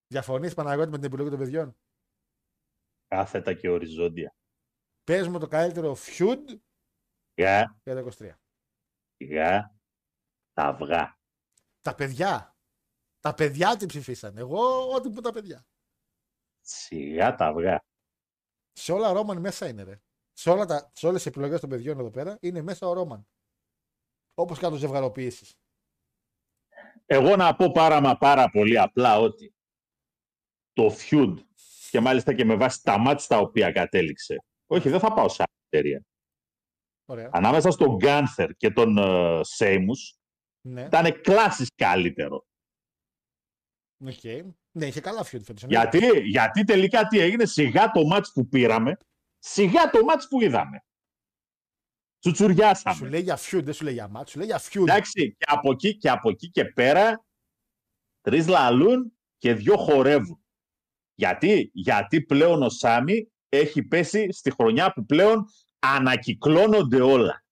Διαφωνείς, 0.08 0.54
Παναγιώτη, 0.54 0.90
με 0.90 0.98
την 0.98 1.06
επιλογή 1.06 1.30
των 1.30 1.40
παιδιών; 1.40 1.78
Κάθετα 3.08 3.54
και 3.54 3.70
οριζόντια. 3.70 4.36
Πες 5.12 5.28
μου 5.28 5.40
το 5.40 5.48
καλύτερο 5.48 5.96
feud 5.96 6.60
Σιγά, 7.34 7.80
για 7.84 7.96
το 7.96 8.12
23. 8.20 8.32
σιγά, 9.16 9.76
τα 10.54 10.64
αυγά. 10.64 11.20
Τα 11.82 11.96
παιδιά. 11.96 12.56
Τα 13.20 13.34
παιδιά 13.34 13.78
τι 13.78 13.86
ψηφίσαν. 13.86 14.38
Εγώ 14.38 14.92
ό,τι 14.94 15.10
που 15.10 15.22
τα 15.22 15.32
παιδιά. 15.32 15.66
Σιγά 16.60 17.36
τα 17.36 17.46
αυγά. 17.46 17.84
Σε 18.72 18.92
όλα 18.92 19.12
Ρόμαν 19.12 19.40
μέσα 19.40 19.68
είναι, 19.68 19.84
ρε. 19.84 20.02
Σε, 20.32 20.50
όλα 20.50 20.66
τα, 20.66 20.92
σε 20.96 21.08
όλες 21.08 21.22
τις 21.22 21.32
επιλογές 21.32 21.60
των 21.60 21.70
παιδιών 21.70 22.00
εδώ 22.00 22.12
πέρα 22.12 22.38
είναι 22.42 22.62
μέσα 22.62 22.88
ο 22.88 22.94
Ρόμαν. 22.94 23.28
Όπως 24.34 24.60
κάτω 24.60 24.76
ζευγαροποιήσεις. 24.76 25.56
Εγώ 27.06 27.36
να 27.36 27.56
πω 27.56 27.72
πάρα 27.72 28.02
μα 28.02 28.18
πάρα 28.18 28.50
πολύ 28.50 28.80
απλά 28.80 29.20
ότι 29.20 29.56
το 30.74 30.96
feud 30.98 31.36
και 31.90 32.00
μάλιστα 32.00 32.34
και 32.34 32.46
με 32.46 32.56
βάση 32.56 32.84
τα 32.84 32.98
ματς 32.98 33.28
τα 33.28 33.38
οποία 33.38 33.72
κατέληξε. 33.72 34.44
Όχι, 34.72 34.90
δεν 34.90 35.00
θα 35.00 35.14
πάω 35.14 35.30
σε 35.30 35.44
άλλη 35.44 35.58
εταιρεία. 35.70 36.06
Ωραία. 37.06 37.30
Ανάμεσα 37.34 37.72
στον 37.72 37.96
Γκάνθερ 37.96 38.54
και 38.56 38.72
τον 38.72 38.96
ε, 39.00 39.42
Σέιμους 39.44 40.16
Ναι, 40.62 40.82
ήταν 40.82 41.22
κλάσεις 41.22 41.70
καλύτερο. 41.76 42.46
οκ. 44.06 44.24
ναι, 44.72 44.86
είχε 44.86 45.02
καλά 45.02 45.22
feud 45.22 45.42
φέτος. 45.44 45.64
Γιατί, 45.64 46.20
γιατί 46.20 46.64
τελικά 46.64 47.08
τι 47.08 47.20
έγινε, 47.20 47.46
σιγά 47.46 47.92
το 47.92 48.06
ματς 48.06 48.32
που 48.32 48.48
πήραμε, 48.48 48.98
σιγά 49.38 49.90
το 49.90 50.04
ματς 50.04 50.28
που 50.28 50.42
είδαμε. 50.42 50.86
Τσουτσουριάσαμε. 52.20 52.96
Σου 52.96 53.06
λέει 53.06 53.22
για 53.22 53.38
feud, 53.38 53.64
δεν 53.64 53.74
σου 53.74 53.84
λέει 53.84 53.94
για 53.94 54.12
match, 54.16 54.28
σου 54.28 54.38
λέει 54.38 54.48
για 54.48 54.60
feud. 54.60 54.82
Εντάξει, 54.82 55.36
και 55.36 55.46
από 55.48 55.72
εκεί 55.72 55.98
και 55.98 56.10
από 56.10 56.30
εκεί 56.30 56.50
και 56.50 56.66
πέρα, 56.66 57.26
τρεις 58.22 58.48
λαλούν 58.48 59.18
και 59.38 59.54
δυο 59.54 59.78
χορεύουν. 59.78 60.46
Γιατί, 61.14 61.72
γιατί 61.74 62.22
πλέον 62.22 62.64
ο 62.64 62.70
Σάμι 62.70 63.32
έχει 63.52 63.84
πέσει 63.84 64.32
στη 64.32 64.52
χρονιά 64.52 64.94
που 64.94 65.06
πλέον 65.06 65.46
ανακυκλώνονται 65.80 67.02
όλα 67.02 67.46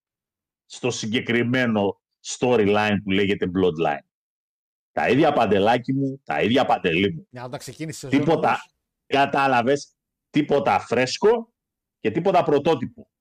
στο 0.65 0.91
συγκεκριμένο 0.91 2.01
storyline 2.25 2.95
που 3.03 3.11
λέγεται 3.11 3.51
Bloodline. 3.55 4.05
Τα 4.91 5.09
ίδια 5.09 5.33
παντελάκι 5.33 5.93
μου, 5.93 6.21
τα 6.25 6.41
ίδια 6.41 6.65
παντελή 6.65 7.13
μου. 7.13 7.27
Για 7.29 7.39
να 7.39 7.47
όταν 7.47 7.59
ξεκίνησες 7.59 8.01
η 8.01 8.05
σεζόν 8.05 8.19
Τίποτα, 8.19 8.47
όμως, 8.47 8.73
κατάλαβες, 9.05 9.95
τίποτα 10.29 10.79
φρέσκο 10.79 11.53
και 11.99 12.11
τίποτα 12.11 12.43
πρωτότυπο. 12.43 13.11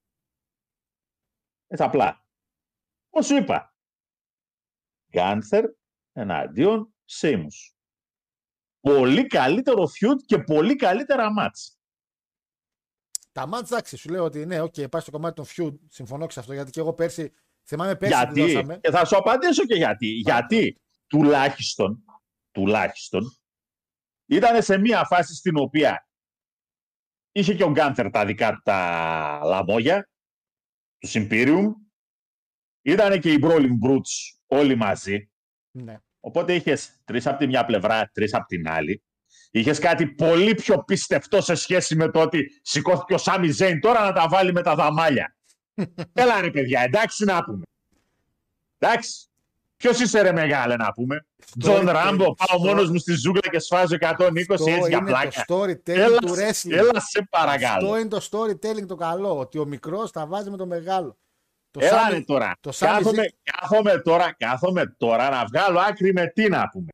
Έτσι 1.67 1.83
απλά. 1.83 2.25
Πώς 3.09 3.25
σου 3.25 3.35
είπα. 3.35 3.75
Γκάνθερ 5.11 5.65
εναντίον 6.11 6.93
Σέιμους. 7.05 7.75
Πολύ 8.79 9.27
καλύτερο 9.27 9.83
feud 9.83 10.17
και 10.25 10.39
πολύ 10.39 10.75
καλύτερα 10.75 11.31
ματς. 11.31 11.78
Τα 13.31 13.49
match, 13.53 13.63
εντάξει, 13.63 13.97
σου 13.97 14.09
λέω 14.09 14.23
ότι 14.23 14.45
ναι, 14.45 14.61
οκ, 14.61 14.73
πάει 14.89 15.01
στο 15.01 15.11
κομμάτι 15.11 15.35
των 15.35 15.45
feud. 15.47 15.79
Συμφωνώ 15.87 16.29
σε 16.29 16.39
αυτό 16.39 16.53
γιατί 16.53 16.71
και 16.71 16.79
εγώ 16.79 16.93
πέρσι. 16.93 17.33
Θυμάμαι 17.67 17.95
πέρσι 17.95 18.15
τι 18.27 18.39
Γιατί, 18.39 18.41
δώσαμε. 18.53 18.79
και 18.79 18.89
θα 18.91 19.05
σου 19.05 19.17
απαντήσω 19.17 19.65
και 19.65 19.75
γιατί. 19.75 20.07
Γιατί 20.07 20.75
τουλάχιστον, 21.07 22.03
τουλάχιστον, 22.51 23.23
ήταν 24.25 24.63
σε 24.63 24.77
μια 24.77 25.05
φάση 25.05 25.35
στην 25.35 25.57
οποία 25.57 26.07
είχε 27.31 27.53
και 27.55 27.63
ο 27.63 27.71
Γκάνθερ 27.71 28.09
τα 28.09 28.25
δικά 28.25 28.51
του 28.53 28.61
τα 28.63 29.41
λαμόγια, 29.43 30.09
του 30.99 31.07
Imperium, 31.11 31.65
ήταν 32.81 33.19
και 33.19 33.31
οι 33.33 33.39
Brawling 33.41 33.77
Brutes 33.85 34.37
όλοι 34.45 34.75
μαζί, 34.75 35.29
Ναι. 35.71 35.99
οπότε 36.19 36.55
είχες 36.55 37.01
τρεις 37.03 37.27
από 37.27 37.37
τη 37.37 37.47
μια 37.47 37.65
πλευρά, 37.65 38.09
τρεις 38.13 38.33
από 38.33 38.45
την 38.45 38.67
άλλη. 38.69 39.03
Είχες 39.51 39.79
κάτι 39.79 40.07
πολύ 40.07 40.55
πιο 40.55 40.83
πιστευτό 40.83 41.41
σε 41.41 41.55
σχέση 41.55 41.95
με 41.95 42.09
το 42.09 42.21
ότι 42.21 42.59
σηκώθηκε 42.61 43.13
ο 43.13 43.17
Σάμι 43.17 43.49
Ζέιν 43.51 43.79
τώρα 43.79 44.03
να 44.03 44.13
τα 44.13 44.27
βάλει 44.27 44.51
με 44.53 44.61
τα 44.61 44.75
δαμάλια. 44.75 45.35
Έλα 46.13 46.41
ρε 46.41 46.49
παιδιά, 46.51 46.81
εντάξει 46.81 47.23
να 47.23 47.43
πούμε. 47.43 47.61
Εντάξει. 48.79 49.23
Ποιος 49.77 49.99
είσαι 49.99 50.21
ρε 50.21 50.31
μεγάλε 50.31 50.75
να 50.75 50.91
πούμε. 50.91 51.25
Τζον 51.59 51.81
Storytelling, 51.81 51.91
Ράμπο, 51.91 52.23
πάω 52.33 52.47
στο- 52.47 52.59
μόνος 52.59 52.89
μου 52.89 52.97
στη 52.97 53.13
ζούγκλα 53.13 53.41
και 53.51 53.59
σφάζω 53.59 53.95
120 53.99 54.53
Αυτό 54.53 54.69
έτσι 54.71 54.87
για 54.89 54.97
είναι 54.97 55.09
πλάκα. 55.09 55.43
το 55.47 55.63
storytelling 55.63 55.81
Έλα, 55.97 56.17
του 56.17 56.29
wrestling. 56.35 56.71
έλα 56.71 56.99
σε 56.99 57.27
παρακαλώ. 57.29 57.85
Αυτό 57.87 57.97
είναι 57.99 58.07
το 58.09 58.27
storytelling 58.31 58.87
το 58.87 58.95
καλό. 58.95 59.37
Ότι 59.39 59.59
ο 59.59 59.65
μικρός 59.65 60.11
τα 60.11 60.25
βάζει 60.27 60.49
με 60.49 60.57
το 60.57 60.65
μεγάλο. 60.65 61.17
Το 61.71 61.79
Έλα 61.83 61.97
Σάμι- 61.99 62.13
ρε 62.13 62.21
τώρα. 62.21 62.51
το 62.59 62.71
Σάμι 62.71 62.93
κάθομαι, 63.03 63.21
Ζή- 63.23 63.35
κάθομαι, 63.59 63.99
τώρα. 63.99 64.33
κάθομαι 64.37 64.95
τώρα 64.97 65.29
να 65.29 65.45
βγάλω 65.45 65.79
άκρη 65.79 66.13
με 66.13 66.27
τι 66.27 66.49
να 66.49 66.67
πούμε. 66.69 66.87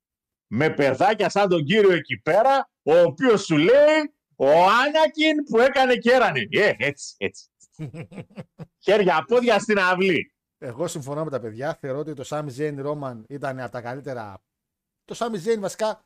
Με 0.58 0.70
παιδάκια 0.70 1.30
σαν 1.30 1.49
τον 1.49 1.64
κύριο 1.64 1.91
εκεί 1.91 2.18
πέρα, 2.18 2.70
ο 2.84 2.97
οποίος 2.99 3.45
σου 3.45 3.58
λέει 3.58 4.14
ο 4.36 4.49
Άνακιν 4.49 5.43
που 5.49 5.60
έκανε 5.60 5.95
και 5.95 6.12
έρανε. 6.12 6.47
Ε, 6.51 6.72
έτσι, 6.78 7.16
έτσι. 7.18 7.49
Χέρια, 8.86 9.24
πόδια 9.28 9.60
στην 9.60 9.80
αυλή. 9.80 10.34
Εγώ 10.58 10.88
συμφωνώ 10.88 11.24
με 11.24 11.30
τα 11.30 11.39
παιδιά. 11.39 11.78
Θεωρώ 11.82 11.99
ότι 11.99 12.14
το 12.14 12.24
Sami 12.28 12.47
Zayn 12.58 12.86
Roman 12.86 13.22
ήταν 13.28 13.60
από 13.60 13.72
τα 13.72 13.82
καλύτερα. 13.82 14.41
Το 15.06 15.16
Sami 15.18 15.47
Zayn 15.47 15.60
βασικά. 15.60 16.06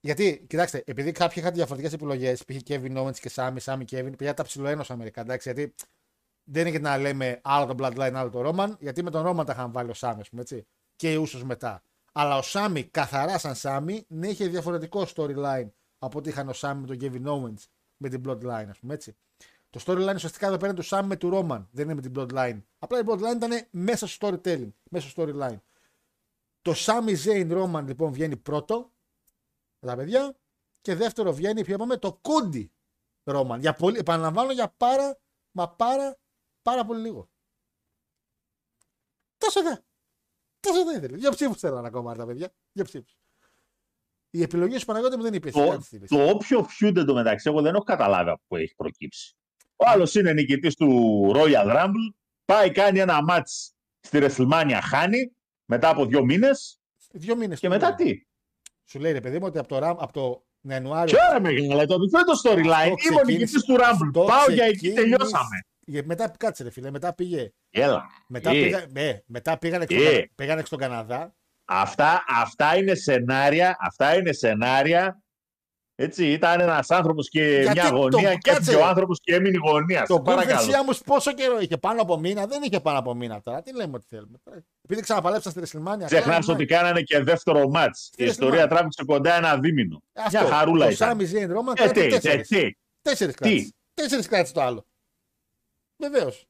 Γιατί, 0.00 0.44
κοιτάξτε, 0.48 0.82
επειδή 0.86 1.12
κάποιοι 1.12 1.36
είχαν 1.36 1.54
διαφορετικές 1.54 1.92
επιλογές, 1.92 2.44
π.χ. 2.44 2.56
Kevin 2.66 2.96
Owens 2.96 3.18
και 3.18 3.30
Sami, 3.34 3.56
Sami 3.64 3.84
Kevin, 3.90 4.16
παιδιά 4.16 4.34
τα 4.34 4.42
ψιλοένωσα 4.42 4.96
μερικά. 4.96 5.20
Εντάξει, 5.20 5.52
γιατί 5.52 5.74
δεν 6.44 6.66
είναι 6.66 6.76
και 6.76 6.82
να 6.82 6.98
λέμε 6.98 7.40
άλλο 7.42 7.74
το 7.74 7.84
Bloodline, 7.84 8.12
άλλο 8.14 8.30
το 8.30 8.48
Roman, 8.48 8.78
γιατί 8.78 9.02
με 9.02 9.10
τον 9.10 9.26
Roman 9.26 9.46
τα 9.46 9.52
είχαν 9.52 9.72
βάλει 9.72 9.90
ο 9.90 9.94
Sami, 9.96 10.16
ας 10.20 10.28
πούμε 10.28 10.42
έτσι. 10.42 10.66
Και 10.96 11.12
οι 11.12 11.16
ούσου 11.16 11.46
μετά. 11.46 11.82
Αλλά 12.12 12.36
ο 12.36 12.40
Sami, 12.44 12.82
καθαρά 12.90 13.38
σαν 13.38 13.54
Sami, 13.56 14.00
ναι, 14.08 14.28
είχε 14.28 14.48
διαφορετικό 14.48 15.06
storyline 15.14 15.68
από 15.98 16.18
ό,τι 16.18 16.28
είχαν 16.28 16.48
ο 16.48 16.52
Sami 16.54 16.76
με 16.76 16.86
τον 16.86 16.98
Kevin 17.00 17.26
Owens 17.26 17.62
με 17.96 18.08
την 18.08 18.22
Bloodline, 18.26 18.66
ας 18.68 18.78
πούμε 18.78 18.94
έτσι. 18.94 19.16
Το 19.70 19.80
storyline 19.86 20.14
ουσιαστικά 20.14 20.46
εδώ 20.46 20.56
πέρα 20.56 20.72
είναι 20.72 20.80
του 20.80 20.88
Sam 20.88 21.02
με 21.04 21.16
του 21.16 21.30
Roman. 21.32 21.66
Δεν 21.70 21.84
είναι 21.84 21.94
με 21.94 22.00
την 22.00 22.12
Bloodline. 22.16 22.62
Απλά 22.78 22.98
η 22.98 23.02
Bloodline 23.06 23.36
ήταν 23.36 23.66
μέσα 23.70 24.06
στο 24.06 24.28
storytelling, 24.28 24.72
μέσα 24.90 25.08
στο 25.08 25.22
storyline. 25.22 25.58
Το 26.62 26.72
Sami 26.76 27.16
Zayn 27.24 27.62
Roman 27.62 27.84
λοιπόν 27.86 28.12
βγαίνει 28.12 28.36
πρώτο 28.36 28.92
με 29.78 29.88
τα 29.88 29.96
παιδιά 29.96 30.36
και 30.80 30.94
δεύτερο 30.94 31.32
βγαίνει, 31.32 31.64
ποιο 31.64 31.74
είπαμε, 31.74 31.96
το 31.96 32.20
Cody 32.22 32.66
Roman. 33.24 33.56
Για 33.58 33.74
πολύ, 33.74 33.98
επαναλαμβάνω 33.98 34.52
για 34.52 34.68
πάρα, 34.76 35.18
μα 35.50 35.68
πάρα, 35.68 36.18
πάρα 36.62 36.84
πολύ 36.84 37.00
λίγο. 37.00 37.30
Τόσο 39.38 39.62
δε. 39.62 39.76
Τόσο 40.60 40.84
δεν 40.84 40.96
ήθελε; 40.96 41.16
Δύο 41.16 41.30
ψήφους 41.30 41.58
θέλανε 41.60 41.86
ακόμα 41.86 42.14
τα 42.14 42.26
παιδιά. 42.26 42.52
Δύο 42.72 42.84
ψήφους. 42.84 43.16
Η 44.30 44.42
επιλογή 44.42 44.78
σου 44.78 44.84
Παναγιώτη 44.84 45.16
μου 45.16 45.22
δεν 45.22 45.34
είπε. 45.34 45.48
εσύ, 45.48 45.58
Το, 45.64 45.68
κάτι 45.68 45.84
στη 45.84 45.96
λίστα. 45.96 46.16
το 46.16 46.28
όποιο 46.30 46.66
feud 46.80 46.96
εντωμεταξύ, 46.96 47.48
εγώ 47.50 47.60
δεν 47.62 47.74
έχω 47.74 47.84
καταλάβει 47.84 48.30
από 48.30 48.42
πού 48.48 48.56
έχει 48.56 48.74
προκύψει. 48.74 49.34
Ο 49.76 49.84
άλλος 49.88 50.14
είναι 50.14 50.32
νικητής 50.32 50.74
του 50.74 50.88
Royal 51.34 51.76
Rumble, 51.76 52.14
πάει 52.44 52.70
κάνει 52.72 52.98
ένα 52.98 53.18
match 53.30 53.70
στη 54.00 54.18
WrestleMania, 54.22 54.78
χάνει 54.82 55.32
μετά 55.64 55.88
από 55.88 56.06
δύο 56.06 56.24
μήνες 56.24 56.80
Δύο 57.12 57.36
μήνες. 57.36 57.60
και 57.60 57.68
μετά 57.68 57.94
τι; 57.94 58.22
Σου 58.84 58.98
λέει 58.98 59.12
ρε 59.12 59.20
παιδί 59.20 59.38
μου 59.38 59.46
ότι 59.46 59.58
από 59.58 59.68
το, 59.68 59.76
Ram, 59.76 59.94
από 59.98 60.12
το 60.12 60.44
Ιανουάριο. 60.60 61.16
Και 61.16 61.22
ώρα 61.30 61.40
μεγάλα, 61.40 61.86
το 61.86 61.94
αυτό 61.94 62.18
είναι 62.18 62.24
το 62.24 62.40
storyline. 62.44 62.70
Αυτό 62.72 62.84
Είμαι 62.84 62.92
ο 62.92 62.94
ξεκίνησε- 62.96 63.24
νικητής 63.24 63.62
του 63.64 63.74
Rumble. 63.74 64.10
αυτό 64.10 64.24
Πάω 64.24 64.50
για 64.52 64.64
εκεί, 64.64 64.76
ξεκίνησε- 64.76 65.02
τελειώσαμε. 65.02 65.66
Για- 65.88 66.02
Μετά, 66.04 66.32
κάτσε 66.38 66.62
ρε 66.62 66.70
φίλε, 66.70 66.90
μετά 66.90 67.14
πήγε. 67.14 67.52
Έλα. 67.70 68.02
Μετά, 68.28 68.50
Ε, 68.50 68.52
πήγα, 68.62 68.86
ναι, 68.90 69.18
μετά 69.26 69.58
πήγανε, 69.58 69.84
Ε. 69.88 70.00
στον, 70.00 70.30
πήγανε 70.34 70.62
στον 70.64 70.78
Καναδά. 70.78 71.34
Αυτά, 71.64 72.24
αυτά 72.28 72.76
είναι 72.76 72.94
σενάρια, 72.94 73.76
αυτά 73.80 74.16
είναι 74.16 74.32
σενάρια. 74.32 75.22
Έτσι, 76.00 76.32
ήταν 76.32 76.60
ένας 76.60 76.90
άνθρωπος 76.90 77.28
και 77.28 77.42
Γιατί 77.42 77.80
μια 77.80 77.90
το- 77.90 77.96
γωνία 77.96 78.34
και 78.34 78.38
κάτσε, 78.50 78.60
έφυγε 78.60 78.76
ο 78.76 78.78
ρε. 78.78 78.84
άνθρωπος 78.84 79.20
και 79.20 79.34
έμεινε 79.34 79.56
η 79.56 79.70
γωνία. 79.70 80.00
Το 80.06 80.14
Σε 80.14 80.20
γκολ 80.20 80.34
παρακαλώ. 80.34 80.60
δεξιά 80.60 80.84
μου 80.84 80.90
πόσο 81.04 81.32
καιρό 81.32 81.60
είχε, 81.60 81.76
πάνω 81.76 82.02
από 82.02 82.18
μήνα. 82.18 82.46
Δεν 82.46 82.62
είχε 82.62 82.80
πάνω 82.80 82.98
από 82.98 83.14
μήνα 83.14 83.40
τώρα. 83.40 83.62
Τι 83.62 83.74
λέμε 83.74 83.92
ότι 83.96 84.06
θέλουμε. 84.08 84.38
τώρα. 84.44 84.64
Επειδή 84.82 85.00
ξαναπαλέψαν 85.00 85.50
στη 85.52 85.60
Ρεσλιμάνια. 85.60 86.06
Ξεχνάς 86.06 86.48
ότι 86.48 86.64
κάνανε 86.66 87.00
και 87.02 87.22
δεύτερο 87.22 87.68
μάτς. 87.68 88.00
Η 88.06 88.12
Στη 88.12 88.24
ιστορία 88.24 88.64
WrestleMania. 88.64 88.68
τράβηξε 88.68 89.04
κοντά 89.06 89.34
ένα 89.36 89.58
δίμηνο. 89.58 90.02
Αυτό. 90.12 90.40
Μια 90.40 90.48
χαρούλα 90.54 90.84
το 90.84 90.90
ήταν. 90.90 91.08
Σάμι 91.08 91.24
Ζέιν 91.24 91.52
Ρώμα 91.52 91.72
Ε, 91.76 91.80
κράτη 91.82 92.00
τι, 92.00 92.06
τι, 92.06 92.12
τέσσερις. 92.20 92.48
τι. 92.48 92.70
Τέσσερις 93.02 93.34
κράτησε. 93.34 93.72
Τέσσερις 93.94 94.26
κράτησε 94.28 94.52
το 94.52 94.60
άλλο. 94.62 94.86
Βεβαίως. 95.98 96.48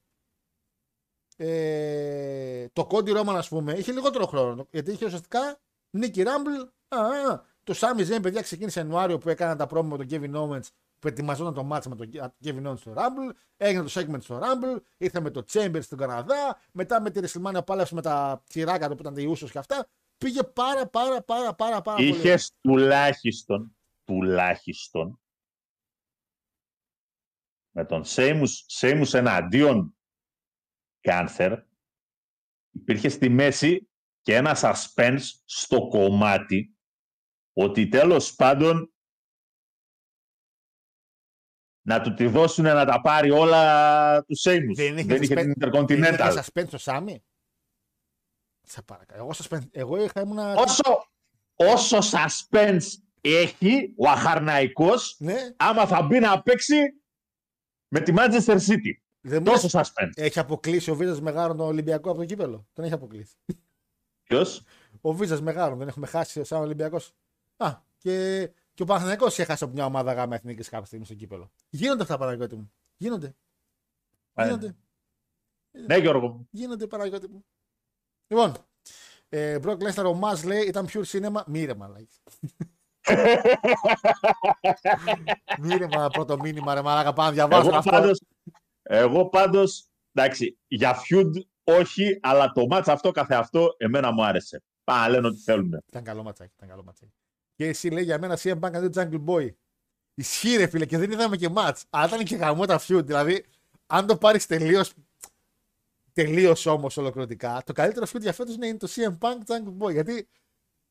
Ε, 1.37 2.67
το 2.73 2.85
Κόντι 2.85 3.11
Ρόμαν, 3.11 3.35
ας 3.35 3.47
πούμε, 3.47 3.73
είχε 3.73 3.91
λιγότερο 3.91 4.25
χρόνο. 4.25 4.67
Γιατί 4.71 4.91
είχε 4.91 5.05
ουσιαστικά 5.05 5.59
Νίκη 5.89 6.23
Ράμπλ. 6.23 6.51
Α, 6.87 6.99
α, 6.99 7.45
το 7.63 7.73
Σάμι 7.73 8.03
Ζέιν, 8.03 8.21
παιδιά, 8.21 8.41
ξεκίνησε 8.41 8.79
Ιανουάριο 8.79 9.17
που 9.17 9.29
έκαναν 9.29 9.57
τα 9.57 9.65
πρόμο 9.65 9.97
με 9.97 10.05
τον 10.05 10.07
Kevin 10.09 10.35
Owens 10.35 10.67
που 10.99 11.07
ετοιμαζόταν 11.07 11.53
το 11.53 11.63
μάτς 11.63 11.87
με 11.87 11.95
τον 11.95 12.09
Kevin 12.43 12.67
Owens 12.67 12.77
στο 12.77 12.93
Rumble. 12.95 13.35
Έγινε 13.57 13.83
το 13.83 13.91
segment 13.93 14.21
στο 14.21 14.39
Rumble. 14.43 14.77
Ήρθε 14.97 15.19
με 15.19 15.29
το 15.29 15.43
Chambers 15.51 15.81
στον 15.81 15.97
Καναδά. 15.97 16.59
Μετά 16.71 17.01
με 17.01 17.09
τη 17.09 17.19
WrestleMania 17.23 17.65
πάλευσε 17.65 17.95
με 17.95 18.01
τα 18.01 18.43
τσιράκα 18.47 18.89
του 18.89 18.95
που 18.95 19.01
ήταν 19.01 19.17
οι 19.17 19.25
Ούσος 19.25 19.51
και 19.51 19.57
αυτά. 19.57 19.87
Πήγε 20.17 20.43
πάρα 20.43 20.87
πάρα 20.87 21.21
πάρα 21.21 21.53
πάρα 21.53 21.81
πάρα 21.81 21.95
πολύ. 21.95 22.07
Είχε 22.07 22.37
τουλάχιστον, 22.61 23.75
τουλάχιστον 24.05 25.19
με 27.75 27.85
τον 27.85 28.03
Σέιμους, 28.05 28.63
Σέιμους 28.67 29.13
εναντίον 29.13 29.97
Κάνθερ 30.99 31.59
υπήρχε 32.71 33.09
στη 33.09 33.29
μέση 33.29 33.89
και 34.21 34.35
ένα 34.35 34.55
suspense 34.61 35.21
στο 35.45 35.87
κομμάτι 35.87 36.77
ότι 37.53 37.87
τέλος 37.87 38.35
πάντων 38.35 38.93
να 41.87 42.01
του 42.01 42.13
τη 42.13 42.25
δώσουν 42.27 42.63
να 42.63 42.85
τα 42.85 43.01
πάρει 43.01 43.31
όλα 43.31 44.23
τους 44.23 44.39
Σέιμους. 44.39 44.75
Δεν 44.77 44.97
είχε, 44.97 45.07
Δεν 45.07 45.21
είχε 45.21 45.33
suspense- 45.33 45.53
την 45.53 45.53
Δεν 45.87 46.13
είχε 46.13 46.15
Intercontinental. 46.17 46.43
suspense 46.43 46.67
στο 46.67 46.77
Σάμι. 46.77 47.23
Σε 48.61 48.81
παρακαλώ. 48.81 49.21
Εγώ, 49.23 49.31
suspense, 49.35 49.67
εγώ 49.71 50.03
είχα 50.03 50.21
ήμουνα... 50.21 50.53
Όσο, 50.55 51.09
όσο 51.55 51.97
suspense 51.97 52.83
έχει 53.21 53.93
ο 53.97 54.09
Αχαρναϊκός, 54.09 55.15
Ναι, 55.19 55.35
άμα 55.57 55.87
θα 55.87 56.01
μπει 56.01 56.19
να 56.19 56.41
παίξει 56.41 56.75
με 57.89 57.99
τη 57.99 58.13
Manchester 58.17 58.57
City. 58.67 58.93
δεν 59.21 59.43
μου 59.45 59.51
Τόσο 59.51 59.77
λες, 59.77 59.91
suspense. 59.91 60.11
έχει 60.15 60.39
αποκλείσει 60.39 60.91
ο 60.91 60.95
Βίζας 60.95 61.21
Μεγάρον 61.21 61.57
τον 61.57 61.67
Ολυμπιακό 61.67 62.09
από 62.09 62.19
το 62.19 62.25
κύπελο; 62.25 62.67
Τον 62.73 62.83
έχει 62.85 62.93
αποκλείσει. 62.93 63.35
Ποιος; 64.23 64.63
Ο 65.01 65.13
Βίζας 65.13 65.41
Μεγάρον 65.41 65.77
δεν 65.77 65.87
έχουμε 65.87 66.07
χάσει 66.07 66.43
σαν 66.43 66.61
Ολυμπιακός. 66.61 67.13
Α, 67.57 67.75
και, 67.97 68.47
και 68.73 68.81
ο 68.83 68.85
Παναθηναϊκός 68.85 69.33
είχε 69.33 69.43
χάσει 69.43 69.63
από 69.63 69.73
μια 69.73 69.85
ομάδα 69.85 70.13
γάμα 70.13 70.35
εθνικής 70.35 70.69
κάποια 70.69 70.85
στιγμή 70.85 71.05
στο 71.05 71.13
κύπελο. 71.13 71.51
Γίνονται 71.69 72.01
αυτά 72.01 72.17
Παναγιώτη 72.17 72.55
μου. 72.55 72.71
Γίνονται. 72.97 73.35
Ε, 74.33 74.43
Γίνονται. 74.43 74.75
Ναι, 75.71 75.97
Γιώργο. 75.97 76.27
μου. 76.27 76.47
Γίνονται 76.51 76.87
Παναγιώτη 76.87 77.27
μου. 77.27 77.45
Λοιπόν, 78.27 78.53
ε, 79.29 79.57
Brock 79.63 79.77
Lesnar 79.77 80.05
ο 80.05 80.13
Μάς 80.13 80.43
λέει 80.43 80.61
ήταν 80.61 80.87
pure 80.93 81.03
cinema. 81.05 81.43
Μύρε 81.45 81.73
μαλάκι. 81.73 82.19
Μύρε 85.59 85.87
μα 85.91 86.07
πρώτο 86.07 86.37
μήνυμα 86.39 86.73
ρε 86.73 86.81
μαλάκα 86.81 87.13
πάνω 87.13 87.27
να 87.27 87.33
διαβάσω 87.33 87.67
Εγώ 87.67 87.77
αυτό. 87.77 87.89
πάντως, 87.89 88.21
εγώ 88.81 89.29
πάντως, 89.29 89.85
εντάξει, 90.13 90.57
για 90.67 90.95
feud 90.95 91.31
όχι, 91.63 92.19
αλλά 92.21 92.51
το 92.51 92.67
match 92.71 92.83
αυτό 92.85 93.11
καθε 93.11 93.35
αυτό 93.35 93.75
εμένα 93.77 94.11
μου 94.11 94.25
άρεσε. 94.25 94.63
Πά, 94.83 95.09
λένε 95.09 95.27
ό,τι 95.27 95.37
θέλουν. 95.37 95.83
Ήταν 95.87 96.03
καλό 96.03 96.23
ματσάκι, 96.23 96.51
ήταν 96.55 96.69
καλό 96.69 96.83
ματσάκι. 96.83 97.11
Και 97.55 97.67
εσύ 97.67 97.89
λέει 97.89 98.03
για 98.03 98.19
μένα 98.19 98.37
CM 98.41 98.59
Punk 98.59 98.73
αντί 98.73 98.89
Jungle 98.95 99.23
Boy. 99.25 99.49
Ισχύει 100.13 100.55
ρε 100.57 100.67
φίλε 100.67 100.85
και 100.85 100.97
δεν 100.97 101.11
είδαμε 101.11 101.35
και 101.35 101.49
μάτς. 101.49 101.83
Αλλά 101.89 102.07
ήταν 102.07 102.23
και 102.23 102.35
γαμό 102.35 102.65
τα 102.65 102.79
feud. 102.87 103.05
Δηλαδή, 103.05 103.45
αν 103.85 104.07
το 104.07 104.17
πάρεις 104.17 104.45
τελείως 104.45 104.93
τελείως 106.13 106.65
όμως 106.65 106.97
ολοκληρωτικά, 106.97 107.61
το 107.65 107.73
καλύτερο 107.73 108.05
feud 108.13 108.21
για 108.21 108.33
φέτος 108.33 108.55
είναι 108.55 108.77
το 108.77 108.87
CM 108.91 109.17
Punk 109.19 109.37
Jungle 109.47 109.85
Boy. 109.85 109.91
Γιατί 109.91 110.27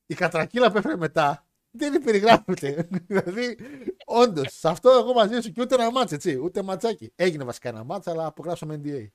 η 0.06 0.14
κατρακύλα 0.14 0.70
που 0.70 0.78
έφερε 0.78 0.96
μετά 0.96 1.46
δεν 1.70 2.02
περιγράφεται. 2.02 2.88
δηλαδή, 3.06 3.58
όντως, 4.04 4.52
σε 4.52 4.68
αυτό 4.68 4.90
εγώ 4.90 5.12
μαζί 5.12 5.40
σου 5.40 5.52
και 5.52 5.60
ούτε 5.60 5.74
ένα 5.74 5.90
μάτς, 5.90 6.12
έτσι. 6.12 6.36
Ούτε 6.42 6.62
ματσάκι. 6.62 7.12
Έγινε 7.16 7.44
βασικά 7.44 7.68
ένα 7.68 7.84
μάτς, 7.84 8.06
αλλά 8.06 8.26
απογράψαμε 8.26 8.80
NDA. 8.84 9.06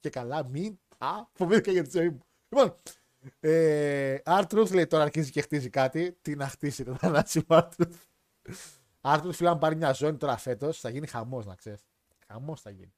και 0.00 0.10
καλά, 0.10 0.48
μην. 0.48 0.78
Α, 0.98 1.08
φοβήθηκα 1.32 1.70
για 1.70 1.82
τη 1.82 1.90
ζωή 1.98 2.08
μου. 2.10 2.20
Λοιπόν, 2.48 2.76
ε, 3.40 4.16
R-Truth 4.24 4.70
λέει 4.74 4.86
τώρα 4.86 5.02
αρχίζει 5.02 5.30
και 5.30 5.40
χτίζει 5.40 5.70
κάτι. 5.70 6.18
Τι 6.22 6.34
να 6.36 6.48
χτίσει 6.48 6.84
το 6.84 6.94
θανάσιμο 6.94 7.44
R-Truth. 7.48 7.92
R-Truth 9.00 9.32
φίλε, 9.32 9.48
αν 9.48 9.58
πάρει 9.58 9.76
μια 9.76 9.92
ζώνη 9.92 10.16
τώρα 10.16 10.36
φέτος, 10.36 10.80
θα 10.80 10.88
γίνει 10.88 11.06
χαμός 11.06 11.46
να 11.46 11.54
ξέρεις. 11.54 11.80
Χαμός 12.26 12.60
θα 12.60 12.70
γίνει. 12.70 12.94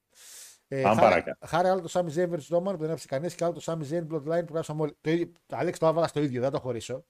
Ε, 0.67 0.81
Πάμε 0.81 0.95
χάρη- 1.01 1.09
παρακάτω. 1.09 1.47
Χάρη 1.47 1.67
άλλο 1.67 1.81
το 1.81 1.89
Sami 1.93 2.13
Zayn 2.15 2.29
vs. 2.29 2.57
Roman 2.57 2.71
που 2.71 2.77
δεν 2.77 2.89
έφυγε 2.89 3.05
κανείς 3.07 3.35
και 3.35 3.43
άλλο 3.43 3.53
το 3.53 3.61
Sami 3.65 3.89
Zayn 3.91 4.07
Bloodline 4.07 4.45
που 4.45 4.53
γράψαμε 4.53 4.81
όλοι. 4.81 4.97
Το 5.01 5.09
ίδιο, 5.09 5.31
Αλέξη 5.49 5.79
το 5.79 5.87
έβαλα 5.87 6.07
στο 6.07 6.21
ίδιο, 6.21 6.41
δεν 6.41 6.51
το 6.51 6.59
χωρίσω. 6.59 7.05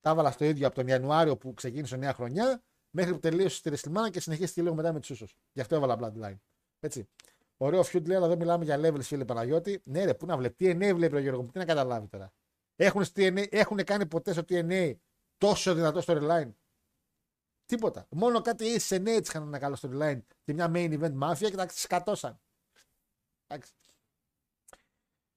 Τα 0.00 0.10
έβαλα 0.10 0.30
στο 0.30 0.44
ίδιο 0.44 0.66
από 0.66 0.74
τον 0.74 0.86
Ιανουάριο 0.86 1.36
που 1.36 1.54
ξεκίνησε 1.54 1.96
η 1.96 1.98
νέα 1.98 2.12
χρονιά 2.12 2.62
μέχρι 2.90 3.12
που 3.12 3.18
τελείωσε 3.18 3.56
στη 3.56 3.68
Ρεστιμάνα 3.68 4.10
και 4.10 4.20
συνεχίστηκε 4.20 4.62
λίγο 4.62 4.74
μετά 4.74 4.92
με 4.92 5.00
τους 5.00 5.10
ίσους. 5.10 5.34
Γι' 5.52 5.60
αυτό 5.60 5.74
έβαλα 5.74 5.98
Bloodline. 6.00 6.38
Έτσι. 6.80 7.08
Ωραίο 7.56 7.80
feud 7.80 8.04
λέει, 8.06 8.16
αλλά 8.16 8.26
εδώ 8.26 8.36
μιλάμε 8.36 8.64
για 8.64 8.80
levels, 8.80 9.02
φίλε 9.02 9.24
Παναγιώτη. 9.24 9.80
Ναι, 9.84 10.04
ρε, 10.04 10.14
πού 10.14 10.26
να 10.26 10.36
βλέπει. 10.36 10.56
TNA 10.64 10.92
βλέπει 10.94 11.16
ο 11.16 11.18
Γιώργο 11.18 11.42
μου, 11.42 11.48
τι 11.48 11.58
να 11.58 11.64
καταλάβει 11.64 12.06
τώρα. 12.06 12.32
Έχουν, 12.76 13.04
στο 13.04 13.22
TNA, 13.22 13.46
έχουν 13.50 13.84
κάνει 13.84 14.06
ποτέ 14.06 14.32
στο 14.32 14.42
TNA 14.48 14.94
τόσο 15.38 15.74
δυνατό 15.74 16.00
storyline; 16.06 16.50
Τίποτα. 17.66 18.06
Μόνο 18.10 18.40
κάτι 18.40 18.80
SNA 18.88 19.04
τη 19.04 19.10
είχαν 19.10 19.42
ένα 19.42 19.58
καλό 19.58 19.76
storyline 19.80 20.20
και 20.44 20.52
μια 20.52 20.70
main 20.74 21.00
event 21.00 21.18
mafia 21.22 21.50
και 21.50 21.56
τα 21.56 21.68
σκατώσαν. 21.68 22.40
Εντάξει. 23.46 23.72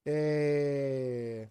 Ε, 0.02 1.46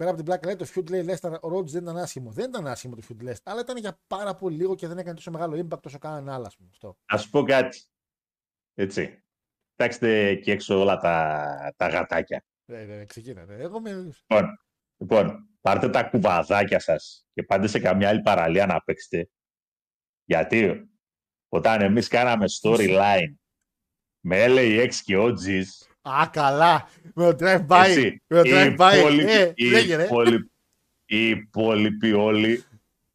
πέρα 0.00 0.10
από 0.12 0.22
την 0.22 0.32
Black 0.32 0.48
Light, 0.48 0.56
το 0.56 0.66
feud 0.74 0.90
λέει 0.90 1.04
Lester 1.08 1.40
Rhodes 1.40 1.66
δεν 1.66 1.82
ήταν 1.82 1.96
άσχημο. 1.96 2.30
Δεν 2.30 2.48
ήταν 2.48 2.66
άσχημο 2.66 2.96
το 2.96 3.02
feud 3.08 3.28
Lester, 3.28 3.42
αλλά 3.42 3.60
ήταν 3.60 3.76
για 3.76 4.00
πάρα 4.06 4.34
πολύ 4.34 4.56
λίγο 4.56 4.74
και 4.74 4.86
δεν 4.86 4.98
έκανε 4.98 5.14
τόσο 5.14 5.30
μεγάλο 5.30 5.66
impact 5.66 5.82
όσο 5.82 5.98
κάνανε 5.98 6.32
άλλα. 6.32 6.46
Ας 6.46 6.56
πούμε, 6.56 6.68
αυτό. 6.72 6.96
Να 7.12 7.18
σου 7.18 7.30
πω 7.30 7.42
κάτι. 7.42 7.82
Έτσι. 8.74 9.24
Κοιτάξτε 9.70 10.26
εκεί 10.26 10.50
έξω 10.50 10.80
όλα 10.80 10.96
τα, 10.96 11.74
τα 11.76 11.88
γατάκια. 11.88 12.44
Ε, 12.66 13.00
ε, 13.00 13.04
ξεκίνατε. 13.04 13.62
Εγώ 13.62 13.80
με... 13.80 13.90
Λοιπόν, 13.90 14.58
λοιπόν, 14.96 15.48
πάρτε 15.60 15.88
τα 15.90 16.04
κουβαδάκια 16.04 16.78
σας 16.78 17.26
και 17.32 17.42
πάτε 17.42 17.66
σε 17.66 17.78
καμιά 17.78 18.08
άλλη 18.08 18.20
παραλία 18.20 18.66
να 18.66 18.80
παίξετε. 18.80 19.30
Γιατί 20.24 20.90
όταν 21.48 21.80
εμείς 21.80 22.08
κάναμε 22.08 22.44
storyline 22.60 23.34
με 24.20 24.44
LAX 24.48 24.94
και 25.04 25.16
OGs, 25.18 25.89
Α, 26.02 26.28
καλά. 26.32 26.88
Με 27.14 27.34
το 27.34 27.36
drive 27.46 27.66
by. 27.66 27.84
έτσι, 27.86 28.22
Με 28.26 28.42
το 28.42 28.48
οι 28.48 28.52
drive 28.54 28.76
by. 28.78 28.98
υπόλοιποι- 28.98 29.28
Ε, 29.30 29.52
οι 29.54 29.64
λέγε, 29.70 29.96
ρε. 29.96 30.04
υπόλοιποι- 30.04 30.50
οι 31.06 31.28
υπόλοιποι 31.28 32.12
όλοι, 32.12 32.64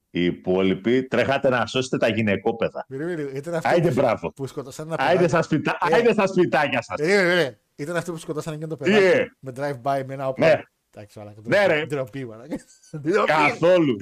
οι 0.10 0.24
υπόλοιποι 0.26 1.04
τρέχατε 1.04 1.50
να 1.50 1.66
σώσετε 1.66 1.98
τα 1.98 2.08
γυναικόπαιδα. 2.08 2.86
Περίμενε, 2.88 3.22
Ήταν 3.22 3.54
αυτό 3.56 3.70
Άιντε 3.70 3.88
που, 3.88 3.94
μπράβο. 3.94 4.32
που 4.32 4.48
σκοτώσαν 4.48 4.88
ένα 4.88 4.96
Άιντε 5.00 5.14
παιδάκι. 5.14 5.30
στα, 5.30 5.42
σπιτά, 5.42 5.78
Ε. 5.90 5.96
άιντε 5.96 6.12
στα 6.14 6.28
σπιτάκια 6.28 6.82
σας. 6.82 6.96
Περίμενε, 6.96 7.24
περίμενε. 7.28 7.60
Ήταν 7.76 7.96
αυτό 7.96 8.12
που 8.12 8.18
σκοτώσαν 8.18 8.54
εκείνο 8.54 8.68
το 8.68 8.76
Τι, 8.84 8.84
παιδάκι. 8.92 9.06
ε; 9.18 9.26
Με 9.40 9.52
drive 9.56 9.82
by 9.82 10.04
με 10.06 10.14
ένα 10.14 10.28
όπλο. 10.28 10.46
Ναι. 10.46 10.62
Εντάξει, 10.96 11.20
μαλάκα, 11.20 11.42
Ναι, 11.44 11.66
ρε. 11.66 11.86
Ντροπή, 11.86 12.26
μαλάκα. 12.26 12.56
Ντροπή. 13.02 13.32
Καθόλου. 13.32 13.96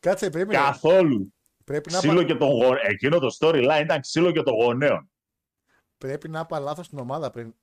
Κάτσε, 0.00 0.30
περίμενε. 0.30 0.58
Καθόλου. 0.64 1.32
Πρέπει 1.64 1.92
να, 1.92 1.98
Ξύλο 1.98 2.12
είπα, 2.20 2.24
και 2.24 2.34
των 2.34 2.48
γο... 2.48 2.70
Εκείνο 2.82 3.18
το 3.18 3.36
storyline 3.40 3.80
ήταν 3.82 4.00
ξύλο 4.00 4.30
και 4.32 4.42
των 4.42 4.54
γονέων. 4.54 5.10
πρέπει 5.98 6.28
να 6.28 6.40
είπα 6.40 6.58
λάθος 6.58 6.88
την 6.88 6.98
ομάδα 6.98 7.30
πριν. 7.30 7.54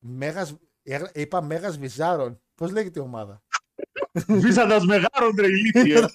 Μέγας, 0.00 0.54
έγρα- 0.82 1.10
είπα 1.14 1.42
Μέγας 1.42 1.78
Βυζάρων. 1.78 2.40
Πώς 2.54 2.72
λέγεται 2.72 3.00
η 3.00 3.02
ομάδα; 3.02 3.42
Βίζοντας 4.26 4.84
μεγάλον 4.84 5.34
ρε 5.38 5.46
ηλίθιε. 5.46 6.06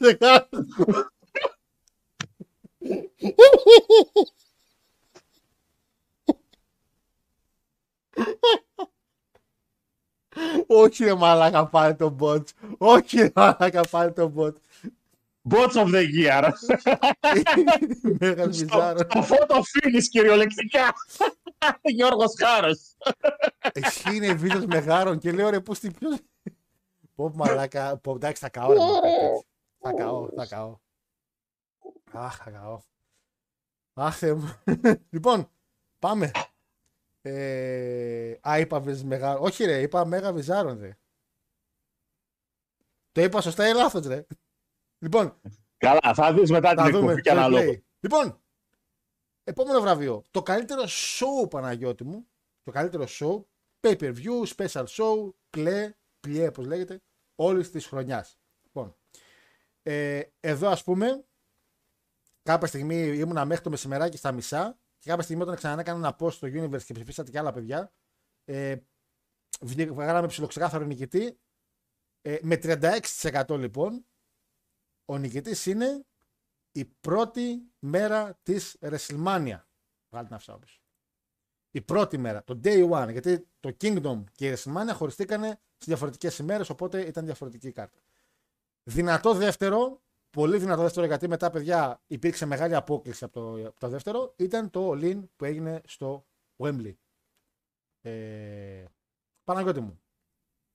Όχι 10.67 11.03
ρε 11.03 11.13
μαλάκα 11.15 11.67
πάρε 11.67 11.93
τον 11.93 12.17
bot. 12.19 12.43
Όχι 12.77 13.17
ρε 13.17 13.31
μαλάκα 13.35 13.81
πάρε 13.89 14.11
τον 14.11 14.33
bot. 14.37 14.53
Bots 15.49 15.75
of 15.75 15.87
the 15.93 16.03
year. 16.17 16.51
Μέγας 18.19 18.55
Στο 18.55 18.65
Βυζάρων. 18.65 18.97
στο 19.09 19.25
photo 19.35 19.55
finish 19.55 20.03
κυριολεκτικά. 20.09 20.93
Γιώργος 21.95 22.33
Χάρος. 22.37 22.95
Εσύ 23.73 24.15
είναι 24.15 24.33
βίντεο 24.33 24.65
μεγάρων 24.67 25.19
και 25.19 25.31
λέω 25.31 25.49
ρε 25.49 25.59
πού 25.59 25.73
στην 25.73 25.93
ποιος... 25.93 26.17
Πω 27.15 27.31
μαλάκα, 27.35 27.97
πω 27.97 28.11
εντάξει 28.15 28.41
θα 28.41 28.49
καώ 28.49 28.73
ρε 28.73 28.79
μαλάκα, 28.79 29.07
έτσι. 29.07 29.45
Θα 29.79 29.93
καώ, 29.93 30.29
θα 30.35 30.45
καώ. 30.45 30.77
Αχ, 32.11 32.37
θα 32.37 32.49
καώ. 32.49 32.79
Αχ, 33.93 34.17
Θεέ 34.17 34.33
μου. 34.33 34.61
λοιπόν, 35.09 35.49
πάμε. 35.99 36.31
Ε, 37.21 38.35
α, 38.49 38.59
είπα 38.59 38.79
βυζ 38.79 39.03
μεγάρο. 39.03 39.41
Όχι 39.41 39.63
ρε, 39.63 39.81
είπα 39.81 40.05
μέγα 40.05 40.33
βυζάρων 40.33 40.79
ρε. 40.79 40.97
Το 43.11 43.21
είπα 43.21 43.41
σωστά 43.41 43.69
ή 43.69 43.73
λάθος 43.73 44.05
ρε; 44.05 44.25
Λοιπόν, 44.99 45.41
Καλά, 45.77 46.13
θα 46.13 46.33
δεις 46.33 46.51
μετά 46.51 46.69
την 46.69 46.77
θα 46.77 46.85
δούμε. 46.89 46.97
εκπομπή 46.99 47.21
και 47.21 47.29
ένα 47.29 47.45
fair 47.47 47.49
λόγο. 47.49 47.71
play. 47.71 47.81
Λοιπόν, 47.99 48.41
επόμενο 49.43 49.81
βραβείο. 49.81 50.23
Το 50.31 50.41
καλύτερο 50.43 50.81
show, 50.87 51.49
Παναγιώτη 51.49 52.03
μου. 52.03 52.27
Το 52.63 52.71
καλύτερο 52.71 53.05
show. 53.09 53.43
Pay 53.81 53.97
per 53.99 54.13
view, 54.15 54.45
special 54.55 54.85
show, 54.85 55.29
play, 55.57 55.89
play 56.27 56.45
όπως 56.49 56.65
λέγεται, 56.65 57.01
όλης 57.35 57.71
της 57.71 57.85
χρονιάς. 57.87 58.39
Λοιπόν, 58.63 58.95
ε, 59.83 60.21
εδώ 60.39 60.69
ας 60.69 60.83
πούμε, 60.83 61.25
κάποια 62.43 62.67
στιγμή 62.67 62.95
ήμουνα 63.17 63.45
μέχρι 63.45 63.63
το 63.63 63.69
μεσημεράκι 63.69 64.17
στα 64.17 64.31
μισά 64.31 64.79
και 64.99 65.09
κάποια 65.09 65.23
στιγμή 65.23 65.41
όταν 65.41 65.55
ξανά 65.55 65.81
έκανα 65.81 65.97
ένα 65.97 66.15
post 66.19 66.31
στο 66.31 66.47
Universe 66.47 66.83
και 66.83 66.93
ψηφίσατε 66.93 67.31
και 67.31 67.39
άλλα 67.39 67.51
παιδιά, 67.51 67.93
ε, 68.45 68.75
βγή- 69.61 69.91
βγάλαμε 69.91 70.27
ψιλοξεκάθαρο 70.27 70.85
νικητή. 70.85 71.39
Ε, 72.21 72.37
με 72.41 72.55
36% 72.57 73.57
λοιπόν, 73.57 74.05
ο 75.05 75.17
νικητής 75.17 75.65
είναι 75.65 76.05
η 76.71 76.85
πρώτη 76.85 77.71
μέρα 77.79 78.39
της 78.43 78.77
WrestleMania. 78.79 79.59
Βγάλτε 80.09 80.27
την 80.27 80.33
αυσά 80.35 80.59
πίσω. 80.59 80.79
Η 81.71 81.81
πρώτη 81.81 82.17
μέρα, 82.17 82.43
το 82.43 82.59
day 82.63 82.89
one, 82.89 83.11
γιατί 83.11 83.47
το 83.59 83.75
Kingdom 83.81 84.23
και 84.31 84.49
η 84.49 84.55
WrestleMania 84.55 84.93
χωριστήκανε 84.93 85.47
σε 85.47 85.85
διαφορετικές 85.85 86.37
ημέρες, 86.37 86.69
οπότε 86.69 87.01
ήταν 87.01 87.25
διαφορετική 87.25 87.67
η 87.67 87.71
κάρτα. 87.71 87.99
Δυνατό 88.83 89.33
δεύτερο, 89.33 90.01
πολύ 90.29 90.57
δυνατό 90.57 90.81
δεύτερο 90.81 91.05
γιατί 91.05 91.27
μετά, 91.27 91.49
παιδιά, 91.49 92.01
υπήρξε 92.07 92.45
μεγάλη 92.45 92.75
απόκληση 92.75 93.23
από 93.23 93.33
το, 93.33 93.67
από 93.67 93.79
το 93.79 93.87
δεύτερο. 93.87 94.33
Ήταν 94.35 94.69
το 94.69 94.91
all 94.91 95.23
που 95.35 95.45
έγινε 95.45 95.81
στο 95.85 96.25
Wembley. 96.57 96.93
Ε, 98.01 98.85
Παναγιώτη 99.43 99.79
μου. 99.79 100.01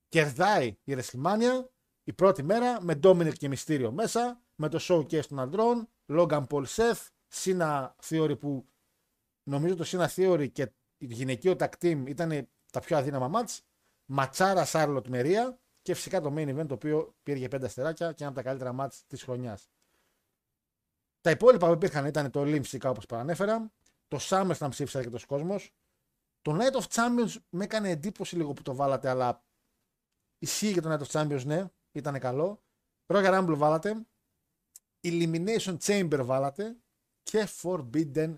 Κερδάει 0.09 0.77
η 0.85 0.97
WrestleMania 0.97 1.65
η 2.11 2.13
πρώτη 2.13 2.43
μέρα 2.43 2.83
με 2.83 2.99
Dominic 3.03 3.33
και 3.33 3.49
Μυστήριο 3.49 3.93
μέσα, 3.93 4.43
με 4.55 4.69
το 4.69 4.79
showcase 4.83 5.27
των 5.27 5.41
αντρών, 5.41 5.89
Logan 6.07 6.47
Paul 6.47 6.65
Seth, 6.65 7.09
Sina 7.35 7.91
Theory 8.09 8.39
που 8.39 8.69
νομίζω 9.43 9.77
το 9.77 9.85
Sina 9.87 10.07
Theory 10.07 10.53
και 10.53 10.73
η 10.99 11.07
γυναικείο 11.07 11.57
tag 11.59 11.69
team 11.81 12.05
ήταν 12.07 12.49
τα 12.73 12.81
πιο 12.81 12.97
αδύναμα 12.97 13.29
μάτς, 13.29 13.63
Ματσάρα 14.05 14.65
Σάρλοτ 14.65 15.07
Μερία 15.07 15.59
και 15.83 15.95
φυσικά 15.95 16.21
το 16.21 16.35
main 16.37 16.59
event 16.59 16.67
το 16.67 16.75
οποίο 16.75 17.17
πήρε 17.23 17.49
πέντε 17.49 17.67
αστεράκια 17.67 18.13
και 18.13 18.23
ένα 18.23 18.33
από 18.33 18.37
τα 18.37 18.43
καλύτερα 18.43 18.73
μάτς 18.73 19.07
της 19.07 19.23
χρονιάς. 19.23 19.71
Τα 21.21 21.31
υπόλοιπα 21.31 21.67
που 21.67 21.73
υπήρχαν 21.73 22.07
ήταν 22.07 22.31
το 22.31 22.41
Limp 22.43 22.63
φυσικά 22.63 22.91
όπως 22.91 23.07
παρανέφερα, 23.07 23.73
το 24.09 24.19
SummerSlam 24.21 24.69
ψήφισε 24.71 24.99
αρκετός 24.99 25.25
κόσμος, 25.25 25.75
το 26.43 26.59
Night 26.61 26.81
of 26.81 26.87
Champions 26.89 27.35
με 27.49 27.65
έκανε 27.65 27.91
εντύπωση 27.91 28.37
λίγο 28.37 28.53
που 28.53 28.63
το 28.63 28.75
βάλατε, 28.75 29.09
αλλά 29.09 29.45
ισχύει 30.39 30.71
για 30.71 30.83
το 30.83 30.93
Night 30.93 31.07
of 31.07 31.21
Champions, 31.21 31.45
ναι, 31.45 31.71
ήταν 31.93 32.19
καλό. 32.19 32.63
Royal 33.07 33.39
Rumble 33.39 33.57
βάλατε, 33.57 34.07
Elimination 35.01 35.77
Chamber 35.83 36.21
βάλατε 36.23 36.77
και 37.23 37.49
Forbidden 37.63 38.35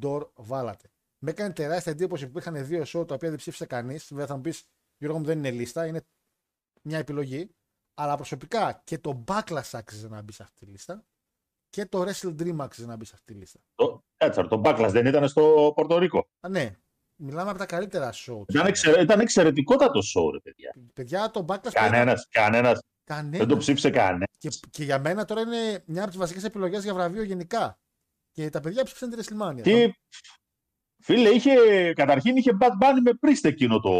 Door 0.00 0.28
βάλατε. 0.34 0.88
Με 1.18 1.30
έκανε 1.30 1.52
τεράστια 1.52 1.92
εντύπωση 1.92 2.24
που 2.24 2.38
υπήρχαν 2.38 2.66
δύο 2.66 2.82
show 2.82 3.06
τα 3.06 3.14
οποία 3.14 3.28
δεν 3.28 3.36
ψήφισε 3.36 3.66
κανείς. 3.66 4.06
Βέβαια 4.08 4.26
θα 4.26 4.34
μου 4.34 4.40
πεις, 4.40 4.64
Γιώργο 4.96 5.18
μου 5.18 5.24
δεν 5.24 5.38
είναι 5.38 5.50
λίστα, 5.50 5.86
είναι 5.86 6.06
μια 6.82 6.98
επιλογή. 6.98 7.50
Αλλά 7.94 8.16
προσωπικά 8.16 8.82
και 8.84 8.98
το 8.98 9.24
Backlash 9.26 9.70
άξιζε 9.72 10.08
να 10.08 10.22
μπει 10.22 10.32
σε 10.32 10.42
αυτή 10.42 10.64
τη 10.64 10.70
λίστα 10.70 11.04
και 11.68 11.86
το 11.86 12.02
Wrestle 12.02 12.36
Dream 12.40 12.56
άξιζε 12.58 12.86
να 12.86 12.96
μπει 12.96 13.04
σε 13.04 13.12
αυτή 13.14 13.32
τη 13.32 13.38
λίστα. 13.38 13.60
Το, 13.74 14.04
έτσι, 14.16 14.46
το 14.48 14.62
Backlash 14.64 14.88
δεν 14.90 15.06
ήταν 15.06 15.28
στο 15.28 15.72
Πορτορίκο. 15.74 16.28
Α, 16.40 16.48
ναι. 16.48 16.76
Μιλάμε 17.16 17.50
από 17.50 17.58
τα 17.58 17.66
καλύτερα 17.66 18.12
show. 18.12 18.42
Ήταν, 18.48 18.66
εξαιρε, 18.66 19.02
ήταν 19.02 19.20
εξαιρετικότατο 19.20 20.00
show, 20.14 20.32
ρε 20.32 20.40
παιδιά. 20.40 20.74
Παιδιά, 20.92 21.30
το 21.30 21.44
Backlash. 21.48 21.72
Κανένας, 22.30 22.84
κανένας. 23.04 23.38
Κανένας. 23.38 23.38
Δεν 23.38 23.48
το 23.48 23.56
ψήφισε 23.56 23.90
κανένας. 23.90 24.28
Και, 24.38 24.48
και 24.70 24.84
για 24.84 24.98
μένα 24.98 25.24
τώρα 25.24 25.40
είναι 25.40 25.82
μια 25.86 26.00
από 26.00 26.10
τις 26.10 26.18
βασικές 26.18 26.44
επιλογές 26.44 26.82
για 26.82 26.94
βραβείο 26.94 27.22
γενικά. 27.22 27.78
Και 28.30 28.50
τα 28.50 28.60
παιδιά 28.60 28.84
ψήφισαν 28.84 29.10
τη 29.10 29.16
WrestleMania. 29.20 29.60
Τι, 29.62 29.92
φίλε, 31.02 31.28
είχε, 31.28 31.52
καταρχήν 31.92 32.36
είχε 32.36 32.56
Bad 32.60 32.82
Bunny 32.82 33.00
με 33.04 33.14
πρίστε 33.14 33.48
εκείνο 33.48 33.80
το 33.80 33.92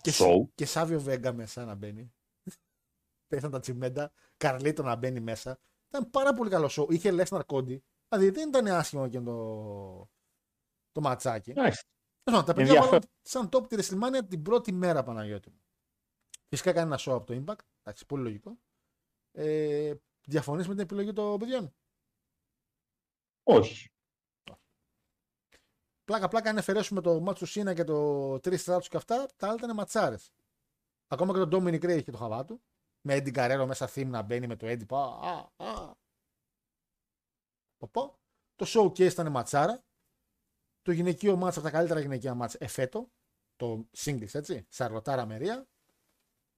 και, 0.00 0.12
show. 0.14 0.48
και 0.54 0.66
Σάβιο 0.66 1.00
Βέγγα 1.00 1.32
μέσα 1.32 1.64
να 1.64 1.74
μπαίνει. 1.74 2.12
Πέθαν 3.28 3.50
τα 3.50 3.60
τσιμέντα. 3.60 4.12
Καρλίτο 4.36 4.82
να 4.82 4.96
μπαίνει 4.96 5.20
μέσα. 5.20 5.60
Ήταν 5.88 6.10
πάρα 6.10 6.32
πολύ 6.32 6.50
καλό 6.50 6.70
show. 6.70 6.92
Είχε 6.92 7.10
Λέσναρ 7.10 7.44
Κόντι. 7.44 7.84
Δηλαδή 8.08 8.30
δεν 8.30 8.48
ήταν 8.48 8.66
άσχημο 8.66 9.08
και 9.08 9.20
το, 9.20 10.10
το 10.92 11.00
ματσάκι. 11.00 11.52
Nice. 11.56 11.80
Λοιπόν, 12.24 12.44
τα 12.44 12.54
παιδιά 12.54 12.82
βάλαν 12.82 13.02
σαν 13.22 13.48
top 13.52 13.68
τη 13.68 13.76
WrestleMania 13.78 14.28
την 14.28 14.42
πρώτη 14.42 14.72
μέρα 14.72 15.02
Παναγιώτη 15.02 15.50
μου. 15.50 15.60
Φυσικά 16.48 16.72
κάνει 16.72 16.86
ένα 16.86 16.98
show 16.98 17.12
από 17.12 17.24
το 17.24 17.42
Impact. 17.44 17.64
Εντάξει, 17.82 18.06
πολύ 18.06 18.22
λογικό. 18.22 18.58
Ε, 19.32 19.94
Διαφωνείς 20.24 20.68
με 20.68 20.74
την 20.74 20.82
επιλογή 20.82 21.12
των 21.12 21.38
παιδιών; 21.38 21.74
Όχι. 23.42 23.90
Πλάκα 26.04 26.28
πλάκα 26.28 26.50
αν 26.50 26.58
αφαιρέσουμε 26.58 27.00
το 27.00 27.20
μάτσο 27.20 27.46
Σίνα 27.46 27.74
και 27.74 27.84
το 27.84 28.40
τρεις 28.40 28.60
στράτους 28.60 28.88
και 28.88 28.96
αυτά, 28.96 29.26
τα 29.36 29.46
άλλα 29.46 29.54
ήταν 29.54 29.74
ματσάρες. 29.74 30.32
Ακόμα 31.06 31.32
και 31.32 31.38
το 31.38 31.56
Dominic 31.56 31.84
Ray 31.84 31.96
είχε 31.98 32.10
το 32.10 32.16
χαβά 32.16 32.44
του. 32.44 32.62
Με 33.00 33.16
Eddie 33.16 33.34
Guerrero 33.34 33.64
μέσα 33.66 33.86
θύμ 33.86 34.08
να 34.08 34.22
μπαίνει 34.22 34.46
με 34.46 34.56
το 34.56 34.66
Eddie. 34.66 34.86
Πα, 34.86 35.04
α, 35.04 35.50
α. 35.56 35.94
Πω, 37.90 38.18
Το 38.54 38.66
showcase 38.68 39.10
ήταν 39.12 39.30
ματσάρα. 39.30 39.84
Το 40.82 40.92
γυναικείο 40.92 41.36
μάτσα 41.36 41.58
από 41.58 41.68
τα 41.68 41.74
καλύτερα 41.74 42.00
γυναικεία 42.00 42.34
μάτσα 42.34 42.58
εφέτο. 42.60 43.10
Το 43.56 43.88
singles 43.96 44.34
έτσι. 44.34 44.66
Σαρλοτάρα 44.68 45.26
Μερία. 45.26 45.68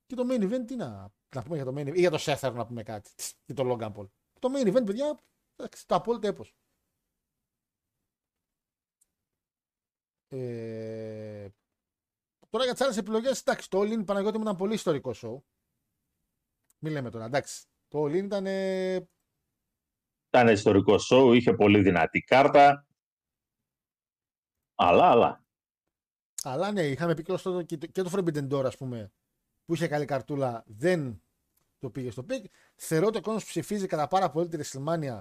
Και 0.07 0.15
το 0.15 0.27
main 0.31 0.43
event 0.43 0.67
τι 0.67 0.77
να, 0.77 1.13
να 1.35 1.43
πούμε 1.43 1.57
για 1.57 1.65
το 1.65 1.73
main 1.77 1.89
event. 1.89 1.97
Ή 1.97 2.01
για 2.01 2.11
το 2.11 2.19
Seth 2.21 2.53
να 2.55 2.67
πούμε 2.67 2.83
κάτι. 2.83 3.11
Και 3.45 3.55
το 3.55 3.63
Logan 3.67 3.93
Paul. 3.93 4.09
Το 4.39 4.49
main 4.55 4.67
event, 4.67 4.87
παιδιά, 4.87 5.21
το 5.87 5.95
απόλυτο 5.95 6.27
έπος. 6.27 6.57
Ε, 10.29 11.49
τώρα 12.51 12.65
για 12.65 12.73
τις 12.73 12.83
άλλες 12.83 12.97
επιλογές, 12.97 13.41
εντάξει, 13.41 13.71
το 13.71 13.81
All 13.81 13.99
In 13.99 14.05
Παναγιώτη 14.07 14.37
μου 14.37 14.43
ήταν 14.43 14.57
πολύ 14.57 14.75
ιστορικό 14.75 15.13
show. 15.15 15.43
Μην 16.79 16.93
λέμε 16.93 17.11
τώρα, 17.11 17.25
εντάξει. 17.25 17.67
Το 17.89 18.05
All 18.05 18.11
In 18.11 18.25
ήταν. 18.25 18.47
Ήταν 20.29 20.49
ιστορικό 20.49 20.95
show, 21.11 21.35
είχε 21.35 21.55
πολύ 21.55 21.83
δυνατή 21.83 22.21
κάρτα. 22.21 22.87
Αλλά, 24.75 25.11
αλλά. 25.11 25.45
Αλλά 26.43 26.73
ναι, 26.73 26.83
είχαμε 26.83 27.15
πει 27.15 27.23
και 27.23 27.37
το, 27.37 27.63
και 27.63 28.03
το 28.03 28.11
Forbidden 28.13 28.49
Door, 28.49 28.65
ας 28.65 28.77
πούμε, 28.77 29.13
που 29.65 29.75
είχε 29.75 29.89
καλή 29.89 30.05
καρτούλα, 30.05 30.65
δεν 30.67 31.23
το 31.79 31.91
πήγε 31.91 32.11
στο 32.11 32.23
pick. 32.23 32.45
Θεωρώ 32.75 33.07
ότι 33.07 33.19
ο 33.19 33.21
κόσμος 33.21 33.45
ψηφίζει 33.45 33.87
κατά 33.87 34.09
πάρα 34.09 34.31
πολύ 34.31 34.49
τη 34.49 34.59
WrestleMania 34.63 35.21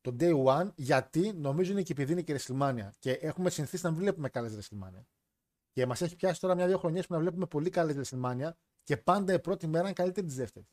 το 0.00 0.16
day 0.20 0.44
one, 0.44 0.70
γιατί 0.74 1.32
νομίζω 1.32 1.72
είναι 1.72 1.82
και 1.82 1.92
επειδή 1.92 2.12
είναι 2.12 2.22
και 2.22 2.40
WrestleMania. 2.40 2.88
Και 2.98 3.12
έχουμε 3.12 3.50
συνηθίσει 3.50 3.84
να 3.84 3.92
βλέπουμε 3.92 4.28
καλές 4.28 4.56
WrestleMania. 4.56 5.04
Και 5.72 5.86
μας 5.86 6.02
έχει 6.02 6.16
πιάσει 6.16 6.40
τώρα 6.40 6.54
μια-δύο 6.54 6.78
χρονιές 6.78 7.06
που 7.06 7.14
να 7.14 7.20
βλέπουμε 7.20 7.46
πολύ 7.46 7.70
καλές 7.70 8.10
WrestleMania 8.10 8.50
και 8.82 8.96
πάντα 8.96 9.32
η 9.32 9.40
πρώτη 9.40 9.66
μέρα 9.66 9.84
είναι 9.84 9.92
καλύτερη 9.92 10.26
της 10.26 10.36
δεύτερης. 10.36 10.68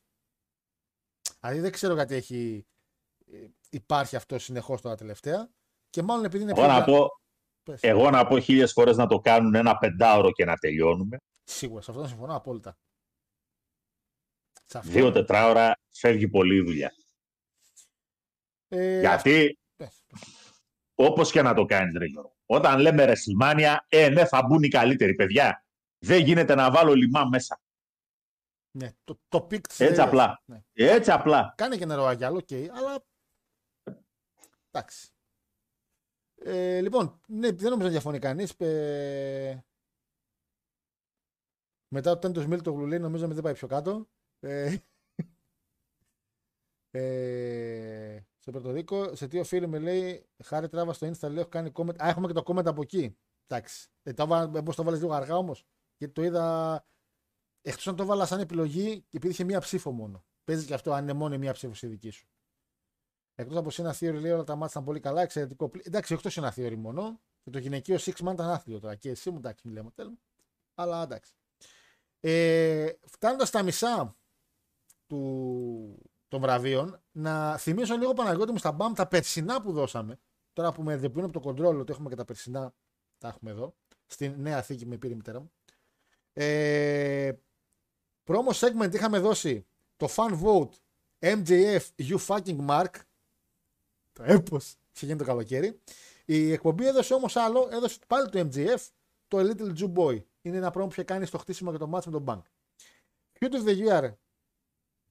Δηλαδή 1.39 1.59
δεν 1.59 1.72
ξέρω 1.72 1.93
γιατί 1.93 2.16
έχει 2.16 2.66
υπάρχει 3.70 4.16
αυτό 4.16 4.39
συνεχώς 4.39 4.82
τώρα 4.82 4.95
τελευταία. 4.95 5.49
Και 5.89 6.01
μάλλον 6.01 6.26
επειδή 6.26 6.43
είναι 6.43 6.53
εγώ, 6.55 6.68
να 6.68 6.84
πω, 6.84 7.07
εγώ 7.80 8.09
να 8.09 8.28
πω 8.28 8.39
χίλιες 8.39 8.72
φορές 8.72 8.97
να 8.97 9.07
το 9.07 9.20
κάνουν 9.20 9.55
ένα 9.55 9.78
πεντάωρο 9.78 10.32
και 10.32 10.45
να 10.45 10.55
τελειώνουμε. 10.55 11.18
Σίγουρα, 11.43 11.82
σε 11.82 11.91
αυτό 11.91 12.07
συμφωνώ 12.07 12.36
απόλυτα. 12.36 12.78
Δύο 14.84 15.11
τετράωρα 15.11 15.80
φεύγει 15.91 16.28
πολλή 16.28 16.61
δουλειά. 16.61 16.93
Ε, 18.68 18.99
Γιατί, 18.99 19.59
όπως 20.95 21.32
και 21.32 21.41
να 21.41 21.53
το 21.53 21.66
κάνεις, 21.66 21.97
Ρε 21.97 22.05
Γιώργο, 22.05 22.36
όταν 22.45 22.80
λέμε 22.80 23.05
WrestleMania, 23.07 23.78
ε, 23.88 24.09
ναι, 24.09 24.26
θα 24.26 24.43
μπουν 24.45 24.63
οι 24.63 24.68
καλύτεροι 24.68 25.16
παιδιά. 25.16 25.66
Δεν 25.99 26.24
γίνεται 26.24 26.55
να 26.55 26.72
βάλω 26.72 26.93
λιμά 26.93 27.26
μέσα. 27.26 27.59
Ναι, 28.72 28.93
το, 29.03 29.20
το 29.28 29.41
pick 29.41 29.66
Έτσι 29.78 30.01
απλά. 30.01 30.41
Ναι. 30.45 30.63
Έτσι 30.74 31.11
απλά. 31.11 31.53
Κάνε 31.57 31.78
και 31.78 31.86
νερό 31.86 32.05
αγιάλο, 32.05 32.38
OK, 32.38 32.48
okay, 32.49 32.68
αλλά. 32.72 33.05
Εντάξει. 34.72 35.09
Ε, 36.36 36.82
λοιπόν, 36.82 37.20
ναι, 37.28 37.51
δεν 37.51 37.70
νομίζω 37.70 37.88
να 37.88 37.93
διαφωνεί 37.93 38.20
κανείς. 38.20 38.51
Ε... 38.57 39.66
Μετά 41.87 42.13
το 42.13 42.20
τέντο 42.20 42.47
Μίλ 42.47 42.62
το 42.62 42.71
γλουλί, 42.71 43.00
νομίζω 43.00 43.28
δεν 43.28 43.43
πάει 43.43 43.54
πιο 43.54 43.67
κάτω. 43.67 44.08
Ε... 44.46 44.78
ε... 46.92 48.20
Στο 48.38 48.51
Πρωτοδίκο, 48.51 49.16
σε 49.16 49.28
τι 49.28 49.39
οφείλει 49.39 49.67
με 49.67 49.80
λέει 49.80 50.26
Χάρη 50.43 50.70
τράβα 50.70 50.93
στο 50.93 51.08
Insta, 51.08 51.30
λέει, 51.30 51.39
έχω 51.39 51.50
κάνει 51.50 51.72
comment. 51.76 51.96
Α, 52.04 52.08
έχουμε 52.09 52.28
και 52.28 52.34
το 52.34 52.43
comment 52.46 52.66
από 52.66 52.82
εκεί. 52.82 53.17
Εντάξει. 53.47 53.89
Ε, 54.04 54.13
το, 54.13 54.51
το 54.76 54.84
βάλε 54.84 54.97
λίγο 54.97 55.13
αργά 55.13 55.38
όμως. 55.38 55.66
Γιατί 55.97 56.13
το 56.13 56.24
είδα. 56.24 56.86
Εκτός 57.62 57.88
αν 57.88 57.96
το 57.96 58.05
βάλα 58.05 58.26
σαν 58.26 58.39
επιλογή 58.39 59.01
και 59.01 59.17
υπήρχε 59.17 59.43
μία 59.43 59.59
ψήφο 59.59 59.92
μόνο. 59.92 60.26
Παίζεις 60.43 60.66
και 60.66 60.74
αυτό 60.74 60.93
αν 60.93 61.04
είναι 61.04 61.13
μόνο 61.13 61.38
μία 61.38 61.54
ψήφος 61.54 61.82
η 61.82 61.88
δική 61.88 62.09
σου. 62.09 62.28
Εκτός 63.36 63.58
από 63.58 63.70
ένα 63.78 63.96
Theory 63.96 64.20
λέει 64.22 64.32
όλα 64.32 64.43
τα 64.43 64.55
μάτια 64.55 64.72
ήταν 64.72 64.84
πολύ 64.84 65.00
καλά, 65.00 65.22
εξαιρετικό. 65.22 65.72
Εντάξει, 65.84 66.13
όχι 66.13 66.24
το 66.24 66.32
ένα 66.36 66.54
Theory 66.55 66.76
μόνο. 66.76 67.22
Και 67.43 67.50
το 67.50 67.59
γυναικείο 67.59 67.96
Six 67.96 68.13
Man 68.13 68.34
ήταν 68.34 68.50
άθλιο 68.50 68.80
τώρα. 68.80 68.96
Και 68.96 69.09
εσύ 69.09 69.32
μου 69.32 69.38
εντάξει, 69.38 69.67
μιλάμε 69.67 69.92
τέλος. 69.92 70.17
Αλλά 70.74 71.04
εντάξει. 71.04 71.34
Ε, 72.20 72.92
Φτάνοντας 73.05 73.47
στα 73.47 73.63
μισά 73.63 74.17
του, 75.08 76.10
των 76.28 76.42
βραβείων, 76.42 77.02
να 77.12 77.58
θυμίσω 77.58 77.96
λίγο 77.96 78.14
Παναγιώτη 78.14 78.52
μου 78.52 78.58
στα 78.58 78.72
μπαμ 78.72 78.94
τα 78.94 79.08
περσινά 79.08 79.62
που 79.62 79.72
δώσαμε. 79.72 80.20
Τώρα 80.54 80.72
που 80.72 80.84
με 80.84 80.98
διαπλούν 80.98 81.24
από 81.24 81.34
το 81.34 81.40
κοντρόλ 81.40 81.80
ότι 81.80 81.92
έχουμε 81.92 82.10
και 82.10 82.16
τα 82.16 82.26
περσινά, 82.26 82.74
τα 83.18 83.28
έχουμε 83.28 83.52
εδώ. 83.52 83.76
Στην 84.06 84.36
νέα 84.38 84.62
θήκη 84.62 84.86
με 84.86 84.98
πήρε 84.98 85.14
η 85.14 85.16
μητέρα 85.16 85.40
μου. 85.40 85.52
Ε, 86.34 87.32
promo 88.26 88.52
segment 88.54 88.94
είχαμε 88.94 89.20
δώσει 89.20 89.66
το 89.96 90.08
fan 90.16 90.40
vote 90.42 90.70
MJF 91.20 91.82
You 91.98 92.18
fucking 92.28 92.66
Mark. 92.68 92.94
Το 94.14 94.24
έπος. 94.24 94.76
Σε 94.92 95.06
γίνει 95.06 95.18
το 95.18 95.24
καλοκαίρι. 95.24 95.80
Η 96.26 96.52
εκπομπή 96.52 96.88
έδωσε 96.88 97.14
όμως 97.14 97.36
άλλο, 97.36 97.70
έδωσε 97.72 98.00
πάλι 98.08 98.30
το 98.30 98.50
MJF, 98.52 98.88
το 99.28 99.38
A 99.40 99.42
Little 99.42 99.78
Jew 99.78 99.94
Boy. 99.94 100.24
Είναι 100.42 100.58
ένα 100.58 100.72
πρόμο 100.72 100.88
που 100.88 100.94
είχε 100.94 101.04
κάνει 101.04 101.26
στο 101.26 101.38
χτίσιμο 101.38 101.70
για 101.70 101.80
το 101.80 101.90
match 101.94 102.04
με 102.06 102.12
τον 102.12 102.24
Bank. 102.28 102.42
Feud 103.40 103.54
of 103.54 103.68
the 103.68 103.88
Year 103.88 104.14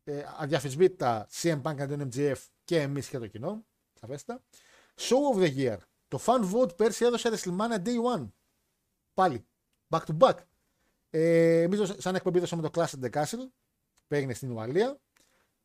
ε, 0.04 0.24
αδιαφυσβήτητα 0.36 1.28
CM 1.32 1.62
Punk 1.62 1.80
and 1.80 1.88
τον 1.88 2.08
MGF 2.12 2.36
και 2.64 2.80
εμείς 2.80 3.08
και 3.08 3.18
το 3.18 3.26
κοινό. 3.26 3.66
Σαφέστα. 4.00 4.42
Show 5.00 5.36
of 5.36 5.42
the 5.42 5.56
Year. 5.56 5.76
Το 6.08 6.20
fan 6.24 6.52
vote 6.52 6.76
πέρσι 6.76 7.04
έδωσε 7.04 7.30
WrestleMania 7.32 7.82
Day 7.84 8.16
One. 8.16 8.28
Πάλι. 9.14 9.46
Back 9.88 10.00
to 10.06 10.16
back. 10.18 10.34
Ε, 11.10 11.62
Εμείς 11.62 11.94
σαν 11.96 12.14
εκπομπή 12.14 12.38
δώσαμε 12.38 12.62
το 12.62 12.70
Clash 12.74 13.00
of 13.00 13.04
the 13.04 13.10
Castle 13.10 13.48
που 14.06 14.14
έγινε 14.14 14.34
στην 14.34 14.50
Ουαλία. 14.50 14.98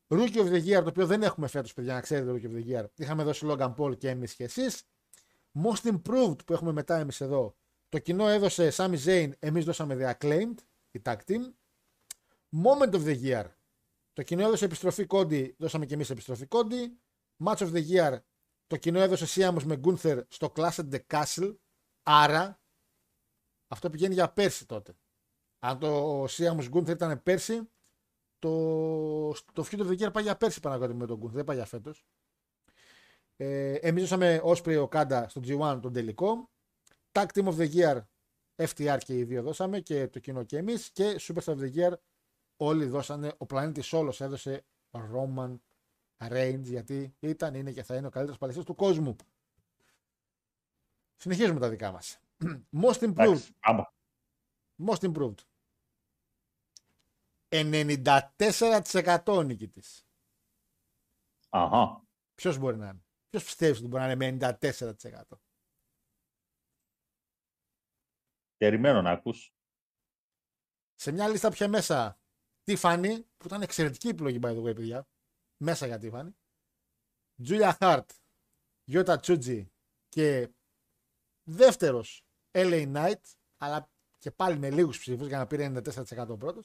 Rookie 0.08 0.38
of 0.38 0.52
the 0.52 0.66
Year, 0.66 0.82
το 0.84 0.90
οποίο 0.90 1.06
δεν 1.06 1.24
έχουμε 1.24 1.48
φέτος, 1.48 1.74
παιδιά, 1.74 1.94
να 1.94 2.02
ξέρετε 2.02 2.32
Rookie 2.32 2.52
of 2.52 2.64
the 2.64 2.76
Year. 2.76 2.86
Είχαμε 2.96 3.24
δώσει 3.24 3.46
Logan 3.50 3.76
Paul 3.76 3.98
και 3.98 4.10
εμείς 4.10 4.36
και 4.36 4.44
εσείς. 4.44 4.84
Most 5.64 5.94
Improved 5.94 6.46
που 6.46 6.54
έχουμε 6.54 6.72
μετά 6.72 6.98
εμείς 6.98 7.22
εδώ. 7.22 7.56
Το 7.90 8.00
κοινό 8.00 8.28
έδωσε 8.28 8.72
Sami 8.74 8.98
Zayn, 9.06 9.30
εμείς 9.40 9.66
δώσαμε 9.66 9.98
The 10.00 10.14
Acclaimed, 10.18 10.58
η 10.92 11.02
tag 11.04 11.18
team. 11.28 11.42
Moment 12.64 12.92
of 12.92 13.04
the 13.06 13.24
Year. 13.24 13.46
Το 14.20 14.26
κοινό 14.26 14.44
έδωσε 14.44 14.66
επιστροφή 14.66 15.06
Cody, 15.10 15.52
δώσαμε 15.58 15.86
και 15.86 15.94
εμείς 15.94 16.10
επιστροφή 16.10 16.46
Cody. 16.50 16.88
Match 17.46 17.58
of 17.58 17.74
the 17.74 17.90
Year. 17.90 18.20
Το 18.68 18.78
κοινό 18.78 19.00
έδωσε 19.00 19.26
Siamos 19.28 19.64
με 19.64 19.80
Gunther 19.84 20.22
στο 20.28 20.52
Clash 20.56 20.76
at 20.76 20.90
the 20.90 21.00
Castle. 21.08 21.56
Άρα, 22.04 22.62
αυτό 23.68 23.90
πηγαίνει 23.90 24.14
για 24.14 24.34
πέρσι 24.34 24.66
τότε. 24.66 24.94
Αν 25.60 25.80
το 25.80 26.24
Siamos 26.24 26.70
Gunther 26.72 26.90
ήταν 26.90 27.24
πέρσι, 27.24 27.70
το, 28.40 29.32
το 29.32 29.68
Feud 29.72 29.80
of 29.80 29.88
the 29.88 30.00
Year 30.00 30.14
πάει 30.14 30.24
για 30.24 30.38
πέρσι 30.38 30.60
Παναγιώτη 30.60 30.94
με 30.94 31.06
τον 31.06 31.22
Gunther, 31.22 31.32
δεν 31.32 31.44
πάει 31.44 31.56
για 31.56 31.66
φέτος. 31.66 32.06
Ε, 33.36 33.74
Εμείς 33.74 34.02
δώσαμε 34.02 34.42
Osprey 34.44 34.88
Okada 34.88 35.26
στο 35.28 35.42
G1 35.44 35.80
τον 35.82 35.94
τελικό. 35.94 36.50
Tag 37.12 37.26
Team 37.34 37.54
of 37.54 37.58
the 37.58 37.74
Year 37.74 38.02
FTR 38.56 38.98
και 39.06 39.18
οι 39.18 39.24
δύο 39.24 39.42
δώσαμε 39.42 39.80
και 39.80 40.08
το 40.08 40.20
κοινό 40.20 40.44
και 40.44 40.58
εμείς. 40.58 40.92
Και 40.92 41.20
Superstar 41.20 41.56
of 41.56 41.60
the 41.60 41.74
Year 41.76 41.94
όλοι 42.60 42.86
δώσανε. 42.86 43.34
Ο 43.38 43.46
πλανήτης 43.46 43.94
όλος 43.94 44.22
έδωσε 44.22 44.66
Roman 44.92 45.56
Reigns 46.18 46.62
γιατί 46.64 47.16
ήταν, 47.20 47.56
είναι 47.56 47.72
και 47.72 47.84
θα 47.84 47.96
είναι 47.96 48.08
ο 48.08 48.10
καλύτερος 48.10 48.40
παλαιστής 48.40 48.66
του 48.66 48.76
κόσμου. 48.76 49.16
Συνεχίζουμε 51.16 51.60
τα 51.60 51.70
δικά 51.70 51.92
μας. 51.92 52.20
Most 52.84 53.00
improved. 53.00 53.20
Εντάξει, 53.20 53.56
άμα. 53.60 53.94
Most 54.88 55.14
improved. 55.14 55.40
94% 57.50 59.44
νικητής. 59.46 60.08
Αχα. 61.50 62.04
Ποιος 62.36 62.58
μπορεί 62.58 62.78
να 62.78 62.90
είναι; 62.90 63.04
Ποιος 63.30 63.44
πιστεύεις 63.44 63.78
ότι 63.78 63.88
μπορεί 63.88 64.04
να 64.04 64.12
είναι 64.12 64.38
με 64.40 64.58
94%. 64.62 65.22
Περιμένω 68.58 69.02
να 69.02 69.12
ακούς. 69.12 69.54
Σε 70.96 71.12
μια 71.12 71.28
λίστα 71.28 71.50
πια 71.50 71.68
μέσα 71.68 72.19
Tiffany, 72.70 73.20
που 73.38 73.46
ήταν 73.46 73.62
εξαιρετική 73.62 74.08
επιλογή 74.08 74.40
by 74.42 74.48
the 74.48 74.64
way, 74.64 74.76
παιδιά. 74.76 75.08
Μέσα 75.58 75.86
για 75.86 76.00
Tiffany. 76.02 76.30
Julia 77.48 77.74
Hart, 77.78 78.06
Yota 78.92 79.18
Tsuji 79.18 79.66
και 80.10 80.50
δεύτερος 81.44 82.26
LA 82.52 82.94
Knight, 82.94 83.22
αλλά 83.58 83.90
και 84.18 84.32
πάλι 84.32 84.58
με 84.58 84.70
λίγους 84.70 85.00
ψήφους 85.00 85.28
για 85.28 85.38
να 85.38 85.48
πήρε 85.48 85.66
94% 85.66 86.40
πρώτος. 86.40 86.64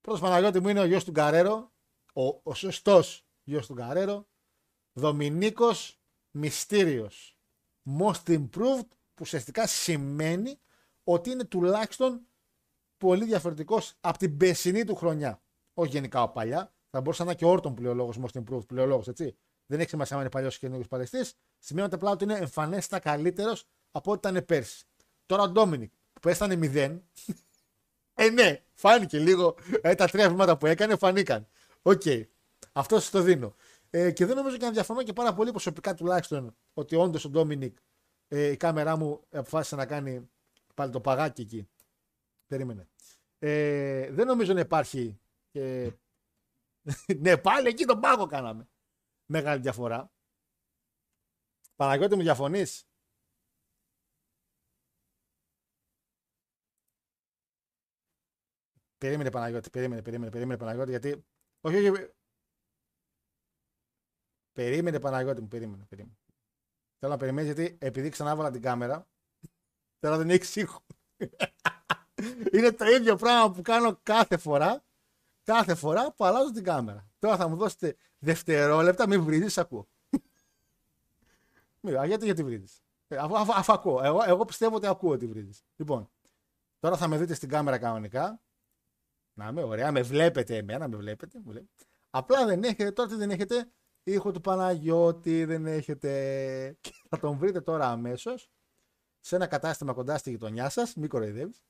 Πρώτος 0.00 0.20
Παναγιώτη 0.20 0.60
μου 0.60 0.68
είναι 0.68 0.80
ο 0.80 0.84
γιος 0.84 1.04
του 1.04 1.10
Γκαρέρο, 1.10 1.72
ο, 2.14 2.40
ο 2.42 2.54
σωστός 2.54 3.26
γιος 3.42 3.66
του 3.66 3.74
Γκαρέρο, 3.74 4.28
Δομινίκος 4.92 6.00
Μυστήριος. 6.30 7.38
Most 7.98 8.24
improved, 8.26 8.88
που 8.88 9.20
ουσιαστικά 9.20 9.66
σημαίνει 9.66 10.60
ότι 11.04 11.30
είναι 11.30 11.44
τουλάχιστον 11.44 12.26
πολύ 13.00 13.24
διαφορετικός 13.24 13.94
από 14.00 14.18
την 14.18 14.36
περσινή 14.36 14.84
του 14.84 14.94
χρονιά. 14.94 15.42
Όχι 15.74 15.90
γενικά 15.90 16.22
ο 16.22 16.28
παλιά. 16.28 16.72
Θα 16.90 17.00
μπορούσε 17.00 17.22
να 17.22 17.30
είναι 17.30 17.38
και 17.38 17.44
ο 17.44 17.48
Όρτον 17.48 17.74
πλειολόγο, 17.74 18.12
most 18.20 18.42
improved 18.42 18.66
πλειολόγο, 18.66 19.02
έτσι. 19.06 19.36
Δεν 19.66 19.80
έχει 19.80 19.88
σημασία 19.88 20.16
αν 20.16 20.22
είναι 20.22 20.30
παλιός 20.30 20.56
ή 20.56 20.58
καινούριο 20.58 20.86
παλαιστής. 20.88 21.34
Σημαίνει 21.58 21.88
απλά 21.92 22.10
ότι 22.10 22.24
είναι 22.24 22.34
εμφανέστα 22.34 22.98
καλύτερος 22.98 23.64
από 23.90 24.12
ό,τι 24.12 24.28
ήταν 24.28 24.44
πέρσι. 24.44 24.84
Τώρα 25.26 25.42
ο 25.42 25.48
Ντόμινικ, 25.48 25.90
που 26.12 26.20
πέρσι 26.20 26.44
ήταν 26.44 26.60
0. 26.62 27.00
ε, 28.14 28.28
ναι, 28.30 28.62
φάνηκε 28.74 29.18
λίγο. 29.18 29.54
Ε, 29.80 29.94
τα 29.94 30.06
τρία 30.06 30.28
βήματα 30.28 30.56
που 30.56 30.66
έκανε 30.66 30.96
φανήκαν. 30.96 31.46
Οκ. 31.82 32.02
Αυτό 32.72 33.00
σας 33.00 33.10
το 33.10 33.20
δίνω. 33.20 33.54
Ε, 33.90 34.10
και 34.10 34.26
δεν 34.26 34.36
νομίζω 34.36 34.56
και 34.56 34.64
να 34.64 34.70
διαφωνώ 34.70 35.02
και 35.02 35.12
πάρα 35.12 35.34
πολύ 35.34 35.50
προσωπικά 35.50 35.94
τουλάχιστον 35.94 36.56
ότι 36.74 36.96
όντως 36.96 37.24
ο 37.24 37.28
Ντόμινικ 37.28 37.78
ε, 38.28 38.50
η 38.50 38.56
κάμερά 38.56 38.96
μου 38.96 39.20
αποφάσισε 39.30 39.76
να 39.76 39.86
κάνει 39.86 40.30
πάλι 40.74 40.92
το 40.92 41.00
παγάκι 41.00 41.40
εκεί. 41.40 41.68
Περίμενε. 42.50 42.88
Ε, 43.38 44.10
δεν 44.10 44.26
νομίζω 44.26 44.52
να 44.52 44.60
υπάρχει. 44.60 45.20
Ε, 45.52 45.90
ναι, 47.22 47.36
πάλι 47.36 47.68
εκεί 47.68 47.84
τον 47.84 48.00
πάγο 48.00 48.26
κάναμε. 48.26 48.68
Μεγάλη 49.26 49.62
διαφορά. 49.62 50.12
Παναγιώτη 51.76 52.16
μου 52.16 52.22
διαφωνείς; 52.22 52.88
Περίμενε 58.98 59.30
Παναγιώτη, 59.30 59.70
περίμενε, 59.70 60.02
περίμενε, 60.02 60.30
περίμενε 60.30 60.58
Παναγιώτη, 60.58 60.90
γιατί... 60.90 61.24
Όχι, 61.60 61.88
όχι, 61.88 62.12
Περίμενε 64.52 65.00
Παναγιώτη 65.00 65.40
μου, 65.40 65.48
περίμενε, 65.48 65.84
περίμενε. 65.84 66.16
Θέλω 66.98 67.12
να 67.12 67.18
περιμένεις 67.18 67.54
γιατί 67.54 67.78
επειδή 67.80 68.08
ξανά 68.08 68.50
την 68.50 68.62
κάμερα, 68.62 69.08
τώρα 69.98 70.16
δεν 70.16 70.30
έχει 70.30 70.60
ήχο. 70.60 70.84
Είναι 72.52 72.72
το 72.72 72.84
ίδιο 72.84 73.16
πράγμα 73.16 73.50
που 73.52 73.62
κάνω 73.62 73.98
κάθε 74.02 74.36
φορά. 74.36 74.84
Κάθε 75.44 75.74
φορά 75.74 76.12
που 76.12 76.24
αλλάζω 76.24 76.52
την 76.52 76.64
κάμερα. 76.64 77.10
Τώρα 77.18 77.36
θα 77.36 77.48
μου 77.48 77.56
δώσετε 77.56 77.96
δευτερόλεπτα, 78.18 79.08
μην 79.08 79.22
βρίζεις, 79.22 79.58
ακούω. 79.58 79.88
Μira, 81.82 82.02
γιατί, 82.06 82.24
γιατί 82.24 82.42
βρίζεις. 82.42 82.82
Αφού, 83.08 83.36
αφού, 83.36 83.52
αφού, 83.52 83.72
ακούω. 83.72 84.04
Εγώ, 84.04 84.22
εγώ 84.26 84.44
πιστεύω 84.44 84.76
ότι 84.76 84.86
ακούω 84.86 85.10
ότι 85.10 85.26
βρίζεις. 85.26 85.64
Λοιπόν, 85.76 86.10
τώρα 86.80 86.96
θα 86.96 87.08
με 87.08 87.18
δείτε 87.18 87.34
στην 87.34 87.48
κάμερα 87.48 87.78
κανονικά. 87.78 88.40
Να 89.32 89.48
είμαι 89.48 89.62
ωραία, 89.62 89.92
με 89.92 90.02
βλέπετε 90.02 90.56
εμένα, 90.56 90.88
με 90.88 90.96
βλέπετε. 90.96 91.40
Μου 91.44 91.52
λέει. 91.52 91.70
Απλά 92.10 92.46
δεν 92.46 92.62
έχετε, 92.64 92.92
τώρα 92.92 93.08
τι 93.08 93.14
δεν 93.14 93.30
έχετε, 93.30 93.70
ήχο 94.02 94.30
του 94.30 94.40
Παναγιώτη, 94.40 95.44
δεν 95.44 95.66
έχετε. 95.66 96.10
Και 96.80 96.92
θα 97.08 97.18
τον 97.18 97.36
βρείτε 97.36 97.60
τώρα 97.60 97.88
αμέσως 97.88 98.50
σε 99.20 99.36
ένα 99.36 99.46
κατάστημα 99.46 99.92
κοντά 99.92 100.18
στη 100.18 100.30
γειτονιά 100.30 100.68
σας. 100.68 100.94
Μην 100.94 101.08
κοροϊδεύεις. 101.08 101.62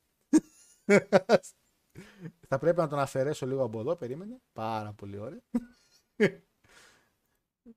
Θα 2.49 2.59
πρέπει 2.59 2.79
να 2.79 2.89
τον 2.89 2.99
αφαιρέσω 2.99 3.47
λίγο 3.47 3.65
από 3.65 3.81
εδώ, 3.81 3.97
περίμενε. 3.97 4.41
Πάρα 4.53 4.93
πολύ 4.93 5.19
ωραία. 5.19 5.41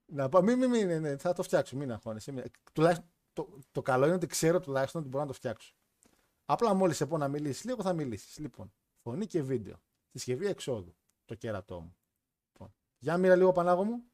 να 0.06 0.30
πάω, 0.30 0.42
μην, 0.42 0.58
μην, 0.58 0.70
μην, 0.70 0.88
ναι, 0.88 1.00
ναι, 1.00 1.18
θα 1.18 1.34
το 1.34 1.44
φτιάξω, 1.44 1.76
μην 1.78 1.92
αγχώνεσαι. 1.92 2.52
Τουλάχιστον, 2.74 3.10
το, 3.34 3.60
το 3.72 3.82
καλό 3.82 4.06
είναι 4.06 4.16
ότι 4.16 4.28
ξέρω 4.28 4.60
τουλάχιστον 4.60 5.02
ότι 5.02 5.10
μπορώ 5.10 5.24
να 5.24 5.30
το 5.30 5.36
φτιάξω. 5.36 5.76
Απλά 6.46 6.74
μόλις 6.74 6.98
σε 6.98 7.06
πω 7.06 7.18
να 7.18 7.28
μιλήσεις 7.28 7.64
λίγο, 7.64 7.82
θα 7.82 7.94
μιλήσεις. 7.94 8.38
Λοιπόν, 8.38 8.74
φωνή 9.02 9.26
και 9.26 9.42
βίντεο. 9.42 9.82
Συσκευή 10.12 10.46
εξόδου. 10.46 10.96
Το 11.26 11.36
κέρατό 11.36 11.80
μου. 11.80 11.98
Λοιπόν, 12.52 12.74
για 13.00 13.18
μοίρα 13.18 13.36
λίγο 13.36 13.52
πανάγω 13.52 13.84
μου. 13.84 14.12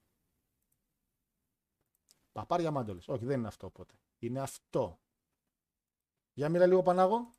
Παπάρια 2.32 2.72
μάντολες. 2.72 3.08
Όχι, 3.08 3.26
δεν 3.26 3.38
είναι 3.38 3.48
αυτό 3.48 3.68
οπότε. 3.68 3.94
Είναι 4.20 4.40
αυτό. 4.40 5.00
Για 6.34 6.50
μοίρα 6.50 6.66
λίγο 6.66 6.82
πανάγω. 6.82 7.34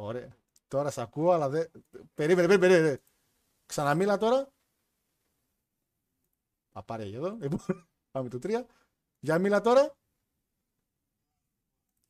Ωραία. 0.00 0.36
Τώρα 0.68 0.90
σε 0.90 1.00
ακούω, 1.00 1.30
αλλά 1.30 1.48
δεν. 1.48 1.70
Περίμενε, 2.14 2.46
περίμενε. 2.46 2.74
περίμενε. 2.74 3.02
Ξαναμίλα 3.66 4.16
τώρα. 4.16 4.52
Παπάρια 6.72 7.16
εδώ. 7.16 7.36
Λοιπόν, 7.40 7.60
πάμε 8.10 8.28
το 8.28 8.38
3. 8.42 8.64
Για 9.18 9.38
μίλα 9.38 9.60
τώρα. 9.60 9.96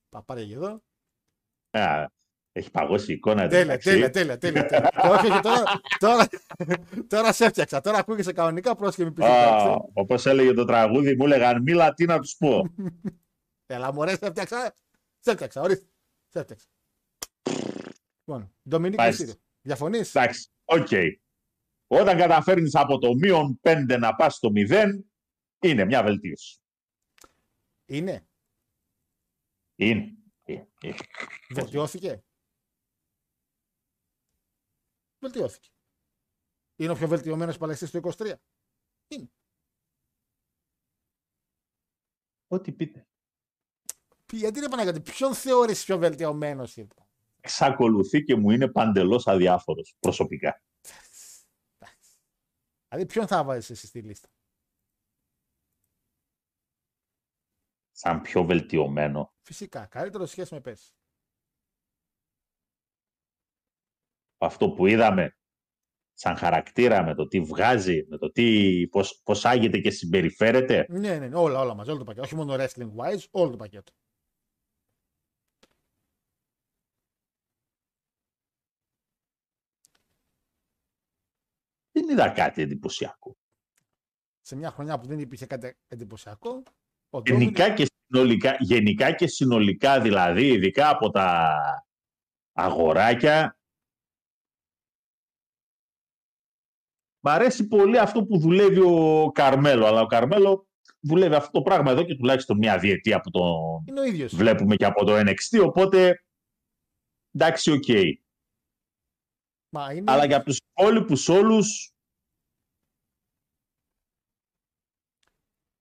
Παπάρια 0.08 0.56
εδώ. 0.56 0.82
Α, 1.70 2.06
έχει 2.52 2.70
παγώσει 2.70 3.10
η 3.10 3.14
εικόνα. 3.14 3.48
Τέλεια, 3.48 3.78
τέλεια, 3.78 4.10
τέλεια, 4.10 4.38
τέλεια. 4.38 4.66
τέλεια. 4.70 4.90
όχι, 5.02 5.30
όχι, 5.30 5.40
τώρα, 5.40 5.62
τώρα, 5.98 6.28
τώρα 7.06 7.32
σε 7.32 7.44
έφτιαξα. 7.44 7.80
Τώρα 7.80 7.98
ακούγεσαι 7.98 8.32
κανονικά 8.32 8.74
πρόσχε 8.74 9.04
με 9.04 9.12
πίσω. 9.12 9.90
Όπως 9.92 10.26
έλεγε 10.26 10.52
το 10.52 10.64
τραγούδι, 10.64 11.16
μου 11.16 11.24
έλεγαν 11.24 11.62
μίλα 11.62 11.94
τι 11.94 12.04
να 12.04 12.18
τους 12.18 12.36
πω. 12.36 12.74
Έλα, 13.66 13.92
μωρέ, 13.92 14.16
σε 14.16 14.26
έφτιαξα. 14.26 14.74
Σε 15.18 15.30
έφτιαξα, 15.30 15.60
ορίστε. 15.60 15.86
Σε 16.28 16.38
έφτιαξα. 16.38 16.66
Λοιπόν, 18.30 18.54
Ντομινίκ 18.68 19.00
Διαφωνείς; 19.62 20.14
Εντάξει, 20.14 20.50
OK. 20.64 20.86
Okay. 20.90 21.08
Όταν 21.86 22.18
καταφέρνεις 22.18 22.74
από 22.74 22.98
το 22.98 23.14
μείον 23.14 23.60
5 23.62 23.96
να 23.98 24.14
πας 24.14 24.34
στο 24.34 24.48
0, 24.54 25.04
είναι 25.58 25.84
μια 25.84 26.02
βελτίωση. 26.02 26.60
Είναι. 27.84 28.28
Είναι. 29.74 30.18
Βελτιώθηκε. 31.50 32.24
Βελτιώθηκε. 35.18 35.68
Είναι 36.76 36.92
ο 36.92 36.94
πιο 36.94 37.08
βελτιωμένος 37.08 37.58
παλαιστής 37.58 37.90
του 37.90 37.96
23. 38.16 38.34
Είναι. 39.08 39.30
Ό,τι 42.46 42.72
πείτε. 42.72 43.08
Γιατί 44.32 44.58
είναι 44.58 44.68
Παναγιώτη, 44.68 45.00
ποιον 45.00 45.34
θεωρείς 45.34 45.84
πιο 45.84 45.98
βελτιωμένος 45.98 46.76
είναι 46.76 46.88
εξακολουθεί 47.42 48.22
και 48.22 48.36
μου 48.36 48.50
είναι 48.50 48.68
παντελώς 48.68 49.26
αδιάφορος 49.26 49.96
προσωπικά. 50.00 50.62
Δηλαδή, 52.88 53.08
ποιον 53.08 53.26
θα 53.26 53.44
βάζει 53.44 53.72
εσύ 53.72 53.86
στη 53.86 54.00
λίστα; 54.00 54.28
Σαν 57.90 58.20
πιο 58.20 58.44
βελτιωμένο. 58.44 59.34
Φυσικά. 59.42 59.86
Καλύτερο 59.86 60.26
σχέση 60.26 60.54
με 60.54 60.60
πέρσι. 60.60 60.92
Αυτό 64.38 64.70
που 64.70 64.86
είδαμε 64.86 65.36
σαν 66.12 66.36
χαρακτήρα, 66.36 67.02
με 67.04 67.14
το 67.14 67.26
τι 67.26 67.40
βγάζει, 67.40 68.06
με 68.08 68.18
το 68.18 68.30
τι, 68.30 68.86
πώς, 68.88 69.20
πώς 69.24 69.44
άγεται 69.44 69.78
και 69.78 69.90
συμπεριφέρεται. 69.90 70.86
Ναι, 70.88 71.18
ναι, 71.18 71.28
ναι, 71.28 71.36
όλα, 71.36 71.60
όλα 71.60 71.74
μαζί, 71.74 71.90
όλο 71.90 71.98
το 71.98 72.04
πακέτο. 72.04 72.24
Όχι 72.24 72.34
μόνο 72.34 72.54
wrestling 72.54 72.90
wise, 72.96 73.24
όλο 73.30 73.50
το 73.50 73.56
πακέτο. 73.56 73.92
Δεν 82.00 82.08
είδα 82.08 82.28
κάτι 82.28 82.62
εντυπωσιακό. 82.62 83.36
Σε 84.40 84.56
μια 84.56 84.70
χρονιά 84.70 84.98
που 84.98 85.06
δεν 85.06 85.18
υπήρχε 85.18 85.46
κάτι 85.46 85.76
εντυπωσιακό. 85.88 86.62
Ο 87.10 87.22
Γενικά 87.26 87.74
και, 87.74 87.86
συνολικά, 88.06 88.56
γενικά 88.58 89.12
και 89.12 89.26
συνολικά 89.26 90.00
δηλαδή, 90.00 90.46
ειδικά 90.46 90.88
από 90.88 91.10
τα 91.10 91.56
αγοράκια, 92.52 93.54
Μ' 97.22 97.28
αρέσει 97.28 97.66
πολύ 97.66 97.98
αυτό 97.98 98.24
που 98.24 98.38
δουλεύει 98.38 98.80
ο 98.80 99.30
Καρμέλο, 99.34 99.86
αλλά 99.86 100.00
ο 100.00 100.06
Καρμέλο 100.06 100.68
δουλεύει 101.00 101.34
αυτό 101.34 101.50
το 101.50 101.62
πράγμα 101.62 101.90
εδώ 101.90 102.02
και 102.02 102.14
τουλάχιστον 102.14 102.56
μια 102.56 102.78
διετία 102.78 103.20
που 103.20 103.30
το 103.30 103.40
Είναι 103.88 104.00
ο 104.00 104.04
ίδιος. 104.04 104.34
βλέπουμε 104.34 104.76
και 104.76 104.84
από 104.84 105.04
το 105.04 105.16
NXT, 105.16 105.64
οπότε 105.66 106.24
εντάξει, 107.32 107.70
οκ. 107.72 107.84
Μα 109.72 109.92
είναι... 109.92 110.12
Αλλά 110.12 110.24
για 110.24 110.42
τους 110.42 110.58
υπόλοιπους 110.70 111.28
όλους 111.28 111.92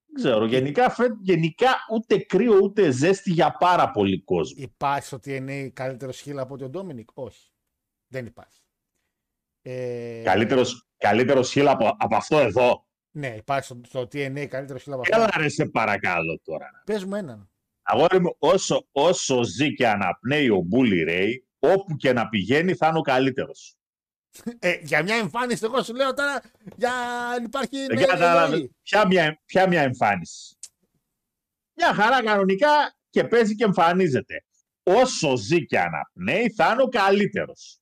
δεν 0.05 0.23
ξέρω, 0.23 0.45
γενικά, 0.45 0.89
φε- 0.89 1.17
γενικά 1.21 1.69
ούτε 1.93 2.17
κρύο 2.17 2.57
ούτε 2.63 2.91
ζέστη 2.91 3.31
για 3.31 3.51
πάρα 3.51 3.91
πολύ 3.91 4.23
κόσμο. 4.23 4.63
Υπάρχει 4.63 5.05
στο 5.05 5.17
TNA 5.17 5.69
καλύτερος 5.73 6.17
σχήμα 6.17 6.41
από 6.41 6.53
ότι 6.53 6.63
ο 6.63 6.69
Ντόμινικ; 6.69 7.09
Όχι. 7.13 7.51
Δεν 8.07 8.25
υπάρχει. 8.25 8.61
Ε, 9.61 10.21
Καλύτερος, 10.23 10.87
καλύτερος 10.97 11.53
heel 11.55 11.65
από, 11.67 11.95
από 11.99 12.15
αυτό 12.15 12.37
εδώ. 12.37 12.87
Ναι, 13.11 13.35
υπάρχει 13.35 13.65
στο, 13.65 13.81
στο 13.85 14.01
TNA 14.01 14.45
καλύτερος 14.47 14.81
σχήμα 14.81 14.95
από 14.95 15.03
αυτό. 15.03 15.21
Έλα 15.21 15.41
ρε 15.43 15.49
σε 15.49 15.65
παρακαλώ 15.65 16.39
τώρα. 16.43 16.81
Πες 16.85 17.05
μου 17.05 17.15
έναν. 17.15 17.51
Αγόρι 17.81 18.19
μου, 18.21 18.35
όσο, 18.39 18.87
όσο 18.91 19.43
ζει 19.43 19.73
και 19.73 19.87
αναπνέει 19.87 20.49
ο 20.49 20.59
Μπούλι 20.59 21.03
Ρέι, 21.03 21.47
όπου 21.59 21.95
και 21.95 22.13
να 22.13 22.29
πηγαίνει 22.29 22.75
θα 22.75 22.87
είναι 22.87 22.97
ο 22.97 23.01
καλύτερος. 23.01 23.78
Ε, 24.59 24.79
για 24.81 25.03
μια 25.03 25.15
εμφάνιση, 25.15 25.65
εγώ 25.65 25.83
σου 25.83 25.95
λέω 25.95 26.13
τώρα 26.13 26.41
για 26.75 26.93
αν 27.35 27.43
υπάρχει. 27.43 27.85
Δεν 27.85 27.95
ναι, 27.97 28.05
κατάλαβες. 28.05 28.59
ναι, 28.59 28.67
Ποια 28.81 29.07
μια, 29.07 29.41
ποια 29.45 29.67
μια 29.67 29.81
εμφάνιση. 29.81 30.57
Μια 31.73 31.93
χαρά 31.93 32.23
κανονικά 32.23 32.95
και 33.09 33.23
παίζει 33.23 33.55
και 33.55 33.63
εμφανίζεται. 33.63 34.43
Όσο 34.83 35.35
ζει 35.35 35.65
και 35.65 35.79
αναπνέει 35.79 36.49
θα 36.49 36.71
είναι 36.71 36.81
ο 36.81 36.87
καλύτερος. 36.87 37.79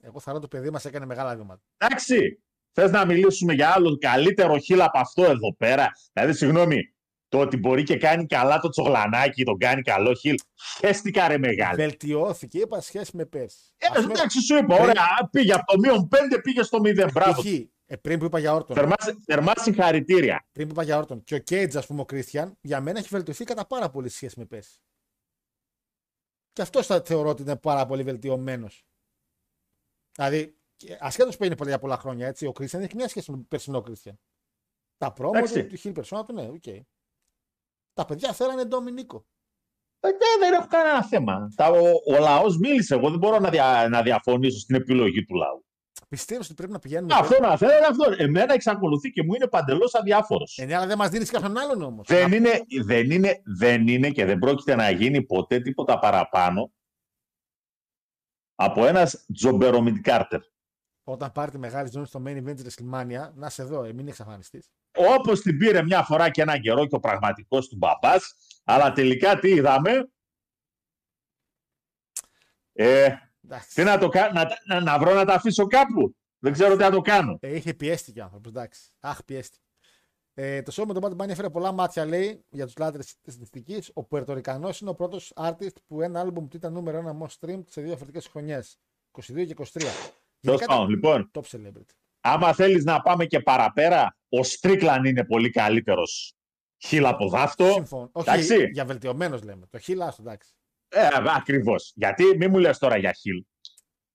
Εγώ 0.00 0.20
θα 0.20 0.40
το 0.40 0.48
παιδί 0.48 0.70
μας 0.70 0.84
έκανε 0.84 1.06
μεγάλα 1.06 1.36
βήματα. 1.36 1.62
Εντάξει, 1.76 2.42
θες 2.72 2.90
να 2.90 3.04
μιλήσουμε 3.04 3.52
για 3.52 3.70
άλλο 3.70 3.98
καλύτερο 3.98 4.58
χείλ 4.58 4.80
από 4.80 4.98
αυτό 4.98 5.24
εδώ 5.24 5.54
πέρα; 5.56 5.90
Δηλαδή, 6.12 6.32
συγγνώμη, 6.32 6.93
το 7.34 7.40
ότι 7.40 7.56
μπορεί 7.56 7.82
και 7.82 7.96
κάνει 7.96 8.26
καλά 8.26 8.58
το 8.58 8.68
τσογλανάκι, 8.68 9.44
τον 9.44 9.58
κάνει 9.58 9.82
καλό 9.82 10.14
χείλ. 10.14 10.34
Χαίστηκα 10.78 11.28
ρε 11.28 11.38
μεγάλη. 11.38 11.76
Βελτιώθηκε, 11.76 12.58
είπα 12.58 12.80
σχέση 12.80 13.16
με 13.16 13.24
πέρσι. 13.24 13.58
Ε, 13.76 13.86
Ας 13.90 14.00
πούμε, 14.00 14.12
εντάξει, 14.12 14.40
σου 14.40 14.56
είπα, 14.56 14.76
ωραία, 14.76 15.28
πήγε 15.30 15.52
από 15.52 15.72
το 15.72 15.78
μείον 15.78 16.08
5 16.10 16.40
πήγε 16.42 16.62
στο 16.62 16.78
0. 16.84 17.08
Μπράβο. 17.12 17.42
π.χ., 17.42 17.46
ε, 17.86 17.96
πριν 17.96 18.18
που 18.18 18.24
είπα 18.24 18.38
για 18.38 18.54
Όρτον. 18.54 18.76
Θερμά, 18.76 18.94
θερμά 19.24 19.52
συγχαρητήρια. 19.56 20.46
Πριν 20.52 20.66
που 20.66 20.72
είπα 20.72 20.82
για 20.82 20.98
Όρτον. 20.98 21.24
Και 21.24 21.34
ο 21.34 21.38
Κέιτζ, 21.38 21.76
ας 21.76 21.86
πούμε, 21.86 22.00
ο 22.00 22.04
Κρίστιαν, 22.04 22.56
για 22.60 22.80
μένα 22.80 22.98
έχει 22.98 23.08
βελτιωθεί 23.10 23.44
κατά 23.44 23.66
πάρα 23.66 23.90
πολύ 23.90 24.08
σε 24.08 24.16
σχέση 24.16 24.38
με 24.38 24.44
πέρσι. 24.44 24.78
Και 26.52 26.62
αυτός 26.62 26.86
θα 26.86 27.02
θεωρώ 27.04 27.28
ότι 27.28 27.42
είναι 27.42 27.56
πάρα 27.56 27.86
πολύ 27.86 28.02
βελτιωμένος. 28.02 28.86
Δηλαδή, 30.12 30.56
ασχέτως 30.98 31.36
που 31.36 31.44
είναι 31.44 31.56
πολύ 31.56 31.68
για 31.68 31.78
πολλά 31.78 31.96
χρόνια, 31.96 32.26
έτσι, 32.26 32.46
ο 32.46 32.52
Κρίστιαν 32.52 32.82
έχει 32.82 32.96
μια 32.96 33.08
σχέση 33.08 33.30
με 33.30 33.36
τον 33.36 33.48
περσινό 33.48 33.80
Κρίστιαν. 33.80 34.18
Τα 34.96 35.12
promo 35.12 35.32
Εντάξει. 35.36 35.62
του, 35.62 35.68
του 35.68 35.76
heel 35.76 35.92
περσόνα 35.92 36.24
του, 36.24 36.32
ναι, 36.32 36.48
οκ. 36.48 36.84
Τα 37.94 38.04
παιδιά 38.04 38.32
θέλανε 38.32 38.64
Ντομινίκο. 38.64 39.26
Ε, 40.00 40.08
ναι, 40.08 40.16
δεν 40.40 40.52
έχω 40.52 40.66
κανένα 40.66 41.04
θέμα. 41.04 41.52
Τα, 41.56 41.68
ο 41.68 42.14
ο 42.14 42.18
λαός 42.18 42.58
μίλησε. 42.58 42.94
Εγώ 42.94 43.10
δεν 43.10 43.18
μπορώ 43.18 43.38
να, 43.38 43.50
δια, 43.50 43.86
να 43.90 44.02
διαφωνήσω 44.02 44.58
στην 44.58 44.74
επιλογή 44.74 45.24
του 45.24 45.34
λαού. 45.34 45.64
Πιστεύω 46.08 46.40
ότι 46.44 46.54
πρέπει 46.54 46.72
να 46.72 46.78
πηγαίνουμε. 46.78 47.14
Αυτό 47.14 47.40
να 47.40 47.56
θέλω, 47.56 47.86
αυτό. 47.90 48.22
Εμένα 48.22 48.52
εξακολουθεί 48.52 49.10
και 49.10 49.22
μου 49.22 49.34
είναι 49.34 49.46
παντελώς 49.46 49.94
αδιάφορος. 49.94 50.58
Ε, 50.58 50.64
ναι, 50.64 50.74
αλλά 50.74 50.86
δεν 50.86 50.98
μας 50.98 51.08
δίνεις 51.08 51.30
κάποιον 51.30 51.58
άλλον 51.58 51.82
όμως. 51.82 52.06
Δεν 52.06 52.32
είναι, 52.32 52.50
δεν, 52.84 53.10
είναι, 53.10 53.42
δεν 53.58 53.88
είναι 53.88 54.10
και 54.10 54.24
δεν 54.24 54.38
πρόκειται 54.38 54.74
να 54.74 54.90
γίνει 54.90 55.22
ποτέ 55.22 55.60
τίποτα 55.60 55.98
παραπάνω 55.98 56.72
από 58.54 58.86
ένας 58.86 59.26
jobber 59.34 59.71
ο 59.71 59.77
mid 59.77 59.96
carder. 60.02 60.40
Όταν 61.04 61.32
πάρει 61.32 61.50
τη 61.50 61.58
μεγάλη 61.58 61.90
ζώνη 61.90 62.06
στο 62.06 62.22
main 62.26 62.36
event 62.36 62.54
της 62.56 62.78
WrestleMania, 62.80 63.30
να 63.34 63.48
σε 63.48 63.64
δω, 63.64 63.84
ε, 63.84 63.92
μην 63.92 64.08
εξαφανιστείς. 64.08 64.70
Όπως 64.96 65.40
την 65.40 65.58
πήρε 65.58 65.82
μια 65.82 66.02
φορά 66.02 66.30
και 66.30 66.42
έναν 66.42 66.60
καιρό 66.60 66.86
και 66.86 66.94
ο 66.94 67.00
πραγματικός 67.00 67.68
του 67.68 67.76
μπαμπάς, 67.76 68.34
αλλά 68.64 68.92
τελικά 68.92 69.38
τι 69.38 69.48
είδαμε; 69.48 70.08
Ε, 72.72 73.08
τι 73.74 73.82
να, 73.82 73.98
το, 73.98 74.08
κα- 74.08 74.32
να, 74.32 74.48
να, 74.66 74.80
να 74.80 74.98
βρω 74.98 75.14
να 75.14 75.24
τα 75.24 75.34
αφήσω 75.34 75.66
κάπου. 75.66 76.16
Δεν 76.38 76.52
ξέρω 76.52 76.76
τι 76.76 76.82
να 76.82 76.90
το 76.90 77.00
κάνω. 77.00 77.38
Ε, 77.40 77.54
είχε 77.56 77.74
πιέστηκε 77.74 78.20
ο 78.20 78.24
άνθρωπος, 78.24 78.50
εντάξει. 78.50 78.90
Αχ, 79.00 79.24
πιέστηκε. 79.24 79.62
Ε, 80.34 80.62
το 80.62 80.72
show 80.76 80.84
με 80.86 80.92
τον 81.00 81.02
Bad 81.04 81.22
Bunny 81.22 81.28
έφερε 81.28 81.50
πολλά 81.50 81.72
μάτια, 81.72 82.04
λέει, 82.04 82.44
για 82.50 82.64
τους 82.64 82.74
λάτρες 82.78 83.16
της 83.22 83.38
εθνικής. 83.42 83.90
Ο 83.94 84.04
Πουερτορικανό 84.04 84.70
είναι 84.80 84.90
ο 84.90 84.94
πρώτος 84.94 85.32
artist 85.36 85.74
που 85.86 86.00
ένα 86.02 86.24
album 86.26 86.48
του 86.48 86.56
ήταν 86.56 86.72
νούμερο 86.72 86.98
ένα 86.98 87.16
most 87.22 87.26
streamed 87.40 87.62
σε 87.66 87.80
δύο 87.80 87.88
διαφορετικές 87.88 88.26
χρονιές. 88.26 88.78
22 89.12 89.22
και 89.46 89.54
23. 89.58 89.66
Τέλος 89.72 89.92
Γενικά, 90.40 90.66
πάντων, 90.66 90.88
λοιπόν, 90.88 91.30
Top 91.34 91.42
celebrity. 91.50 91.94
άμα 92.20 92.52
θέλεις 92.54 92.84
να 92.84 93.00
πάμε 93.00 93.24
και 93.26 93.40
παραπέρα, 93.40 94.16
ο 94.38 94.42
Στρίκλαν 94.42 95.04
είναι 95.04 95.24
πολύ 95.24 95.50
καλύτερος 95.50 96.34
χείλ 96.84 97.06
από 97.06 97.28
δάφτο. 97.28 97.72
Σύμφωνο. 97.72 98.08
Όχι, 98.12 98.30
εντάξει. 98.30 98.68
για 98.72 98.84
βελτιωμένος 98.84 99.42
λέμε. 99.42 99.66
Το 99.70 99.78
χίλα, 99.78 100.06
άστο, 100.06 100.22
εντάξει. 100.22 100.52
Ε, 100.88 101.08
ακριβώς. 101.36 101.92
Γιατί 101.94 102.24
μην 102.36 102.50
μου 102.50 102.58
λες 102.58 102.78
τώρα 102.78 102.96
για 102.96 103.12
χείλ. 103.12 103.44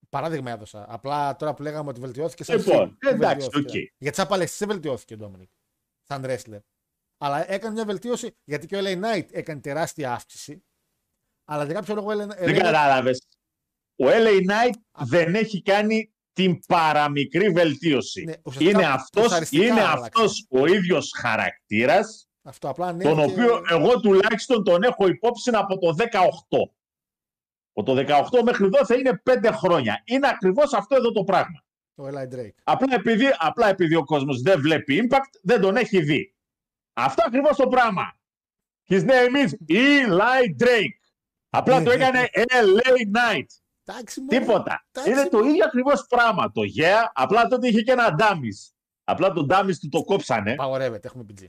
Παράδειγμα 0.10 0.52
έδωσα. 0.52 0.86
Απλά 0.90 1.36
τώρα 1.36 1.54
που 1.54 1.62
λέγαμε 1.62 1.90
ότι 1.90 2.00
βελτιώθηκε 2.00 2.44
σαν 2.44 2.58
Λοιπόν, 2.58 2.90
heel, 2.92 2.98
δεν 3.00 3.16
εντάξει, 3.16 3.48
βελτιώθηκε. 3.50 3.80
οκ. 3.80 3.94
Για 3.98 4.12
τις 4.12 4.20
απαλέσει 4.20 4.56
δεν 4.58 4.68
βελτιώθηκε 4.68 5.14
ο 5.14 5.18
Ντόμινικ. 5.18 5.50
Σαν 6.08 6.26
wrestler. 6.26 6.60
Αλλά 7.18 7.52
έκανε 7.52 7.74
μια 7.74 7.86
βελτίωση 7.86 8.38
γιατί 8.44 8.68
και 8.68 8.76
ο 8.76 8.80
LA 8.84 9.02
Knight 9.02 9.26
έκανε 9.32 9.62
τεράστια 9.62 10.14
αύξηση. 10.14 10.64
Αλλά 11.46 11.66
για 11.66 11.74
κάποιο 11.74 11.96
λόγο 11.96 12.08
ο 12.10 12.14
LA 12.14 12.28
Δεν 12.28 12.30
LA 12.40 12.50
Knight- 12.50 12.58
κατάλαβες. 12.62 13.28
Ο 13.96 14.06
LA 14.06 14.40
Knight 14.50 14.74
δεν 15.06 15.36
έχει 15.36 15.62
κάνει 15.62 16.14
την 16.34 16.60
παραμικρή 16.68 17.50
βελτίωση. 17.50 18.24
Ναι, 18.24 18.34
ουσιαστικά 18.44 18.80
είναι 18.80 18.88
αυτός, 18.94 19.26
ουσιαστικά 19.26 19.66
είναι 19.66 19.82
άλλαξε. 19.82 20.00
αυτός 20.04 20.46
ο 20.50 20.66
ίδιος 20.66 21.14
χαρακτήρας, 21.18 22.28
Αυτό 22.44 22.70
απλά 22.70 22.94
ναι. 22.94 23.04
τον 23.04 23.16
και- 23.16 23.22
οποίο 23.24 23.62
εγώ 23.70 24.00
τουλάχιστον 24.00 24.64
τον 24.64 24.84
έχω 24.84 25.08
υπόψη 25.08 25.50
από 25.54 25.78
το 25.78 25.94
18. 25.94 26.74
Από 27.74 27.84
το 27.84 27.94
18 27.96 28.44
μέχρι 28.44 28.66
εδώ 28.66 28.86
θα 28.86 28.96
είναι 28.96 29.22
5 29.26 29.52
χρόνια. 29.52 30.02
Είναι 30.06 30.28
ακριβώς 30.28 30.74
αυτό 30.74 30.96
εδώ 30.96 31.12
το 31.12 31.24
πράγμα. 31.24 31.64
Ο 31.96 32.08
Eli 32.08 32.36
Drake. 32.36 32.56
Απλά 32.64 32.96
επειδή, 32.96 33.26
απλά 33.38 33.68
επειδή 33.70 33.96
ο 33.96 34.04
κόσμος 34.04 34.42
δεν 34.42 34.62
βλέπει 34.62 35.08
Impact, 35.10 35.40
δεν 35.42 35.62
τον 35.62 35.76
έχει 35.76 36.02
δει. 36.02 36.36
Αυτό 36.94 37.24
ακριβώς 37.26 37.56
το 37.58 37.68
πράγμα. 37.68 38.04
His 38.90 39.02
name 39.02 39.48
is 39.48 39.50
Eli 39.74 40.64
Drake. 40.64 41.00
Απλά 41.50 41.84
το 41.84 41.92
έκανε 41.92 42.30
LA 42.50 43.18
Knight. 43.18 43.46
Εντάξει, 43.90 44.22
μωρέ. 44.22 44.40
Τίποτα. 44.40 44.86
Εντάξει. 44.92 45.12
Είναι 45.12 45.30
το 45.30 45.40
ίδιο 45.40 45.66
ακριβώς 45.66 46.06
πράγμα. 46.10 46.52
Το 46.52 46.62
Yeah, 46.78 47.10
απλά 47.14 47.48
τότε 47.48 47.68
είχε 47.68 47.82
και 47.82 47.92
ένα 47.92 48.16
Dummies. 48.20 48.74
Απλά 49.04 49.32
το 49.32 49.46
Dummies 49.50 49.76
του 49.82 49.90
το 49.90 50.04
κόψανε. 50.04 50.56
Παγορεύεται, 50.56 51.08
έχουμε 51.08 51.26
PG. 51.30 51.46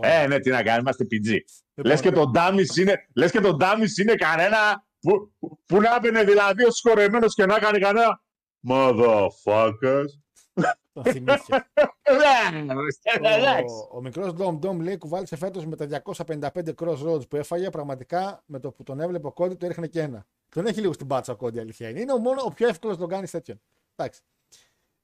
Ε, 0.00 0.26
ναι, 0.26 0.38
τι 0.38 0.50
να 0.50 0.62
κάνουμε, 0.62 0.80
είμαστε 0.80 1.04
PG. 1.04 1.28
Λοιπόν, 1.74 1.92
Λες 1.92 2.00
και 2.00 2.10
το 2.10 2.30
Dummies 2.34 2.76
είναι, 2.78 3.06
λες 3.14 3.30
και 3.30 3.40
το 3.40 3.56
Dummies 3.60 4.00
είναι 4.00 4.14
κανένα 4.14 4.86
που, 5.00 5.32
που 5.66 5.80
να 5.80 5.94
έμπαινε 5.94 6.24
δηλαδή 6.24 6.64
ο 6.64 6.70
συγχωρεμένος 6.70 7.34
και 7.34 7.46
να 7.46 7.54
έκανε 7.56 7.78
κανένα 7.78 8.22
Motherfuckers. 8.68 10.10
Το 10.92 11.02
θυμήθηκε. 11.02 11.64
Ναι, 12.10 12.58
εντάξει. 12.58 13.72
ο, 13.90 13.96
ο 13.96 14.00
μικρός 14.00 14.32
Dom 14.38 14.58
Dom 14.58 14.76
λέει 14.80 14.98
κουβάλισε 14.98 15.36
φέτος 15.36 15.66
με 15.66 15.76
τα 15.76 16.02
255 16.16 16.74
crossroads 16.74 17.28
που 17.28 17.36
έφαγε. 17.36 17.70
Πραγματικά 17.70 18.42
με 18.46 18.60
το 18.60 18.72
που 18.72 18.82
τον 18.82 19.00
έβλεπε 19.00 19.26
ο 19.26 19.32
Κόντι 19.32 19.54
του 19.54 19.64
έριχνε 19.64 19.86
και 19.86 20.00
ένα. 20.00 20.26
Τον 20.50 20.66
έχει 20.66 20.80
λίγο 20.80 20.92
στην 20.92 21.06
πάτσα 21.06 21.32
ο 21.32 21.36
Κόντι, 21.36 21.58
αλήθεια 21.58 21.88
είναι. 21.88 22.00
Είναι 22.00 22.12
ο 22.12 22.18
μόνο 22.18 22.42
ο 22.44 22.48
πιο 22.52 22.68
εύκολος 22.68 22.96
να 22.96 23.02
τον 23.02 23.10
κάνεις 23.10 23.30
τέτοιον. 23.30 23.60
Εντάξει. 23.96 24.20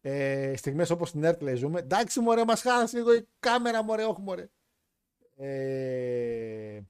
Ε, 0.00 0.56
Στιγμές 0.56 0.90
όπως 0.90 1.10
την 1.10 1.22
Earth 1.24 1.40
λέει 1.40 1.54
ζούμε. 1.54 1.80
Εντάξει, 1.80 2.20
μωρέ, 2.20 2.44
μας 2.44 2.60
χάλασε 2.60 2.96
λίγο 2.96 3.14
η 3.14 3.28
κάμερα, 3.40 3.82
μωρέ, 3.82 4.04
όχι, 4.04 4.20
μωρέ. 4.20 4.48
Ε, 5.36 6.80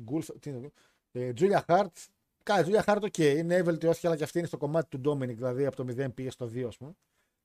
Γκουλφ, 0.00 0.28
τι 0.40 0.50
είναι, 0.50 0.70
ε, 1.12 1.32
Τζούλια 1.32 1.64
Χάρτ. 1.66 1.96
Καλά, 2.42 2.62
Τζούλια 2.62 2.82
Χάρτ, 2.82 3.04
οκ, 3.04 3.18
είναι 3.18 3.62
βελτιώθηκε, 3.62 4.06
αλλά 4.06 4.16
και 4.16 4.24
αυτή 4.24 4.38
είναι 4.38 4.46
στο 4.46 4.56
κομμάτι 4.56 4.88
του 4.88 5.00
Ντόμινικ, 5.00 5.36
δηλαδή 5.36 5.66
από 5.66 5.76
το 5.76 5.84
0 6.04 6.14
πήγε 6.14 6.30
στο 6.30 6.46
2, 6.46 6.64
ας 6.66 6.76
πούμε. 6.76 6.92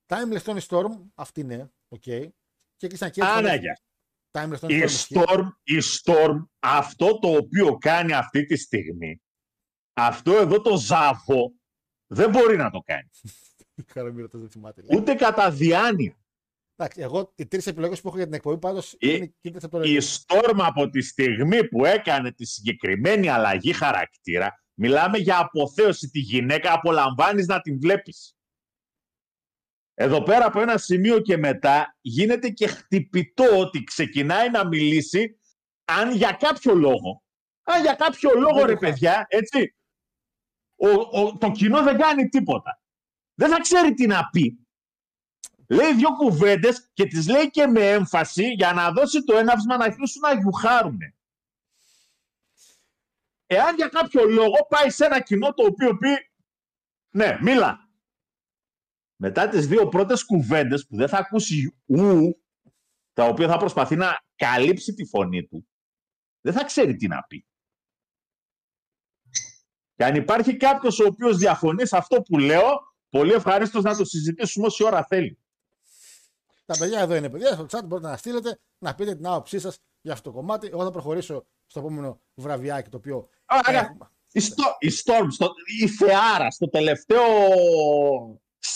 Timeless 0.08 0.42
Tony 0.44 0.60
Storm, 0.68 0.92
αυτή 1.16 1.44
ναι, 1.44 1.68
οκ. 1.88 2.02
Και 2.76 2.88
κλείσαν 2.88 3.12
και 3.12 3.22
Άναγια. 3.24 3.80
Timeless 4.32 4.60
Tony 4.60 4.70
Η 4.70 4.82
Storm. 4.82 4.84
ισχύει. 4.84 5.16
Storm, 5.18 5.48
η 5.64 5.78
Storm, 6.04 6.46
αυτό 6.60 7.20
το 7.20 7.28
οποίο 7.28 7.78
κάνει 7.78 8.14
αυτή 8.14 8.46
τη 8.46 8.56
στιγμή, 8.58 9.22
αυτό 10.06 10.32
εδώ 10.38 10.62
το 10.62 10.78
ζάβο, 10.78 11.54
δεν 12.08 12.30
μπορεί 12.30 12.58
να 12.58 12.70
το 12.70 12.80
κάνει. 12.86 13.10
Χαραμίρα 13.94 14.28
το 14.28 14.38
δεν 14.38 14.50
θυμάται. 14.50 14.84
Ούτε 14.96 15.14
κατά 15.14 15.52
διάνοια. 15.52 16.14
Εντάξει, 16.76 17.02
εγώ 17.02 17.34
οι 17.36 17.46
τρεις 17.48 17.68
επιλογές 17.68 18.02
που 18.02 18.08
έχω 18.08 18.18
για 18.18 18.26
την 18.26 18.34
εκπομπή 18.36 18.58
πάντως 18.60 18.94
Η- 18.94 18.98
είναι 19.00 19.34
κοίταξε 19.42 19.66
από 19.66 19.78
το 19.78 19.84
Η 19.84 19.94
ρεύμα. 19.94 20.10
Storm 20.28 20.56
από 20.58 20.90
τη 20.90 21.02
στιγμή 21.02 21.68
που 21.68 21.86
έκανε 21.86 22.32
τη 22.32 22.46
συγκεκριμένη 22.46 23.30
αλλαγή 23.30 23.74
χαρακτήρα, 23.74 24.64
μιλάμε 24.74 25.18
για 25.18 25.40
αποθέωση. 25.40 26.10
Τη 26.10 26.20
γυναίκα 26.20 26.74
απολαμβάνεις 26.74 27.46
να 27.46 27.62
την 27.62 27.80
βλέπεις. 27.80 28.34
Εδώ 29.94 30.24
πέρα 30.24 30.46
από 30.46 30.62
ένα 30.62 30.78
σημείο 30.78 31.20
και 31.20 31.38
μετά 31.38 31.98
γίνεται 32.02 32.50
και 32.50 32.68
χτυπητό 32.68 33.60
ότι 33.60 33.84
ξεκινάει 33.84 34.50
να 34.50 34.68
μιλήσει 34.68 35.40
αν 35.86 36.12
για 36.16 36.32
κάποιο 36.40 36.74
λόγο, 36.74 37.24
αν 37.64 37.82
για 37.82 37.94
κάποιο 37.94 38.32
λόγο 38.40 38.56
Δεν 38.58 38.66
ρε 38.66 38.74
το 38.74 38.80
παιδιά, 38.80 39.26
έτσι, 39.30 39.76
ο, 40.80 41.20
ο, 41.20 41.38
το 41.38 41.52
κοινό 41.52 41.84
δεν 41.84 41.98
κάνει 41.98 42.30
τίποτα. 42.30 42.82
Δεν 43.34 43.50
θα 43.50 43.60
ξέρει 43.60 43.94
τι 43.94 44.08
να 44.08 44.30
πει. 44.30 44.68
Λέει 45.68 45.94
δύο 45.94 46.16
κουβέντες 46.16 46.90
και 46.94 47.06
τις 47.06 47.28
λέει 47.28 47.50
και 47.50 47.68
με 47.68 47.90
έμφαση 47.90 48.48
για 48.48 48.74
να 48.74 48.92
δώσει 48.92 49.24
το 49.24 49.38
έναυσμα 49.38 49.78
να 49.78 49.84
αρχίσουν 49.84 50.22
να 50.22 50.40
γιουχάρουνε. 50.40 51.16
Εάν 53.46 53.76
για 53.76 53.88
κάποιο 53.88 54.26
λόγο 54.26 54.56
πάει 54.70 54.90
σε 54.90 55.06
ένα 55.06 55.22
κοινό 55.22 55.54
το 55.54 55.66
οποίο 55.66 55.98
πει 55.98 56.10
ναι, 57.10 57.38
μίλα. 57.42 57.90
Μετά 59.16 59.48
τις 59.48 59.68
δύο 59.68 59.88
πρώτες 59.88 60.26
κουβέντες 60.26 60.88
που 60.88 60.96
δεν 60.96 61.08
θα 61.08 61.18
ακούσει 61.18 61.78
ου, 61.86 62.44
τα 63.14 63.24
οποία 63.26 63.48
θα 63.48 63.58
προσπαθεί 63.58 63.96
να 63.96 64.26
καλύψει 64.36 64.94
τη 64.94 65.06
φωνή 65.06 65.48
του, 65.48 65.68
δεν 66.42 66.54
θα 66.54 66.64
ξέρει 66.64 66.96
τι 66.96 67.08
να 67.08 67.24
πει. 67.24 67.49
Και 70.00 70.06
αν 70.06 70.16
υπάρχει 70.16 70.58
κάποιος 70.58 71.00
ο 71.00 71.06
οποίος 71.06 71.38
διαφωνεί 71.38 71.88
σε 71.88 71.98
αυτό 71.98 72.22
που 72.22 72.38
λέω, 72.38 72.64
πολύ 73.10 73.34
ευχαρίστως 73.34 73.84
να 73.84 73.96
το 73.96 74.06
συζητήσουμε 74.06 74.66
όση 74.66 74.84
ώρα 74.84 75.06
θέλει. 75.06 75.38
Τα 76.66 76.78
παιδιά 76.78 77.00
εδώ 77.00 77.16
είναι 77.16 77.30
παιδιά. 77.30 77.54
Στο 77.54 77.66
chat 77.70 77.86
μπορείτε 77.86 78.10
να 78.10 78.18
στείλετε 78.18 78.60
να 78.78 78.96
πείτε 78.96 79.16
την 79.16 79.28
άποψή 79.28 79.60
σας 79.60 79.78
για 80.02 80.14
αυτό 80.14 80.30
το 80.30 80.36
κομμάτι. 80.36 80.68
Εγώ 80.72 80.84
θα 80.84 80.92
προχωρήσω 80.92 81.46
στο 81.66 81.80
επόμενο 81.80 82.22
βραβιάκι 82.34 82.90
το 82.90 82.98
οποίο. 82.98 83.30
Άρα, 83.46 83.80
έχουμε. 83.80 84.12
η, 84.32 84.42
Sto- 84.44 84.76
η 84.80 84.88
Storm, 85.04 85.28
στο, 85.30 85.52
η 85.82 85.88
Θεάρα, 85.88 86.52
στο 86.52 86.70
τελευταίο 86.70 87.24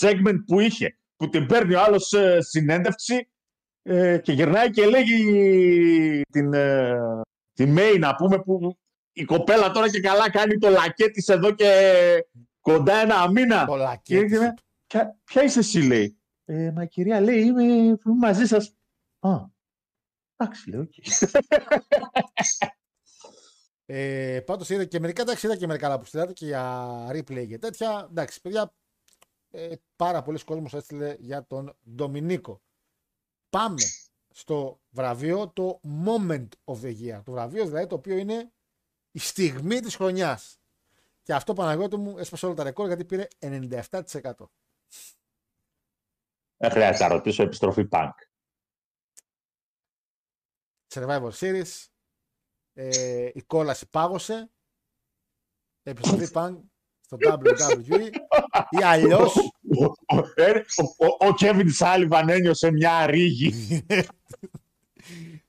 segment 0.00 0.38
που 0.46 0.60
είχε, 0.60 0.98
που 1.16 1.28
την 1.28 1.46
παίρνει 1.46 1.74
ο 1.74 1.82
άλλος 1.82 2.12
ε, 2.12 2.40
συνέντευξη 2.40 3.28
ε, 3.82 4.18
και 4.18 4.32
γυρνάει 4.32 4.70
και 4.70 4.86
λέγει 4.86 6.22
την, 6.32 6.52
ε, 6.52 6.98
τη 7.52 7.66
Μέη, 7.66 7.98
να 7.98 8.14
πούμε, 8.14 8.38
που 8.42 8.78
η 9.16 9.24
κοπέλα 9.24 9.70
τώρα 9.70 9.90
και 9.90 10.00
καλά 10.00 10.30
κάνει 10.30 10.58
το 10.58 10.68
λακέ 10.68 11.08
της 11.10 11.28
εδώ 11.28 11.54
και 11.54 11.70
κοντά 12.60 12.94
ένα 12.94 13.30
μήνα. 13.30 13.66
Το 13.66 13.72
Και 13.72 13.78
λακέτι. 13.78 14.14
έγινε, 14.14 14.54
ποια, 14.86 15.18
ποια 15.24 15.42
είσαι 15.42 15.58
εσύ, 15.58 15.80
λέει; 15.80 16.18
Ε, 16.44 16.70
μα 16.70 16.84
κυρία, 16.84 17.20
λέει, 17.20 17.40
είμαι, 17.42 17.62
είμαι 17.62 17.98
μαζί 18.18 18.46
σας. 18.46 18.74
Α, 19.18 19.30
εντάξει, 20.36 20.70
λέω, 20.70 20.80
οκ. 20.80 20.92
Ε, 23.86 24.40
Πάντως 24.46 24.68
είδα 24.70 24.84
και 24.84 25.00
μερικά, 25.00 25.22
εντάξει, 25.22 25.46
είδα 25.46 25.56
και 25.56 25.66
μερικά 25.66 25.86
άλλα 25.86 25.98
που 25.98 26.04
στείλατε 26.04 26.32
και 26.32 26.46
για 26.46 27.06
replay 27.10 27.46
και 27.48 27.58
τέτοια. 27.58 28.06
Εντάξει, 28.10 28.40
παιδιά, 28.40 28.74
ε, 29.50 29.74
πάρα 29.96 30.22
πολλοί 30.22 30.44
κόσμος 30.44 30.74
έστειλε 30.74 31.16
για 31.18 31.46
τον 31.46 31.76
Ντομινίκο. 31.94 32.62
Πάμε 33.50 33.82
στο 34.30 34.80
βραβείο 34.90 35.48
το 35.48 35.80
Moment 36.06 36.48
of 36.64 36.74
the 36.82 36.94
Year. 37.00 37.20
Το 37.24 37.32
βραβείο 37.32 37.66
δηλαδή 37.66 37.86
το 37.86 37.94
οποίο 37.94 38.16
είναι 38.16 38.52
η 39.14 39.18
στιγμή 39.18 39.80
της 39.80 39.94
χρονιάς. 39.96 40.58
Και 41.22 41.34
αυτό 41.34 41.52
Παναγιώτη 41.52 41.96
μου 41.96 42.18
έσπασε 42.18 42.46
όλα 42.46 42.54
τα 42.54 42.62
ρεκόρ 42.62 42.86
γιατί 42.86 43.04
πήρε 43.04 43.28
97%. 43.38 44.50
Δεν 46.56 46.70
χρειάζεται 46.70 47.04
να 47.04 47.14
ρωτήσω 47.14 47.42
επιστροφή 47.42 47.88
punk. 47.90 48.10
Survivor 50.94 51.30
Series. 51.32 51.86
Ε, 52.72 53.30
η 53.34 53.42
κόλαση 53.42 53.88
πάγωσε. 53.88 54.50
Επιστροφή 55.82 56.30
παν 56.30 56.70
στο 57.00 57.16
WWE. 57.20 58.10
Ή 58.70 58.82
αλλιώ. 58.84 59.18
Ο- 59.78 60.16
ο- 60.16 60.32
ε, 60.34 60.50
ο- 60.50 61.06
ο- 61.06 61.26
Ο 61.26 61.34
Κέβιν 61.34 61.70
Σάλιβαν 61.70 62.28
ένιωσε 62.28 62.70
μια 62.70 63.06
ρίγη. 63.06 63.86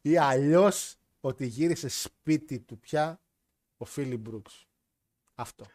ή 0.01 0.17
αλλιώς 0.17 0.95
ότι 1.19 1.45
γύρισε 1.45 1.87
σπίτι 1.87 2.59
του 2.59 2.79
πια 2.79 3.19
ο 3.77 3.85
Φίλι 3.85 4.17
Μπρούξ. 4.17 4.67
Αυτό. 5.35 5.65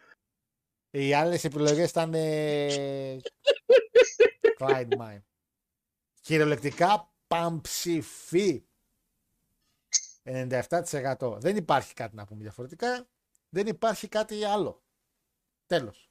Οι 0.90 1.14
άλλες 1.14 1.44
επιλογές 1.44 1.90
ήταν. 1.90 2.14
Ε... 2.14 3.16
Clyde 4.58 4.88
Mine. 4.98 5.22
Κυριολεκτικά 6.20 7.12
παμψηφί. 7.26 8.64
97%. 10.24 11.36
Δεν 11.40 11.56
υπάρχει 11.56 11.94
κάτι 11.94 12.16
να 12.16 12.24
πούμε 12.24 12.42
διαφορετικά. 12.42 13.08
Δεν 13.48 13.66
υπάρχει 13.66 14.08
κάτι 14.08 14.44
άλλο. 14.44 14.82
Τέλος. 15.66 16.10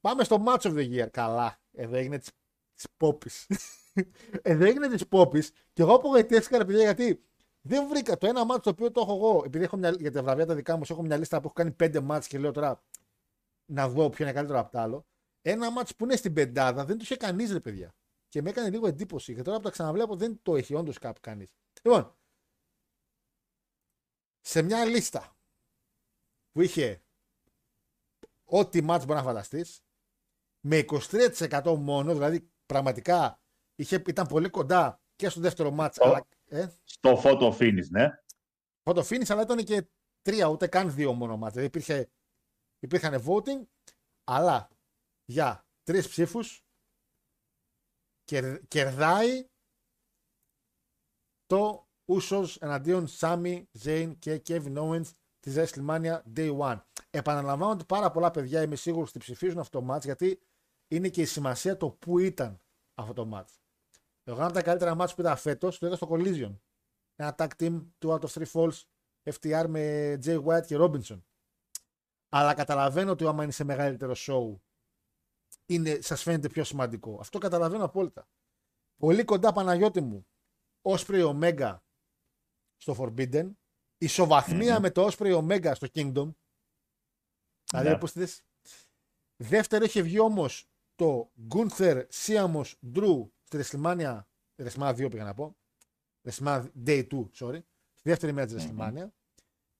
Πάμε 0.00 0.24
στο 0.24 0.44
Match 0.46 0.60
of 0.60 0.74
the 0.74 0.90
Year. 0.90 1.08
Καλά. 1.10 1.60
Εδώ 1.72 1.96
έγινε 1.96 2.18
της, 2.18 2.30
της 2.74 2.86
Πόπης. 2.96 3.46
Εδώ 4.42 4.64
έγινε 4.64 4.88
της 4.88 5.08
Πόπης 5.08 5.50
και 5.72 5.82
εγώ 5.82 5.94
απογοητεύτηκα 5.94 6.58
ρε 6.58 6.64
παιδιά 6.64 6.82
γιατί 6.82 7.24
δεν 7.60 7.88
βρήκα 7.88 8.16
το 8.16 8.26
ένα 8.26 8.44
μάτς 8.44 8.62
το 8.62 8.70
οποίο 8.70 8.90
το 8.90 9.00
έχω 9.00 9.14
εγώ. 9.14 9.42
Επειδή 9.44 9.64
έχω 9.64 9.76
μια, 9.76 9.90
για 9.90 10.12
τα 10.12 10.22
βραβεία 10.22 10.46
τα 10.46 10.54
δικά 10.54 10.76
μου 10.76 10.82
έχω 10.88 11.02
μια 11.02 11.16
λίστα 11.16 11.36
που 11.36 11.44
έχω 11.44 11.54
κάνει 11.54 11.70
πέντε 11.70 12.00
μάτς 12.00 12.26
και 12.26 12.38
λέω 12.38 12.52
τώρα 12.52 12.82
να 13.66 13.88
δω 13.88 14.10
ποιο 14.10 14.24
είναι 14.24 14.34
καλύτερο 14.34 14.58
από 14.58 14.70
το 14.70 14.78
άλλο. 14.78 15.06
Ένα 15.42 15.70
μάτς 15.70 15.96
που 15.96 16.04
είναι 16.04 16.16
στην 16.16 16.32
πεντάδα 16.32 16.84
δεν 16.84 16.96
το 16.96 17.02
είχε 17.04 17.16
κανείς 17.16 17.52
ρε 17.52 17.60
παιδιά. 17.60 17.94
Και 18.28 18.42
με 18.42 18.50
έκανε 18.50 18.70
λίγο 18.70 18.86
εντύπωση. 18.86 19.34
Και 19.34 19.42
τώρα 19.42 19.56
που 19.56 19.62
τα 19.62 19.70
ξαναβλέπω 19.70 20.16
δεν 20.16 20.40
το 20.42 20.56
έχει 20.56 20.74
όντως 20.74 20.98
κάπου 20.98 21.20
κανείς. 21.20 21.50
Λοιπόν, 21.82 22.16
σε 24.40 24.62
μια 24.62 24.84
λίστα 24.84 25.36
που 26.52 26.60
είχε 26.60 27.02
ό,τι 28.44 28.82
μάτς 28.82 29.04
μπορεί 29.04 29.18
να 29.18 29.24
φανταστείς, 29.24 29.84
με 30.60 30.84
23% 30.88 31.76
μόνο, 31.78 32.12
δηλαδή 32.12 32.50
πραγματικά 32.66 33.40
είχε, 33.74 34.02
ήταν 34.06 34.26
πολύ 34.26 34.48
κοντά 34.48 35.00
και 35.16 35.28
στο 35.28 35.40
δεύτερο 35.40 35.70
μάτς, 35.70 35.98
Ω. 35.98 36.04
αλλά, 36.04 36.26
ε, 36.50 36.68
Στο 36.84 37.20
photo 37.24 37.58
finish, 37.58 37.88
ναι. 37.90 38.08
το 38.82 39.06
finish, 39.08 39.28
αλλά 39.28 39.42
ήταν 39.42 39.64
και 39.64 39.88
τρία, 40.20 40.46
ούτε 40.46 40.66
καν 40.66 40.94
δύο 40.94 41.12
μόνο 41.12 41.36
μάτς. 41.36 41.54
Δηλαδή 41.54 41.68
υπήρχε, 41.68 42.10
υπήρχαν 42.78 43.24
voting, 43.26 43.66
αλλά 44.24 44.68
για 45.24 45.66
τρεις 45.82 46.08
ψήφους 46.08 46.64
κερ- 48.24 48.66
κερδάει 48.68 49.46
το 51.46 51.88
Usos 52.12 52.56
εναντίον 52.60 53.06
Sami 53.08 53.62
Zayn 53.82 54.12
και 54.18 54.42
Kevin 54.46 54.76
Owens 54.76 55.10
της 55.40 55.54
WrestleMania 55.56 56.22
Day 56.36 56.58
One. 56.58 56.80
Επαναλαμβάνω 57.10 57.72
ότι 57.72 57.84
πάρα 57.84 58.10
πολλά 58.10 58.30
παιδιά 58.30 58.62
είμαι 58.62 58.76
σίγουρος 58.76 59.08
ότι 59.08 59.18
ψηφίζουν 59.18 59.58
αυτό 59.58 59.80
το 59.80 59.94
match 59.94 60.02
γιατί 60.04 60.40
είναι 60.88 61.08
και 61.08 61.20
η 61.20 61.24
σημασία 61.24 61.76
το 61.76 61.90
που 61.90 62.18
ήταν 62.18 62.60
αυτό 62.94 63.12
το 63.12 63.30
match. 63.34 63.59
Εγώ 64.30 64.38
ένα 64.38 64.46
από 64.46 64.54
τα 64.54 64.62
καλύτερα 64.62 64.96
match 64.98 65.14
που 65.14 65.20
είδα 65.20 65.36
φέτος 65.36 65.78
το 65.78 65.86
είδα 65.86 65.96
στο 65.96 66.08
Collision. 66.10 66.56
Ένα 67.16 67.34
tag 67.38 67.48
team 67.58 67.86
2 67.98 68.10
out 68.10 68.20
of 68.20 68.28
3 68.28 68.44
falls 68.52 68.82
FTR 69.30 69.64
με 69.68 70.12
Jay 70.24 70.44
White 70.44 70.66
και 70.66 70.76
Robinson. 70.80 71.22
Αλλά 72.28 72.54
καταλαβαίνω 72.54 73.10
ότι 73.10 73.26
άμα 73.26 73.42
είναι 73.42 73.52
σε 73.52 73.64
μεγαλύτερο 73.64 74.14
show 74.16 74.56
είναι, 75.66 76.00
σας 76.00 76.22
φαίνεται 76.22 76.48
πιο 76.48 76.64
σημαντικό. 76.64 77.18
Αυτό 77.20 77.38
καταλαβαίνω 77.38 77.84
απόλυτα. 77.84 78.28
Πολύ 78.96 79.24
κοντά 79.24 79.52
Παναγιώτη 79.52 80.00
μου. 80.00 80.26
Osprey 80.82 81.34
Omega 81.34 81.78
στο 82.76 82.94
Forbidden. 82.98 83.50
Ισοβαθμία 83.98 84.80
με 84.80 84.90
το 84.90 85.08
Osprey 85.10 85.38
Omega 85.38 85.72
στο 85.74 85.86
Kingdom. 85.92 86.34
Δηλαδή, 87.70 87.88
Ναι. 87.88 87.98
πώς 87.98 88.12
τη 88.12 88.18
δεις. 88.18 88.44
Δεύτερο 89.36 89.84
είχε 89.84 90.02
βγει 90.02 90.18
όμως 90.18 90.70
το 90.94 91.32
Gunther 91.54 92.06
Siamos 92.12 92.72
Drew 92.94 93.28
στη 93.50 93.78
WrestleMania. 93.78 94.20
WrestleMania 94.56 94.94
2 94.94 95.10
πήγα 95.10 95.24
να 95.24 95.34
πω. 95.34 95.56
WrestleMania 96.24 96.64
Day 96.86 97.06
2, 97.10 97.30
sorry. 97.34 97.60
Στη 97.94 98.08
δεύτερη 98.08 98.32
μέρα 98.32 98.46
της 98.46 98.66
WrestleMania. 98.66 99.06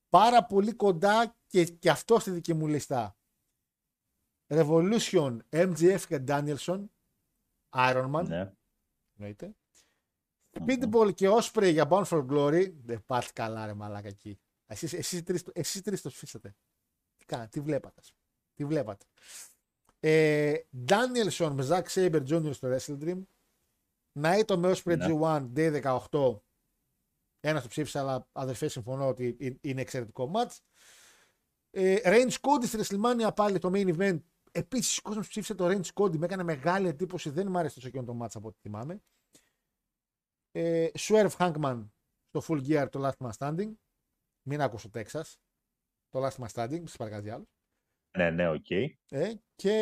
Πάρα 0.08 0.44
πολύ 0.46 0.72
κοντά 0.72 1.36
και, 1.46 1.64
και 1.64 1.90
αυτό 1.90 2.18
στη 2.18 2.30
δική 2.30 2.54
μου 2.54 2.66
λίστα. 2.66 3.16
Revolution, 4.48 5.38
MGF 5.50 6.00
και 6.08 6.24
Danielson. 6.26 6.84
Iron 7.74 8.10
Man. 8.14 8.24
ναι. 8.26 8.52
Εννοείται. 9.16 9.54
Pitbull 10.66 11.14
και 11.14 11.28
Osprey 11.30 11.70
για 11.72 11.86
Bound 11.90 12.04
for 12.04 12.26
Glory. 12.26 12.72
Δεν 12.84 13.04
πάτε 13.06 13.26
καλά, 13.32 13.66
ρε 13.66 13.74
μαλάκα 13.74 14.08
εκεί. 14.08 14.38
Εσείς, 14.66 14.92
εσείς, 14.92 15.18
οι 15.18 15.22
τρεις, 15.22 15.42
το- 15.42 15.52
εσείς 15.54 15.74
οι 15.74 15.82
τρεις 15.82 16.02
το 16.02 16.10
σφίσατε. 16.10 16.54
Τι, 17.16 17.24
κάνα, 17.24 17.48
τι 17.48 17.60
βλέπατε. 17.60 18.00
ας 18.00 18.12
πούμε. 18.12 18.24
Τι 18.54 18.64
βλέπατε. 18.64 19.04
Ε, 20.00 20.54
Danielson 20.88 21.50
με 21.54 21.66
Zack 21.68 21.84
Saber 21.94 22.26
Jr. 22.28 22.54
στο 22.54 22.68
Wrestle 22.76 22.98
Dream. 23.02 23.22
Naito 24.20 24.56
με 24.56 24.72
Osprey 24.72 24.96
Ναι. 24.96 25.06
G1 25.08 25.48
Day 25.56 25.98
18. 26.10 26.40
Ένας 27.40 27.62
το 27.62 27.68
ψήφισε, 27.68 27.98
αλλά 27.98 28.28
αδερφέ 28.32 28.68
συμφωνώ 28.68 29.08
ότι 29.08 29.36
ε- 29.40 29.54
είναι 29.60 29.80
εξαιρετικό 29.80 30.30
match. 30.34 30.56
Ε, 31.70 31.96
Range 32.04 32.32
Cody 32.40 32.64
στη 32.64 32.78
WrestleMania 32.80 33.34
πάλι 33.34 33.58
το 33.58 33.70
main 33.72 33.96
event 33.96 34.20
Επίσης, 34.52 34.98
ο 34.98 35.02
κόσμος 35.02 35.28
ψήφισε 35.28 35.54
το 35.54 35.66
Range 35.66 35.92
Cody. 35.94 36.16
Με 36.16 36.24
έκανε 36.24 36.42
μεγάλη 36.42 36.88
εντύπωση. 36.88 37.30
Δεν 37.30 37.46
μου 37.50 37.58
άρεσε 37.58 37.74
τόσο 37.74 37.86
εκείνο 37.86 38.04
το 38.04 38.14
μάτσα 38.14 38.38
από 38.38 38.48
ό,τι 38.48 38.58
θυμάμαι. 38.60 39.02
Ε, 40.50 40.88
Swerve 40.98 41.30
Hankman 41.36 41.88
στο 42.28 42.42
Full 42.48 42.66
Gear 42.66 42.88
το 42.90 43.08
Last 43.08 43.26
Man 43.26 43.30
Standing. 43.38 43.72
Μην 44.42 44.60
άκουσω 44.60 44.90
το 44.90 45.00
Texas. 45.00 45.34
Το 46.08 46.26
Last 46.26 46.44
Man 46.44 46.46
Standing, 46.52 46.82
στι 46.84 46.96
παρακαλώ 46.96 47.34
άλλο. 47.34 47.48
Ναι, 48.18 48.30
ναι, 48.30 48.48
οκ. 48.48 48.70
Ε, 48.70 49.32
και 49.54 49.74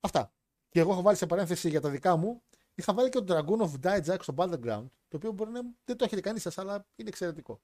αυτά. 0.00 0.32
Και 0.68 0.80
εγώ 0.80 0.92
έχω 0.92 1.02
βάλει 1.02 1.16
σε 1.16 1.26
παρένθεση 1.26 1.68
για 1.68 1.80
τα 1.80 1.90
δικά 1.90 2.16
μου. 2.16 2.42
Είχα 2.74 2.94
βάλει 2.94 3.08
και 3.08 3.20
το 3.20 3.34
Dragunov 3.36 3.72
Dijak 3.82 4.18
στο 4.20 4.34
Battleground. 4.36 4.86
Το 5.08 5.16
οποίο 5.16 5.32
μπορεί 5.32 5.50
να 5.50 5.60
δεν 5.84 5.96
το 5.96 6.04
έχετε 6.04 6.20
κανείς 6.20 6.38
σας, 6.38 6.60
αλλά 6.60 6.86
είναι 6.96 7.08
εξαιρετικό. 7.08 7.60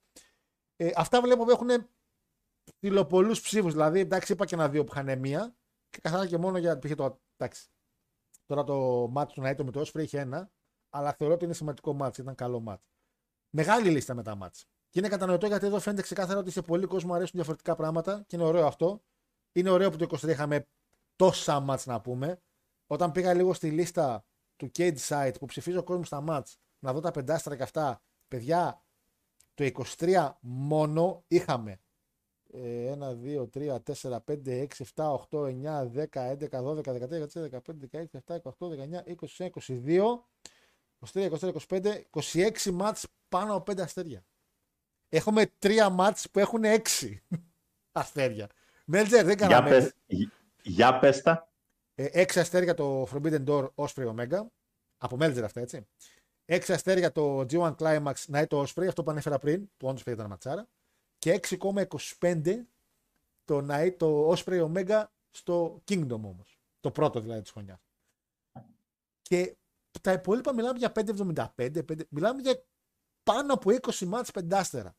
Ε, 0.77 0.91
αυτά 0.97 1.21
βλέπω 1.21 1.45
που 1.45 1.51
έχουν 1.51 1.69
πολλούς 3.09 3.33
ψήφους. 3.33 3.73
Δηλαδή, 3.73 4.01
εντάξει, 4.01 4.33
είπα 4.33 4.45
και 4.45 4.55
ένα 4.55 4.69
δύο 4.69 4.85
που 4.85 4.93
είχαν 4.95 5.19
μία. 5.19 5.55
Και 5.91 5.99
καθαρά 6.03 6.27
και 6.27 6.39
μόνο 6.39 6.59
για. 6.59 6.79
Πήγε 6.79 6.95
το, 6.95 7.21
εντάξει. 7.37 7.69
Τώρα 8.47 8.65
το 8.65 9.09
ματς 9.11 9.35
του 9.35 9.43
Ναΐτο 9.43 9.65
με 9.65 9.71
το 9.71 9.81
Ospreay 9.81 10.03
είχε 10.03 10.19
ένα. 10.19 10.51
Αλλά 10.91 11.13
θεωρώ 11.13 11.35
ότι 11.35 11.45
είναι 11.45 11.55
σημαντικό 11.55 11.93
ματς. 11.93 12.21
Ήταν 12.21 12.35
καλό 12.35 12.61
ματς. 12.61 12.89
Μεγάλη 13.51 13.91
λίστα 13.91 14.15
με 14.15 14.23
τα 14.23 14.35
μάτς. 14.35 14.65
Και 14.89 14.99
είναι 14.99 15.09
κατανοητό 15.09 15.47
γιατί 15.47 15.67
εδώ 15.67 15.81
φαίνεται 15.81 16.03
ξεκάθαρα 16.03 16.39
ότι 16.39 16.51
σε 16.51 16.63
πολλοί 16.63 16.87
κόσμο 16.87 17.15
αρέσουν 17.15 17.33
διαφορετικά 17.35 17.75
πράγματα 17.75 18.25
και 18.27 18.37
είναι 18.37 18.45
ωραίο 18.45 18.67
αυτό. 18.67 19.03
Είναι 19.53 19.71
ωραίο 19.71 19.91
που 19.91 19.97
το 19.97 20.07
23 20.11 20.29
είχαμε 20.29 20.67
τόσα 21.17 21.61
μάτς 21.61 21.87
να 21.87 22.01
πούμε. 22.01 22.43
Όταν 22.87 23.13
πήγα 23.13 23.35
λίγο 23.35 23.55
στη 23.55 23.71
λίστα 23.71 24.25
του 24.61 24.71
Cage 24.77 24.99
Site 25.09 25.35
που 25.39 25.47
ψηφίζει 25.47 25.77
ο 25.77 25.83
κόσμος 25.83 26.07
στα 26.07 26.21
μάτς 26.21 26.59
να 26.79 26.93
δω 26.93 27.01
τα 27.01 27.11
πεντάστρα 27.11 27.57
και 27.57 27.63
αυτά, 27.63 28.03
παιδιά, 28.29 28.83
το 29.55 29.71
23 29.99 30.31
μόνο 30.41 31.25
είχαμε 31.29 31.81
1, 32.53 32.59
2, 33.23 33.49
3, 33.55 33.77
4, 34.03 34.19
5, 34.25 34.47
6, 34.47 34.67
7, 34.95 35.13
8, 35.31 35.45
9, 35.45 35.87
10, 35.87 36.07
11, 36.13 36.63
12, 36.63 36.83
13, 36.83 37.21
14, 37.21 37.49
15, 37.49 37.75
16, 37.91 38.05
17, 38.27 38.41
18, 38.43 38.69
19, 38.69 39.05
20, 39.37 39.49
22, 39.87 40.25
23, 41.13 41.31
24, 41.31 41.53
25, 41.69 42.03
26 42.11 42.71
μάτς 42.73 43.07
πάνω 43.29 43.55
από 43.55 43.73
5 43.73 43.81
αστέρια. 43.81 44.25
Έχουμε 45.09 45.53
3 45.59 45.89
μάτς 45.93 46.31
που 46.31 46.39
έχουν 46.39 46.63
6 46.65 46.81
αστέρια. 47.93 48.49
Μέλτζερ 48.85 49.25
δεν 49.25 49.37
Για 49.37 49.49
κάναμε. 49.49 49.71
πες, 49.71 49.95
για 50.63 50.99
πες 50.99 51.23
τα. 51.23 51.50
Ε, 52.03 52.23
6 52.23 52.39
αστέρια 52.39 52.75
το 52.75 53.09
Forbidden 53.13 53.45
Door 53.45 53.69
Osprey 53.75 54.15
Omega. 54.15 54.47
Από 54.99 55.17
Μέλτζερ 55.17 55.45
αυτά 55.45 55.61
έτσι. 55.61 55.87
6 56.45 56.73
αστέρια 56.73 57.13
το 57.13 57.41
G1 57.41 57.75
Climax 57.77 58.15
Night 58.33 58.49
Osprey, 58.49 58.87
αυτό 58.87 59.03
που 59.03 59.11
ανέφερα 59.11 59.39
πριν, 59.39 59.71
που 59.77 59.89
όντως 59.89 60.03
ήταν 60.03 60.27
ματσάρα. 60.27 60.69
Και 61.19 61.41
6,25 61.43 62.67
το 63.45 63.67
Night 63.71 63.95
το 63.97 64.33
Osprey 64.33 64.71
Omega 64.71 65.05
στο 65.31 65.83
Kingdom 65.89 66.11
όμως. 66.11 66.59
Το 66.81 66.91
πρώτο 66.91 67.21
δηλαδή 67.21 67.43
της 67.43 67.51
χρονιάς. 67.51 67.81
Και 69.23 69.57
τα 70.01 70.13
υπόλοιπα 70.13 70.55
μιλάμε 70.55 70.79
για 70.79 70.93
5,75, 70.95 71.45
5, 71.57 72.07
μιλάμε 72.09 72.43
για 72.43 72.65
πάνω 73.23 73.53
από 73.53 73.71
20 73.71 74.07
μάτς 74.07 74.31
πεντάστερα. 74.31 74.97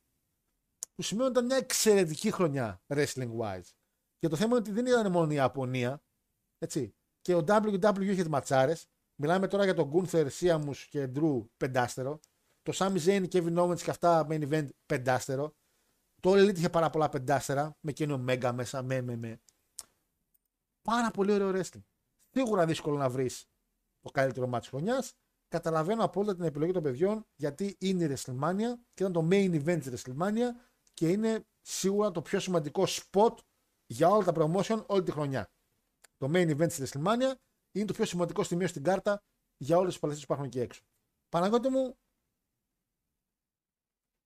Που 0.95 1.01
σημαίνει 1.01 1.29
ότι 1.29 1.37
ήταν 1.37 1.45
μια 1.45 1.57
εξαιρετική 1.57 2.31
χρονιά 2.31 2.81
wrestling 2.87 3.29
wise. 3.39 3.69
Και 4.19 4.27
το 4.27 4.35
θέμα 4.35 4.49
είναι 4.49 4.55
ότι 4.55 4.71
δεν 4.71 4.85
ήταν 4.85 5.11
μόνο 5.11 5.31
η 5.31 5.35
Ιαπωνία. 5.35 6.01
Έτσι. 6.61 6.95
Και 7.21 7.35
ο 7.35 7.43
WWE 7.47 8.01
είχε 8.01 8.15
τις 8.15 8.27
ματσάρες. 8.27 8.87
Μιλάμε 9.15 9.47
τώρα 9.47 9.63
για 9.63 9.73
τον 9.73 9.91
Gunther, 9.93 10.27
Siamus 10.39 10.75
και 10.89 11.09
Drew 11.15 11.45
πεντάστερο. 11.57 12.19
Το 12.61 12.71
Sami 12.75 12.97
Zayn, 13.05 13.27
Kevin 13.31 13.57
Owens 13.57 13.81
και 13.81 13.89
αυτά 13.89 14.27
main 14.29 14.49
event 14.49 14.67
πεντάστερο. 14.85 15.55
Το 16.21 16.31
All 16.31 16.49
Elite 16.49 16.57
είχε 16.57 16.69
πάρα 16.69 16.89
πολλά 16.89 17.09
πεντάστερα. 17.09 17.77
Με 17.79 17.89
εκείνο 17.91 18.23
Mega 18.27 18.51
μέσα. 18.53 18.83
Με, 18.83 19.01
με, 19.01 19.15
με. 19.15 19.41
Πάρα 20.81 21.11
πολύ 21.11 21.31
ωραίο 21.31 21.51
wrestling. 21.55 21.83
Σίγουρα 22.31 22.65
δύσκολο 22.65 22.97
να 22.97 23.09
βρεις 23.09 23.45
το 23.99 24.11
καλύτερο 24.11 24.47
μάτι 24.47 24.67
χρονιάς. 24.67 25.13
Καταλαβαίνω 25.47 26.03
απόλυτα 26.03 26.35
την 26.35 26.43
επιλογή 26.43 26.71
των 26.71 26.83
παιδιών 26.83 27.25
γιατί 27.35 27.75
είναι 27.79 28.03
η 28.03 28.13
WrestleMania 28.15 28.73
και 28.93 29.03
ήταν 29.03 29.11
το 29.11 29.27
main 29.31 29.63
event 29.63 29.79
της 29.81 30.03
WrestleMania 30.03 30.47
και 30.93 31.09
είναι 31.09 31.45
σίγουρα 31.61 32.11
το 32.11 32.21
πιο 32.21 32.39
σημαντικό 32.39 32.83
spot 32.87 33.33
για 33.85 34.09
όλα 34.09 34.23
τα 34.23 34.33
promotion 34.35 34.85
όλη 34.85 35.03
τη 35.03 35.11
χρονιά. 35.11 35.51
Το 36.21 36.27
main 36.33 36.57
event 36.57 36.71
τη 36.71 36.83
WrestleMania 36.85 37.33
είναι 37.71 37.85
το 37.85 37.93
πιο 37.93 38.05
σημαντικό 38.05 38.43
σημείο 38.43 38.67
στην 38.67 38.83
κάρτα 38.83 39.23
για 39.57 39.77
όλε 39.77 39.89
τι 39.91 39.99
παλαιστέ 39.99 40.25
που 40.25 40.33
υπάρχουν 40.33 40.45
εκεί 40.45 40.59
έξω. 40.59 40.81
Παναγιώτη 41.29 41.69
μου, 41.69 41.97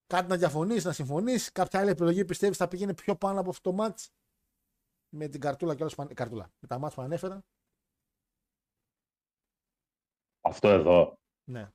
κάτι 0.08 0.30
να 0.30 0.38
διαφωνείς, 0.38 0.84
να 0.84 0.94
συμφωνείς, 0.94 1.52
κάποια 1.52 1.80
άλλη 1.80 1.90
επιλογή 1.90 2.26
πιστεύεις 2.26 2.58
θα 2.58 2.68
πήγαινε 2.68 2.94
πιο 2.94 3.16
πάνω 3.16 3.40
από 3.40 3.50
αυτό 3.50 3.72
το 3.72 3.78
match 3.84 4.08
με 5.10 5.28
την 5.28 5.40
καρτούλα 5.42 5.76
και 5.76 5.82
όλες, 5.82 5.96
που- 5.96 6.14
καρτούλα, 6.14 6.52
με 6.60 6.68
τα 6.68 6.80
μάτς 6.80 6.96
που 6.96 7.02
ανέφερα; 7.02 7.46
Αυτό 10.42 10.68
εδώ. 10.70 11.20
Ναι. 11.50 11.70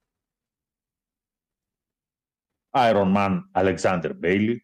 Iron 2.70 3.14
Man 3.16 3.40
Alexander 3.52 4.20
Bailey. 4.22 4.58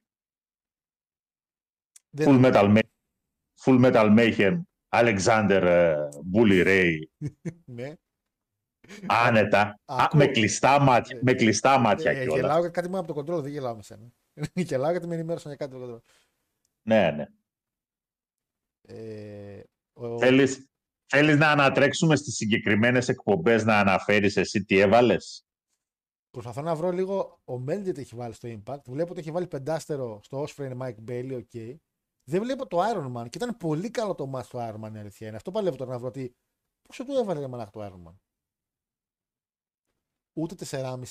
Δεν- 2.10 2.28
Full 2.28 2.44
Metal, 2.44 2.76
Ma- 2.76 2.88
Full 3.64 3.84
Metal 3.84 4.16
Mayhem 4.18 4.62
Alexander 5.00 5.62
ε, 5.62 6.08
Bully 6.34 6.66
Ray. 6.66 6.94
ναι. 7.64 7.92
Άνετα. 9.06 9.60
Α, 9.60 9.74
Ακούω. 9.84 10.20
με, 10.20 10.26
κλειστά 10.26 10.80
μάτια, 10.80 11.16
Ε, 11.16 11.20
με 11.22 11.32
κλειστά 11.34 11.78
μάτια 11.78 12.10
Ε, 12.10 12.14
κιόλας. 12.14 12.34
γελάω 12.40 12.60
για 12.60 12.68
κάτι 12.68 12.86
μόνο 12.88 12.98
από 12.98 13.08
το 13.08 13.14
κοντρόλ, 13.14 13.42
δεν 13.42 13.52
γελάω 13.52 13.76
με 13.76 13.82
σένα. 13.82 14.08
γελάω 14.54 14.90
γιατί 14.90 15.06
με 15.06 15.14
ενημέρωσαν 15.14 15.54
για 15.54 15.66
κάτι 15.66 15.70
από 15.76 15.80
το 15.80 15.86
κοντρόλ. 15.86 16.00
Ναι, 16.88 17.10
ναι. 17.10 17.26
Ε, 18.88 19.62
ο- 19.92 20.18
Θέλεις, 20.18 20.66
θέλεις 21.06 21.36
να 21.36 21.50
ανατρέξουμε 21.50 22.16
στις 22.16 22.34
συγκεκριμένες 22.34 23.08
εκπομπές 23.08 23.64
να 23.64 23.78
αναφέρεις 23.78 24.36
εσύ 24.36 24.64
τι 24.64 24.78
έβαλες; 24.78 25.44
Προσπαθώ 26.30 26.62
να 26.62 26.74
βρω 26.74 26.90
λίγο. 26.90 27.40
Ο 27.44 27.58
Μέλτζερ 27.58 27.94
τι 27.94 28.00
έχει 28.00 28.14
βάλει 28.16 28.34
στο 28.34 28.48
Impact. 28.48 28.82
Βλέπω 28.86 29.10
ότι 29.10 29.20
έχει 29.20 29.30
βάλει 29.30 29.46
πεντάστερο 29.46 30.20
στο 30.22 30.46
Ospreay 30.48 30.76
Mike 30.76 31.04
Bailey, 31.08 31.36
οκ. 31.36 31.78
Δεν 32.28 32.42
βλέπω 32.42 32.66
το 32.66 32.78
Iron 32.80 33.16
Man 33.16 33.28
και 33.28 33.38
ήταν 33.38 33.56
πολύ 33.56 33.90
καλό 33.90 34.14
το 34.14 34.30
match 34.34 34.46
του 34.46 34.58
Iron 34.58 34.84
Man, 34.84 34.94
η 34.94 34.98
αλήθεια 34.98 35.26
είναι. 35.26 35.36
Αυτό 35.36 35.50
παλεύω 35.50 35.76
τώρα 35.76 35.90
να 35.90 35.98
βρω 35.98 36.08
ότι. 36.08 36.36
Πόσο 36.82 37.04
του 37.04 37.12
έβαλε 37.12 37.40
ρε 37.40 37.46
μαλάκα 37.46 37.70
το 37.70 37.84
Iron 37.84 38.08
Man. 38.08 38.14
Ούτε 40.32 40.54
4,5. 40.70 41.04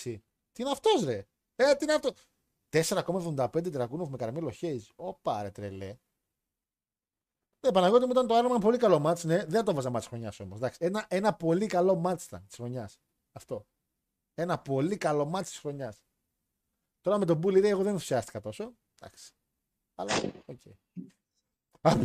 Τι 0.52 0.62
είναι 0.62 0.72
αυτός, 0.72 1.04
ρε; 1.04 1.28
Ε, 1.56 1.76
τι 1.76 1.84
είναι 1.84 1.94
αυτό; 1.94 2.14
4,75 2.70 3.48
Dragunov 3.50 4.08
με 4.08 4.18
Καρμέλο 4.18 4.52
Hayes. 4.62 4.82
Ωπα 4.96 5.42
ρε 5.42 5.52
τρελέ. 5.52 5.98
Ναι, 7.60 7.72
Παναγιώτη 7.72 8.06
μου 8.06 8.12
ήταν 8.12 8.28
το 8.28 8.38
Iron 8.38 8.56
Man 8.56 8.62
πολύ 8.62 8.78
καλό 8.78 9.00
μάτς, 9.00 9.24
ναι. 9.24 9.46
Δεν 9.46 9.66
το 9.66 9.74
βάζα 9.74 9.90
μάτς 9.90 10.08
χρονιάς 10.08 10.40
όμως. 10.40 10.58
Εντάξει, 10.58 10.78
ένα, 10.82 11.06
ένα 11.10 11.36
πολύ 11.36 11.68
καλό 11.68 11.96
μάτς 11.96 12.26
ήταν 12.26 12.46
της 12.46 12.56
χρονιάς. 12.56 13.00
Αυτό. 13.32 13.68
Ένα 14.34 14.60
πολύ 14.60 14.98
καλό 14.98 15.26
μάτς 15.26 15.50
της 15.50 15.60
χρονιάς. 15.60 16.04
Τώρα 17.02 17.18
με 17.18 17.26
τον 17.26 17.42
Bully 17.44 17.58
Ray 17.58 17.64
εγώ 17.64 17.84
δεν 17.84 17.92
ενθουσιάστηκα 17.92 18.40
τόσο. 18.40 18.76
Εντάξει. 19.00 19.35
Αλλά, 19.96 20.14
οκ. 20.46 20.62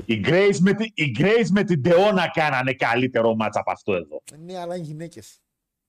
Η 0.05 0.21
Grace 0.25 0.59
με, 0.61 0.75
τη, 0.75 0.85
η 0.95 1.17
Grace 1.19 1.49
με 1.51 1.65
την 1.65 1.83
Deonna 1.83 2.31
κάνανε 2.31 2.75
καλύτερο 2.75 3.35
μάτς 3.35 3.57
από 3.57 3.71
αυτό 3.71 3.95
εδώ. 3.95 4.23
Ναι, 4.39 4.59
αλλά 4.59 4.77
είναι 4.77 4.85
γυναίκες. 4.85 5.41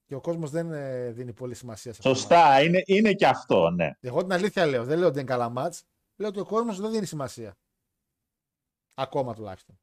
Και 0.04 0.14
ο 0.14 0.20
κόσμος 0.20 0.50
δεν 0.50 0.72
ε, 0.72 1.10
δίνει 1.10 1.32
πολύ 1.32 1.54
σημασία 1.54 1.92
σε 1.92 1.98
αυτό. 1.98 2.02
το 2.02 2.08
μάτς. 2.08 2.20
Σωστά, 2.20 2.62
είναι, 2.62 2.82
είναι 2.86 3.12
και 3.12 3.26
αυτό, 3.26 3.70
ναι. 3.70 3.90
Εγώ 4.00 4.22
την 4.22 4.32
αλήθεια 4.32 4.66
λέω. 4.66 4.84
Δεν 4.84 4.98
λέω 4.98 5.08
ότι 5.08 5.18
είναι 5.18 5.28
καλά 5.28 5.48
μάτς. 5.48 5.84
Λέω 6.16 6.28
ότι 6.28 6.40
ο 6.40 6.44
κόσμος 6.44 6.80
δεν 6.80 6.90
δίνει 6.90 7.06
σημασία. 7.06 7.56
Ακόμα 8.94 9.34
τουλάχιστον. 9.34 9.80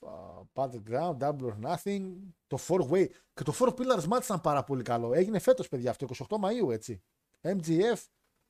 Uh, 0.00 0.42
Battleground, 0.52 1.18
Double 1.18 1.52
or 1.52 1.56
Nothing, 1.62 2.12
το 2.46 2.58
Four 2.68 2.90
Way. 2.90 3.06
Και 3.34 3.42
το 3.42 3.54
Four 3.58 3.68
Pillars 3.68 4.08
match 4.08 4.22
ήταν 4.22 4.40
πάρα 4.40 4.64
πολύ 4.64 4.82
καλό. 4.82 5.12
Έγινε 5.12 5.38
φέτος, 5.38 5.68
παιδιά, 5.68 5.90
αυτό, 5.90 6.06
28 6.28 6.36
Μαΐου, 6.40 6.72
έτσι. 6.72 7.02
MGF, 7.40 8.04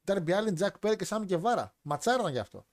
Darby 0.08 0.28
Allin, 0.30 0.58
Jack 0.58 0.70
Perry 0.80 0.96
και 0.96 1.06
Sam 1.08 1.26
Guevara. 1.28 1.70
Ματσάραν 1.82 2.32
γι' 2.32 2.38
αυτό. 2.38 2.66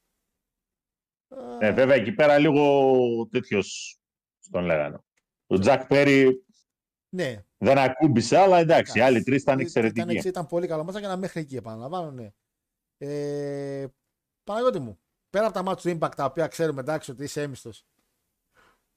Ε, 1.60 1.72
βέβαια 1.72 1.96
εκεί 1.96 2.12
πέρα 2.12 2.38
λίγο 2.38 3.28
τέτοιος 3.32 4.00
τον 4.52 4.66
λέγανε. 4.66 5.00
Ο 5.48 5.60
Τζακ 5.60 5.88
Πέρι 5.88 6.46
Ναι, 7.10 7.46
δεν 7.58 7.78
ακούμπησε, 7.78 8.38
αλλά 8.38 8.58
εντάξει, 8.58 8.98
οι 8.98 9.02
άλλοι 9.02 9.24
τρεις 9.24 9.42
ήταν 9.42 9.54
Ήταν, 9.54 9.66
εξαιρετικοί. 9.66 10.16
εξ- 10.16 10.26
ήταν 10.26 10.48
πολύ 10.48 10.68
καλό 10.68 10.84
μάτσα 10.84 11.00
και 11.00 11.06
ένα 11.06 11.18
μέχρι 11.18 11.40
εκεί 11.40 11.56
επαναλαμβάνω, 11.56 12.12
ναι. 12.12 12.34
Ε, 12.98 13.88
Παναγιώτη 14.44 14.80
μου, 14.80 15.00
πέρα 15.30 15.46
από 15.46 15.54
τα 15.54 15.64
μάτια 15.64 15.92
του 15.92 15.98
Impact 16.00 16.16
τα 16.16 16.26
οποία 16.26 16.48
ξέρουμε 16.48 16.82
εντάξει 16.82 17.12
ότι 17.12 17.24
είσαι 17.24 17.42
έμιστος. 17.42 17.86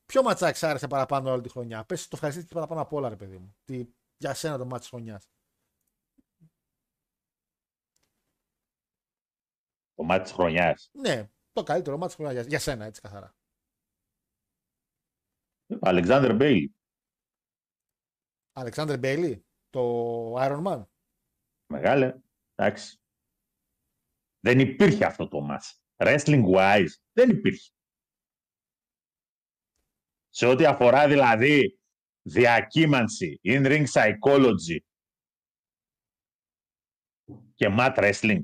Ποιο 0.06 0.22
ματσάκι 0.22 0.58
σ' 0.58 0.62
άρεσε 0.62 0.86
παραπάνω 0.86 1.30
όλη 1.30 1.42
τη 1.42 1.48
χρονιά; 1.48 1.84
Πες 1.84 2.02
το 2.02 2.10
ευχαριστήθηκε 2.12 2.54
παραπάνω 2.54 2.80
από 2.80 2.96
όλα, 2.96 3.08
ρε 3.08 3.16
παιδί 3.16 3.38
μου. 3.38 3.56
Τι, 3.64 3.86
για 4.16 4.34
σένα 4.34 4.58
το 4.58 4.64
ματς 4.64 4.80
της 4.80 4.88
χρονιάς. 4.88 5.28
Το 9.98 10.04
ματς 10.04 10.22
της 10.22 10.32
χρονιάς. 10.32 10.90
Ναι, 10.92 11.30
το 11.52 11.62
καλύτερο 11.62 11.96
ματς 11.96 12.06
της 12.06 12.14
χρονιάς 12.14 12.40
για, 12.40 12.48
για 12.48 12.58
σένα, 12.58 12.84
έτσι 12.84 13.00
καθαρά. 13.00 13.36
Alexander 15.80 16.34
Bailey. 16.34 16.74
Alexander 18.52 18.98
Bailey, 18.98 19.46
το 19.70 20.34
Iron 20.36 20.62
Man. 20.64 20.86
Μεγάλε. 21.66 22.20
Εντάξει. 22.54 23.00
Δεν 24.40 24.58
υπήρχε 24.58 25.04
αυτό 25.04 25.28
το 25.28 25.40
μάτς. 25.40 25.82
wrestling 25.96 26.44
wise, 26.54 26.92
δεν 27.12 27.30
υπήρχε. 27.30 27.72
Σε 30.28 30.46
ό,τι 30.46 30.64
αφορά 30.64 31.08
δηλαδή 31.08 31.80
διακύμανση, 32.22 33.40
in-ring 33.42 33.84
psychology 33.92 34.78
και 37.54 37.66
mat 37.70 37.96
wrestling. 37.96 38.40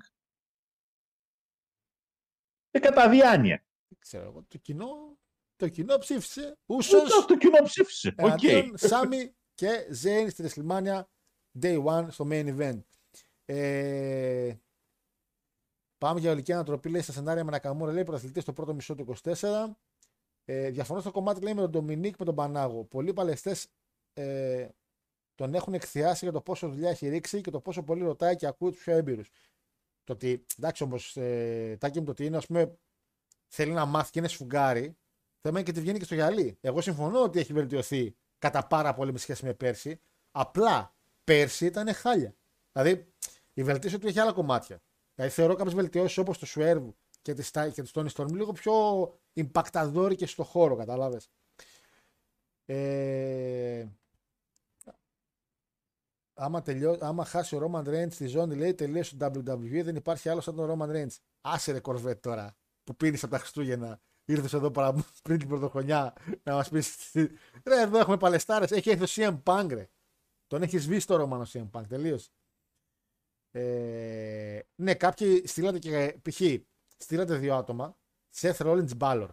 Ε, 2.74 2.78
κατά 2.78 3.08
διάνοια. 3.10 3.64
Δεν 3.88 3.98
ξέρω 3.98 4.24
εγώ. 4.24 4.44
Το 4.48 4.58
κοινό, 4.58 5.18
το 5.56 5.68
κοινό 5.68 5.98
ψήφισε. 5.98 6.56
Usos 6.66 7.02
Ούτε 7.02 7.24
το 7.26 7.36
κοινό 7.36 7.62
ψήφισε. 7.62 8.08
Οκ. 8.08 8.42
εναντίον 8.42 8.72
Σάμι 8.76 9.34
και 9.54 9.86
Ζέιν 9.90 10.30
στη 10.30 10.44
WrestleMania 10.46 11.02
Day 11.60 11.84
1 11.84 12.06
στο 12.10 12.26
main 12.30 12.58
event. 12.58 12.80
Ε, 13.44 14.54
πάμε 15.98 16.20
για 16.20 16.30
ολική 16.30 16.52
ανατροπή, 16.52 16.88
λέει 16.88 17.00
στα 17.00 17.12
σενάρια 17.12 17.44
με 17.44 17.50
Νακαμούρα, 17.50 17.92
λέει 17.92 18.04
πρωταθλητής 18.04 18.42
στο 18.42 18.52
πρώτο 18.52 18.74
μισό 18.74 18.94
του 18.94 19.14
24. 19.22 19.76
Ε, 20.44 20.70
διαφωνώ 20.70 21.00
στο 21.00 21.10
κομμάτι 21.10 21.40
λέει 21.40 21.54
με 21.54 21.60
τον 21.60 21.70
Ντομινίκ 21.70 22.14
με 22.18 22.24
τον 22.24 22.34
Πανάγο. 22.34 22.84
Πολλοί 22.84 23.12
παλαιστές 23.12 23.66
ε, 24.12 24.68
τον 25.34 25.54
έχουν 25.54 25.74
εκθιάσει 25.74 26.24
για 26.24 26.32
το 26.32 26.40
πόσο 26.40 26.68
δουλειά 26.68 26.90
έχει 26.90 27.08
ρίξει 27.08 27.40
και 27.40 27.50
το 27.50 27.60
πόσο 27.60 27.82
πολύ 27.82 28.02
ρωτάει 28.02 28.36
και 28.36 28.46
ακούει 28.46 28.70
τους 28.70 28.82
πιο 28.82 28.92
έμπειρους. 28.92 29.28
Το 30.04 30.12
ότι, 30.12 30.44
εντάξει 30.58 30.82
όμως, 30.82 31.16
ε, 31.16 31.76
τάκι 31.80 31.98
μου 31.98 32.04
το 32.04 32.10
ότι 32.10 32.24
είναι, 32.24 32.36
ας 32.36 32.46
πούμε, 32.46 32.78
θέλει 33.46 33.72
να 33.72 33.84
μάθει 33.84 34.10
και 34.10 34.18
είναι 34.18 34.28
σφουγγάρι, 34.28 34.96
θέμα 35.40 35.58
είναι 35.58 35.62
και 35.62 35.72
τη 35.72 35.80
βγαίνει 35.80 35.98
και 35.98 36.04
στο 36.04 36.14
γυαλί. 36.14 36.58
Εγώ 36.60 36.80
συμφωνώ 36.80 37.22
ότι 37.22 37.38
έχει 37.38 37.52
βελτιωθεί 37.52 38.16
κατά 38.38 38.66
πάρα 38.66 38.94
πολύ 38.94 39.12
με 39.12 39.18
σχέση 39.18 39.44
με 39.44 39.54
πέρσι. 39.54 40.00
Απλά 40.30 40.94
πέρσι 41.24 41.66
ήταν 41.66 41.94
χάλια. 41.94 42.34
Δηλαδή 42.72 43.12
η 43.54 43.62
βελτίωση 43.62 43.98
του 43.98 44.06
έχει 44.06 44.20
άλλα 44.20 44.32
κομμάτια. 44.32 44.82
Δηλαδή 45.14 45.34
θεωρώ 45.34 45.54
κάποιες 45.54 45.74
βελτιώσεις 45.74 46.18
όπως 46.18 46.38
το 46.38 46.46
Swerve 46.54 46.88
και 47.22 47.34
της 47.34 47.50
και 47.50 47.82
της 47.82 47.90
Tony 47.94 48.08
Storm 48.14 48.30
λίγο 48.30 48.52
πιο 48.52 48.72
impactadόρικε 49.34 50.26
στο 50.26 50.44
χώρο, 50.44 50.76
κατάλαβες. 50.76 51.30
Ε, 52.66 53.86
άμα, 56.34 56.62
τελειώ, 56.62 56.98
άμα 57.00 57.24
χάσει 57.24 57.56
ο 57.56 57.60
Roman 57.64 57.88
Reigns 57.88 58.12
στη 58.12 58.26
ζώνη, 58.26 58.54
λέει 58.54 58.74
τελείωσε 58.74 59.16
το 59.16 59.26
WWE, 59.26 59.82
δεν 59.84 59.96
υπάρχει 59.96 60.28
άλλο 60.28 60.40
σαν 60.40 60.54
τον 60.54 60.70
Roman 60.70 60.90
Reigns. 60.90 61.16
Άσε 61.40 61.72
ρε 61.72 61.80
κορβέτ 61.80 62.22
τώρα 62.22 62.56
που 62.84 62.96
πίνεις 62.96 63.22
από 63.22 63.32
τα 63.32 63.38
Χριστούγεννα. 63.38 64.00
Ήρθες 64.24 64.52
εδώ 64.52 64.70
παρά, 64.70 65.04
πριν 65.24 65.38
την 65.38 65.48
πρωτοχρονιά 65.48 66.12
να 66.42 66.54
μας 66.54 66.68
πεις. 66.68 67.12
Ρε, 67.68 67.80
εδώ 67.80 67.98
έχουμε 67.98 68.16
παλαιστάρες. 68.16 68.70
Έχει 68.70 68.90
έρθει 68.90 69.20
ο 69.20 69.24
CM 69.24 69.42
Punk, 69.42 69.68
ρε. 69.70 69.88
Τον 70.46 70.62
έχεις 70.62 70.82
σβήσει 70.82 71.06
το 71.06 71.22
Roman 71.22 71.46
ο 71.46 71.50
CM 71.52 71.70
Punk, 71.70 71.86
τελείωσε. 71.88 72.30
Ε, 73.50 74.60
ναι, 74.74 74.94
κάποιοι 74.94 75.46
στείλατε 75.46 75.78
και 75.78 76.18
π.χ. 76.22 76.40
στείλατε 76.96 77.36
δύο 77.36 77.54
άτομα. 77.54 77.96
Seth 78.34 78.56
Rollins 78.56 78.98
Balor. 78.98 79.28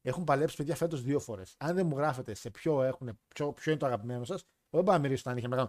Έχουν 0.00 0.24
παλέψει 0.24 0.56
παιδιά 0.56 0.76
φέτος 0.76 1.02
δύο 1.02 1.20
φορές. 1.20 1.54
Αν 1.58 1.74
δεν 1.74 1.86
μου 1.86 1.96
γράφετε 1.96 2.34
σε 2.34 2.50
ποιο, 2.50 2.82
έχουν, 2.82 3.18
ποιο, 3.28 3.52
ποιο 3.52 3.70
είναι 3.70 3.80
το 3.80 3.86
αγαπημένο 3.86 4.24
σας, 4.24 4.44
δεν 4.76 4.84
πάω 4.84 4.94
να 4.94 5.00
μυρίσω 5.00 5.22
τα 5.22 5.34
νύχια 5.34 5.48
να 5.48 5.56
κάνω, 5.56 5.68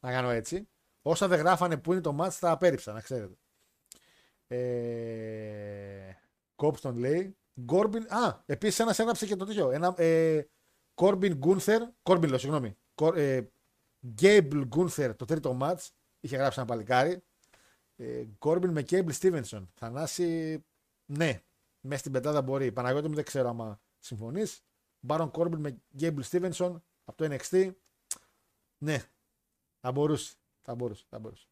να 0.00 0.10
κάνω 0.10 0.30
έτσι. 0.30 0.68
Όσα 1.02 1.28
δεν 1.28 1.38
γράφανε 1.38 1.76
που 1.76 1.92
είναι 1.92 2.00
το 2.00 2.16
match, 2.20 2.32
τα 2.40 2.50
απέρριψα, 2.50 2.92
να 2.92 3.00
ξέρετε. 3.00 3.34
Ε, 4.46 6.12
Κόψτον 6.54 6.96
λέει. 6.96 7.36
Γκόρμπιν. 7.60 8.12
Α, 8.12 8.42
επίσης 8.46 8.78
ένας 8.78 8.98
έγραψε 8.98 9.26
και 9.26 9.36
το 9.36 9.44
τέτοιο. 9.44 9.70
Ένα, 9.70 9.94
ε, 9.96 10.42
Κόρμπιν 10.94 11.34
Γκούνθερ. 11.34 11.82
Κόρμπιν, 12.02 12.28
λέω, 12.28 12.38
συγγνώμη. 12.38 12.76
Γκέιμπλ 14.06 14.60
Γκούνθερ 14.60 15.16
το 15.16 15.24
τρίτο 15.24 15.58
match. 15.60 15.88
Είχε 16.20 16.36
γράψει 16.36 16.58
ένα 16.58 16.68
παλικάρι. 16.68 17.22
Ε, 17.96 18.24
Κόρμπιν 18.38 18.70
με 18.70 18.82
Γκέιμπλ 18.82 19.10
Στίβενσον. 19.10 19.70
Θανάση, 19.74 20.64
ναι. 21.06 21.42
Μέσα 21.80 22.00
στην 22.00 22.12
πεντάδα 22.12 22.42
μπορεί. 22.42 22.72
Παναγιώτη 22.72 23.08
μου 23.08 23.14
δεν 23.14 23.24
ξέρω 23.24 23.48
άμα 23.48 23.80
συμφωνείς. 23.98 24.64
Μπάρον 25.00 25.30
Κόρμπιν 25.30 25.60
με 25.60 25.82
Γκέιμπλ 25.96 26.20
Στίβενσον 26.20 26.84
από 27.04 27.16
το 27.16 27.34
NXT. 27.34 27.70
Ναι. 28.78 29.02
Θα 29.80 29.92
μπορούσε. 29.92 30.34
Θα 30.62 30.74
μπορούσε. 30.74 31.04
Θα 31.08 31.18
μπορούσε. 31.18 31.46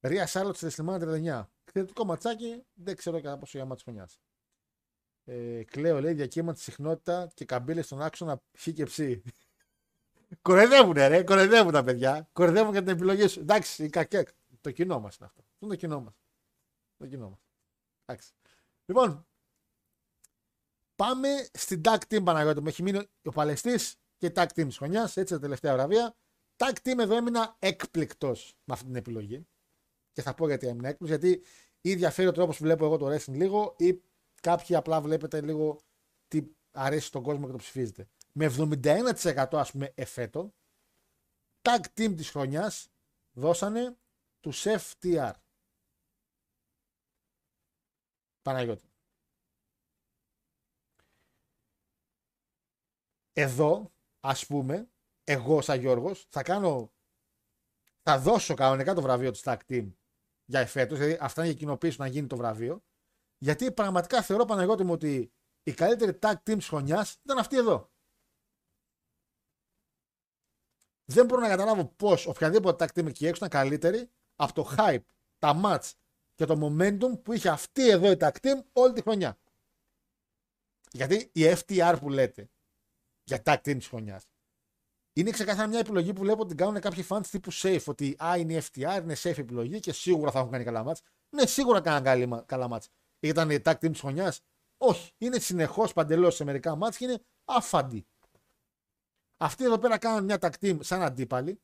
Ρία 0.00 0.26
Σάρλοτ 0.26 0.56
στη 0.56 0.66
WrestleMania 0.70 1.00
39. 1.00 1.44
Εξαιρετικό 1.64 2.04
ματσάκι. 2.04 2.64
Δεν 2.74 2.96
ξέρω 2.96 3.20
κατά 3.20 3.38
πόσο 3.38 3.58
για 3.58 3.66
μάτς 3.66 3.82
χρονιάς. 3.82 4.20
Ε, 5.24 5.64
Κλέο 5.64 6.00
λέει 6.00 6.12
διακύμανση 6.12 6.62
συχνότητα 6.62 7.30
και 7.34 7.44
καμπύλες 7.44 7.84
στον 7.84 8.02
άξονα 8.02 8.42
χ 8.58 8.68
και 8.72 8.84
ψ. 8.84 8.98
Κορεδεύουν, 10.42 10.92
ρε, 10.92 11.22
κορεδεύουν 11.22 11.72
τα 11.72 11.84
παιδιά. 11.84 12.28
Κορεδεύουν 12.32 12.72
για 12.72 12.82
την 12.82 12.92
επιλογή 12.92 13.26
σου. 13.26 13.40
Εντάξει, 13.40 13.84
η 13.84 13.88
κακέ. 13.88 14.24
Το 14.60 14.70
κοινό 14.70 15.00
μας 15.00 15.16
είναι 15.16 15.26
αυτό. 15.26 15.40
Αυτό 15.40 15.66
είναι 15.66 15.74
το 15.74 15.80
κοινό 15.80 16.00
μας. 16.00 16.14
Το 16.96 17.06
κοινό 17.06 17.28
μας. 17.28 17.38
Εντάξει. 18.04 18.32
Λοιπόν, 18.84 19.26
πάμε 20.96 21.48
στην 21.52 21.80
tag 21.84 21.98
team 22.08 22.24
Παναγιώτη 22.24 22.60
μου. 22.60 22.68
Έχει 22.68 22.82
μείνει 22.82 23.08
ο 23.24 23.30
Παλαιστής 23.30 23.96
και 24.24 24.30
η 24.30 24.32
tag 24.36 24.46
team 24.46 24.66
της 24.66 24.76
χρονιάς. 24.76 25.16
Έτσι 25.16 25.34
τα 25.34 25.40
τελευταία 25.40 25.72
βραβεία. 25.74 26.16
Tag 26.56 26.72
team 26.82 26.98
εδώ 26.98 27.16
έμεινα 27.16 27.56
έκπληκτος 27.58 28.56
με 28.64 28.74
αυτή 28.74 28.86
την 28.86 28.96
επιλογή. 28.96 29.46
Και 30.12 30.22
θα 30.22 30.34
πω 30.34 30.46
γιατί 30.46 30.66
έμεινα 30.66 30.88
έκπληκτος. 30.88 31.20
Γιατί 31.20 31.44
ή 31.80 31.94
διαφέρει 31.94 32.28
ο 32.28 32.32
τρόπος 32.32 32.56
που 32.56 32.62
βλέπω 32.62 32.84
εγώ 32.84 32.96
το 32.96 33.06
wrestling 33.06 33.34
λίγο, 33.34 33.74
ή 33.78 34.02
κάποιοι 34.40 34.76
απλά 34.76 35.00
βλέπετε 35.00 35.40
λίγο 35.40 35.80
τι 36.28 36.46
αρέσει 36.70 37.06
στον 37.06 37.22
κόσμο 37.22 37.46
και 37.46 37.52
το 37.52 37.58
ψηφίζετε. 37.58 38.08
Με 38.32 38.46
71% 38.46 39.46
ας 39.52 39.70
πούμε 39.70 39.92
εφέτο, 39.94 40.54
tag 41.62 41.84
team 41.94 42.14
της 42.16 42.30
χρονιάς 42.30 42.88
δώσανε 43.32 43.96
τους 44.40 44.64
FTR. 44.66 45.32
Παναγιώτη. 48.42 48.88
Εδώ, 53.32 53.93
ας 54.26 54.46
πούμε, 54.46 54.90
εγώ 55.24 55.60
σαν 55.60 55.80
Γιώργος, 55.80 56.26
θα 56.28 56.42
κάνω, 56.42 56.92
θα 58.02 58.18
δώσω 58.18 58.54
κανονικά 58.54 58.94
το 58.94 59.02
βραβείο 59.02 59.30
του 59.30 59.38
tag 59.42 59.56
team 59.68 59.92
για 60.44 60.60
εφέτος, 60.60 60.98
δηλαδή 60.98 61.18
αυτά 61.20 61.40
είναι 61.42 61.50
για 61.50 61.60
κοινοποίηση 61.60 62.00
να 62.00 62.06
γίνει 62.06 62.26
το 62.26 62.36
βραβείο, 62.36 62.84
γιατί 63.38 63.72
πραγματικά 63.72 64.22
θεωρώ 64.22 64.44
Παναγιώτη 64.44 64.84
μου 64.84 64.92
ότι 64.92 65.32
η 65.62 65.72
καλύτερη 65.72 66.18
tag 66.22 66.32
team 66.32 66.56
της 66.56 66.68
χρονιάς 66.68 67.12
ήταν 67.12 67.38
αυτή 67.38 67.56
εδώ. 67.56 67.92
Δεν 71.04 71.26
μπορώ 71.26 71.40
να 71.40 71.48
καταλάβω 71.48 71.84
πώς 71.84 72.26
οποιαδήποτε 72.26 72.84
tag 72.84 72.98
team 72.98 73.06
εκεί 73.06 73.26
έξω 73.26 73.46
ήταν 73.46 73.60
καλύτερη 73.60 74.10
από 74.36 74.52
το 74.52 74.74
hype, 74.76 75.04
τα 75.38 75.60
match 75.64 75.92
και 76.34 76.44
το 76.44 76.58
momentum 76.62 77.22
που 77.22 77.32
είχε 77.32 77.48
αυτή 77.48 77.88
εδώ 77.88 78.10
η 78.10 78.16
tag 78.18 78.34
team 78.40 78.62
όλη 78.72 78.92
τη 78.92 79.02
χρονιά. 79.02 79.38
Γιατί 80.90 81.30
η 81.32 81.42
FTR 81.42 81.96
που 82.00 82.10
λέτε 82.10 82.48
για 83.24 83.42
tag 83.44 83.56
team 83.56 83.76
της 83.76 83.86
χρονιάς 83.86 84.24
είναι 85.16 85.30
ξεκάθαρα 85.30 85.68
μια 85.68 85.78
επιλογή 85.78 86.12
που 86.12 86.20
βλέπω 86.20 86.40
ότι 86.40 86.48
την 86.48 86.56
κάνουν 86.56 86.80
κάποιοι 86.80 87.06
fans 87.08 87.26
τύπου 87.30 87.52
safe. 87.52 87.84
Ότι 87.86 88.16
α, 88.24 88.36
είναι 88.36 88.52
η 88.52 88.62
FTR, 88.62 89.00
είναι 89.02 89.14
safe 89.18 89.38
επιλογή 89.38 89.80
και 89.80 89.92
σίγουρα 89.92 90.30
θα 90.30 90.38
έχουν 90.38 90.50
κάνει 90.50 90.64
καλά 90.64 90.84
match. 90.86 90.98
Ναι, 91.30 91.46
σίγουρα 91.46 91.80
κάναν 91.80 92.44
καλά 92.46 92.68
match. 92.70 92.86
Ήταν 93.20 93.50
η 93.50 93.58
tag 93.64 93.72
team 93.72 93.90
της 93.90 94.00
χρονιάς; 94.00 94.40
Όχι. 94.76 95.12
Είναι 95.18 95.38
συνεχώς 95.38 95.92
παντελώς 95.92 96.34
σε 96.34 96.44
μερικά 96.44 96.78
match 96.80 96.94
και 96.96 97.04
είναι 97.04 97.22
άφαντη. 97.44 98.06
Αυτοί 99.36 99.64
εδώ 99.64 99.78
πέρα 99.78 99.98
κάναν 99.98 100.24
μια 100.24 100.38
tag 100.40 100.52
team 100.60 100.78
σαν 100.80 101.02
αντίπαλοι 101.02 101.60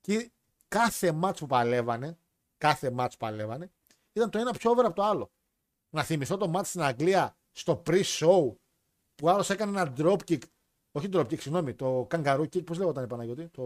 και 0.00 0.30
κάθε 0.68 1.18
match 1.22 1.36
που 1.36 1.46
παλεύανε, 1.46 2.18
κάθε 2.58 2.94
match 2.96 3.10
που 3.10 3.16
παλεύανε, 3.16 3.70
ήταν 4.12 4.30
το 4.30 4.38
ένα 4.38 4.52
πιο 4.52 4.70
over 4.70 4.84
από 4.84 4.94
το 4.94 5.02
άλλο. 5.02 5.30
Να 5.90 6.02
θυμηθώ 6.02 6.36
το 6.36 6.52
match 6.54 6.64
στην 6.64 6.82
Αγγλία 6.82 7.36
στο 7.52 7.82
pre-show 7.86 8.54
που 9.14 9.28
άλλος 9.28 9.50
έκανε 9.50 9.80
ένα 9.80 9.92
dropkick. 9.96 10.42
Όχι 10.92 11.08
dropkick, 11.12 11.40
συγγνώμη, 11.40 11.74
το 11.74 12.06
kangaroo 12.10 12.46
kick, 12.52 12.64
πώς 12.64 12.78
λέγονταν 12.78 13.04
η 13.04 13.06
Παναγιώτη. 13.06 13.48
Το, 13.48 13.62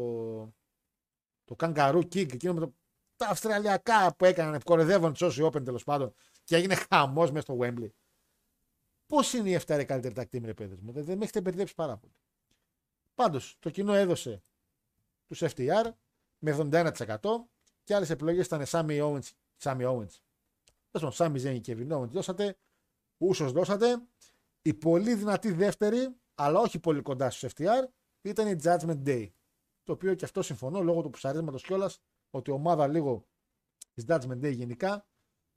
το 1.44 1.56
kangaroo 1.58 2.02
kick, 2.02 2.32
εκείνο 2.32 2.54
με 2.54 2.60
το, 2.60 2.74
τα 3.16 3.28
αυστραλιακά 3.28 4.14
που 4.16 4.24
έκαναν, 4.24 4.62
κορεδεύαν 4.62 5.12
τους 5.12 5.22
όσοι 5.22 5.42
open 5.44 5.64
τέλος 5.64 5.84
πάντων 5.84 6.14
και 6.44 6.56
έγινε 6.56 6.74
χαμός 6.74 7.30
μέσα 7.30 7.42
στο 7.42 7.58
Wembley. 7.60 7.90
Πώς 9.06 9.32
είναι 9.32 9.50
η 9.50 9.60
7 9.66 9.84
καλύτερη 9.86 10.14
tag 10.16 10.36
team, 10.36 10.44
ρε 10.44 10.54
παιδί 10.54 10.78
μου, 10.80 10.92
δεν, 10.92 11.04
δεν 11.04 11.16
με 11.18 11.22
έχετε 11.22 11.40
μπερδέψει 11.40 11.74
πάρα 11.74 11.96
πολύ. 11.96 12.14
Πάντως, 13.14 13.56
το 13.58 13.70
κοινό 13.70 13.94
έδωσε 13.94 14.42
τους 15.26 15.42
FTR 15.42 15.90
με 16.38 16.68
71% 16.70 17.18
και 17.84 17.94
άλλες 17.94 18.10
επιλογές 18.10 18.46
ήταν 18.46 18.62
Sammy 18.66 19.02
Owens. 19.02 19.30
Sammy 19.62 19.86
Owens. 19.90 20.20
Τέλος 20.90 21.16
Sammy 21.20 21.36
Zayn 21.44 21.60
και 21.60 21.76
Kevin 21.78 21.98
Owens 21.98 22.08
δώσατε. 22.08 22.56
Ούσος 23.16 23.52
δώσατε. 23.52 24.02
Η 24.62 24.74
πολύ 24.74 25.14
δυνατή 25.14 25.52
δεύτερη, 25.52 26.16
αλλά 26.38 26.58
όχι 26.60 26.78
πολύ 26.78 27.00
κοντά 27.02 27.30
στους 27.30 27.52
FTR, 27.54 27.84
ήταν 28.22 28.46
η 28.48 28.56
Judgment 28.62 29.02
Day. 29.06 29.28
Το 29.82 29.92
οποίο 29.92 30.14
και 30.14 30.24
αυτό 30.24 30.42
συμφωνώ 30.42 30.80
λόγω 30.80 31.02
του 31.02 31.10
ψαρίσματος 31.10 31.62
κιόλας 31.62 32.00
ότι 32.30 32.50
η 32.50 32.52
ομάδα 32.52 32.86
λίγο 32.88 33.26
της 33.92 34.04
Judgment 34.08 34.40
Day 34.44 34.52
γενικά 34.54 35.06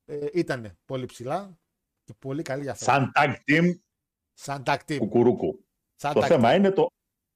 ε, 0.06 0.28
ήταν 0.34 0.78
πολύ 0.86 1.06
ψηλά 1.06 1.60
και 2.04 2.14
πολύ 2.20 2.42
καλή 2.42 2.62
για 2.62 2.72
αυτό. 2.72 2.84
Σαν 2.86 3.12
tag 3.16 3.36
team, 3.48 3.80
Σαν 4.34 4.64
tag 4.66 4.78
team. 4.88 4.98
κουκουρούκου. 4.98 5.66
Σαν 5.96 6.14
Το 6.14 6.20
tag 6.20 6.28
θέμα, 6.28 6.52
team. 6.52 6.56
είναι 6.56 6.72
το, 6.72 6.88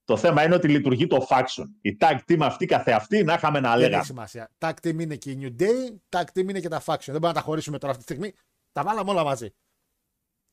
το 0.04 0.16
θέμα 0.16 0.44
είναι 0.44 0.54
ότι 0.54 0.68
λειτουργεί 0.68 1.06
το 1.06 1.26
faction. 1.30 1.64
Η 1.80 1.96
tag 2.00 2.18
team 2.28 2.38
αυτή 2.42 2.66
καθεαυτή 2.66 3.24
να 3.24 3.34
είχαμε 3.34 3.60
να 3.60 3.68
Δεν 3.70 3.78
έχει 3.80 3.88
λέγαμε. 3.88 4.04
σημασία. 4.04 4.50
Tag 4.58 4.72
team 4.82 5.00
είναι 5.00 5.16
και 5.16 5.30
η 5.30 5.38
New 5.40 5.62
Day, 5.62 5.96
tag 6.08 6.24
team 6.24 6.48
είναι 6.48 6.60
και 6.60 6.68
τα 6.68 6.80
faction. 6.84 6.96
Δεν 7.04 7.12
μπορούμε 7.12 7.28
να 7.28 7.34
τα 7.34 7.40
χωρίσουμε 7.40 7.78
τώρα 7.78 7.92
αυτή 7.92 8.04
τη 8.04 8.12
στιγμή. 8.12 8.34
Τα 8.72 8.82
βάλαμε 8.84 9.10
όλα 9.10 9.24
μαζί. 9.24 9.50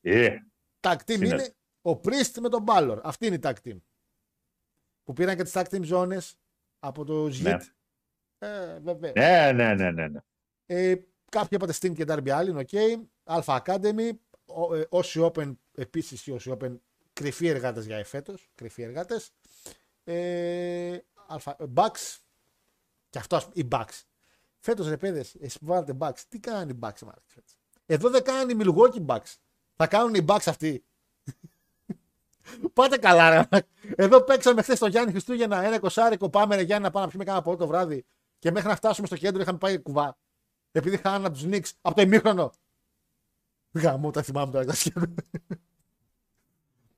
Ε, 0.02 0.36
Tag 0.80 0.96
team 0.96 1.02
Συνέβη. 1.06 1.28
είναι 1.34 1.56
ο 1.82 1.92
Priest 1.92 2.40
με 2.40 2.50
τον 2.50 2.64
Balor. 2.68 3.00
Αυτή 3.04 3.26
είναι 3.26 3.36
η 3.36 3.40
tag 3.44 3.54
team. 3.64 3.78
Που 5.04 5.14
πήραν 5.14 5.36
και 5.36 5.44
τις 5.44 5.52
tag 5.56 5.64
team 5.70 5.82
ζώνες 5.84 6.36
από 6.80 7.06
το 7.06 7.26
Zit. 7.26 7.42
Ναι. 7.42 7.58
Ε, 8.38 8.80
βέβαια. 8.80 9.12
ναι, 9.16 9.52
ναι, 9.52 9.74
ναι, 9.74 9.92
ναι. 9.92 10.08
ναι. 10.08 10.20
Ε, 10.66 10.96
κάποιοι 11.30 11.50
είπατε 11.62 11.74
Sting 11.82 11.94
και 11.94 12.06
Darby 12.08 12.28
Allin, 12.40 12.56
οκ. 12.56 12.70
Alpha 13.24 13.60
Academy, 13.64 14.10
ο- 14.46 14.76
ε, 14.76 14.88
Aussie 14.90 15.20
Open, 15.24 15.56
επίσης 15.72 16.26
οι 16.28 16.32
Aussie 16.32 16.58
Open, 16.60 16.78
κρυφοί 17.14 17.48
εργάτες 17.48 17.86
για 17.86 17.98
εφέτος, 17.98 18.50
κρυφοί 18.56 18.82
εργάτες. 18.82 19.32
Ε, 20.04 20.98
Alpha, 21.30 21.54
ε, 21.60 21.64
Bucks, 21.76 22.18
και 23.10 23.18
αυτό 23.18 23.36
ας 23.36 23.44
πούμε, 23.44 23.56
οι 23.66 23.68
Bucks. 23.72 24.02
Φέτος 24.60 24.88
ρε 24.88 24.98
παίδες, 24.98 25.36
εσείς 25.36 25.60
που 25.60 25.66
βάλετε 25.66 25.98
Bucks, 26.00 26.20
τι 26.30 26.40
κάνανε 26.40 26.72
οι 26.72 26.80
Bucks 26.82 27.00
μάλλον 27.02 27.24
φέτος; 27.26 27.58
Εδώ 27.86 28.10
δεν 28.10 28.24
κάνανε 28.24 28.52
οι 28.52 28.58
Milwaukee 28.60 29.06
Bucks. 29.06 29.36
Θα 29.76 29.88
κάνουν 29.88 30.14
οι 30.16 30.26
Bucks 30.28 30.44
αυτοί. 30.46 30.86
Πάτε 32.74 32.98
καλά, 32.98 33.30
ρε. 33.30 33.60
Εδώ 33.96 34.22
παίξαμε 34.24 34.62
χθες 34.62 34.80
το 34.80 34.88
Γιάννη 34.88 35.12
Χριστούγεννα, 35.12 35.64
ένα 35.64 35.76
εικοσάρικο. 35.76 36.30
Πάμε, 36.30 36.56
ρε 36.56 36.62
Γιάννη, 36.62 36.86
να 36.86 36.92
πάμε 36.92 37.06
να 37.06 37.12
πιούμε 37.12 37.26
κάνα 37.26 37.42
ποτό 37.42 37.58
το 37.58 37.68
βράδυ. 37.68 38.06
Και 38.40 38.52
μέχρι 38.52 38.70
να 38.70 38.76
φτάσουμε 38.76 39.08
στο 39.08 39.16
κέντρο 39.16 39.42
είχαμε 39.42 39.58
πάει 39.58 39.80
κουβά. 39.80 40.18
Επειδή 40.72 40.98
χάνανε 40.98 41.26
από 41.26 41.36
τους 41.36 41.44
Νίξ 41.44 41.74
από 41.82 41.96
το 41.96 42.02
ημίχρονο. 42.02 42.52
Γαμώ, 43.72 44.12
τα 44.12 44.22
θυμάμαι 44.22 44.52
τώρα 44.52 44.66
τα 44.66 44.74
σχέδια. 44.74 45.14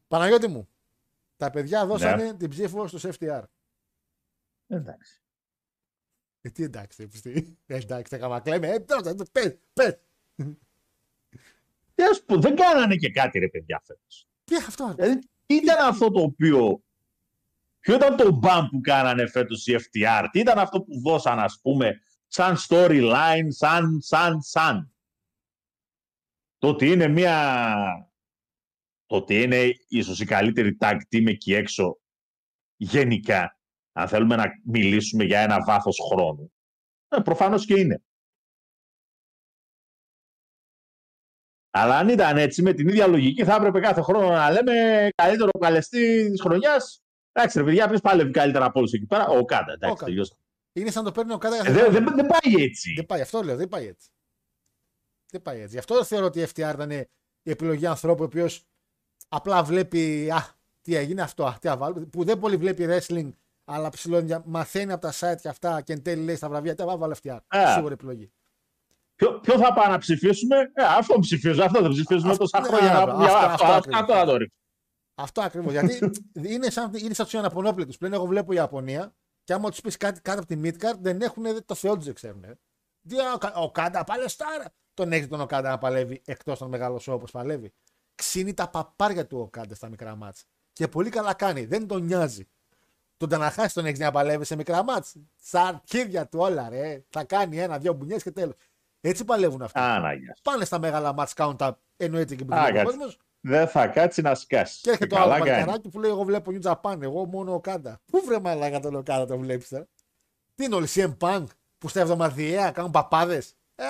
Παναγιώτη 0.08 0.48
μου, 0.48 0.68
τα 1.38 1.50
παιδιά 1.50 1.86
δώσανε 1.86 2.34
την 2.34 2.50
ψήφο 2.50 2.88
στο 2.88 3.10
FTR. 3.20 3.44
Εντάξει. 4.68 5.22
Ε, 6.42 6.50
τι 6.50 6.64
εντάξει, 6.64 7.02
ρε, 7.02 7.08
πιστή. 7.08 7.58
Ε, 7.66 7.76
εντάξει, 7.76 8.16
θα 8.16 8.18
καμακλέμε. 8.18 8.68
Ε, 8.68 8.80
τώρα, 8.80 9.16
πες, 9.32 9.58
πες. 9.74 9.98
Τι 11.96 12.04
ας 12.04 12.24
πω, 12.24 12.40
δεν 12.40 12.56
κάνανε 12.56 12.96
και 12.96 13.12
κάτι 13.12 13.40
ρε 13.40 13.50
παιδιά 13.50 13.82
φέτος. 13.86 14.28
Τι 14.44 14.56
αυτό, 14.56 14.96
ρε. 14.98 15.04
Δηλαδή, 15.04 15.30
τι 15.46 15.56
ήταν 15.56 15.88
αυτό 15.88 16.12
το 16.12 16.22
οποίο. 16.22 16.84
Ποιο 17.80 17.96
ήταν 17.96 18.16
το 18.16 18.32
μπαμ 18.32 18.68
που 18.68 18.82
κάνανε 18.82 19.28
φέτος 19.28 19.68
οι 19.68 19.76
FTR, 19.76 20.28
τι 20.32 20.40
ήταν 20.40 20.60
αυτό 20.60 20.82
που 20.82 21.02
δώσαν, 21.02 21.40
ας 21.40 21.60
πούμε, 21.62 22.00
σαν 22.28 22.56
storyline, 22.68 23.48
σαν, 23.48 24.02
σαν, 24.02 24.42
σαν. 24.42 24.94
Το 26.58 26.68
ότι 26.68 26.92
είναι 26.92 27.08
μια. 27.08 27.84
Το 29.06 29.16
ότι 29.16 29.42
είναι 29.42 29.72
ίσως 29.88 30.20
η 30.20 30.26
καλύτερη 30.26 30.78
tag 30.80 30.98
team 31.12 31.28
εκεί 31.28 31.54
έξω 31.54 31.98
γενικά, 32.76 33.58
αν 33.92 34.08
θέλουμε 34.08 34.36
να 34.36 34.46
μιλήσουμε 34.66 35.24
για 35.24 35.40
ένα 35.40 35.64
βάθος 35.64 35.98
χρόνου. 36.12 36.54
Ε, 37.08 37.20
προφανώς 37.20 37.66
και 37.66 37.80
είναι. 37.80 38.04
Αλλά 41.76 41.98
αν 41.98 42.10
ήταν 42.10 42.38
έτσι, 42.38 42.62
με 42.62 42.74
την 42.74 42.88
ίδια 42.88 43.08
λογική, 43.08 43.44
θα 43.44 43.56
έπρεπε 43.56 43.80
κάθε 43.80 44.02
χρόνο 44.02 44.30
να 44.30 44.52
λέμε 44.52 45.10
καλύτερο 45.16 45.50
καλεστή 45.60 46.30
της 46.32 46.42
χρονιάς. 46.42 47.02
Εντάξει, 47.32 47.58
ρε 47.60 47.64
παιδιά, 47.64 47.88
ποιος 47.88 48.02
παλεύει 48.02 48.32
καλύτερα 48.32 48.66
από 48.66 48.80
όλους 48.80 48.92
εκεί 48.94 49.06
πέρα; 49.06 49.26
Ο 49.28 49.46
Κάντα. 49.46 49.72
Εντάξει, 49.74 49.96
Κάντα. 49.96 50.06
τελειώστε. 50.06 50.36
Είναι 50.74 50.92
σαν 50.92 51.04
να 51.04 51.10
το 51.12 51.16
παίρνει 51.16 51.34
ο 51.34 51.38
Κάντα 51.38 51.56
Ε, 51.56 51.60
κάθε 51.60 51.72
Δεν 51.72 51.82
χρόνο. 51.84 52.00
δεν- 52.06 52.16
δεν 52.16 52.26
πάει 52.26 52.64
έτσι. 52.64 52.94
Δεν 52.94 53.06
πάει, 53.06 53.22
αυτό 53.22 53.42
λέω, 53.42 53.56
δεν 53.56 53.68
πάει 53.68 53.88
έτσι. 53.88 54.10
Δεν 55.32 55.42
πάει 55.42 55.58
έτσι. 55.60 55.70
Γι' 55.74 55.78
αυτό 55.78 56.04
θεωρώ 56.04 56.26
ότι 56.26 56.40
η 56.40 56.44
FTR 56.44 56.72
ήταν 56.74 56.92
η 56.92 57.06
επιλογή 57.44 57.86
ανθρώπου 57.86 58.22
ο 58.22 58.26
οποίος 58.26 58.64
απλά 59.30 59.64
βλέπει. 59.64 60.30
Α, 60.32 60.46
τι 60.82 60.96
έγινε 60.96 61.22
αυτό, 61.22 61.46
α, 61.46 61.58
τι 61.62 61.68
να 61.68 61.78
βάλω. 61.78 62.08
Που 62.12 62.24
δεν 62.24 62.40
πολύ 62.40 62.56
βλέπει 62.58 62.86
wrestling, 62.90 63.30
αλλά 63.66 63.90
ψηλό 63.90 64.42
μαθαίνει 64.46 64.92
από 64.92 65.02
τα 65.02 65.14
site 65.20 65.42
και 65.42 65.48
αυτά 65.48 65.82
και 65.82 65.94
εν 65.94 66.02
τέλει 66.04 66.24
λέει 66.24 66.36
στα 66.36 66.50
βραβεία. 66.50 66.76
Τι 66.76 66.84
να 66.84 66.98
βάλω 66.98 67.16
FTR. 67.24 67.38
Α. 67.48 67.74
Σίγουρη 67.74 67.94
επιλογή. 67.94 68.32
Ποιο, 69.16 69.40
ποιο 69.40 69.58
θα 69.58 69.74
πάμε 69.74 69.92
να 69.92 69.98
ψηφίσουμε. 69.98 70.58
Ε, 70.74 70.84
αυτό 70.98 71.20
ψηφίζω. 71.20 71.64
Αυτό 71.64 71.82
δεν 71.82 71.92
ψηφίζουμε 71.92 72.32
Αυτό- 72.32 72.44
τόσα 72.44 72.60
ναι, 72.62 72.68
χρόνια. 72.68 72.98
αυτό- 72.98 73.12
να- 73.12 73.26
για- 73.26 73.38
αυτό- 73.38 73.66
Αυτό 73.66 73.66
αυτό 73.66 73.66
αυτό 73.66 73.78
ακριβώς. 73.78 74.02
αυτό 74.02 74.14
να 74.14 74.26
το 74.26 74.38
ρίξω. 74.38 74.56
Αυτό 75.16 75.42
ακριβώς. 75.42 75.72
Γιατί 75.72 76.00
είναι 76.34 76.70
σαν, 76.70 76.92
είναι 76.94 77.14
σαν 77.14 77.26
τους 77.26 77.34
Ιαπωνόπλετου. 77.34 77.98
Πλέον 77.98 78.14
εγώ 78.14 78.26
βλέπω 78.26 78.52
η 78.54 78.56
Ιαπωνία 78.56 79.14
και 79.44 79.54
άμα 79.54 79.70
τους 79.70 79.82
πεις 79.82 79.98
κάτι 79.98 80.22
κάτω 80.22 80.40
από 80.42 80.48
τη 80.48 80.60
Midcard 80.64 80.98
δεν 81.00 81.22
έχουν 81.22 81.44
το 81.66 81.76
θεό 81.76 81.96
τους, 81.96 82.06
δεν 82.06 82.14
ξέρουν. 82.14 82.44
ε. 82.44 82.60
Τι 83.08 83.16
ο, 83.34 83.38
Κα- 83.38 83.54
ο 83.56 83.72
Κάντα 83.72 84.04
παλαιστάρα. 84.04 84.66
Τον 84.94 85.12
έχεις 85.12 85.28
τον 85.28 85.42
Οκάντα 85.42 85.70
να 85.70 85.78
παλεύει 85.78 86.22
εκτός 86.26 86.58
των 86.60 86.70
μεγάλων 86.70 87.00
σόου 87.00 87.16
όπως 87.16 87.32
παλεύει. 87.32 87.74
Ξύνει 88.16 88.54
τα 88.54 88.70
παπάρια 88.70 89.28
του 89.28 89.38
ο 89.38 89.42
Οκάντα 89.42 89.76
στα 89.76 89.90
μικρά 89.90 90.16
μάτσα. 90.16 90.44
Και 90.74 90.88
πολύ 90.88 91.10
καλά 91.10 91.34
κάνει. 91.34 91.66
Δεν 91.66 91.88
τον 91.88 92.04
νοιάζει. 92.04 92.48
Τον 93.18 93.30
Ταναχάσι 93.30 93.74
τον 93.74 93.86
έχεις 93.86 94.00
να 94.00 94.12
παλεύει 94.12 94.46
σε 94.46 94.56
μικρά 94.56 94.84
μάτσα. 94.84 95.20
Στα 95.42 95.62
αρχίδια 95.62 96.28
του 96.28 96.40
όλα, 96.40 96.70
ρε. 96.70 97.04
Θα 97.10 97.24
κάνει 97.24 97.60
ένα-δυο 97.60 97.94
μπουνιές 97.94 98.24
και 98.24 98.32
τέλος. 98.32 98.54
Έτσι 99.06 99.26
παλεύουν 99.26 99.62
αυτοί. 99.62 99.80
Ανάγκη. 99.80 100.26
Πάνε 100.42 100.66
στα 100.66 100.80
μεγάλα 100.80 101.14
μάτσα, 101.14 101.34
κάνουν 101.36 101.58
τα 101.58 101.80
εννοείται 101.98 102.36
και 102.36 102.46
που 102.46 102.56
Α, 102.56 102.58
βλέπει 102.62 102.72
ο 102.78 102.82
κάτσε. 102.84 102.98
κόσμος. 102.98 103.18
Δεν 103.40 103.68
θα 103.68 103.88
κάτσει 103.88 104.22
να 104.22 104.36
σκάσει. 104.36 104.82
Και 104.82 104.90
έρχεται 104.90 105.08
το 105.08 105.16
καλά 105.16 105.34
άλλο 105.34 105.44
κάνει. 105.44 105.50
παλικαράκι 105.56 105.90
που 105.90 106.00
λέει: 106.00 106.12
Εγώ 106.12 106.24
βλέπω 106.24 106.52
New 106.54 106.72
Japan, 106.72 107.02
εγώ 107.02 107.26
μόνο 107.26 107.54
Οκάντα. 107.54 108.02
Πού 108.06 108.22
βρε 108.26 108.40
μαλάκα 108.40 108.80
τον 108.80 108.96
Οκάντα 108.96 109.26
το 109.26 109.38
βλέπεις 109.38 109.68
τώρα. 109.68 109.88
Τι 110.56 110.64
είναι 110.64 110.76
όλοι 110.76 110.88
CM 110.90 111.18
Punk 111.18 111.44
που 111.78 111.88
στα 111.88 112.00
εβδομαδιαία 112.00 112.72
κάνουν 112.72 112.92
παπάδες. 112.92 113.56
Ε, 113.76 113.84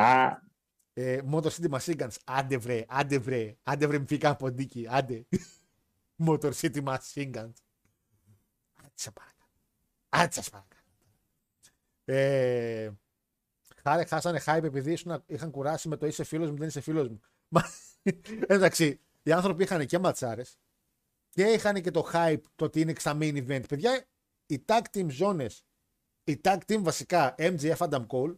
Α, 0.00 0.36
ε, 0.92 1.18
Motor 1.32 1.48
City 1.50 1.70
Machine 1.78 1.96
Guns. 1.96 2.14
Άντε 2.24 2.56
βρε, 2.56 2.84
άντε 2.88 3.18
βρε, 3.18 3.56
άντε 3.62 3.86
βρε, 3.86 3.98
μη 3.98 4.18
από 4.22 4.36
ποντίκι, 4.36 4.86
άντε. 4.90 5.26
Motor 6.26 6.52
City 6.60 6.84
Machine 6.84 7.30
Guns. 7.34 7.52
Άντε 8.74 8.94
σε 8.94 9.10
παρακαλώ. 9.10 9.52
Άντε 10.08 10.42
σε 10.42 10.50
παρακαλώ. 10.50 10.80
Ε, 12.04 12.90
χάρε, 13.82 14.04
χάσανε 14.04 14.40
hype 14.46 14.62
επειδή 14.62 14.92
ήσουν- 14.92 15.24
είχαν 15.26 15.50
κουράσει 15.50 15.88
με 15.88 15.96
το 15.96 16.06
είσαι 16.06 16.24
φίλος 16.24 16.50
μου, 16.50 16.56
δεν 16.56 16.68
είσαι 16.68 16.80
φίλος 16.80 17.08
μου. 17.08 17.20
Μα, 17.48 17.62
εντάξει, 18.46 19.00
οι 19.22 19.32
άνθρωποι 19.32 19.62
είχαν 19.62 19.86
και 19.86 19.98
ματσάρες 19.98 20.58
και 21.28 21.42
είχαν 21.42 21.82
και 21.82 21.90
το 21.90 22.10
hype 22.12 22.40
το 22.54 22.64
ότι 22.64 22.80
είναι 22.80 22.94
στα 22.98 23.16
main 23.20 23.46
event. 23.46 23.68
Παιδιά, 23.68 24.06
οι 24.46 24.64
tag 24.66 24.82
team 24.92 25.06
ζώνες, 25.10 25.64
η 26.24 26.40
tag 26.44 26.58
team 26.66 26.78
βασικά 26.82 27.34
MJF 27.38 27.76
Adam 27.76 28.06
Cole 28.06 28.36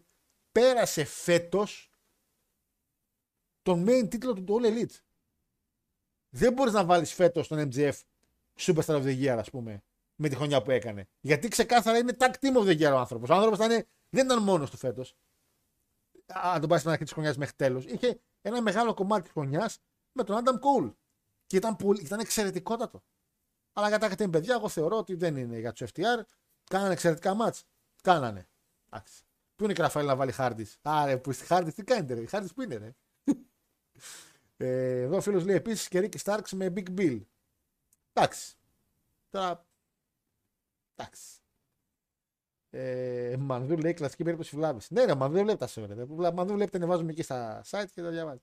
πέρασε 0.52 1.04
φέτος 1.04 1.88
τον 3.62 3.84
main 3.88 4.06
τίτλο 4.10 4.32
του 4.32 4.60
All 4.60 4.64
Elite. 4.66 4.94
Δεν 6.28 6.52
μπορείς 6.52 6.72
να 6.72 6.84
βάλεις 6.84 7.12
φέτος 7.12 7.48
τον 7.48 7.68
MJF 7.72 7.92
Superstar 8.60 8.84
of 8.84 9.02
the 9.04 9.22
Year, 9.22 9.36
ας 9.38 9.50
πούμε, 9.50 9.82
με 10.14 10.28
τη 10.28 10.36
χρονιά 10.36 10.62
που 10.62 10.70
έκανε. 10.70 11.08
Γιατί 11.20 11.48
ξεκάθαρα 11.48 11.98
είναι 11.98 12.16
tag 12.18 12.32
team 12.40 12.56
of 12.56 12.66
the 12.66 12.80
year 12.80 12.92
ο 12.92 12.96
άνθρωπος. 12.98 13.28
Ο 13.30 13.34
άνθρωπος 13.34 13.58
ήταν, 13.66 13.86
δεν 14.08 14.24
ήταν 14.24 14.42
μόνος 14.42 14.70
του 14.70 14.76
φέτος. 14.76 15.16
Αν 16.26 16.60
τον 16.60 16.68
πάει 16.68 16.78
στην 16.78 16.90
αρχή 16.90 17.02
της 17.04 17.12
χρονιάς 17.12 17.36
μέχρι 17.36 17.54
τέλος. 17.54 17.84
Είχε 17.84 18.20
ένα 18.40 18.62
μεγάλο 18.62 18.94
κομμάτι 18.94 19.22
της 19.22 19.32
χρονιάς 19.32 19.78
με 20.12 20.24
τον 20.24 20.42
Adam 20.44 20.54
Cole. 20.54 20.94
Και 21.46 21.56
ήταν, 21.56 21.76
πολύ, 21.76 22.00
ήταν 22.00 22.18
εξαιρετικότατο. 22.18 23.04
Αλλά 23.72 23.88
για 23.88 23.98
τα 23.98 24.10
team 24.10 24.30
παιδιά, 24.30 24.54
εγώ 24.54 24.68
θεωρώ 24.68 24.96
ότι 24.96 25.14
δεν 25.14 25.36
είναι 25.36 25.58
για 25.58 25.72
τους 25.72 25.90
FTR. 25.90 26.22
Κάνανε 26.64 26.92
εξαιρετικά 26.92 27.34
μάτς. 27.34 27.64
Κάνανε. 28.02 28.48
Εντάξει. 28.86 29.24
Πού 29.56 29.64
είναι 29.64 29.72
και 29.72 29.82
Ραφαέλ 29.82 30.06
να 30.06 30.16
βάλει 30.16 30.32
Χάρντις; 30.32 30.78
Άρε, 30.82 31.18
που 31.18 31.32
στη 31.32 31.44
Χάρντις 31.44 31.74
τι 31.74 31.84
κάνετε, 31.84 32.14
ρε; 32.14 32.26
Χάρντις 32.26 32.52
που 32.52 32.62
είναι, 32.62 32.76
ρε; 32.76 32.94
ε, 34.56 35.00
εδώ 35.00 35.16
ο 35.16 35.20
φίλος 35.20 35.44
λέει 35.44 35.56
επίσης 35.56 35.88
και 35.88 36.00
Ricky 36.00 36.22
Starks 36.22 36.48
με 36.50 36.72
Big 36.76 36.98
Bill. 36.98 37.20
Εντάξει. 38.12 38.56
Τώρα. 39.30 39.66
Εντάξει. 40.94 41.43
Ε, 42.76 43.36
Μανδού 43.38 43.76
λέει 43.76 43.92
κλασική 43.92 44.22
περίπτωση 44.22 44.56
βλάβης. 44.56 44.90
Ναι, 44.90 45.04
ρε, 45.04 45.14
Μανδού 45.14 45.34
δεν 45.34 45.44
βλέπει 45.44 45.58
τα 45.58 45.66
σέβαια. 45.66 46.32
Μανδού 46.32 46.54
βλέπει 46.54 46.70
τα 46.70 46.76
ανεβάζουμε 46.76 47.10
εκεί 47.10 47.22
στα 47.22 47.62
site 47.70 47.84
και 47.94 48.02
τα 48.02 48.08
διαβάζει. 48.08 48.42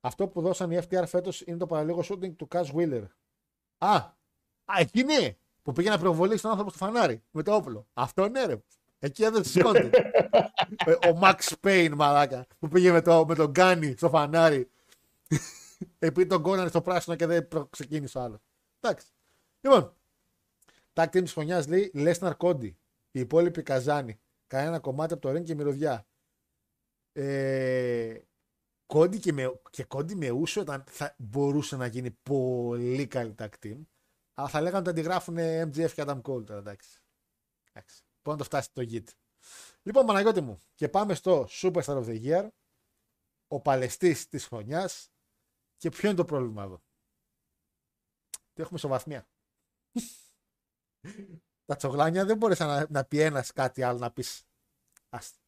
Αυτό 0.00 0.28
που 0.28 0.40
δώσαν 0.40 0.70
οι 0.70 0.78
FTR 0.88 1.04
φέτος 1.06 1.40
είναι 1.40 1.56
το 1.56 1.66
παραλίγο 1.66 2.02
shooting 2.08 2.34
του 2.36 2.48
Cash 2.50 2.72
Wheeler. 2.74 3.04
Α, 3.78 3.94
α 4.64 4.74
εκείνη 4.78 5.38
που 5.62 5.72
πήγε 5.72 5.90
να 5.90 5.98
προβολήσει 5.98 6.42
τον 6.42 6.50
άνθρωπο 6.50 6.70
στο 6.72 6.84
φανάρι 6.84 7.22
με 7.30 7.42
το 7.42 7.54
όπλο. 7.54 7.86
Αυτό 7.94 8.28
ναι, 8.28 8.44
ρε. 8.44 8.62
Εκεί 8.98 9.24
έδωσε 9.24 9.50
σηκώνεται. 9.50 10.10
Ε, 10.86 10.92
ο 10.92 11.18
Max 11.22 11.36
Payne, 11.60 11.92
μαλάκα, 11.96 12.46
που 12.58 12.68
πήγε 12.68 12.92
με, 12.92 13.02
το, 13.02 13.24
με 13.28 13.34
τον 13.34 13.50
Γκάνι 13.50 13.94
στο 13.96 14.08
φανάρι. 14.08 14.70
Επειδή 15.98 16.26
τον 16.28 16.42
κόνανε 16.42 16.68
στο 16.68 16.80
πράσινο 16.82 17.16
και 17.16 17.26
δεν 17.26 17.48
προ- 17.48 17.68
ξεκίνησε 17.70 18.18
ο 18.18 18.20
άλλος. 18.20 18.40
Εντάξει. 18.80 19.06
Λοιπόν, 19.60 19.94
tag 20.92 21.04
team 21.04 21.22
της 21.22 21.32
χρονιάς 21.32 21.66
λέει 21.68 21.90
Λέσναρ 21.94 22.36
Κόντι. 22.36 22.77
Οι 23.10 23.20
υπόλοιποι 23.20 23.62
Καζάνι. 23.62 24.20
Κανένα 24.46 24.80
κομμάτι 24.80 25.12
από 25.12 25.22
το 25.22 25.30
ring 25.30 25.44
και 25.44 25.54
μυρωδιά. 25.54 26.06
Ε, 27.12 28.20
κόντι 28.86 29.18
και, 29.18 29.32
με, 29.32 29.60
και 29.70 29.84
κόντι 29.84 30.14
με 30.14 30.30
ούσο 30.30 30.60
ήταν, 30.60 30.84
θα 30.88 31.14
μπορούσε 31.18 31.76
να 31.76 31.86
γίνει 31.86 32.10
πολύ 32.10 33.06
καλή 33.06 33.34
tag 33.38 33.48
team. 33.62 33.82
Αλλά 34.34 34.48
θα 34.48 34.60
λέγανε 34.60 34.78
ότι 34.78 34.88
αντιγράφουν 34.88 35.36
MGF 35.38 35.92
και 35.92 36.02
Adam 36.06 36.20
Cole 36.22 36.44
τώρα, 36.46 36.58
εντάξει. 36.58 37.02
εντάξει. 37.72 38.02
Μπορεί 38.22 38.36
να 38.36 38.36
το 38.36 38.44
φτάσει 38.44 38.72
το 38.72 38.82
git. 38.90 39.04
Λοιπόν, 39.82 40.06
Παναγιώτη 40.06 40.40
μου, 40.40 40.62
και 40.74 40.88
πάμε 40.88 41.14
στο 41.14 41.46
Superstar 41.50 42.04
of 42.04 42.04
the 42.04 42.22
Year, 42.24 42.48
ο 43.48 43.60
παλαιστής 43.60 44.28
της 44.28 44.46
χρονιάς 44.46 45.10
και 45.76 45.88
ποιο 45.88 46.08
είναι 46.08 46.16
το 46.16 46.24
πρόβλημα 46.24 46.62
εδώ. 46.62 46.82
Τι 48.52 48.62
έχουμε 48.62 48.78
ισοβαθμία. 48.78 49.28
Τα 51.68 51.76
τσογλάνια 51.76 52.24
δεν 52.24 52.36
μπορείς 52.36 52.58
να, 52.58 52.86
να 52.90 53.04
πει 53.04 53.20
ένας 53.20 53.52
κάτι 53.52 53.82
άλλο 53.82 53.98
να 53.98 54.10
πεις. 54.10 54.44
Άστα. 55.08 55.38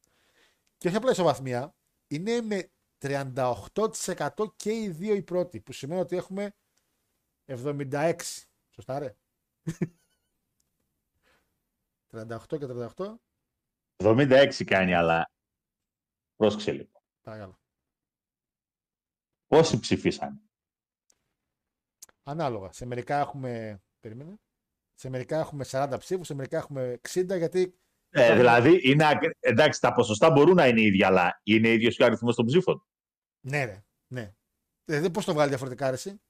Και 0.77 0.87
όχι 0.87 0.97
απλά 0.97 1.11
ισοβαθμία, 1.11 1.75
είναι 2.07 2.41
με 2.41 2.71
38% 2.99 4.29
και 4.55 4.71
οι 4.71 4.89
δύο 4.89 5.15
οι 5.15 5.21
πρώτοι, 5.21 5.61
που 5.61 5.71
σημαίνει 5.71 6.01
ότι 6.01 6.15
έχουμε 6.15 6.53
76. 7.45 8.15
Σωστά 8.69 8.99
ρε. 8.99 9.15
38 12.11 12.37
και 12.47 12.67
38. 12.95 13.15
76 13.97 14.63
κάνει, 14.65 14.93
αλλά 14.93 15.31
πρόσεξε 16.35 16.71
λίγο. 16.71 17.03
Παρακαλώ. 17.21 17.59
Πόσοι 19.47 19.79
ψηφίσαν. 19.79 20.41
Ανάλογα. 22.23 22.71
Σε 22.71 22.85
μερικά 22.85 23.19
έχουμε. 23.19 23.81
Περίμενε. 23.99 24.39
Σε 25.01 25.09
μερικά 25.09 25.39
έχουμε 25.39 25.65
40 25.67 25.95
ψήφους, 25.99 26.27
σε 26.27 26.33
μερικά 26.33 26.57
έχουμε 26.57 26.99
60 27.09 27.37
γιατί. 27.37 27.79
Ε, 28.09 28.35
δηλαδή, 28.35 28.89
είναι, 28.89 29.07
ακ- 29.07 29.37
εντάξει, 29.39 29.81
τα 29.81 29.93
ποσοστά 29.93 30.31
μπορούν 30.31 30.55
να 30.55 30.67
είναι 30.67 30.81
ίδια, 30.81 31.07
αλλά 31.07 31.39
είναι 31.43 31.69
ίδιος 31.69 31.95
και 31.95 32.03
ο 32.03 32.05
αριθμός 32.05 32.35
των 32.35 32.45
ψήφων. 32.45 32.85
Ναι, 33.47 33.65
ρε. 33.65 33.83
Ναι. 34.07 34.33
Δηλαδή, 34.85 35.11
πώς 35.11 35.25
το 35.25 35.33
βγάλει 35.33 35.49
διαφορετικά, 35.49 35.87
ρε, 35.89 35.93
εσύ; 35.95 36.21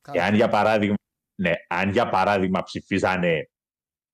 Καλά. 0.00 0.22
Εάν 0.22 0.34
για 0.34 0.48
παράδειγμα, 0.48 0.94
ναι, 1.40 1.52
αν 1.68 1.90
για 1.90 2.08
παράδειγμα 2.08 2.62
ψηφίζανε. 2.62 3.50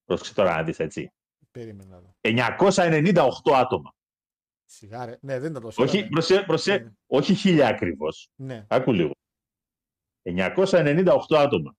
Πρόσεξε 0.04 0.34
τώρα 0.34 0.56
να 0.56 0.62
δεις 0.62 0.78
έτσι. 0.78 1.12
Περίμενα 1.50 1.96
εδώ. 1.96 2.14
998 2.20 3.52
άτομα. 3.54 3.94
Σιγά, 4.64 5.04
ρε. 5.04 5.18
Ναι, 5.20 5.38
δεν 5.38 5.50
ήταν 5.50 5.62
τόσο. 5.62 5.82
Όχι, 5.82 6.00
ναι. 6.00 6.08
προσέ, 6.08 6.42
προσέ, 6.42 6.76
Ναι. 6.78 6.90
όχι 7.06 7.34
χίλια 7.34 7.68
ακριβώς. 7.68 8.30
Ναι. 8.34 8.66
Άκου 8.68 8.92
λίγο. 8.92 9.12
998 10.22 11.18
άτομα. 11.36 11.76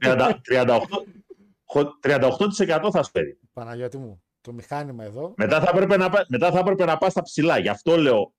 30 0.00 0.34
38, 0.50 0.80
χω- 1.72 1.98
38% 2.02 2.88
θα 2.92 3.02
σου 3.02 3.10
φέρει. 3.10 3.38
Παναγιώτη 3.52 3.98
μου, 3.98 4.24
το 4.40 4.52
μηχάνημα 4.52 5.04
εδώ. 5.04 5.34
Μετά 5.36 5.60
θα 5.60 5.70
έπρεπε 5.70 5.96
να, 5.96 6.10
πα- 6.10 6.26
μετά 6.28 6.50
θα 6.52 6.58
έπρεπε 6.58 6.84
να 6.84 6.98
πας 6.98 7.12
στα 7.12 7.22
ψηλά. 7.22 7.58
Γι' 7.58 7.68
αυτό 7.68 7.96
λέω, 7.96 8.34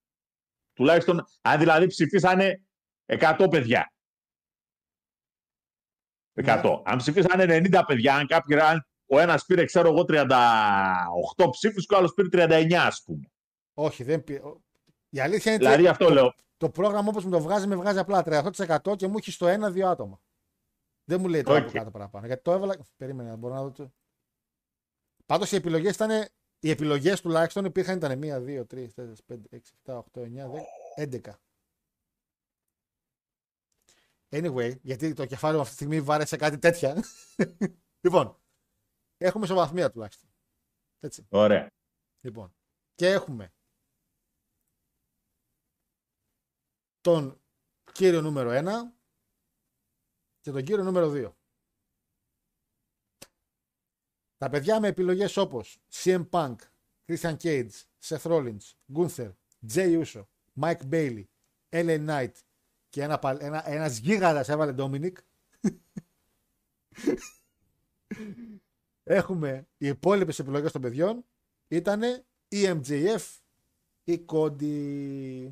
τουλάχιστον, 0.74 1.24
αν 1.42 1.60
δηλαδή 1.60 1.88
ψηφίσανε 1.88 2.64
100 3.06 3.48
παιδιά. 3.50 3.94
100. 6.34 6.82
Αν 6.86 6.98
ψηφίσανε 6.98 7.44
90 7.72 7.84
παιδιά, 7.88 8.16
αν 8.16 8.28
κάποιοι, 8.28 8.60
αν 8.60 8.88
ο 9.06 9.20
ένας 9.20 9.46
πήρε, 9.46 9.66
ξέρω 9.66 9.88
εγώ, 9.90 10.06
38 10.08 11.50
ψήφους 11.50 11.86
και 11.86 11.94
ο 11.94 11.98
άλλος 11.98 12.14
πήρε 12.14 12.28
39, 12.30 12.74
ας 12.86 13.02
πούμε. 13.06 13.32
Όχι, 13.74 14.04
δεν 14.04 14.24
πει. 14.24 14.34
ο- 14.34 14.62
Η 15.10 15.20
αλήθεια 15.20 15.52
είναι 15.52 15.62
Δηλαδή 15.62 15.82
ότι 15.82 15.92
αυτό 15.92 16.10
λέω. 16.10 16.34
το 16.58 16.70
πρόγραμμα 16.70 17.08
όπως 17.10 17.26
μου 17.26 17.32
το 17.32 17.40
βγάζει, 17.42 17.68
με 17.68 17.76
βγάζει 17.76 18.00
απλά 18.00 18.24
38% 18.24 18.96
και 18.96 19.08
μου 19.08 19.18
έχει 19.18 19.32
στο 19.32 19.48
1-2 19.48 19.90
άτομα. 19.90 20.22
Δεν 21.06 21.20
μου 21.22 21.28
λέει 21.28 21.42
τώρα 21.42 21.58
Οκ. 21.60 21.64
από 21.64 21.78
κάτω 21.78 21.92
παραπάνω. 21.92 22.26
Γιατί 22.28 22.42
το 22.42 22.52
έβαλα. 22.52 22.76
Περίμενα, 22.98 23.36
μπορώ 23.36 23.54
να 23.54 23.62
δω. 23.62 23.72
το- 23.72 23.92
Πάντως 25.26 25.52
οι 25.52 25.56
επιλογές 25.56 25.96
ήταν. 25.96 26.10
Οι 26.60 26.70
επιλογές 26.70 27.22
τουλάχιστον 27.22 27.66
υπήρχαν 27.66 27.96
ήταν 27.98 28.12
1, 28.12 28.40
2, 28.40 28.66
3, 28.66 28.88
4, 28.94 29.24
5, 29.26 29.48
6, 29.50 29.72
7, 29.84 29.98
8, 29.98 30.22
9, 30.22 30.48
10, 30.48 30.62
11. 30.96 31.40
Anyway, 34.36 34.80
γιατί 34.82 35.14
το 35.14 35.26
κεφάλι 35.26 35.56
μου 35.56 35.62
αυτή 35.62 35.76
τη 35.76 35.84
στιγμή 35.84 36.02
βάρεσε 36.02 36.36
κάτι 36.38 36.58
τέτοια. 36.58 37.04
λοιπόν, 38.06 38.40
έχουμε 39.18 39.46
ισοβαθμία 39.46 39.92
τουλάχιστον. 39.92 40.30
Έτσι. 41.00 41.28
Ωραία. 41.30 41.68
Λοιπόν, 42.22 42.56
και 42.96 43.08
έχουμε 43.08 43.54
τον 47.02 47.42
κύριο 47.92 48.22
νούμερο 48.22 48.50
1 48.54 48.64
και 50.40 50.52
τον 50.52 50.64
κύριο 50.64 50.84
νούμερο 50.84 51.12
2. 51.14 51.34
Τα 54.38 54.50
παιδιά 54.50 54.80
με 54.80 54.88
επιλογές 54.88 55.38
όπως 55.38 55.80
CM 55.92 56.30
Punk, 56.30 56.56
Christian 57.06 57.38
Cage, 57.38 57.72
Seth 58.04 58.22
Rollins, 58.22 58.74
Gunther, 58.94 59.32
Jay 59.74 60.04
Uso, 60.04 60.24
Mike 60.60 60.90
Bailey, 60.90 61.24
LA 61.70 62.08
Knight 62.08 62.34
και 62.94 63.02
ένα, 63.02 63.20
παλ- 63.20 63.42
ένα, 63.42 63.70
ένας 63.70 63.98
γίγαντας 63.98 64.50
έβαλε 64.50 64.74
Dominic. 64.78 65.14
Έχουμε 69.04 69.68
οι 69.78 69.88
υπόλοιπες 69.88 70.40
επιλογές 70.40 70.72
των 70.72 70.82
παιδιών 70.82 71.26
ήταν 71.68 72.02
η 72.48 72.64
MJF 72.68 73.40
ή 74.04 74.26
Cody. 74.28 75.52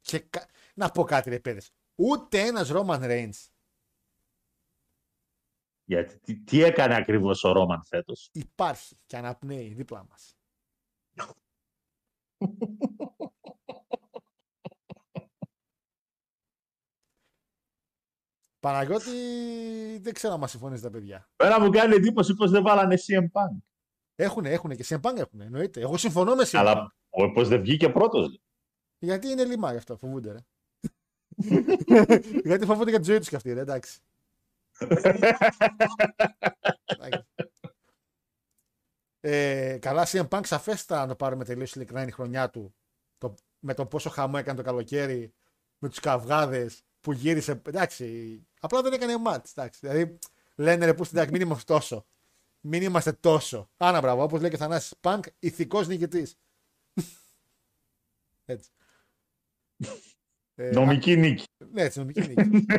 Και 0.00 0.18
κα- 0.18 0.48
να 0.74 0.90
πω 0.90 1.04
κάτι 1.04 1.30
ρε 1.30 1.40
παιδες. 1.40 1.72
Ούτε 1.94 2.40
ένας 2.40 2.70
Roman 2.72 3.00
Reigns 3.00 3.48
Γιατί 5.84 6.18
τι, 6.18 6.36
τι 6.36 6.62
έκανε 6.62 6.94
ακριβώς 6.96 7.44
ο 7.44 7.52
Ρόμαν 7.52 7.84
φέτος; 7.84 8.30
υπάρχει 8.32 8.96
και 9.06 9.16
αναπνέει 9.16 9.72
δίπλα 9.74 10.04
μας. 10.04 10.36
Παναγιώτη, 18.60 19.10
δεν 20.00 20.12
ξέρω 20.14 20.32
αν 20.34 20.40
μας 20.40 20.50
συμφωνείς 20.50 20.80
τα 20.80 20.90
παιδιά. 20.90 21.28
Πέρα 21.36 21.60
μου 21.60 21.70
κάνει 21.70 21.94
εντύπωση 21.94 22.34
πως 22.34 22.50
δεν 22.50 22.62
βάλανε 22.62 22.96
CM 23.06 23.22
Punk. 23.22 23.56
Έχουνε, 24.14 24.50
έχουνε 24.50 24.74
και 24.74 24.82
σε 24.84 25.00
έχουν, 25.02 25.40
εννοείται. 25.40 25.80
Εγώ 25.80 25.96
συμφωνώ 25.96 26.34
με 26.34 26.42
CM 26.46 26.56
Punk. 26.56 26.60
Αλλά 26.60 26.94
ο- 27.10 27.32
πως 27.32 27.48
δεν 27.48 27.60
βγήκε 27.60 27.88
πρώτος. 27.88 28.40
Γιατί 28.98 29.28
είναι 29.28 29.44
λιμά 29.44 29.70
γι' 29.70 29.76
αυτό, 29.76 29.96
φοβούνται, 29.96 30.32
ρε. 30.32 30.38
Γιατί 32.48 32.66
φοβούνται 32.66 32.90
για 32.90 32.98
τη 32.98 33.04
ζωή 33.04 33.18
τους 33.18 33.28
κι 33.28 33.36
αυτοί, 33.36 33.52
ρε, 33.52 33.60
εντάξει. 33.60 34.00
Εντάξει. 36.86 37.24
ε, 39.20 39.78
καλά, 39.80 40.06
CM 40.06 40.28
Punk 40.28 40.40
σαφέστα 40.44 41.00
να 41.00 41.06
το 41.06 41.14
πάρουμε 41.16 41.44
τελείως 41.44 41.74
ειλικρινά 41.74 42.00
είναι 42.00 42.10
η 42.10 42.12
χρονιά 42.12 42.50
του. 42.50 42.74
Το, 43.18 43.34
με 43.58 43.74
το 43.74 43.86
πόσο 43.86 44.10
χαμό 44.10 44.34
έκανε 44.38 44.58
το 44.58 44.64
καλοκαίρι, 44.64 45.34
με 45.78 45.88
τους 45.88 46.00
καυγάδες 46.00 46.84
που 47.00 47.12
γύρισε. 47.12 47.62
Εντάξει, 47.66 48.38
απλά 48.60 48.82
δεν 48.82 48.92
έκανε 48.92 49.16
μάτ. 49.16 49.46
Δηλαδή, 49.80 50.18
λένε 50.54 50.84
ρε, 50.84 50.94
που 50.94 51.04
στην 51.04 51.16
εντάξει, 51.16 51.34
μην 51.36 51.46
είμαστε 51.46 51.72
τόσο. 51.72 52.06
Μην 52.60 52.82
είμαστε 52.82 53.12
τόσο. 53.12 53.70
Άνα 53.76 54.00
μπράβο, 54.00 54.22
όπως 54.22 54.40
λέει 54.40 54.50
και 54.50 54.56
ο 54.56 54.58
Θανάσης 54.58 54.94
Punk, 55.00 55.20
ηθικός 55.38 55.86
νικητής. 55.86 56.38
Έτσι. 58.44 58.70
Ε, 60.54 60.70
Νομική 60.70 61.16
νίκη. 61.16 61.44
ναι, 61.72 61.82
έτσι, 61.82 61.98
νομική 61.98 62.20
νίκη. 62.20 62.66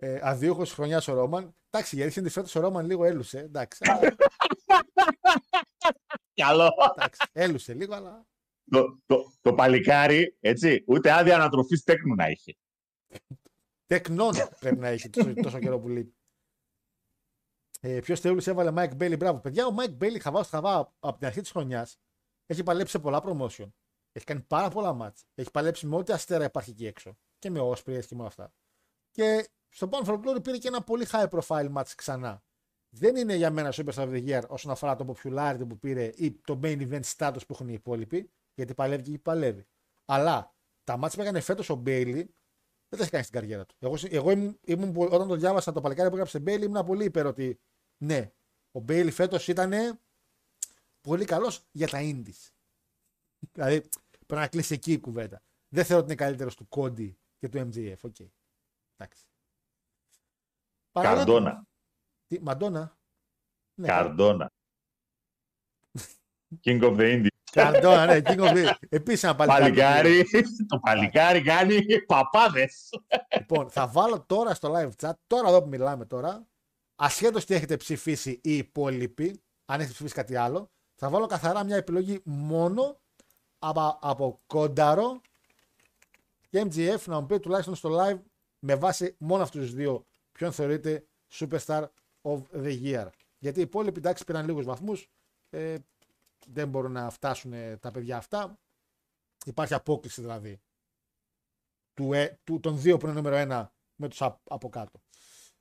ε, 0.00 0.18
Αδίωχο 0.22 0.64
χρονιάς 0.64 1.08
ο 1.08 1.14
Ρόμαν. 1.14 1.56
Εντάξει, 1.70 1.96
η 1.96 2.02
αλήθεια 2.02 2.22
είναι 2.22 2.30
ότι 2.34 2.40
φέτο 2.40 2.58
ο 2.58 2.62
Ρόμαν 2.62 2.86
λίγο 2.86 3.04
έλουσε. 3.04 3.38
Εντάξει, 3.38 3.78
αλλά, 3.90 4.00
Καλό. 6.34 6.74
εντάξει, 6.96 7.20
έλουσε 7.32 7.74
λίγο, 7.74 7.94
αλλά. 7.94 8.26
Το, 8.70 8.98
το, 9.06 9.32
το 9.40 9.54
παλικάρι, 9.54 10.36
έτσι, 10.40 10.84
ούτε 10.86 11.12
άδεια 11.12 11.34
ανατροφής 11.34 11.82
τέκνου 11.82 12.14
να 12.14 12.28
είχε. 12.28 12.56
Τεκνών 13.88 14.34
πρέπει 14.60 14.78
να 14.78 14.88
έχει 14.88 15.10
τόσο, 15.10 15.34
τόσο 15.34 15.58
καιρό 15.58 15.80
που 15.80 15.88
λείπει. 15.88 16.14
Ε, 17.80 18.00
Ποιος 18.00 18.20
θεούλησε 18.20 18.50
έβαλε 18.50 18.72
Mike 18.76 19.02
Bailey. 19.02 19.18
Μπράβο, 19.18 19.38
παιδιά. 19.38 19.66
Ο 19.66 19.74
Mike 19.78 19.98
Bailey 20.02 20.18
χαβά 20.20 20.42
στο 20.42 20.56
χαβά 20.56 20.94
από 20.98 21.18
την 21.18 21.26
αρχή 21.26 21.40
της 21.40 21.50
χρονιάς 21.50 21.98
έχει 22.46 22.62
παλέψει 22.62 22.92
σε 22.92 22.98
πολλά 22.98 23.22
promotion. 23.24 23.72
Έχει 24.12 24.24
κάνει 24.24 24.40
πάρα 24.40 24.68
πολλά 24.68 24.92
μάτς. 24.92 25.24
Έχει 25.34 25.50
παλέψει 25.50 25.86
με 25.86 25.96
ό,τι 25.96 26.12
αστέρα 26.12 26.44
υπάρχει 26.44 26.70
εκεί 26.70 26.86
έξω. 26.86 27.18
Και 27.38 27.50
με 27.50 27.60
όσπριε 27.60 28.00
και 28.00 28.14
με 28.14 28.26
αυτά. 28.26 28.52
Και 29.10 29.48
στο 29.68 29.88
Bound 29.92 30.04
for 30.04 30.20
Glory 30.20 30.42
πήρε 30.42 30.58
και 30.58 30.68
ένα 30.68 30.82
πολύ 30.82 31.06
high 31.10 31.28
profile 31.28 31.72
match 31.72 31.92
ξανά. 31.96 32.42
Δεν 32.88 33.16
είναι 33.16 33.34
για 33.34 33.50
μένα 33.50 33.72
Superstar 33.72 34.08
of 34.08 34.10
the 34.12 34.28
Year 34.28 34.42
όσον 34.48 34.70
αφορά 34.70 34.96
το 34.96 35.14
popularity 35.14 35.64
που 35.68 35.78
πήρε 35.78 36.12
ή 36.14 36.32
το 36.32 36.60
main 36.62 36.88
event 36.90 37.02
status 37.16 37.40
που 37.46 37.52
έχουν 37.52 37.68
οι 37.68 37.72
υπόλοιποι, 37.72 38.30
γιατί 38.54 38.74
παλεύει 38.74 39.02
και 39.02 39.10
εκεί 39.10 39.18
παλεύει. 39.18 39.66
Αλλά 40.04 40.54
τα 40.84 40.96
μάτς 40.96 41.14
που 41.14 41.20
έκανε 41.20 41.40
φέτος 41.40 41.70
ο 41.70 41.82
Bailey 41.86 42.24
δεν 42.88 42.98
τα 42.98 43.02
έχει 43.02 43.10
κάνει 43.10 43.24
στην 43.24 43.34
καριέρα 43.40 43.66
του. 43.66 43.74
Εγώ, 43.78 43.94
εγώ 44.02 44.30
ήμουν, 44.30 44.58
ήμουν, 44.64 44.92
πο- 44.92 45.04
όταν 45.10 45.28
το 45.28 45.34
διάβασα 45.36 45.72
το 45.72 45.80
παλικάρι 45.80 46.08
που 46.08 46.14
έγραψε 46.14 46.38
Bailey, 46.38 46.62
ήμουν 46.62 46.86
πολύ 46.86 47.04
υπέρ 47.04 47.26
ότι 47.26 47.60
ναι, 48.04 48.32
ο 48.72 48.80
Bailey 48.88 49.08
φέτος 49.12 49.48
ήταν 49.48 50.00
πολύ 51.00 51.24
καλός 51.24 51.66
για 51.72 51.88
τα 51.88 51.98
indies. 52.02 52.50
δηλαδή 53.52 53.80
πρέπει 54.26 54.42
να 54.42 54.48
κλείσει 54.48 54.74
εκεί 54.74 54.92
η 54.92 55.00
κουβέντα. 55.00 55.42
Δεν 55.68 55.84
θεωρώ 55.84 56.02
ότι 56.02 56.12
είναι 56.12 56.22
καλύτερος 56.22 56.54
του 56.56 56.68
Cody 56.70 57.14
και 57.38 57.48
του 57.48 57.58
MJF. 57.58 57.96
Οκ. 58.02 58.16
Εντάξει. 58.96 59.26
Παναγιώτη 60.92 61.30
μου. 61.30 61.36
Καρντόνα. 61.36 61.66
Τι, 62.26 62.40
Μαντόνα. 62.40 62.98
Ναι, 63.74 63.86
Καρντόνα. 63.86 64.52
King 66.64 66.82
of 66.82 66.96
the 66.98 67.00
Indies. 67.14 67.37
Καρντόνα, 67.50 68.06
ναι, 68.06 68.20
King 68.24 68.38
of 68.38 68.52
the... 68.52 68.70
Επίσης 68.88 69.22
ένα 69.22 69.34
παλικάρι. 69.34 69.72
Παλικάρι, 69.72 70.24
το 70.68 70.78
παλικάρι 70.78 71.42
κάνει 71.42 71.84
παπάδες. 72.06 72.88
Λοιπόν, 73.36 73.70
θα 73.70 73.86
βάλω 73.86 74.24
τώρα 74.26 74.54
στο 74.54 74.74
live 74.76 75.06
chat, 75.06 75.12
τώρα 75.26 75.48
εδώ 75.48 75.62
που 75.62 75.68
μιλάμε 75.68 76.04
τώρα, 76.04 76.46
ασχέτως 76.96 77.44
τι 77.44 77.54
έχετε 77.54 77.76
ψηφίσει 77.76 78.40
οι 78.42 78.56
υπόλοιποι, 78.56 79.42
αν 79.64 79.80
έχει 79.80 79.92
ψηφίσει 79.92 80.14
κάτι 80.14 80.36
άλλο, 80.36 80.70
θα 80.94 81.08
βάλω 81.08 81.26
καθαρά 81.26 81.64
μια 81.64 81.76
επιλογή 81.76 82.20
μόνο 82.24 83.00
από, 83.58 83.98
από 84.00 84.40
Κόνταρο 84.46 85.20
και 86.50 86.66
MGF 86.70 87.00
να 87.04 87.20
μου 87.20 87.26
πει 87.26 87.40
τουλάχιστον 87.40 87.74
στο 87.74 87.98
live 87.98 88.18
με 88.58 88.74
βάση 88.74 89.16
μόνο 89.18 89.42
αυτούς 89.42 89.60
τους 89.60 89.74
δύο 89.74 90.06
ποιον 90.32 90.52
θεωρείται 90.52 91.06
Superstar 91.32 91.84
of 92.22 92.42
the 92.52 92.82
Year. 92.84 93.06
Γιατί 93.38 93.58
οι 93.58 93.62
υπόλοιποι 93.62 93.98
εντάξει 93.98 94.24
πήραν 94.24 94.46
λίγους 94.46 94.64
βαθμούς. 94.64 95.10
Ε, 95.50 95.74
δεν 96.52 96.68
μπορούν 96.68 96.92
να 96.92 97.10
φτάσουν 97.10 97.52
ε, 97.52 97.76
τα 97.76 97.90
παιδιά 97.90 98.16
αυτά. 98.16 98.58
Υπάρχει 99.44 99.74
απόκληση 99.74 100.20
δηλαδή 100.20 100.60
του, 101.94 102.12
ε, 102.12 102.40
του, 102.44 102.60
των 102.60 102.80
δύο 102.80 102.96
που 102.96 103.06
είναι 103.06 103.14
νούμερο 103.14 103.36
ένα 103.36 103.72
με 104.00 104.08
τους 104.08 104.22
από 104.44 104.68
κάτω. 104.68 105.00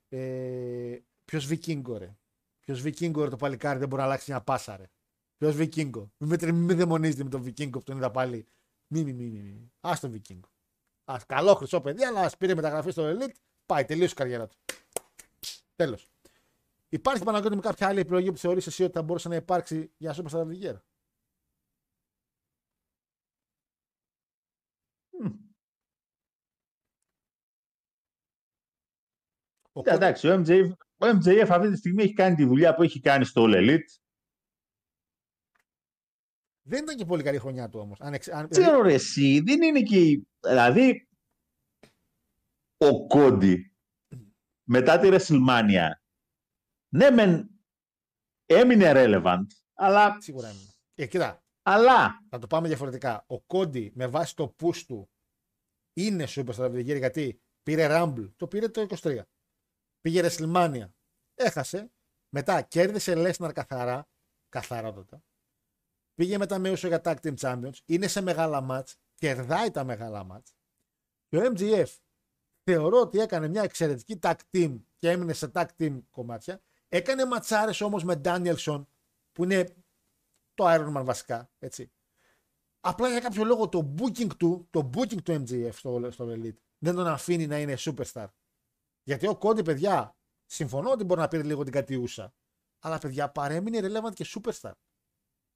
Ε, 0.09 0.99
Ποιος 1.25 1.45
Βικίνγκο 1.45 1.97
ρε. 1.97 2.17
Ποιος 2.59 2.81
Βικίνγκο 2.81 3.23
ρε 3.23 3.29
το 3.29 3.35
παλικάρι 3.35 3.79
δεν 3.79 3.87
μπορεί 3.87 4.01
να 4.01 4.07
αλλάξει 4.07 4.31
μια 4.31 4.41
πάσα 4.41 4.77
ρε. 4.77 4.89
Ποιος 5.37 5.55
Βικίνγκο. 5.55 6.11
Μην 6.17 6.39
με, 6.41 6.51
μη 6.51 6.73
δαιμονίζετε 6.73 7.23
με 7.23 7.29
τον 7.29 7.41
Βικίνγκο 7.41 7.77
που 7.77 7.83
τον 7.83 7.97
είδα 7.97 8.11
πάλι. 8.11 8.47
Μη, 8.87 9.03
μη, 9.03 9.13
μη, 9.13 9.23
μη. 9.23 9.39
μη. 9.39 9.71
Α 9.79 9.97
τον 10.01 10.11
Βικίνγκο. 10.11 10.49
Α, 11.11 11.17
καλό 11.25 11.55
χρυσό 11.55 11.81
παιδί, 11.81 12.03
αλλά 12.03 12.21
ας 12.21 12.37
πήρε 12.37 12.55
μεταγραφή 12.55 12.91
στο 12.91 13.03
Elite. 13.03 13.35
Πάει, 13.65 13.85
τελείωσε 13.85 14.11
η 14.11 14.15
καριέρα 14.15 14.47
του. 14.47 14.57
Τέλος. 15.75 16.09
Υπάρχει 16.89 17.23
Παναγιώτη 17.23 17.55
με 17.55 17.61
κάποια 17.61 17.87
άλλη 17.87 17.99
επιλογή 17.99 18.31
που 18.31 18.37
θεωρείς 18.37 18.67
εσύ 18.67 18.83
ότι 18.83 18.93
θα 18.93 19.03
μπορούσε 19.03 19.29
να 19.29 19.35
υπάρξει 19.35 19.93
για 19.97 20.15
Super 20.15 20.29
Star 20.29 20.41
of 20.41 20.79
Ο 29.71 29.81
Εντάξει, 29.85 30.27
ο 30.27 30.43
MJF, 30.45 30.71
ο 30.97 31.05
MJF 31.05 31.47
αυτή 31.49 31.69
τη 31.69 31.77
στιγμή 31.77 32.03
έχει 32.03 32.13
κάνει 32.13 32.35
τη 32.35 32.45
δουλειά 32.45 32.75
που 32.75 32.83
έχει 32.83 32.99
κάνει 32.99 33.25
στο 33.25 33.43
All 33.47 33.55
Elite. 33.55 33.99
Δεν 36.61 36.83
ήταν 36.83 36.95
και 36.95 37.05
πολύ 37.05 37.23
καλή 37.23 37.37
χρονιά 37.37 37.69
του 37.69 37.79
όμως. 37.79 38.01
Αν, 38.01 38.15
αν... 38.31 38.47
Ξέρω 38.47 38.81
ρε 38.81 38.93
εσύ, 38.93 39.39
δεν 39.39 39.61
είναι 39.61 39.81
και... 39.81 40.25
Δηλαδή, 40.39 41.07
ο 42.77 43.07
Κόντι 43.07 43.75
μετά 44.63 44.99
τη 44.99 45.09
WrestleMania 45.11 45.89
ναι 46.89 47.09
μεν 47.09 47.49
έμεινε 48.45 48.91
relevant, 48.95 49.45
αλλά... 49.73 50.21
Σίγουρα 50.21 50.47
έμεινε. 50.47 50.73
Ε, 50.95 51.05
κοίτα, 51.05 51.43
αλλά... 51.61 52.25
Θα 52.29 52.39
το 52.39 52.47
πάμε 52.47 52.67
διαφορετικά. 52.67 53.23
Ο 53.27 53.41
Κόντι 53.41 53.91
με 53.95 54.07
βάση 54.07 54.35
το 54.35 54.55
push 54.59 54.83
του 54.87 55.09
είναι 55.93 56.25
superstar 56.27 56.71
of 56.71 56.83
γιατί 56.83 57.41
πήρε 57.63 57.87
Rumble, 57.89 58.31
το 58.35 58.47
πήρε 58.47 58.67
το 58.69 58.87
23. 59.01 59.21
Πήγε 60.01 60.21
WrestleMania, 60.23 60.89
έχασε. 61.33 61.91
Μετά 62.29 62.61
κέρδισε 62.61 63.13
Lesnar 63.17 63.51
καθαρά, 63.53 64.09
καθαρά 64.49 64.93
τότε. 64.93 65.21
Πήγε 66.13 66.37
μετά 66.37 66.59
με 66.59 66.69
όσο 66.69 66.87
για 66.87 67.01
Tag 67.03 67.15
Team 67.21 67.35
Champions, 67.35 67.77
είναι 67.85 68.07
σε 68.07 68.21
μεγάλα 68.21 68.61
μάτς, 68.61 68.97
κερδάει 69.13 69.71
τα 69.71 69.83
μεγάλα 69.83 70.23
μάτς. 70.23 70.55
Και 71.27 71.37
ο 71.37 71.41
MGF 71.41 71.95
θεωρώ 72.63 72.99
ότι 72.99 73.19
έκανε 73.19 73.47
μια 73.47 73.61
εξαιρετική 73.61 74.19
tag 74.21 74.35
team 74.51 74.81
και 74.97 75.09
έμεινε 75.09 75.33
σε 75.33 75.51
tag 75.53 75.65
team 75.77 76.01
κομμάτια. 76.09 76.61
Έκανε 76.89 77.25
ματσάρες 77.25 77.81
όμως 77.81 78.03
με 78.03 78.21
Danielson 78.23 78.85
που 79.31 79.43
είναι 79.43 79.75
το 80.53 80.65
Iron 80.67 80.97
Man 80.97 81.03
βασικά. 81.05 81.49
Έτσι. 81.59 81.91
Απλά 82.79 83.09
για 83.09 83.19
κάποιο 83.19 83.43
λόγο 83.43 83.69
το 83.69 83.93
booking 83.97 84.35
του, 84.37 84.67
το 84.69 84.89
booking 84.93 85.21
του 85.23 85.43
MGF 85.43 85.73
στο, 85.73 86.07
στο 86.11 86.27
Elite 86.29 86.57
δεν 86.77 86.95
τον 86.95 87.07
αφήνει 87.07 87.47
να 87.47 87.59
είναι 87.59 87.75
superstar. 87.77 88.25
Γιατί 89.03 89.27
ο 89.27 89.35
Κόντι, 89.35 89.61
παιδιά, 89.61 90.15
συμφωνώ 90.45 90.91
ότι 90.91 91.03
μπορεί 91.03 91.19
να 91.19 91.27
πήρε 91.27 91.43
λίγο 91.43 91.63
την 91.63 91.73
κατιούσα. 91.73 92.33
Αλλά 92.79 92.97
παιδιά 92.97 93.29
παρέμεινε 93.29 93.79
relevant 93.81 94.13
και 94.13 94.25
superstar. 94.27 94.71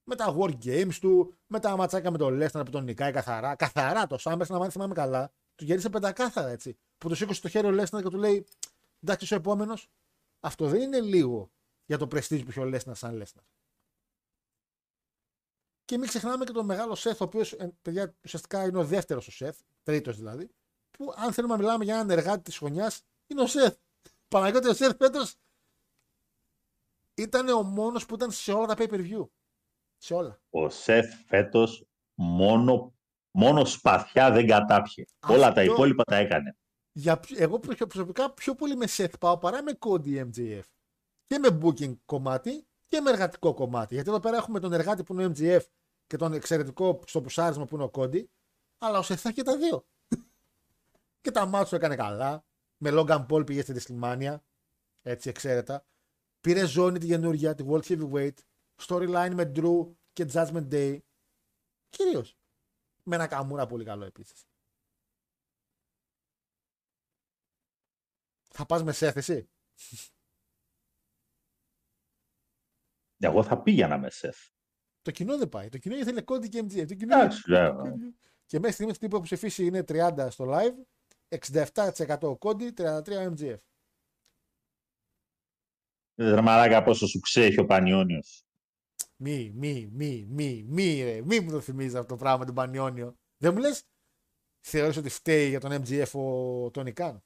Με 0.03 0.16
τα 0.16 0.36
War 0.38 0.53
Games 0.64 0.94
του, 0.94 1.34
με 1.48 1.60
τα 1.60 1.78
ματσάκια 1.78 2.12
με 2.12 2.18
τον 2.18 2.40
Lesnar 2.41 2.62
που 2.66 2.72
τον 2.72 2.84
νικάει 2.84 3.12
καθαρά. 3.12 3.56
Καθαρά 3.56 4.08
το 4.08 4.18
Σάμπερ, 4.18 4.49
να 4.49 4.58
μάθει 4.58 4.72
θυμάμαι 4.72 4.94
καλά. 4.94 5.32
Του 5.56 5.64
γύρισε 5.64 5.90
πεντακάθαρα 5.90 6.49
έτσι. 6.49 6.78
Που 6.98 7.08
του 7.08 7.16
σήκωσε 7.16 7.41
το 7.41 7.49
χέρι 7.49 7.68
ο 7.68 7.82
Lesnar 7.82 8.02
και 8.03 8.10
του 8.10 8.18
λέει 8.18 8.45
Εντάξει, 9.03 9.34
ο 9.34 9.38
επόμενος. 9.38 9.90
Αυτό 10.44 10.68
δεν 10.68 10.82
είναι 10.82 11.00
λίγο 11.00 11.52
για 11.86 11.98
το 11.98 12.06
prestige 12.06 12.44
που 12.44 12.50
έχει 12.50 12.60
ο 12.60 12.72
Lesnar 12.74 12.96
σαν 12.96 13.24
Lesnar. 13.24 13.44
Και 15.86 15.98
μην 15.98 16.08
ξεχνάμε 16.08 16.46
και 16.46 16.52
τον 16.52 16.66
μεγάλο 16.66 16.96
Σεφ, 16.96 17.22
ο 17.22 17.24
οποίος 17.24 17.56
παιδιά 17.82 18.16
ουσιαστικά 18.24 18.66
είναι 18.66 18.78
ο 18.78 18.84
δεύτερος 18.84 19.28
ο 19.28 19.32
Σεφ, 19.32 19.58
τρίτος 19.84 20.18
δηλαδή. 20.18 20.50
Που 20.92 21.14
αν 21.16 21.34
θέλουμε 21.34 21.54
να 21.54 21.60
μιλάμε 21.60 21.84
για 21.84 21.94
έναν 21.94 22.10
εργάτη 22.10 22.42
της 22.42 22.58
χρονιάς, 22.58 23.02
είναι 23.28 23.42
ο 23.42 23.48
Σεφ. 23.48 23.76
Παναγιώτη 24.28 24.68
ο 24.68 24.74
Σεφ 24.74 24.96
φέτο 24.98 25.26
ήταν 27.14 27.50
ο 27.50 27.64
μόνος 27.64 28.06
που 28.06 28.16
ήταν 28.16 28.32
σε 28.32 28.52
όλα 28.54 28.66
τα 28.66 28.76
pay 28.78 28.90
per 28.90 29.12
view. 29.12 29.28
Σε 29.98 30.14
όλα. 30.14 30.42
Ο 30.50 30.70
Σεφ 30.70 31.14
φέτο 31.26 31.68
μόνο, 32.14 32.94
μόνο 33.32 33.66
σπαθιά 33.66 34.32
δεν 34.32 34.48
κατάπιε. 34.48 35.06
Όλα 35.28 35.54
τα 35.54 35.64
υπόλοιπα 35.64 36.04
τα 36.04 36.16
έκανε. 36.16 36.58
Για, 36.92 37.20
εγώ 37.36 37.60
προσωπικά 37.60 38.32
πιο 38.32 38.56
πολύ 38.56 38.76
με 38.76 38.86
Seth 38.90 39.20
πάω 39.20 39.38
παρά 39.38 39.64
με 39.64 39.78
Cody 39.80 40.30
MJF. 40.30 40.64
Και 41.28 41.40
με 41.40 41.60
booking 41.62 41.96
κομμάτι 42.06 42.66
και 42.88 43.02
με 43.02 43.10
εργατικό 43.10 43.54
κομμάτι. 43.54 43.94
Γιατί 43.94 44.10
εδώ 44.10 44.20
πέρα 44.20 44.38
έχουμε 44.38 44.60
τον 44.60 44.74
εργάτη 44.74 45.04
που 45.04 45.14
είναι 45.14 45.26
ο 45.26 45.32
MJF 45.36 45.62
και 46.08 46.18
τον 46.18 46.34
εξαιρετικό 46.34 47.02
στο 47.06 47.22
πουσάρισμα 47.22 47.66
που 47.66 47.76
είναι 47.76 47.84
ο 47.84 47.92
Cody. 47.94 48.24
Αλλά 48.78 49.00
ο 49.00 49.02
Seth 49.02 49.32
και 49.34 49.44
τα 49.44 49.58
δύο. 49.58 49.86
και 51.22 51.32
τα 51.32 51.46
μάτια 51.46 51.78
έκανε 51.78 51.96
καλά. 51.96 52.46
Με 52.78 52.90
Logan 52.94 53.26
Paul 53.26 53.46
πήγε 53.46 53.62
στη 53.62 53.74
Δυστημάνια. 53.74 54.44
Έτσι 55.02 55.30
εξαίρετα. 55.30 55.86
Πήρε 56.42 56.66
ζώνη 56.66 57.00
τη 57.00 57.08
καινούργια, 57.08 57.56
τη 57.56 57.64
World 57.68 57.84
Heavyweight. 57.84 58.36
Storyline 58.88 59.32
με 59.34 59.52
Drew 59.56 59.88
και 60.14 60.26
Judgment 60.34 60.68
Day. 60.72 60.98
Κυρίως. 61.90 62.38
Με 63.04 63.16
ένα 63.16 63.28
καμούρα 63.28 63.66
πολύ 63.66 63.84
καλό 63.84 64.06
επίσης. 64.06 64.46
Θα 68.53 68.65
πας 68.65 68.84
με 68.84 68.91
σέθεση. 68.91 69.49
Εγώ 73.18 73.44
θα 73.44 73.61
πήγαινα 73.61 73.98
με 73.98 74.10
σεφ. 74.10 74.38
Το 75.02 75.11
κοινό 75.11 75.38
δεν 75.38 75.49
πάει. 75.49 75.69
Το 75.69 75.78
κοινό 75.78 75.95
ήθελε 75.95 76.22
κόντι 76.22 76.49
και 76.49 76.60
MGF. 76.64 76.88
Το 76.88 76.94
κοινό... 76.95 77.28
Και 78.45 78.60
μέχρι 78.60 78.73
στιγμής 78.73 78.95
αυτή 78.95 79.07
που 79.07 79.15
έχει 79.15 79.23
ψηφίσει 79.23 79.65
είναι 79.65 79.84
30 79.88 80.28
στο 80.30 80.45
live, 80.48 80.76
67% 81.52 82.38
κόντι, 82.40 82.73
33 82.78 83.03
MGF. 83.03 83.57
Δραμαράκα 86.15 86.84
πόσο 86.84 87.07
σου 87.07 87.19
ξέχει 87.19 87.60
ο 87.60 87.65
Πανιόνιος. 87.65 88.45
Μη, 89.15 89.52
μη, 89.56 89.90
μη, 89.91 90.26
μη, 90.30 90.64
μη, 90.68 91.03
ρε. 91.03 91.22
Μη 91.22 91.40
μου 91.40 91.52
το 91.52 91.61
θυμίζεις 91.61 91.95
αυτό 91.95 92.07
το 92.07 92.15
πράγμα 92.15 92.45
τον 92.45 92.56
Πανιόνιο. 92.56 93.18
Δεν 93.38 93.53
μου 93.53 93.60
λες, 93.60 93.84
θεωρείς 94.60 94.98
ότι 94.98 95.10
φταίει 95.10 95.49
για 95.49 95.60
τον 95.60 95.72
MGF 95.72 96.11
ο 96.11 96.72
Τόνι 96.72 96.91
Καν. 96.91 97.23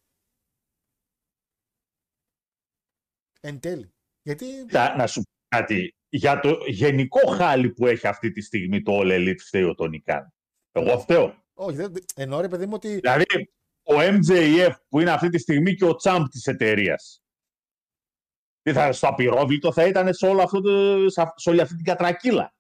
Εν 3.46 3.60
τέλει. 3.60 3.94
Γιατί... 4.22 4.46
να 4.98 5.08
σου 5.08 5.22
πω 5.22 5.58
κάτι. 5.58 5.96
Για 6.10 6.40
το 6.40 6.58
γενικό 6.68 7.28
χάλι 7.28 7.70
που 7.70 7.88
έχει 7.88 8.08
αυτή 8.08 8.32
τη 8.32 8.42
στιγμή 8.42 8.82
το 8.82 9.00
All 9.00 9.12
Elite 9.12 9.40
φταίει 9.40 9.64
ο 9.64 9.76
Τονικάν. 9.76 10.34
Εγώ 10.72 11.00
φταίω. 11.00 11.44
Όχι, 11.54 11.76
δεν... 11.76 11.94
εννοώ 12.16 12.42
ρε 12.42 12.48
παιδί 12.48 12.66
μου 12.66 12.74
ότι... 12.76 12.96
Δηλαδή, 12.96 13.26
ο 13.84 13.94
MJF 13.98 14.74
που 14.90 15.00
είναι 15.00 15.12
αυτή 15.12 15.30
τη 15.30 15.38
στιγμή 15.38 15.76
και 15.76 15.86
ο 15.86 15.96
τσάμπ 15.96 16.26
της 16.26 16.46
εταιρείας. 16.46 17.24
Τι 18.62 18.74
θα 18.74 18.92
στο 18.92 19.08
απειρόβλητο 19.08 19.74
θα 19.74 19.88
ήταν 19.88 20.14
σε, 20.14 20.28
όλο 20.28 20.42
αυτό 20.42 20.62
το, 20.62 21.10
σε 21.36 21.50
όλη 21.50 21.62
αυτή 21.62 21.76
την 21.76 21.86
κατρακύλα 21.86 22.54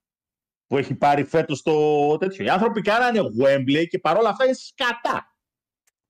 που 0.67 0.77
έχει 0.77 0.95
πάρει 0.95 1.23
φέτος 1.23 1.61
το 1.61 2.17
τέτοιο. 2.17 2.45
Οι 2.45 2.49
άνθρωποι 2.49 2.81
κάνανε 2.81 3.19
Wembley 3.41 3.87
και 3.87 3.99
παρόλα 3.99 4.29
αυτά 4.29 4.45
είναι 4.45 4.53
σκατά. 4.53 5.37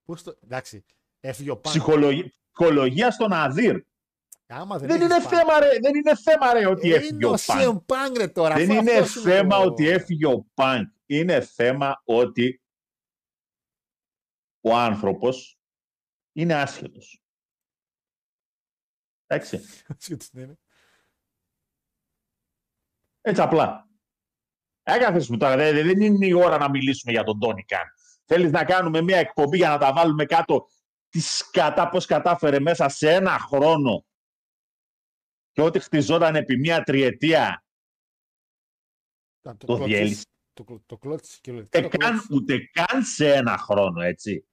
Πώς 0.05 0.23
το... 0.23 0.37
Εντάξει, 0.43 0.85
έφυγε 1.19 1.51
ο 1.51 1.59
Ψυχολογία 1.59 3.11
στον 3.11 3.33
Αδύρ 3.33 3.81
δεν, 4.47 4.77
δεν, 4.79 5.01
είναι 5.01 5.21
θέμα, 5.21 5.59
ρε, 5.59 5.79
δεν 5.81 5.95
είναι 5.95 6.15
θέμα 6.15 6.53
ρε 6.53 6.67
ότι 6.67 6.93
ε, 6.93 6.95
έφυγε 6.95 7.25
ο 7.65 7.81
Πανκ. 7.85 8.17
ρε, 8.17 8.27
τώρα, 8.27 8.55
δεν 8.55 8.69
είναι 8.69 9.05
θέμα 9.05 9.57
ότι 9.57 9.87
έφυγε 9.87 10.25
ο 10.25 10.45
Πανκ. 10.53 10.93
Είναι 11.05 11.41
θέμα 11.41 12.01
ότι 12.05 12.61
ο 14.61 14.75
άνθρωπος 14.75 15.59
είναι 16.31 16.53
άσχετος. 16.53 17.23
Εντάξει. 19.27 19.61
ναι. 20.31 20.53
Έτσι 23.21 23.41
απλά. 23.41 23.89
Έκαθες 24.83 25.29
μου 25.29 25.37
τώρα, 25.37 25.55
δεν 25.55 26.01
είναι 26.01 26.25
η 26.25 26.33
ώρα 26.33 26.57
να 26.57 26.69
μιλήσουμε 26.69 27.11
για 27.11 27.23
τον 27.23 27.39
Τόνι 27.39 27.63
Καν. 27.63 27.85
Θέλεις 28.25 28.51
να 28.51 28.65
κάνουμε 28.65 29.01
μια 29.01 29.17
εκπομπή 29.17 29.57
για 29.57 29.69
να 29.69 29.77
τα 29.77 29.93
βάλουμε 29.93 30.25
κάτω; 30.25 30.67
Τις 31.09 31.37
σκατά, 31.37 31.89
πώς 31.89 32.05
κατάφερε 32.05 32.59
μέσα 32.59 32.89
σε 32.89 33.13
ένα 33.13 33.39
χρόνο 33.39 34.05
και 35.55 35.61
ό,τι 35.61 35.79
χτιζόταν 35.79 36.35
επί 36.35 36.57
μία 36.57 36.83
τριετία 36.83 37.65
το, 39.41 39.55
το, 39.55 39.83
διέλυσε. 39.83 40.25
Το, 40.53 40.63
το, 40.63 40.81
το 40.85 40.99
ούτε, 41.49 41.87
καν, 41.87 42.27
ούτε 42.31 42.57
καν 42.71 43.03
σε 43.03 43.33
ένα 43.33 43.57
χρόνο, 43.57 44.01
έτσι. 44.01 44.47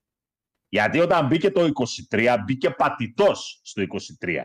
Γιατί 0.68 1.00
όταν 1.00 1.26
μπήκε 1.26 1.50
το 1.50 1.70
23, 2.10 2.38
μπήκε 2.44 2.70
πατητός 2.70 3.60
στο 3.64 3.82
23. 4.20 4.42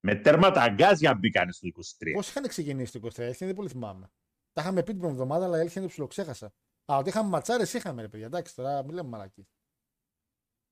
Με 0.00 0.14
τέρματα 0.14 0.62
αγκάζια 0.62 1.14
μπήκανε 1.14 1.52
στο 1.52 1.68
23. 1.68 2.10
Πώς 2.14 2.28
είχαν 2.28 2.48
ξεκινήσει 2.48 3.00
το 3.00 3.08
23, 3.08 3.18
Έλχεν 3.18 3.46
δεν 3.46 3.56
πολύ 3.56 3.68
θυμάμαι. 3.68 4.10
Τα 4.52 4.60
είχαμε 4.62 4.82
πει 4.82 4.90
την 4.90 5.00
προηγούμενη 5.00 5.30
εβδομάδα, 5.30 5.44
αλλά 5.44 5.64
Έλχεν 5.64 5.82
το 5.82 5.88
ψιλοξέχασα. 5.88 6.46
Α, 6.92 6.96
ότι 6.96 7.08
είχαμε 7.08 7.28
ματσάρες, 7.28 7.72
είχαμε 7.72 8.02
ρε 8.02 8.08
παιδιά. 8.08 8.26
Εντάξει, 8.26 8.54
τώρα 8.54 8.84
μην 8.84 8.94
λέμε 8.94 9.08
μαλακή. 9.08 9.48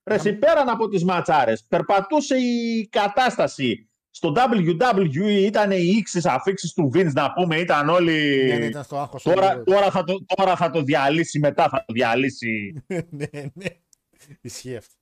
Ρε, 0.04 0.14
εσύ, 0.14 0.34
πέραν 0.34 0.68
από 0.68 0.88
τις 0.88 1.04
ματσάρες, 1.04 1.64
περπατούσε 1.64 2.36
η 2.38 2.88
κατάσταση. 2.88 3.88
Στο 4.16 4.32
WWE 4.36 5.28
ήταν 5.28 5.70
οι 5.70 5.92
ίξεις 5.96 6.26
αφήξεις 6.26 6.72
του 6.72 6.90
Vince 6.94 7.12
να 7.12 7.32
πούμε, 7.32 7.56
ήταν 7.56 7.88
όλοι... 7.88 8.44
Ναι, 8.44 8.56
ναι, 8.56 8.64
ήταν 8.64 8.84
στο 8.84 8.98
άγχος. 8.98 9.22
Τώρα, 9.22 9.62
τώρα, 9.62 9.90
θα 9.90 10.04
το, 10.04 10.24
τώρα 10.24 10.56
θα 10.56 10.70
το 10.70 10.82
διαλύσει, 10.82 11.38
μετά 11.38 11.68
θα 11.68 11.84
το 11.86 11.92
διαλύσει. 11.92 12.84
ναι, 13.10 13.26
ναι. 13.54 13.66
Ισχύει 14.40 14.76
αυτό. 14.76 14.94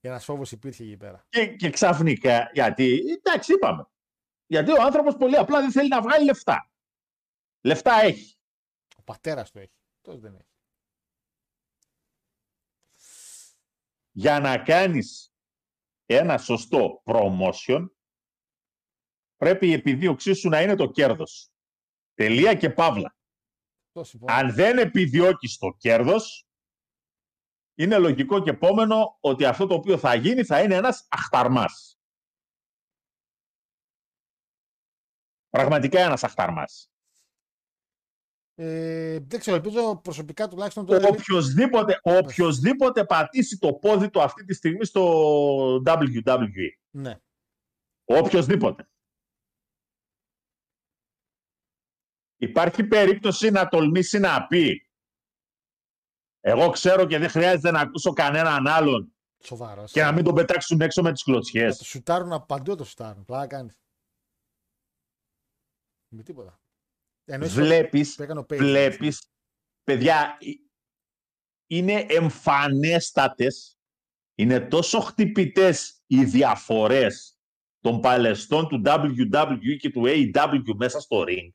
Και 0.00 0.08
ένας 0.08 0.24
φόβος 0.24 0.52
υπήρχε 0.52 0.82
εκεί 0.82 0.96
πέρα. 0.96 1.26
και, 1.28 1.46
και 1.46 1.70
ξαφνικά, 1.70 2.50
γιατί, 2.52 3.02
εντάξει 3.16 3.52
είπαμε, 3.52 3.88
γιατί 4.46 4.70
ο 4.70 4.82
άνθρωπος 4.82 5.16
πολύ 5.16 5.36
απλά 5.36 5.60
δεν 5.60 5.72
θέλει 5.72 5.88
να 5.88 6.02
βγάλει 6.02 6.24
λεφτά. 6.24 6.70
Λεφτά 7.60 8.00
έχει. 8.02 8.36
Ο 8.96 9.02
πατέρας 9.02 9.50
του 9.50 9.58
έχει. 9.58 9.76
Τόσο 10.00 10.18
δεν 10.18 10.34
έχει. 10.34 10.48
Για 14.10 14.40
να 14.40 14.58
κάνεις 14.58 15.32
ένα 16.06 16.38
σωστό 16.38 17.02
promotion, 17.04 17.88
πρέπει 19.38 19.66
η 19.66 19.72
επιδίωξή 19.72 20.32
σου 20.32 20.48
να 20.48 20.62
είναι 20.62 20.74
το 20.74 20.90
κέρδος. 20.90 21.50
Τελεία 22.14 22.54
και 22.54 22.70
παύλα. 22.70 23.16
Το 23.92 24.04
συμφωνώ. 24.04 24.34
Αν 24.34 24.54
δεν 24.54 24.78
επιδιώκεις 24.78 25.58
το 25.58 25.74
κέρδος, 25.78 26.46
είναι 27.74 27.98
λογικό 27.98 28.42
και 28.42 28.50
επόμενο 28.50 29.16
ότι 29.20 29.44
αυτό 29.44 29.66
το 29.66 29.74
οποίο 29.74 29.98
θα 29.98 30.14
γίνει 30.14 30.44
θα 30.44 30.62
είναι 30.62 30.74
ένας 30.74 31.06
αχταρμάς. 31.10 31.98
Πραγματικά 35.48 36.00
ένας 36.00 36.24
αχταρμάς. 36.24 36.90
Ε, 38.54 39.18
δεν 39.20 39.40
ξέρω, 39.40 39.56
ελπίζω 39.56 39.96
προσωπικά 39.96 40.48
τουλάχιστον 40.48 40.86
το. 40.86 40.94
Οποιοςδήποτε, 41.06 42.00
οποιοςδήποτε 42.02 43.04
πατήσει 43.04 43.58
το 43.58 43.74
πόδι 43.74 44.10
του 44.10 44.22
αυτή 44.22 44.44
τη 44.44 44.54
στιγμή 44.54 44.84
στο 44.84 45.82
WWE. 45.86 46.68
Ναι. 46.90 47.20
Οποιοςδήποτε. 48.04 48.88
Υπάρχει 52.40 52.84
περίπτωση 52.84 53.50
να 53.50 53.68
τολμήσει 53.68 54.18
να 54.18 54.46
πει 54.46 54.82
εγώ 56.40 56.70
ξέρω 56.70 57.06
και 57.06 57.18
δεν 57.18 57.28
χρειάζεται 57.28 57.70
να 57.70 57.80
ακούσω 57.80 58.12
κανέναν 58.12 58.66
άλλον 58.66 59.12
Σοβαρός. 59.44 59.92
και 59.92 60.02
να 60.02 60.12
μην 60.12 60.24
τον 60.24 60.34
πετάξουν 60.34 60.80
έξω 60.80 61.02
με 61.02 61.12
τις 61.12 61.26
Να 61.26 61.32
κλωτσιές. 61.32 61.76
το 61.78 61.84
σουτάρουν 61.84 62.32
από 62.32 62.46
παντού 62.46 62.74
το 62.74 62.84
σουτάρουν. 62.84 63.24
Πλάκα 63.24 63.46
κάνεις. 63.46 63.80
Με 66.08 66.22
τίποτα. 66.22 66.60
Εννοείς 67.24 67.54
Βλέπεις, 67.54 68.14
που 68.14 68.22
έκανε 68.22 68.40
ο 68.40 68.42
Page. 68.42 68.56
βλέπεις, 68.56 69.30
παιδιά, 69.84 70.38
ε, 70.40 70.46
είναι 71.66 72.06
εμφανέστατες, 72.08 73.78
είναι 74.34 74.60
τόσο 74.60 75.00
χτυπητές 75.00 76.02
οι 76.06 76.24
διαφορές 76.24 77.38
των 77.80 78.00
παλαιστών 78.00 78.68
του 78.68 78.82
WWE 78.84 79.76
και 79.78 79.90
του 79.90 80.02
AEW 80.06 80.74
μέσα 80.76 81.00
στο 81.00 81.24
ring. 81.28 81.52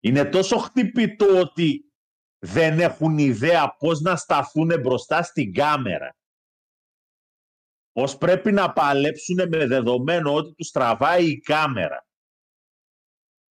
Είναι 0.00 0.24
τόσο 0.24 0.58
χτυπητό 0.58 1.38
ότι 1.40 1.92
δεν 2.38 2.80
έχουν 2.80 3.18
ιδέα 3.18 3.76
πώς 3.76 4.00
να 4.00 4.16
σταθούν 4.16 4.80
μπροστά 4.80 5.22
στην 5.22 5.52
κάμερα. 5.52 6.16
Πώς 7.92 8.16
πρέπει 8.16 8.52
να 8.52 8.72
παλέψουν 8.72 9.48
με 9.48 9.66
δεδομένο 9.66 10.34
ότι 10.34 10.54
τους 10.54 10.70
τραβάει 10.70 11.30
η 11.30 11.40
κάμερα. 11.40 12.08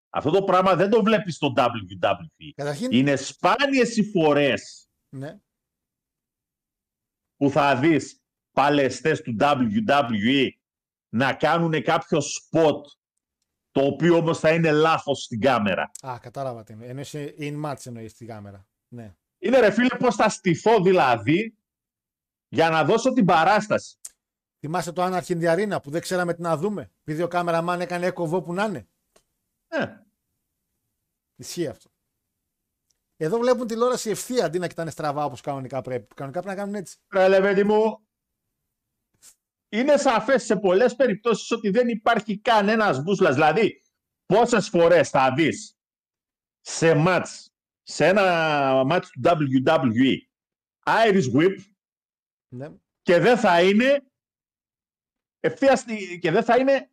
Αυτό 0.10 0.32
το 0.32 0.44
πράγμα 0.44 0.76
δεν 0.76 0.90
το 0.90 1.04
βλέπεις 1.04 1.36
στο 1.36 1.54
WWE. 1.56 2.52
Καταρχήν, 2.56 2.92
Είναι 2.92 3.16
σπάνιες 3.16 3.98
οι 3.98 4.12
φορές 4.12 4.90
ναι. 5.10 5.40
που 7.36 7.50
θα 7.50 7.76
δεις 7.76 8.24
παλαιστές 8.52 9.22
του 9.22 9.36
WWE 9.40 10.50
να 11.14 11.34
κάνουν 11.34 11.84
κάποιο 11.84 12.22
σποτ 12.22 12.88
το 13.72 13.82
οποίο 13.86 14.16
όμως 14.18 14.40
θα 14.40 14.54
είναι 14.54 14.72
λάθος 14.72 15.24
στην 15.24 15.40
κάμερα. 15.42 15.92
Α, 16.08 16.18
κατάλαβα 16.22 16.64
τι 16.64 16.74
εννοείς. 16.74 17.14
Εννοείς 17.14 17.36
in 17.40 17.66
match 17.66 17.86
εννοείς 17.86 18.12
στη 18.12 18.26
κάμερα. 18.26 18.68
Ναι. 18.88 19.16
Είναι 19.40 19.60
ρε 19.60 19.72
φίλε 19.72 19.96
πώς 20.00 20.16
θα 20.16 20.30
στηθώ 20.30 20.82
δηλαδή 20.82 21.58
για 22.48 22.70
να 22.70 22.84
δώσω 22.84 23.14
την 23.14 23.26
παράσταση. 23.26 23.98
Θυμάστε 24.60 24.92
το 24.92 25.04
Anarchy 25.06 25.22
in 25.22 25.42
the 25.42 25.56
Arena 25.56 25.82
που 25.84 25.90
δεν 25.90 26.02
ξέραμε 26.02 26.34
τι 26.34 26.42
να 26.42 26.58
δούμε. 26.58 26.92
Επειδή 27.02 27.22
ο 27.22 27.28
κάμεραμαν 27.28 27.82
έκανε 27.82 28.06
έκοβο 28.06 28.42
που 28.42 28.54
να 28.54 28.64
είναι. 28.64 28.88
Ε, 29.68 29.86
Ισχύει 31.36 31.68
αυτό. 31.68 31.90
Εδώ 33.18 33.38
βλέπουν 33.38 33.68
τηλεόραση 33.68 34.10
ευθεία 34.10 34.46
αντί 34.46 34.60
να 34.60 34.68
κοιτάνε 34.68 34.90
στραβά 34.90 35.26
όπως 35.26 35.42
κανονικά 35.42 35.82
πρέπει. 35.82 36.16
Κανονικά 36.16 36.42
πρέπει 36.42 36.56
να 36.58 36.62
κάνουν 36.64 36.76
έτσι. 36.80 36.98
ρε 37.14 37.28
λε, 37.28 37.40
παιδί 37.42 37.64
μου, 37.64 38.08
είναι 39.70 39.98
σαφές 39.98 40.44
σε 40.44 40.56
πολλές 40.56 40.96
περιπτώσεις 40.96 41.52
ότι 41.52 41.70
δεν 41.70 41.88
υπάρχει 41.88 42.38
κανένας 42.40 43.04
μπούσλας. 43.04 43.34
Δηλαδή, 43.34 43.82
πόσες 44.26 44.70
φορές 44.70 45.10
θα 45.10 45.34
δεις 45.34 45.78
σε 46.62 46.94
μάτς, 46.94 47.54
σε 47.84 48.06
ένα 48.08 48.24
μάτς 48.86 49.10
του 49.10 49.22
WWE, 49.24 50.18
Irish 50.86 51.34
Whip 51.36 51.56
Ναι. 52.56 52.68
και 53.02 53.20
δεν 53.20 53.38
θα 53.38 53.64
είναι 53.64 54.04
ευθεία 55.40 55.76
στη- 55.76 56.20
και 56.20 56.32
δεν 56.32 56.44
θα 56.44 56.58
είναι 56.58 56.92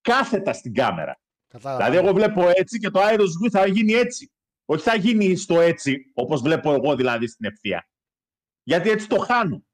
κάθετα 0.00 0.52
στην 0.52 0.74
κάμερα. 0.74 1.20
Κατάλαβα. 1.48 1.84
Δηλαδή, 1.84 2.06
εγώ 2.06 2.14
βλέπω 2.14 2.48
έτσι 2.48 2.78
και 2.78 2.90
το 2.90 3.00
Irish 3.02 3.44
Whip 3.44 3.50
θα 3.50 3.66
γίνει 3.66 3.92
έτσι. 3.92 4.32
Όχι 4.64 4.82
θα 4.82 4.94
γίνει 4.96 5.36
στο 5.36 5.60
έτσι, 5.60 6.10
όπως 6.14 6.40
βλέπω 6.40 6.72
εγώ 6.72 6.96
δηλαδή 6.96 7.26
στην 7.26 7.46
ευθεία. 7.46 7.88
Γιατί 8.62 8.90
έτσι 8.90 9.08
το 9.08 9.18
χάνω. 9.18 9.64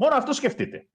Μόνο 0.00 0.14
αυτό 0.14 0.32
σκεφτείτε. 0.32 0.88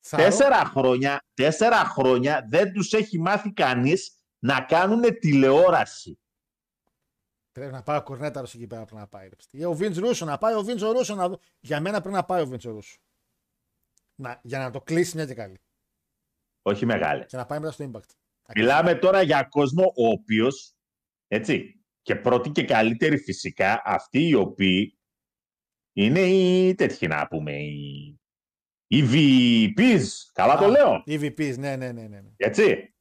Θα 0.00 0.16
Τέσσερα 0.16 0.64
χρόνια, 0.64 1.26
τέσσερα 1.34 1.84
χρόνια 1.84 2.46
δεν 2.48 2.72
τους 2.72 2.92
έχει 2.92 3.18
μάθει 3.20 3.52
κανείς 3.52 4.24
να 4.38 4.60
κάνουν 4.60 5.18
τηλεόραση. 5.18 6.18
Πρέπει 7.52 7.72
να 7.72 7.82
πάει 7.82 7.98
ο 7.98 8.02
Κορνέταρος 8.02 8.54
εκεί 8.54 8.66
πέρα 8.66 8.84
πρέπει 8.84 9.00
να 9.00 9.06
πάει. 9.06 9.28
ρε 9.28 9.34
ψτή. 9.36 9.58
Ή 9.58 9.64
ο 9.64 9.72
Βίντζ 9.72 9.98
Ρούσο 9.98 10.24
να 10.24 10.38
πάει 10.38 10.54
ο 10.54 10.62
Βίντζ 10.62 10.82
Ρούσο 10.82 11.14
να 11.14 11.28
δω. 11.28 11.40
Για 11.60 11.80
μένα 11.80 12.00
πρέπει 12.00 12.14
να 12.14 12.24
πάει 12.24 12.42
ο 12.42 12.46
Βίντζ 12.46 12.64
Ρούσο. 12.64 12.98
Να, 14.14 14.40
για 14.42 14.58
να 14.58 14.70
το 14.70 14.80
κλείσει 14.80 15.16
μια 15.16 15.26
και 15.26 15.34
καλή. 15.34 15.60
Όχι 16.62 16.86
μεγάλε. 16.86 17.24
Και 17.24 17.36
να 17.36 17.46
πάει 17.46 17.58
μετά 17.58 17.72
στο 17.72 17.90
Impact. 17.92 18.10
Μιλάμε 18.54 18.94
τώρα 18.94 19.22
για 19.22 19.42
κόσμο 19.42 19.84
ο 19.96 20.08
οποίος, 20.08 20.74
έτσι, 21.28 21.84
και 22.02 22.16
πρώτη 22.16 22.50
και 22.50 22.64
καλύτερη 22.64 23.18
φυσικά, 23.18 23.82
αυτοί 23.84 24.28
οι 24.28 24.34
οποίοι 24.34 24.99
είναι 25.92 26.20
οι 26.20 26.74
τέτοιοι 26.74 27.06
να 27.06 27.26
πούμε, 27.28 27.52
οι, 27.52 28.20
οι 28.86 29.02
VPs, 29.12 30.02
καλά 30.32 30.56
το 30.56 30.64
Α, 30.64 30.68
λέω, 30.68 31.02
EVPs, 31.06 31.58
ναι, 31.58 31.76
ναι, 31.76 31.92
ναι, 31.92 32.02
ναι. 32.02 32.20
ναι. 32.20 32.30
έτσι. 32.36 32.94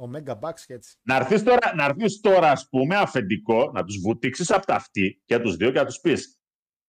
Ο 0.00 0.10
Mega 0.14 0.38
Bucks 0.38 0.60
και 0.66 0.74
έτσι. 0.74 0.96
Να 1.02 1.16
έρθεις 1.16 1.42
τώρα, 1.42 1.74
να 1.74 1.84
έρθεις 1.84 2.20
τώρα, 2.20 2.50
ας 2.50 2.68
πούμε, 2.68 2.96
αφεντικό, 2.96 3.70
να 3.74 3.84
τους 3.84 3.98
βουτήξεις 4.00 4.50
από 4.50 4.66
τα 4.66 4.74
αυτή 4.74 5.22
και 5.24 5.38
τους 5.38 5.56
δύο 5.56 5.70
και 5.70 5.78
να 5.78 5.86
τους 5.86 6.00
πεις 6.00 6.38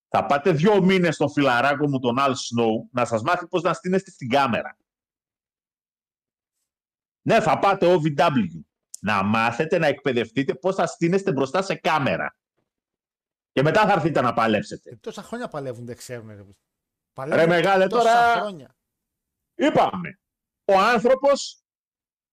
θα 0.10 0.26
πάτε 0.26 0.52
δύο 0.52 0.84
μήνες 0.84 1.16
στο 1.16 1.28
φιλαράκο 1.28 1.88
μου 1.88 2.00
τον 2.00 2.16
Al 2.20 2.30
Snow 2.32 2.88
να 2.92 3.06
σας 3.06 3.22
μάθει 3.22 3.48
πώς 3.48 3.62
να 3.62 3.74
στείνεστε 3.74 4.12
στην 4.12 4.30
κάμερα. 4.30 4.78
Ναι, 7.22 7.42
θα 7.42 7.60
πάτε 7.60 7.96
OVW. 7.96 8.64
Να 9.02 9.24
μάθετε 9.24 9.78
να 9.78 9.88
εκπαιδευτείτε 9.88 10.54
πώς 10.56 10.76
θα 10.76 10.86
στείνεστε 10.86 11.32
μπροστά 11.32 11.62
σε 11.62 11.76
κάμερα. 11.76 12.39
Και 13.60 13.66
μετά 13.66 13.86
θα 13.86 13.92
έρθετε 13.92 14.22
να 14.22 14.34
παλέψετε. 14.34 14.90
Ε, 14.90 14.96
τόσα 14.96 15.22
χρόνια 15.24 15.48
παλεύουν, 15.48 15.86
δεν 15.86 15.96
ξέρουν. 15.96 16.28
Ρε, 17.24 17.36
Ρε 17.36 17.48
μεγάλε 17.48 17.88
τόσα 17.88 18.04
τώρα, 18.04 18.36
χρόνια. 18.36 18.76
είπαμε, 19.56 20.20
ο 20.66 20.80
άνθρωπος 20.80 21.64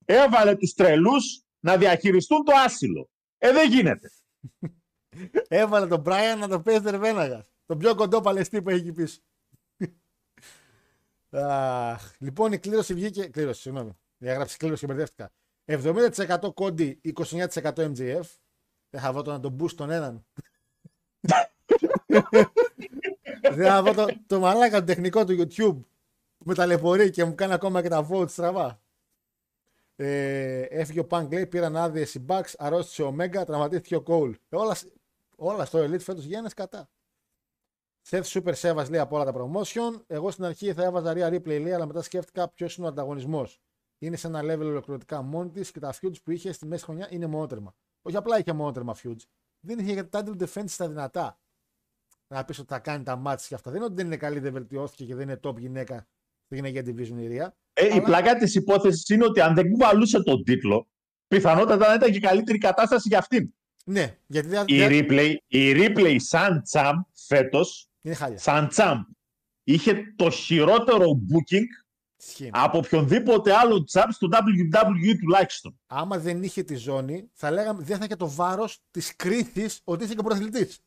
έβαλε 0.05 0.57
τους 0.57 0.75
τρελούς 0.75 1.45
να 1.61 1.77
διαχειριστούν 1.77 2.45
το 2.45 2.53
άσυλο. 2.57 3.11
Ε, 3.39 3.53
δεν 3.53 3.71
γίνεται. 3.71 4.11
Έβαλε 5.49 5.87
τον 5.87 6.03
Brian 6.07 6.37
να 6.39 6.49
το 6.49 6.61
παίζει 6.61 6.83
τερβέναγα. 6.83 7.47
Τον 7.67 7.79
πιο 7.79 7.95
κοντό 7.95 8.21
παλαιστή 8.21 8.63
που 8.63 8.71
έχει 8.71 8.81
εκεί 8.81 8.93
πίσω. 8.93 9.21
Αχ, 11.41 12.13
λοιπόν, 12.19 12.53
η 12.53 12.59
κλήρωση 12.59 12.95
βγήκε. 12.95 13.27
Κλήρωση, 13.27 13.61
συγγνώμη. 13.61 13.99
Διαγράψει 14.19 14.57
κλήρωση 14.57 14.87
και 14.87 14.93
μπερδεύτηκα. 14.93 15.33
70% 15.65 16.55
κόντι, 16.55 17.01
29% 17.17 17.61
MJF. 17.63 18.25
Δεν 18.91 19.01
θα 19.01 19.13
βρω 19.13 19.23
το 19.23 19.31
να 19.31 19.41
τον 19.41 19.57
boost 19.61 19.73
τον 19.73 19.91
έναν. 19.91 20.27
Δεν 23.53 23.67
θα 23.67 23.83
βρω 23.83 23.95
το, 23.95 24.07
το 24.27 24.41
μαλάκα 24.41 24.79
το 24.79 24.85
τεχνικό 24.85 25.25
του 25.25 25.33
YouTube 25.39 25.81
που 26.39 26.45
με 26.45 26.55
ταλαιπωρεί 26.55 27.11
και 27.11 27.25
μου 27.25 27.35
κάνει 27.35 27.53
ακόμα 27.53 27.83
και 27.83 27.89
τα 27.89 28.09
votes 28.11 28.31
στραβά. 28.31 28.81
Ε, 29.97 30.61
έφυγε 30.61 31.01
ο 31.01 31.07
Punk 31.11 31.29
λέει, 31.31 31.47
πήραν 31.47 31.77
άδειες 31.77 32.15
οι 32.15 32.25
Bucks, 32.29 32.53
αρρώστησε 32.57 33.03
ο 33.03 33.17
Omega, 33.19 33.47
τραυματίστηκε 33.47 33.97
ο 33.97 34.03
Cole. 34.07 34.33
Ε, 34.49 34.57
όλα, 34.57 34.77
όλα 35.37 35.65
στο 35.65 35.85
Elite 35.85 36.01
φέτος 36.01 36.25
γίνανε 36.25 36.49
κατά. 36.57 36.89
Seth 38.11 38.23
Super 38.23 38.55
Sevas 38.55 38.91
λέει 38.91 39.01
από 39.01 39.17
όλα 39.17 39.25
τα 39.25 39.33
promotion. 39.35 40.03
Εγώ 40.07 40.31
στην 40.31 40.45
αρχή 40.45 40.73
θα 40.73 40.85
έβαζα 40.85 41.13
Rhea 41.17 41.33
Ripley 41.33 41.61
λέει, 41.61 41.73
αλλά 41.73 41.87
μετά 41.87 42.03
σκέφτηκα 42.03 42.49
ποιος 42.49 42.77
είναι 42.77 42.87
ο 42.87 42.89
ανταγωνισμός. 42.89 43.61
Είναι 43.99 44.17
σε 44.17 44.27
ένα 44.27 44.41
level 44.43 44.61
ολοκληρωτικά 44.61 45.23
μόνη 45.23 45.51
της 45.51 45.71
και 45.71 45.81
τα 45.81 45.95
feuds 46.01 46.23
που 46.23 46.31
είχε 46.31 46.53
στη 46.53 46.67
μέση 46.67 46.85
χρονιά 46.85 47.09
είναι 47.11 47.27
μονότερμα. 47.27 47.75
Όχι 48.03 48.17
απλά 48.17 48.39
είχε 48.39 48.53
μονότερμα 48.53 48.97
feuds. 49.03 49.23
Δεν 49.67 49.79
είχε 49.79 49.93
για 49.93 50.09
title 50.13 50.43
defense 50.43 50.65
στα 50.69 50.89
δυνατά. 50.89 51.41
Να 52.29 52.45
πεις 52.45 52.59
ότι 52.59 52.69
θα 52.69 52.79
κάνει 52.79 53.05
τα 53.05 53.17
μάτια 53.17 53.47
και 53.49 53.55
αυτά. 53.55 53.71
Δεν 53.71 53.79
είναι 53.79 53.87
ότι 53.87 53.97
δεν 53.97 54.07
είναι 54.07 54.17
καλή, 54.17 54.39
δεν 54.39 54.53
βελτιώθηκε 54.53 55.05
και 55.05 55.15
δεν 55.15 55.29
είναι 55.29 55.41
top 55.43 55.57
γυναίκα 55.59 56.07
στη 56.45 56.55
γυναικεία 56.55 56.83
division 56.83 57.19
η 57.23 57.29
Rhea. 57.31 57.49
Ε, 57.73 57.87
Η 57.87 57.91
Αλλά- 57.91 58.03
πλάκα 58.03 58.37
της 58.37 58.55
υπόθεσης 58.55 59.09
είναι 59.09 59.25
ότι 59.25 59.41
αν 59.41 59.55
δεν 59.55 59.71
κουβαλούσε 59.71 60.23
τον 60.23 60.45
τίτλο, 60.45 60.89
πιθανότατα 61.29 61.89
να 61.89 61.95
ήταν 61.95 62.13
και 62.13 62.21
καλύτερη 62.21 62.59
κατάσταση 62.59 63.09
για 63.09 63.19
αυτήν. 63.19 63.55
Ναι, 63.85 64.19
γιατί 64.27 64.49
δεν 64.49 64.65
Η 64.67 64.79
Ripley, 64.81 65.35
η 65.47 65.73
Ripley 65.77 66.17
σαν 66.19 66.63
τσαμ 66.63 67.01
φέτος, 67.27 67.89
είναι 68.03 68.15
χάλια. 68.15 68.39
σαν 68.39 68.69
τσαμ, 68.69 69.03
είχε 69.65 70.13
το 70.17 70.31
χειρότερο 70.31 71.05
booking 71.07 71.65
Ισχύει. 72.27 72.51
από 72.53 72.79
οποιονδήποτε 72.79 73.55
άλλο 73.55 73.85
τσαμ 73.85 74.11
στο 74.11 74.29
WWE 74.31 75.17
τουλάχιστον. 75.21 75.81
Άμα 75.87 76.19
δεν 76.19 76.43
είχε 76.43 76.63
τη 76.63 76.75
ζώνη, 76.75 77.31
θα 77.33 77.51
λέγαμε 77.51 77.83
δεν 77.83 77.99
θα 77.99 78.05
είχε 78.05 78.17
το 78.17 78.31
βάρος 78.31 78.83
της 78.91 79.17
κρίθη 79.17 79.69
ότι 79.85 80.05
είσαι 80.05 80.15
και 80.15 80.23
πρωταθλητής. 80.23 80.81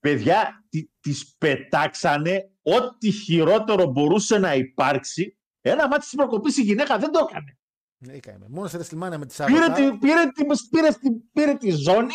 Παιδιά, 0.00 0.64
τη, 0.68 0.88
τις 1.00 1.34
πετάξανε 1.38 2.50
ό,τι 2.62 3.10
χειρότερο 3.10 3.86
μπορούσε 3.86 4.38
να 4.38 4.54
υπάρξει. 4.54 5.36
Ένα 5.60 5.88
μάτι 5.88 6.04
στην 6.04 6.18
προκοπή 6.18 6.52
η 6.56 6.62
γυναίκα 6.62 6.98
δεν 6.98 7.12
το 7.12 7.26
έκανε. 7.28 7.58
Ναι, 7.98 8.12
έκαμε. 8.12 8.46
Μόνος 8.48 8.70
σε 8.70 8.78
WrestleMania 8.78 9.16
με 9.16 9.26
τη 9.26 9.44
Πήρε 9.44 9.58
Σάββατα. 9.58 9.72
τη, 9.72 9.96
πήρε, 9.98 10.26
τη, 10.34 10.44
πήρε, 10.70 10.88
τη, 10.88 11.10
πήρε 11.32 11.54
τη 11.54 11.70
ζώνη, 11.70 12.14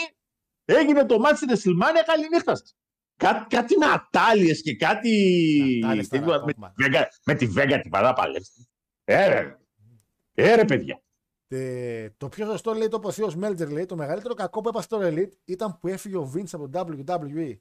έγινε 0.65 1.05
το 1.05 1.19
μάτι 1.19 1.35
στην 1.35 1.49
Εσλιμάνια, 1.49 2.01
καλή 2.01 2.27
νύχτα 3.21 3.37
σας. 3.37 3.47
Κά, 3.47 3.57
κάτι 3.57 3.77
με 3.77 3.85
ατάλειες 3.85 4.61
και 4.61 4.75
κάτι... 4.75 5.81
Ατάλειες 5.83 6.07
τι- 6.07 6.19
τώρα, 6.19 6.37
με, 6.45 6.51
ακόμα. 6.51 6.71
τη 6.75 6.83
Βέγγα, 6.83 7.07
με 7.25 7.33
τη 7.35 7.45
Βέγγα 7.47 7.79
την 7.81 7.91
παρά 7.91 8.13
παλέψτε. 8.13 8.61
Έρε, 9.03 9.57
έρε 10.33 10.65
παιδιά. 10.65 11.01
Ε, 11.47 12.09
το 12.17 12.29
πιο 12.29 12.45
σωστό 12.45 12.73
λέει 12.73 12.87
το 12.87 12.97
είπε 12.99 13.07
ο 13.07 13.11
Θείο 13.11 13.31
Μέλτζερ 13.35 13.69
λέει 13.71 13.85
το 13.85 13.95
μεγαλύτερο 13.95 14.33
κακό 14.33 14.61
που 14.61 14.69
έπασε 14.69 14.85
στο 14.85 14.99
Elite 15.01 15.31
ήταν 15.45 15.77
που 15.79 15.87
έφυγε 15.87 16.17
ο 16.17 16.31
Vince 16.35 16.49
από 16.51 16.69
το 16.69 16.85
WWE. 17.07 17.57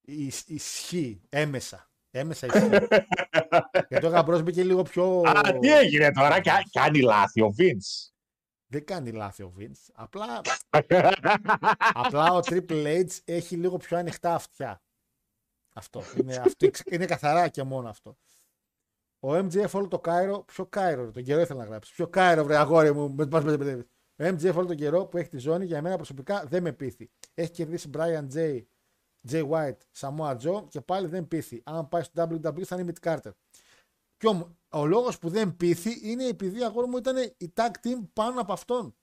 Ισ- 0.00 0.48
Ισχύει. 0.48 1.20
Έμεσα. 1.28 1.90
Έμεσα 2.10 2.46
ισχύει. 2.46 2.68
Γιατί 3.88 4.06
ο 4.06 4.08
Γαμπρός 4.08 4.42
μπήκε 4.42 4.64
λίγο 4.64 4.82
πιο. 4.82 5.20
Α, 5.20 5.58
τι 5.58 5.72
έγινε 5.72 6.12
τώρα, 6.12 6.40
κα, 6.40 6.62
κάνει 6.72 7.00
λάθη 7.00 7.40
ο 7.42 7.54
Vince. 7.58 8.12
Δεν 8.74 8.84
κάνει 8.84 9.10
λάθη 9.10 9.42
ο 9.42 9.52
Vince. 9.58 9.90
Απλά, 9.92 10.40
απλά 12.04 12.32
ο 12.32 12.38
Triple 12.38 13.04
H 13.04 13.18
έχει 13.24 13.56
λίγο 13.56 13.76
πιο 13.76 13.96
ανοιχτά 13.96 14.34
αυτιά. 14.34 14.82
Αυτό. 15.72 16.02
Είναι, 16.20 16.36
αυτό, 16.36 16.70
είναι 16.90 17.06
καθαρά 17.06 17.48
και 17.48 17.62
μόνο 17.62 17.88
αυτό. 17.88 18.16
Ο 19.20 19.34
MJF 19.34 19.70
όλο 19.70 19.88
το 19.88 19.98
Κάιρο. 19.98 20.42
Ποιο 20.42 20.66
Κάιρο, 20.66 21.04
ρε, 21.04 21.10
τον 21.10 21.22
καιρό 21.22 21.40
ήθελα 21.40 21.58
να 21.62 21.68
γράψει. 21.68 21.94
Ποιο 21.94 22.08
Κάιρο, 22.08 22.44
βρε 22.44 22.56
αγόρι 22.56 22.92
μου. 22.94 23.14
Με, 23.14 23.26
μας 23.26 23.44
μπερδεύεις. 23.44 23.84
ο 24.18 24.24
MJF 24.24 24.54
όλο 24.54 24.66
τον 24.66 24.76
καιρό 24.76 25.06
που 25.06 25.18
έχει 25.18 25.28
τη 25.28 25.38
ζώνη 25.38 25.64
για 25.64 25.82
μένα 25.82 25.96
προσωπικά 25.96 26.44
δεν 26.44 26.62
με 26.62 26.72
πείθει. 26.72 27.10
Έχει 27.34 27.50
κερδίσει 27.50 27.90
Brian 27.94 28.26
J. 28.34 28.62
Jay 29.30 29.48
White, 29.48 29.78
Samoa 29.98 30.36
Joe 30.36 30.68
και 30.68 30.80
πάλι 30.80 31.06
δεν 31.06 31.28
πείθει. 31.28 31.62
Αν 31.64 31.88
πάει 31.88 32.02
στο 32.02 32.28
WWE 32.30 32.62
θα 32.62 32.80
είναι 32.80 32.92
Mid 32.92 33.08
Carter. 33.08 33.32
Και 34.16 34.26
όμως, 34.26 34.48
ο 34.68 34.86
λόγος 34.86 35.18
που 35.18 35.28
δεν 35.28 35.56
πείθει 35.56 36.10
είναι 36.10 36.26
επειδή 36.26 36.64
αγόρι 36.64 36.88
μου 36.88 36.96
ήταν 36.96 37.16
η 37.36 37.52
tag 37.56 37.70
team 37.82 38.08
πάνω 38.12 38.40
από 38.40 38.52
αυτόν. 38.52 38.96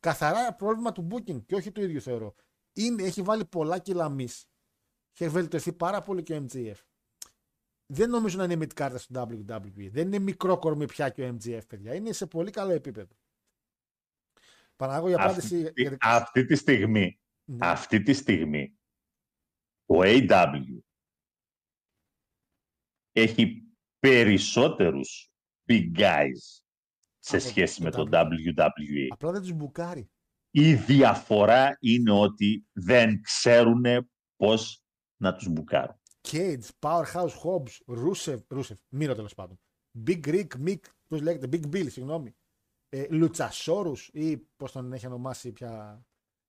Καθαρά 0.00 0.54
πρόβλημα 0.54 0.92
του 0.92 1.08
booking 1.10 1.44
και 1.46 1.54
όχι 1.54 1.72
του 1.72 1.80
ίδιου 1.82 2.00
θεωρώ. 2.00 2.34
Είναι, 2.72 3.02
έχει 3.02 3.22
βάλει 3.22 3.44
πολλά 3.44 3.78
κιλά 3.78 4.14
miss. 4.18 4.42
Έχει 5.18 5.30
βελτιωθεί 5.30 5.72
πάρα 5.72 6.02
πολύ 6.02 6.22
και 6.22 6.34
ο 6.34 6.46
MJF. 6.48 6.74
Δεν 7.86 8.10
νομίζω 8.10 8.38
να 8.38 8.44
είναι 8.44 8.66
mid 8.66 8.80
card 8.82 8.94
στο 8.98 9.22
WWE. 9.30 9.88
Δεν 9.90 10.06
είναι 10.06 10.18
μικρό 10.18 10.58
κορμί 10.58 10.86
πια 10.86 11.08
και 11.10 11.22
ο 11.28 11.36
MJF, 11.36 11.60
παιδιά. 11.68 11.94
Είναι 11.94 12.12
σε 12.12 12.26
πολύ 12.26 12.50
καλό 12.50 12.72
επίπεδο. 12.72 13.14
Παναγώ 14.76 15.08
για 15.08 15.22
απάντηση. 15.22 15.66
αυτή, 15.66 15.82
για- 15.82 15.96
αυτή 16.00 16.44
τη 16.44 16.54
στιγμή, 16.56 17.20
Ναι. 17.44 17.58
αυτή 17.66 18.02
τη 18.02 18.12
στιγμή, 18.12 18.78
το 19.86 20.00
AW 20.02 20.78
έχει 23.12 23.63
περισσότερους 24.08 25.30
big 25.68 25.98
guys 25.98 26.62
σε 27.18 27.36
Από 27.36 27.44
σχέση 27.44 27.78
το 27.78 27.84
με 27.84 27.90
το 27.90 28.08
WWE. 28.12 28.54
WWE. 28.56 29.06
Απλά 29.08 29.32
δεν 29.32 29.40
τους 29.40 29.52
μπουκάρει. 29.52 30.10
Η 30.50 30.74
διαφορά 30.74 31.76
είναι 31.80 32.10
ότι 32.10 32.66
δεν 32.72 33.20
ξέρουν 33.22 33.84
πώς 34.36 34.84
να 35.16 35.34
τους 35.34 35.48
μπουκάρουν. 35.48 36.00
Cage, 36.28 36.68
Powerhouse, 36.78 37.32
Hobbs, 37.42 37.96
Rusev, 37.96 38.38
Rusev, 38.48 38.76
Μύρο 38.88 39.14
τέλος 39.14 39.34
πάντων. 39.34 39.60
Big 40.06 40.26
Rick, 40.26 40.48
Mick, 40.66 40.80
πώς 41.08 41.20
λέγεται, 41.20 41.48
Big 41.52 41.74
Bill, 41.74 41.90
συγγνώμη. 41.90 42.36
Ε, 42.88 43.06
Luchasaurus 43.10 44.08
ή 44.12 44.36
πώς 44.36 44.72
τον 44.72 44.92
έχει 44.92 45.06
ονομάσει 45.06 45.52
πια. 45.52 46.04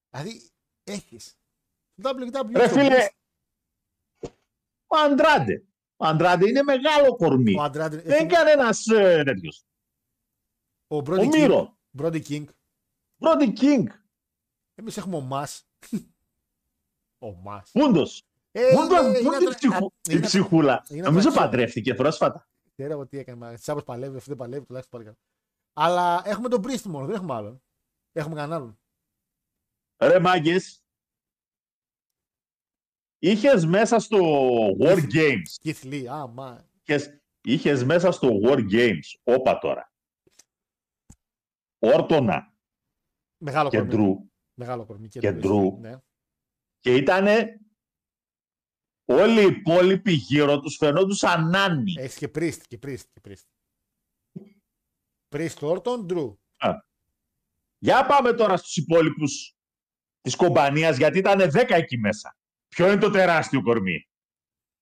Δηλαδή 0.09 0.49
έχεις. 0.83 1.37
WWE. 2.01 2.51
Ρε 2.55 2.67
το 2.67 2.73
φίλε, 2.73 3.07
best. 3.07 4.29
ο 4.87 4.97
Αντράντε. 4.97 5.63
Ο 5.97 6.05
Αντράντε 6.05 6.49
είναι 6.49 6.63
μεγάλο 6.63 7.15
κορμί. 7.15 7.55
Ο 7.57 7.61
Αντράντε. 7.63 7.97
Δεν 8.01 8.19
είναι 8.23 8.33
κανένας 8.33 8.87
ε, 8.87 9.23
τέτοιος. 9.25 9.63
Ο 10.87 10.97
Ο 10.97 11.01
Brody 11.05 11.19
King. 11.19 11.27
Μύρο. 11.37 11.77
Brody 11.97 12.21
King. 12.27 12.45
Brody 13.19 13.53
King. 13.59 13.83
Εμείς 14.75 14.97
έχουμε 14.97 15.15
ο 15.15 15.21
Μα. 15.21 15.47
ο 17.19 17.31
Μα. 17.33 17.63
Πούντος. 17.71 18.23
Ε, 18.51 18.61
Πού 18.75 18.87
το- 18.87 18.95
είναι- 19.07 19.19
πού 19.19 19.25
είναι 19.25 19.37
την 19.37 19.47
ατρα- 19.47 19.55
ψυχου- 19.57 19.81
είναι 19.81 19.91
την 20.01 20.15
ατρα- 20.17 20.27
ψυχούλα. 20.27 20.85
είναι 20.89 21.01
Νομίζω 21.01 21.19
ατραξιόν. 21.29 21.43
παντρεύτηκε 21.51 21.93
πρόσφατα. 21.93 22.47
Ξέρω 22.75 22.91
εγώ 22.91 23.07
τι 23.07 23.17
έκανε. 23.17 23.37
Μα 23.37 23.53
Τσάπο 23.53 23.81
παλεύει, 23.81 24.17
αυτό 24.17 24.29
δεν 24.29 24.37
παλεύει, 24.37 24.65
τουλάχιστον 24.65 24.99
πάλι 24.99 25.15
καλά. 25.15 25.17
Αλλά 25.73 26.21
έχουμε 26.25 26.49
τον 26.49 26.61
Priest 26.65 26.81
μόνο, 26.81 27.05
δεν 27.05 27.15
έχουμε 27.15 27.33
άλλον. 27.33 27.61
Έχουμε 28.11 28.35
κανέναν 28.35 28.57
άλλον. 28.61 28.79
Ρε 29.97 30.19
μάγκες, 30.19 30.83
είχες 33.29 33.65
μέσα 33.65 33.99
στο 33.99 34.17
War 34.79 34.97
Games, 35.13 35.63
Keith 35.63 35.83
Lee, 35.83 36.05
α, 36.05 36.27
μα. 36.27 36.69
είχες, 36.81 37.21
είχες 37.41 37.83
μέσα 37.83 38.11
στο 38.11 38.29
War 38.43 38.71
Games, 38.71 39.19
όπα 39.23 39.57
τώρα, 39.57 39.93
Όρτονα 41.79 42.53
Μεγάλο 43.37 43.69
και 43.69 43.77
κορμί. 43.77 43.91
Ντρου 43.93 44.29
Μεγάλο 44.53 44.85
κορμί. 44.85 45.07
Και 45.07 45.19
Drew, 45.29 45.43
Drew. 45.43 45.77
Ναι. 45.79 45.97
και 46.79 46.95
ήτανε 46.95 47.59
όλοι 49.05 49.41
οι 49.41 49.45
υπόλοιποι 49.45 50.11
γύρω 50.11 50.59
τους 50.59 50.75
φαινόντουσαν 50.75 51.55
άνοι. 51.55 51.93
Έχεις 51.97 52.17
και 52.17 52.31
Priest, 52.35 52.61
και 52.67 52.79
Priest, 52.81 53.03
και 53.13 53.21
Priest. 53.23 53.45
Priest, 55.35 55.57
Orton, 55.59 56.05
Drew. 56.05 56.35
Για 57.77 58.05
πάμε 58.05 58.33
τώρα 58.33 58.57
στους 58.57 58.77
υπόλοιπους 58.77 59.55
της 60.21 60.35
κομπανίας, 60.35 60.97
γιατί 60.97 61.17
ήταν 61.17 61.39
10 61.51 61.75
εκεί 61.75 61.97
μέσα. 61.97 62.34
Ποιο 62.75 62.91
είναι 62.91 63.01
το 63.01 63.09
τεράστιο 63.09 63.61
κορμί; 63.61 64.09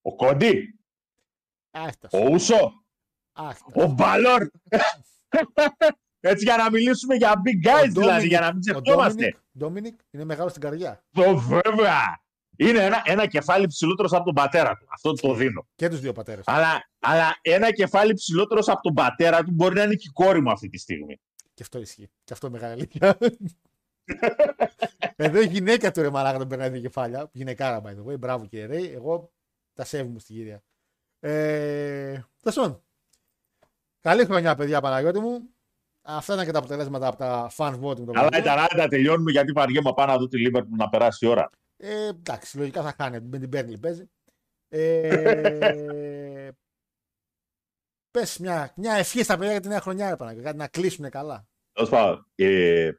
Ο 0.02 0.16
Κόντι, 0.16 0.80
Άφτασε. 1.72 2.18
ο 2.18 2.30
Ούσο, 2.32 2.86
Άφτασε. 3.32 3.86
ο 3.86 3.92
Μπαλόρ. 3.92 4.48
Έτσι 6.20 6.44
για 6.44 6.58
να 6.58 6.70
μιλήσουμε 6.72 7.16
για 7.16 7.34
big 7.34 7.68
guys 7.68 7.90
δηλαδή, 7.90 8.28
για 8.28 8.40
να 8.40 8.52
μην 8.52 8.62
ξεχνιόμαστε. 8.62 9.44
Ντόμινικ 9.58 10.00
είναι 10.12 10.24
μεγάλο 10.24 10.50
στην 10.50 10.62
καρδιά. 10.62 11.04
Το 11.12 11.38
βέβαια. 11.38 12.22
Είναι 12.58 12.80
ένα, 12.80 13.02
ένα 13.06 13.28
κεφάλι 13.28 13.68
ψηλότερος 13.68 14.14
από 14.14 14.24
τον 14.24 14.34
πατέρα 14.34 14.78
του. 14.78 14.86
Αυτό 14.90 15.14
το 15.14 15.34
δίνω. 15.34 15.68
Και 15.76 15.90
τους 15.90 16.00
δύο 16.00 16.14
πατέρες. 16.14 16.48
Αλλά, 16.48 16.90
αλλά 17.00 17.38
ένα 17.42 17.72
κεφάλι 17.72 18.14
ψηλότερος 18.14 18.68
από 18.68 18.82
τον 18.82 18.94
πατέρα 18.94 19.44
του 19.44 19.52
μπορεί 19.52 19.76
να 19.76 19.84
είναι 19.84 19.96
και 19.96 20.08
η 20.08 20.12
κόρη 20.12 20.42
μου 20.42 20.52
αυτή 20.52 20.70
τη 20.70 20.78
στιγμή. 20.78 21.20
Και 21.54 21.64
αυτό 21.64 21.80
ισχύει. 21.80 22.10
Και 22.24 22.34
αυτό 22.34 22.48
είναι 22.48 22.60
μεγάλη 22.60 22.74
αλήθεια. 22.74 23.18
Εδώ 25.16 25.42
η 25.42 25.46
γυναίκα 25.48 25.92
του 25.92 26.02
ρε 26.02 26.10
μαλάκα 26.10 26.38
τον 26.38 26.48
περνάει 26.48 26.70
δύο 26.70 26.82
κεφάλια. 26.82 27.30
Γυναικάρα 27.34 27.82
by 27.86 27.90
the 27.90 28.12
way. 28.12 28.20
Μπράβο 28.20 28.46
κύριε 28.46 28.66
Ρέι. 28.66 28.92
Εγώ 28.94 29.32
τα 29.74 29.84
σέβη 29.86 30.10
μου 30.10 30.20
στην 30.20 30.36
κυρία. 30.36 30.64
Ε, 31.20 32.24
Τασόν. 32.42 32.84
Καλή 34.00 34.26
χρονιά, 34.26 34.56
παιδιά 34.56 34.82
Παναγιώτη 34.82 35.20
μου. 35.20 35.50
Αυτά 36.02 36.34
ήταν 36.34 36.46
και 36.46 36.52
τα 36.52 36.58
αποτελέσματα 36.60 37.08
από 37.08 37.18
τα 37.18 37.52
fan 37.58 37.80
voting. 37.82 37.96
των 38.06 38.18
Αλλά 38.18 38.30
παιδιών. 38.30 38.54
ήταν 38.54 38.68
άντα, 38.72 38.88
τελειώνουμε 38.88 39.32
γιατί 39.32 39.52
βαριέμαι 39.52 39.94
πάνω 39.94 40.12
να 40.12 40.18
δω 40.18 40.28
τη 40.28 40.40
Λίβερπουλ 40.40 40.78
να 40.78 40.90
περάσει 40.90 41.26
η 41.26 41.30
ώρα. 41.30 41.50
Ε, 41.78 42.08
εντάξει, 42.08 42.58
λογικά 42.58 42.82
θα 42.82 42.94
χάνει. 42.98 43.20
Με 43.22 43.40
την 43.40 43.48
Μπέρνλι 43.48 43.78
παίζει. 43.78 44.10
Ε, 44.70 46.50
πες 48.12 48.38
μια, 48.38 48.74
μια 48.76 48.94
ευχή 48.94 49.24
στα 49.24 49.38
παιδιά 49.38 49.52
για 49.52 49.62
τη 49.62 49.68
νέα 49.68 49.82
χρονιά, 49.82 50.10
ρε 50.10 50.16
Παναγιώτη, 50.16 50.46
κάτι 50.46 50.58
να 50.58 50.68
κλείσουν 50.68 51.10
καλά. 51.10 51.48
Τέλος 51.74 51.90
πάντων, 51.90 52.28
ε, 52.36 52.92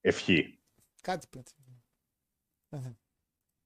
ευχή. 0.00 0.59
Κάτι 1.00 1.26
πέτει. 1.30 1.52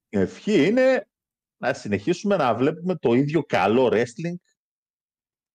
Η 0.09 0.19
ευχή 0.19 0.67
είναι 0.67 1.09
να 1.57 1.75
συνεχίσουμε 1.75 2.37
να 2.37 2.55
βλέπουμε 2.55 2.97
το 2.97 3.13
ίδιο 3.13 3.43
καλό 3.43 3.91
wrestling 3.93 4.37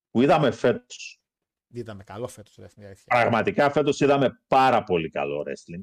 που 0.09 0.21
είδαμε 0.21 0.51
φέτος. 0.51 1.21
Είδαμε 1.67 2.03
καλό 2.03 2.27
φέτος, 2.27 2.55
ρε, 2.55 2.67
στην 2.67 2.85
αλήθεια. 2.85 3.05
Πραγματικά 3.05 3.71
φέτος 3.71 3.99
είδαμε 3.99 4.43
πάρα 4.47 4.83
πολύ 4.83 5.09
καλό 5.09 5.45
wrestling. 5.47 5.81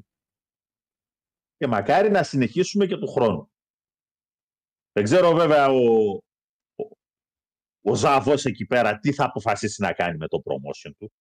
Και 1.57 1.67
μακάρι 1.67 2.09
να 2.09 2.23
συνεχίσουμε 2.23 2.85
και 2.85 2.97
του 2.97 3.07
χρόνου. 3.07 3.51
Δεν 4.91 5.03
ξέρω 5.03 5.33
βέβαια 5.33 5.69
ο, 5.69 6.13
ο, 6.75 6.83
ο 7.81 7.95
Ζαβός 7.95 8.45
εκεί 8.45 8.65
πέρα 8.65 8.99
τι 8.99 9.13
θα 9.13 9.25
αποφασίσει 9.25 9.81
να 9.81 9.93
κάνει 9.93 10.17
με 10.17 10.27
το 10.27 10.41
promotion 10.45 10.91
του. 10.97 11.11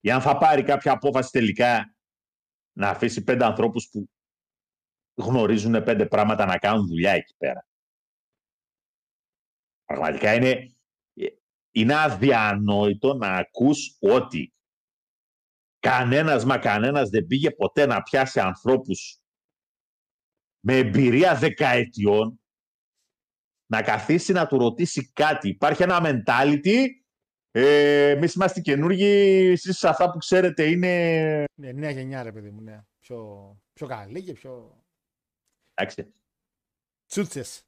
Ή 0.00 0.10
αν 0.10 0.20
θα 0.20 0.38
πάρει 0.38 0.62
κάποια 0.62 0.92
απόφαση 0.92 1.30
τελικά 1.30 1.96
να 2.78 2.88
αφήσει 2.88 3.24
πέντε 3.24 3.44
ανθρώπους 3.44 3.88
που 3.88 4.10
γνωρίζουν 5.14 5.82
πέντε 5.82 6.06
πράγματα 6.06 6.46
να 6.46 6.58
κάνουν 6.58 6.86
δουλειά 6.86 7.12
εκεί 7.12 7.34
πέρα. 7.36 7.66
Πραγματικά 9.84 10.34
είναι, 10.34 10.76
είναι 11.70 11.94
αδιανόητο 11.94 13.14
να 13.14 13.28
ακούς 13.28 13.96
ότι 14.00 14.52
κανένας 15.78 16.44
μα 16.44 16.58
κανένας 16.58 17.08
δεν 17.08 17.26
πήγε 17.26 17.50
ποτέ 17.50 17.86
να 17.86 18.02
πιάσει 18.02 18.40
ανθρώπους 18.40 19.20
με 20.60 20.76
εμπειρία 20.76 21.34
δεκαετιών 21.34 22.40
να 23.70 23.82
καθίσει 23.82 24.32
να 24.32 24.46
του 24.46 24.58
ρωτήσει 24.58 25.12
κάτι. 25.12 25.48
Υπάρχει 25.48 25.82
ένα 25.82 26.00
mentality. 26.02 26.86
Ε, 27.60 28.10
Εμεί 28.10 28.28
είμαστε 28.34 28.60
καινούργοι. 28.60 29.04
Εσείς 29.50 29.84
αυτά 29.84 30.10
που 30.10 30.18
ξέρετε 30.18 30.70
είναι. 30.70 31.44
Ναι, 31.54 31.72
νέα 31.72 31.90
γενιά, 31.90 32.22
ρε 32.22 32.32
παιδί 32.32 32.50
μου. 32.50 32.60
Ναι. 32.60 32.84
Πιο, 33.00 33.56
πιο 33.72 33.86
καλή 33.86 34.22
και 34.22 34.32
πιο. 34.32 34.82
Εντάξει. 35.74 36.12
Τσούτσες. 37.06 37.62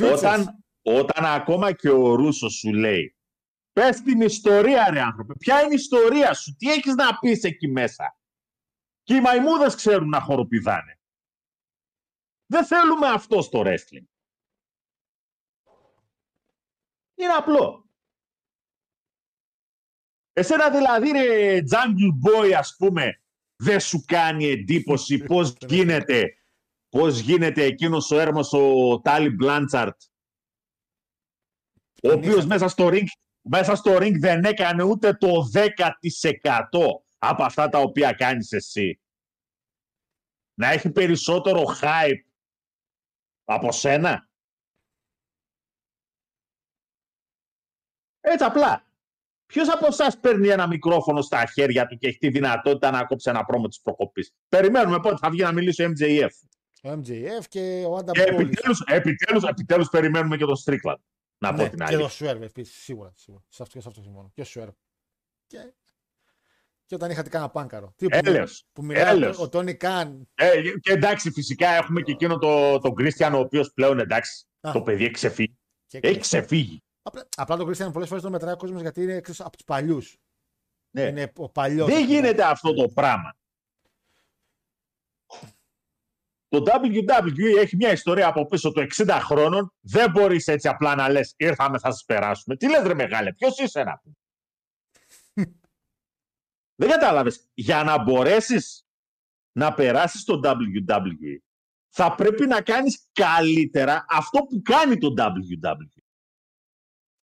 Όταν, 0.00 0.64
όταν 0.82 1.24
ακόμα 1.24 1.72
και 1.72 1.90
ο 1.90 2.14
Ρούσος 2.14 2.52
σου 2.54 2.72
λέει 2.72 3.16
Πες 3.72 4.00
την 4.00 4.20
ιστορία 4.20 4.90
ρε 4.90 5.00
άνθρωπε. 5.00 5.34
Ποια 5.34 5.62
είναι 5.62 5.72
η 5.72 5.74
ιστορία 5.74 6.34
σου. 6.34 6.56
Τι 6.56 6.70
έχεις 6.70 6.94
να 6.94 7.18
πεις 7.18 7.42
εκεί 7.42 7.68
μέσα; 7.68 8.16
Και 9.02 9.14
οι 9.14 9.20
μαϊμούδες 9.20 9.74
ξέρουν 9.74 10.08
να 10.08 10.20
χοροπηδάνε. 10.20 11.00
Δεν 12.46 12.66
θέλουμε 12.66 13.08
αυτό 13.08 13.42
στο 13.42 13.62
wrestling. 13.64 14.06
Είναι 17.14 17.32
απλό. 17.32 17.81
Εσένα 20.32 20.70
δηλαδή 20.70 21.10
ρε 21.10 21.58
Jungle 21.70 22.28
Boy 22.28 22.52
ας 22.52 22.74
πούμε 22.78 23.22
δεν 23.56 23.80
σου 23.80 24.04
κάνει 24.06 24.44
εντύπωση 24.44 25.18
πώς 25.28 25.56
γίνεται 25.60 26.36
πώς 26.88 27.18
γίνεται 27.18 27.64
εκείνος 27.64 28.10
ο 28.10 28.18
έρμος 28.18 28.52
ο 28.52 29.00
Τάλι 29.00 29.30
Μπλάντσαρτ 29.30 29.96
ο 32.02 32.12
οποίος 32.12 32.46
μέσα 32.46 32.68
στο 32.68 32.88
ring, 32.92 33.06
μέσα 33.40 33.74
στο 33.74 33.96
ring 33.96 34.18
δεν 34.18 34.44
έκανε 34.44 34.82
ούτε 34.82 35.14
το 35.14 35.28
10% 35.54 35.66
από 37.18 37.44
αυτά 37.44 37.68
τα 37.68 37.78
οποία 37.78 38.12
κάνεις 38.12 38.52
εσύ. 38.52 39.00
Να 40.54 40.68
έχει 40.68 40.90
περισσότερο 40.90 41.62
hype 41.80 42.22
από 43.44 43.72
σένα. 43.72 44.28
Έτσι 48.20 48.44
απλά. 48.44 48.91
Ποιος 49.52 49.68
από 49.68 49.86
εσάς 49.86 50.18
παίρνει 50.18 50.48
ένα 50.48 50.66
μικρόφωνο 50.66 51.22
στα 51.22 51.46
χέρια 51.46 51.86
του 51.86 51.96
και 51.96 52.06
έχει 52.08 52.18
τη 52.18 52.28
δυνατότητα 52.28 52.90
να 52.90 53.04
κόψει 53.04 53.30
ένα 53.30 53.44
πρόμο 53.44 53.68
της 53.68 53.80
προκοπής; 53.80 54.32
Περιμένουμε 54.48 55.00
πότε 55.00 55.16
θα 55.20 55.30
βγει 55.30 55.42
να 55.42 55.52
μιλήσει 55.52 55.84
ο 55.84 55.92
MJF. 55.98 56.28
Ο 56.82 56.90
MJF 56.92 57.44
και 57.48 57.84
ο 57.88 57.96
Άντα 57.96 58.12
Και 58.12 58.22
επιτέλους, 58.22 58.80
επιτέλους, 58.86 59.42
επιτέλους 59.44 59.88
περιμένουμε 59.88 60.36
και 60.36 60.44
τον 60.44 60.56
Strickland. 60.64 60.96
Να 61.38 61.54
πω 61.54 61.62
Ναι, 61.62 61.68
την 61.68 61.78
και 61.78 61.84
άλλη. 61.84 61.96
το 61.96 62.08
Swerve 62.18 62.40
επίσης, 62.40 62.82
σίγουρα. 62.82 63.12
σίγουρα. 63.16 63.44
Σε 63.48 63.62
αυτό 63.62 63.74
και 63.76 63.82
σε 63.82 63.88
αυτό 63.88 64.02
συμφωνώ. 64.02 64.30
Και 64.34 64.40
ο 64.40 64.44
Swerve. 64.54 64.74
Και, 65.46 65.58
και 66.86 66.94
όταν 66.94 67.10
είχατε 67.10 67.28
κανένα 67.28 67.50
πάνκαρο. 67.50 67.92
Τι, 67.96 68.06
που, 68.08 68.18
Έλεος. 68.22 68.66
που 68.72 68.84
μιλάει 68.84 69.14
Έλεος. 69.14 69.38
ο, 69.38 69.42
ο 69.42 69.48
Τόνι 69.48 69.74
Καν. 69.74 70.28
Ε, 70.34 70.62
και 70.80 70.92
εντάξει, 70.92 71.30
φυσικά 71.30 71.68
έχουμε 71.68 72.00
και 72.00 72.12
εκείνο 72.12 72.38
το, 72.38 72.78
τον 72.78 72.94
Κρίστιαν, 72.94 73.34
ο 73.34 73.38
οποίος 73.38 73.72
πλέον 73.72 73.98
εντάξει, 73.98 74.44
Α. 74.60 74.70
το 74.72 74.82
παιδί 74.82 75.02
έχει 75.04 75.12
ξεφύγει. 75.12 75.58
Και 75.86 75.98
Έχει 76.02 76.18
ξεφύγει. 76.18 76.81
Απλά, 77.02 77.28
απλά 77.36 77.56
τον 77.56 77.68
Christian 77.68 77.92
πολλές 77.92 78.08
φορές 78.08 78.22
τον 78.22 78.32
μετράει 78.32 78.52
ο 78.52 78.56
κόσμος 78.56 78.80
γιατί 78.80 79.02
είναι 79.02 79.20
ξέρεις, 79.20 79.40
από 79.40 79.56
τους 79.56 79.64
παλιούς. 79.64 80.18
Ναι. 80.90 81.02
Είναι 81.02 81.32
ο 81.36 81.48
παλιός. 81.48 81.88
Δεν 81.88 82.04
γίνεται 82.04 82.44
αυτό 82.44 82.74
το 82.74 82.88
πράγμα. 82.88 83.36
Το 86.48 86.62
WWE 86.66 87.58
έχει 87.58 87.76
μια 87.76 87.92
ιστορία 87.92 88.26
από 88.28 88.46
πίσω 88.46 88.72
των 88.72 88.86
60 88.96 89.18
χρόνων. 89.22 89.72
Δεν 89.80 90.10
μπορείς 90.10 90.46
έτσι 90.46 90.68
απλά 90.68 90.94
να 90.94 91.08
λες 91.08 91.34
ήρθαμε 91.36 91.78
θα 91.78 91.90
σας 91.90 92.04
περάσουμε. 92.04 92.56
Τι 92.56 92.68
λες 92.68 92.82
ρε 92.82 92.94
μεγάλε, 92.94 93.32
ποιος 93.32 93.58
είσαι 93.58 93.82
να 93.82 93.98
πούμε. 93.98 94.14
Δεν 96.80 96.90
κατάλαβες. 96.90 97.48
Για 97.54 97.84
να 97.84 98.02
μπορέσεις 98.02 98.86
να 99.52 99.74
περάσεις 99.74 100.20
στο 100.20 100.40
WWE 100.44 101.38
θα 101.88 102.14
πρέπει 102.14 102.46
να 102.46 102.62
κάνεις 102.62 103.08
καλύτερα 103.12 104.04
αυτό 104.08 104.38
που 104.38 104.62
κάνει 104.62 104.98
το 104.98 105.14
WWE. 105.16 106.01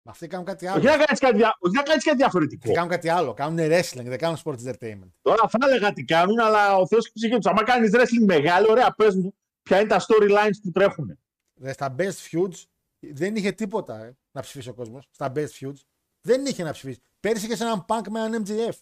Αυτοί 0.07 0.27
κάνουν 0.27 0.47
κάτι 0.47 0.67
άλλο. 0.67 0.77
Όχι 0.79 0.87
να 0.87 0.97
κάνεις 1.05 1.21
κάτι, 1.21 1.37
δια- 1.37 1.57
όχι 1.59 1.75
να 1.75 1.83
κάνεις 1.83 2.05
κάτι 2.05 2.17
διαφορετικό. 2.17 2.61
Αυτοί 2.63 2.75
κάνουν 2.75 2.91
κάτι 2.91 3.09
άλλο. 3.09 3.35
Κάνουν 3.35 3.59
wrestling, 3.59 4.05
δεν 4.05 4.19
κάνουν 4.19 4.39
sports 4.45 4.57
entertainment. 4.67 5.11
Τώρα 5.23 5.49
θα 5.49 5.59
έλεγα 5.63 5.93
τι 5.93 6.05
κάνουν, 6.05 6.41
αλλά 6.41 6.77
ο 6.77 6.87
Θεός 6.87 7.05
και 7.05 7.11
η 7.15 7.19
ψυχή 7.19 7.35
τους. 7.37 7.47
Αν 7.47 7.65
κάνεις 7.65 7.91
wrestling 7.95 8.25
μεγάλο, 8.27 8.71
ωραία, 8.71 8.95
πες 8.95 9.15
μου, 9.15 9.35
ποια 9.63 9.79
είναι 9.81 9.89
τα 9.89 10.01
storylines 10.01 10.57
που 10.63 10.71
τρέχουν. 10.71 11.19
Ρε, 11.61 11.73
στα 11.73 11.95
best 11.99 12.31
feuds 12.31 12.63
δεν 13.01 13.37
είχε 13.37 13.53
τίποτα 13.53 14.05
ε, 14.05 14.17
να 14.33 14.41
ψηφίσει 14.41 14.69
ο 14.69 14.75
κόσμος. 14.75 15.09
Στα 15.11 15.33
best 15.35 15.49
feuds 15.61 15.79
δεν 16.21 16.47
είχε 16.47 16.63
να 16.63 16.73
ψηφίσει. 16.73 17.01
Πέρυσι 17.21 17.47
είχε 17.53 17.65
έναν 17.65 17.85
punk 17.89 18.09
με 18.11 18.21
έναν 18.25 18.45
MJF 18.47 18.73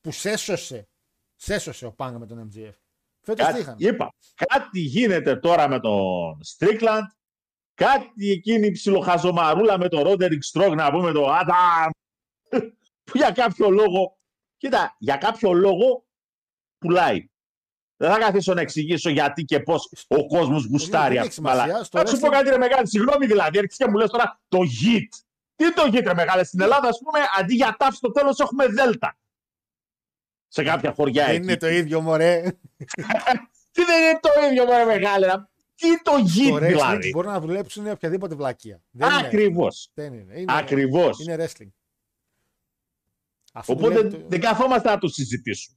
που 0.00 0.12
σέσωσε. 0.12 0.88
Σέσωσε 1.36 1.86
ο 1.86 1.94
punk 1.98 2.12
με 2.18 2.26
τον 2.26 2.50
MJF. 2.50 2.72
Φέτος 3.20 3.46
τι 3.46 3.52
Κάτι, 3.52 3.60
είχαν; 3.62 3.74
είπα, 3.78 4.14
κάτι 4.46 4.80
γίνεται 4.80 5.36
τώρα 5.36 5.68
με 5.68 5.80
τον 5.80 6.40
Strickland, 6.56 7.02
κάτι 7.86 8.30
εκείνη 8.30 8.66
η 8.66 8.70
ψιλοχαζομαρούλα 8.70 9.78
με 9.78 9.88
τον 9.88 10.02
Roderick 10.06 10.42
Strong, 10.52 10.74
να 10.76 10.90
πούμε 10.90 11.12
το 11.12 11.26
Adam, 11.40 11.90
που 13.04 13.12
για 13.16 13.30
κάποιο 13.30 13.70
λόγο, 13.70 14.18
κοίτα, 14.56 14.96
για 14.98 15.16
κάποιο 15.16 15.52
λόγο 15.52 16.06
πουλάει. 16.78 17.26
Δεν 17.96 18.10
θα 18.10 18.18
καθίσω 18.18 18.54
να 18.54 18.60
εξηγήσω 18.60 19.10
γιατί 19.10 19.44
και 19.44 19.60
πώς 19.60 19.92
ο 20.08 20.26
κόσμος 20.26 20.64
γουστάρει 20.64 21.14
δεν 21.14 21.22
αυτή 21.22 21.26
έχει 21.26 21.34
την 21.34 21.42
μπαλά. 21.42 21.62
σημασία. 21.62 21.84
Στο 21.84 21.98
Θα 21.98 22.06
σου 22.06 22.18
πω 22.18 22.26
wrestling- 22.28 22.30
κάτι 22.32 22.48
ρε 22.50 22.58
μεγάλη, 22.58 22.88
συγγνώμη 22.88 23.26
δηλαδή, 23.26 23.58
έρχεσαι 23.58 23.84
και 23.84 23.90
μου 23.90 23.96
λες 23.96 24.10
τώρα 24.10 24.40
το 24.48 24.58
hit. 24.58 25.08
Τι 25.54 25.74
το 25.74 25.82
hit 25.82 26.02
ρε 26.04 26.14
μεγάλη, 26.14 26.44
στην 26.44 26.60
Ελλάδα 26.60 26.88
ας 26.88 26.98
πούμε 27.04 27.18
αντί 27.38 27.54
για 27.54 27.76
τάφ 27.78 27.94
στο 27.94 28.10
τέλος 28.10 28.38
έχουμε 28.40 28.66
δέλτα. 28.66 29.16
Σε 30.48 30.62
κάποια 30.62 30.92
χωριά 30.92 31.24
Δεν 31.26 31.34
εκεί. 31.34 31.42
είναι 31.44 31.56
το 31.56 31.68
ίδιο, 31.68 32.00
μωρέ. 32.00 32.42
Τι 33.74 33.84
δεν 33.84 34.02
είναι 34.02 34.18
το 34.20 34.28
ίδιο 34.50 34.64
μωρέ 34.64 34.84
μεγάλη. 34.84 35.26
Ρε. 35.82 35.88
Τι 35.88 36.02
το 36.02 36.10
Το 36.12 36.16
hit 36.18 36.52
wrestling 36.54 36.66
δηλαδή. 36.66 37.10
μπορεί 37.10 37.26
να 37.26 37.40
δουλέψουν 37.40 37.88
οποιαδήποτε 37.90 38.34
βλακεία. 38.34 38.82
Δεν 38.90 39.08
είναι- 39.10 39.26
Ακριβώς. 39.26 39.90
Δεν 39.94 40.14
είναι. 40.14 40.40
είναι 40.40 40.52
Ακριβώς. 40.56 41.18
Είναι 41.20 41.34
wrestling. 41.38 41.68
Αυτό 43.52 43.72
Οπότε 43.72 43.94
δουλεύει 43.94 44.16
το- 44.16 44.28
δεν 44.28 44.40
καθόμαστε 44.40 44.90
να 44.90 44.98
το 44.98 45.08
συζητήσουμε. 45.08 45.76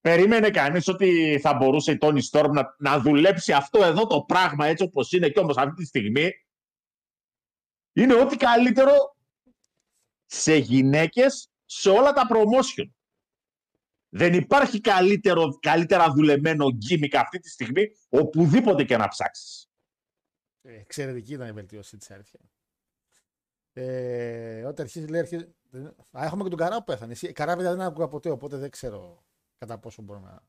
Περίμενε 0.00 0.50
κανείς 0.50 0.88
ότι 0.88 1.38
θα 1.42 1.54
μπορούσε 1.54 1.92
η 1.92 1.98
Tony 2.00 2.20
Storm 2.30 2.50
να, 2.52 2.74
να 2.78 3.00
δουλέψει 3.00 3.52
αυτό 3.52 3.84
εδώ 3.84 4.06
το 4.06 4.22
πράγμα 4.22 4.66
έτσι 4.66 4.82
όπως 4.84 5.12
είναι 5.12 5.28
και 5.28 5.38
όμως 5.40 5.56
αυτή 5.56 5.74
τη 5.74 5.84
στιγμή 5.84 6.30
είναι 7.92 8.14
ό,τι 8.14 8.36
καλύτερο 8.36 9.16
σε 10.26 10.56
γυναίκες 10.56 11.50
σε 11.64 11.90
όλα 11.90 12.12
τα 12.12 12.26
promotion. 12.30 12.90
Δεν 14.12 14.34
υπάρχει 14.34 14.80
καλύτερο, 14.80 15.58
καλύτερα 15.60 16.12
δουλεμένο 16.12 16.66
gimmick 16.66 17.14
αυτή 17.14 17.38
τη 17.38 17.48
στιγμή 17.48 17.82
οπουδήποτε 18.08 18.84
και 18.84 18.96
να 18.96 19.08
ψάξεις. 19.08 19.70
Ε, 20.62 20.74
Εξαιρετική 20.74 21.32
ήταν 21.32 21.48
η 21.48 21.52
βελτίωση 21.52 21.96
της 21.96 22.10
αλήθεια. 22.10 22.40
Ε, 23.72 24.64
όταν 24.64 24.84
αρχίζει, 24.84 25.06
λέει, 25.06 25.20
αρχίζει... 25.20 25.44
Α, 26.10 26.24
έχουμε 26.24 26.42
και 26.42 26.48
τον 26.48 26.58
Καρά 26.58 26.76
που 26.76 26.84
πέθανε. 26.84 27.12
Εσύ, 27.12 27.32
Καρά 27.32 27.56
βέβαια 27.56 27.70
δεν 27.74 27.80
άκουγα 27.80 28.08
ποτέ, 28.08 28.30
οπότε 28.30 28.56
δεν 28.56 28.70
ξέρω 28.70 29.24
κατά 29.58 29.78
πόσο 29.78 30.02
μπορώ 30.02 30.20
να. 30.20 30.42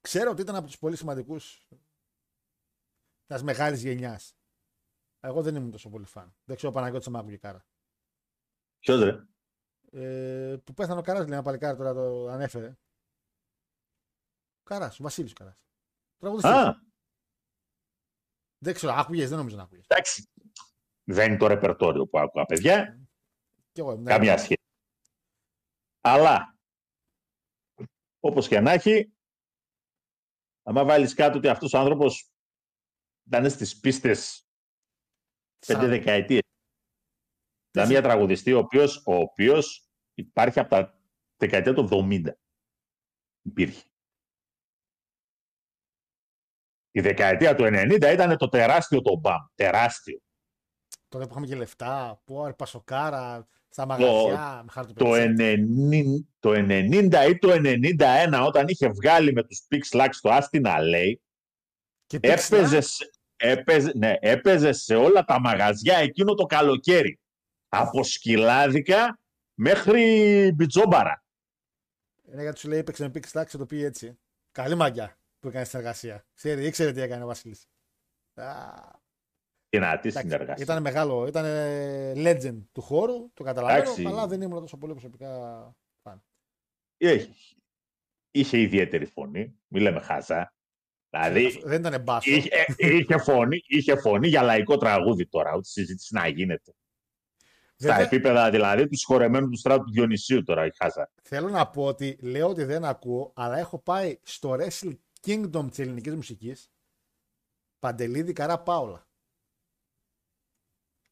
Ξέρω 0.00 0.30
ότι 0.30 0.40
ήταν 0.40 0.54
από 0.56 0.66
τους 0.66 0.78
πολύ 0.78 0.96
σημαντικούς 0.96 1.68
μια 3.26 3.42
μεγάλης 3.42 3.82
γενιάς. 3.82 4.36
Εγώ 5.20 5.42
δεν 5.42 5.54
ήμουν 5.54 5.70
τόσο 5.70 5.90
πολύ 5.90 6.04
φαν. 6.04 6.36
Δεν 6.44 6.56
ξέρω 6.56 6.72
Παναγιώτης 6.72 7.08
μ' 7.08 7.16
άκουγε 7.16 7.36
Καρά. 7.36 7.66
Ποιος 8.78 9.02
ρε; 9.02 9.26
Ε, 9.92 10.56
που 10.64 10.72
πέθανε 10.74 10.98
ο 11.00 11.02
Καράς, 11.02 11.22
λέει 11.24 11.32
ένα 11.34 11.42
παλικάρι 11.42 11.76
τώρα 11.76 11.94
το 11.94 12.26
ανέφερε. 12.28 12.76
Καράς, 14.62 15.00
ο 15.00 15.02
Βασίλης 15.02 15.32
Καράς. 15.32 15.56
Α, 16.42 16.72
Δεν 18.58 18.74
ξέρω, 18.74 18.92
άκουγες, 18.92 19.28
δεν 19.28 19.38
νομίζω 19.38 19.56
να 19.56 19.62
άκουγες. 19.62 19.84
εντάξει. 19.88 20.28
Δεν 21.04 21.28
είναι 21.28 21.38
το 21.38 21.46
ρεπερτόριο 21.46 22.06
που 22.06 22.18
άκουγα, 22.18 22.44
παιδιά. 22.44 23.00
Και 23.72 23.80
εγώ, 23.80 23.96
ναι, 23.96 24.10
Καμία 24.10 24.38
σχέση. 24.38 24.60
Αλλά, 26.00 26.58
όπως 28.20 28.48
και 28.48 28.60
να 28.60 28.70
έχει, 28.72 29.12
άμα 30.62 30.84
βάλεις 30.84 31.14
κάτω 31.14 31.38
ότι 31.38 31.48
αυτός 31.48 31.72
ο 31.72 31.78
άνθρωπος 31.78 32.30
ήταν 33.26 33.50
στις 33.50 33.80
πίστες 33.80 34.46
πέντε 35.66 36.02
σαν- 36.02 36.42
δεκαετίες. 37.76 37.84
Ήταν 37.84 37.88
μια 37.88 38.02
τραγουδιστή 38.02 38.52
ο 38.52 38.58
οποίος, 38.58 39.02
ο 39.06 39.14
οποίος 39.14 39.88
υπάρχει 40.14 40.58
από 40.58 40.68
τα 40.70 40.98
δεκαετία 41.36 41.74
του 41.74 41.88
70. 41.90 42.22
Υπήρχε. 43.42 43.84
Η 46.90 47.00
δεκαετία 47.00 47.54
του 47.54 47.64
90 47.64 48.12
ήταν 48.12 48.36
το 48.36 48.48
τεράστιο 48.48 49.00
το 49.02 49.16
μπαμ. 49.18 49.40
Τεράστιο. 49.54 50.18
Τότε 51.08 51.24
που 51.24 51.30
είχαμε 51.30 51.46
και 51.46 51.54
λεφτά, 51.56 52.20
που 52.24 52.44
άρπα 52.44 52.66
σοκάρα, 52.66 53.48
στα 53.68 53.86
μαγαζιά, 53.86 54.62
με 54.64 54.70
χάρτη 54.72 54.92
Το 54.92 55.12
90, 55.14 55.56
το 56.38 56.50
90 56.54 57.28
ή 57.28 57.38
το 57.38 57.48
91 57.52 58.44
όταν 58.46 58.68
είχε 58.68 58.88
βγάλει 58.88 59.32
με 59.32 59.42
τους 59.42 59.66
Pix 59.70 60.00
Lux 60.00 60.08
το 60.20 60.30
Άστινα 60.30 60.80
λέει 60.80 61.22
Και 62.06 62.16
έπαιζε, 62.22 62.80
σε- 62.80 63.10
έπαιζε, 63.36 63.92
ναι, 63.96 64.14
έπαιζε 64.20 64.72
σε 64.72 64.94
όλα 64.94 65.24
τα 65.24 65.40
μαγαζιά 65.40 65.96
εκείνο 65.96 66.34
το 66.34 66.44
καλοκαίρι. 66.46 67.20
Από 67.68 68.04
σκυλάδικα 68.04 69.18
μέχρι 69.54 70.02
μπιτζόμπαρα. 70.54 71.24
Ναι, 72.24 72.42
γιατί 72.42 72.58
σου 72.58 72.68
λέει 72.68 72.78
έπαιξε 72.78 73.02
με 73.02 73.10
πίξ 73.10 73.32
τάξη, 73.32 73.58
το 73.58 73.66
πει 73.66 73.82
έτσι. 73.82 74.18
Καλή 74.52 74.74
μαγιά 74.74 75.18
που 75.38 75.48
έκανε 75.48 75.64
συνεργασία. 75.64 76.26
Ξέρει, 76.34 76.66
ήξερε 76.66 76.92
τι 76.92 77.00
έκανε 77.00 77.22
ο 77.22 77.26
Βασίλης. 77.26 77.68
Δυνατή 79.68 80.10
συνεργασία. 80.10 80.64
Ήταν 80.64 80.82
μεγάλο, 80.82 81.26
ήταν 81.26 81.44
ε, 81.44 82.12
legend 82.16 82.58
του 82.72 82.82
χώρου, 82.82 83.32
το 83.34 83.44
καταλαβαίνω, 83.44 83.80
Εντάξει. 83.82 84.06
αλλά 84.06 84.26
δεν 84.26 84.40
ήμουν 84.40 84.60
τόσο 84.60 84.76
πολύ 84.76 84.92
προσωπικά 84.92 85.28
φαν. 86.02 86.24
Είχε, 86.96 87.28
είχε 88.30 88.60
ιδιαίτερη 88.60 89.06
φωνή. 89.06 89.58
Μη 89.66 89.80
λέμε 89.80 90.00
χάζα. 90.00 90.54
Δηλαδή, 91.10 91.60
δεν 91.64 91.84
ήταν 91.84 92.02
μπάσο. 92.02 92.30
είχε, 92.30 92.48
είχε, 92.76 93.18
φωνή, 93.18 93.60
είχε 93.66 93.96
φωνή 93.96 94.28
για 94.28 94.42
λαϊκό 94.42 94.76
τραγούδι 94.76 95.26
τώρα, 95.26 95.54
ούτε 95.54 95.64
συζήτηση 95.66 96.14
να 96.14 96.28
γίνεται. 96.28 96.74
Στα 97.78 97.88
Βέβαια- 97.88 98.06
επίπεδα 98.06 98.50
δηλαδή 98.50 98.88
τους 98.88 98.98
συγχωρεμένου 98.98 99.48
του 99.48 99.56
στράτου 99.56 99.84
του 99.84 99.90
Διονυσίου 99.92 100.42
τώρα 100.42 100.66
η 100.66 100.70
Χάζα. 100.76 101.10
Θέλω 101.22 101.48
να 101.48 101.68
πω 101.70 101.84
ότι 101.84 102.18
λέω 102.20 102.48
ότι 102.48 102.64
δεν 102.64 102.84
ακούω, 102.84 103.32
αλλά 103.34 103.58
έχω 103.58 103.78
πάει 103.78 104.18
στο 104.22 104.56
Wrestle 104.58 104.96
Kingdom 105.26 105.66
της 105.68 105.78
ελληνικής 105.78 106.14
μουσικής 106.14 106.70
Παντελίδη 107.78 108.32
Καρά 108.32 108.58
Πάολα. 108.62 109.06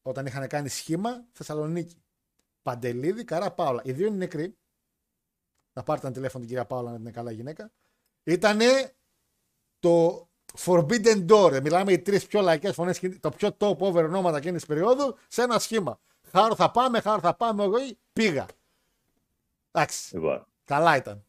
Όταν 0.01 0.25
είχαν 0.25 0.47
κάνει 0.47 0.69
σχήμα 0.69 1.25
Θεσσαλονίκη. 1.31 2.03
Παντελίδη 2.61 3.23
Καρά 3.23 3.51
Πάολα. 3.51 3.81
Οι 3.85 3.91
δύο 3.91 4.07
είναι 4.07 4.15
νεκροί. 4.17 4.57
Να 5.73 5.83
πάρετε 5.83 6.05
ένα 6.05 6.15
τηλέφωνο 6.15 6.43
την 6.43 6.53
κυρία 6.53 6.67
Πάολα 6.67 6.89
να 6.91 6.97
είναι 6.97 7.11
καλά 7.11 7.31
γυναίκα. 7.31 7.71
Ήτανε 8.23 8.95
το 9.79 10.27
Forbidden 10.57 11.25
Door. 11.29 11.51
Ε, 11.53 11.61
Μιλάμε 11.61 11.91
οι 11.91 11.99
τρεις 11.99 12.27
πιο 12.27 12.41
λαϊκές 12.41 12.73
φωνές, 12.73 13.01
το 13.19 13.29
πιο 13.29 13.57
top 13.59 13.77
over 13.77 14.03
ονόματα 14.03 14.37
εκείνης 14.37 14.55
της 14.57 14.65
περίοδου 14.65 15.17
σε 15.27 15.41
ένα 15.41 15.59
σχήμα. 15.59 15.99
Χάρο 16.35 16.55
θα 16.55 16.71
πάμε, 16.71 16.99
χάρο 16.99 17.19
θα 17.19 17.35
πάμε. 17.35 17.63
Εγώ 17.63 17.77
πήγα. 18.13 18.45
Εντάξει. 19.71 20.15
Λοιπόν, 20.15 20.47
Καλά 20.63 20.95
ήταν. 20.95 21.25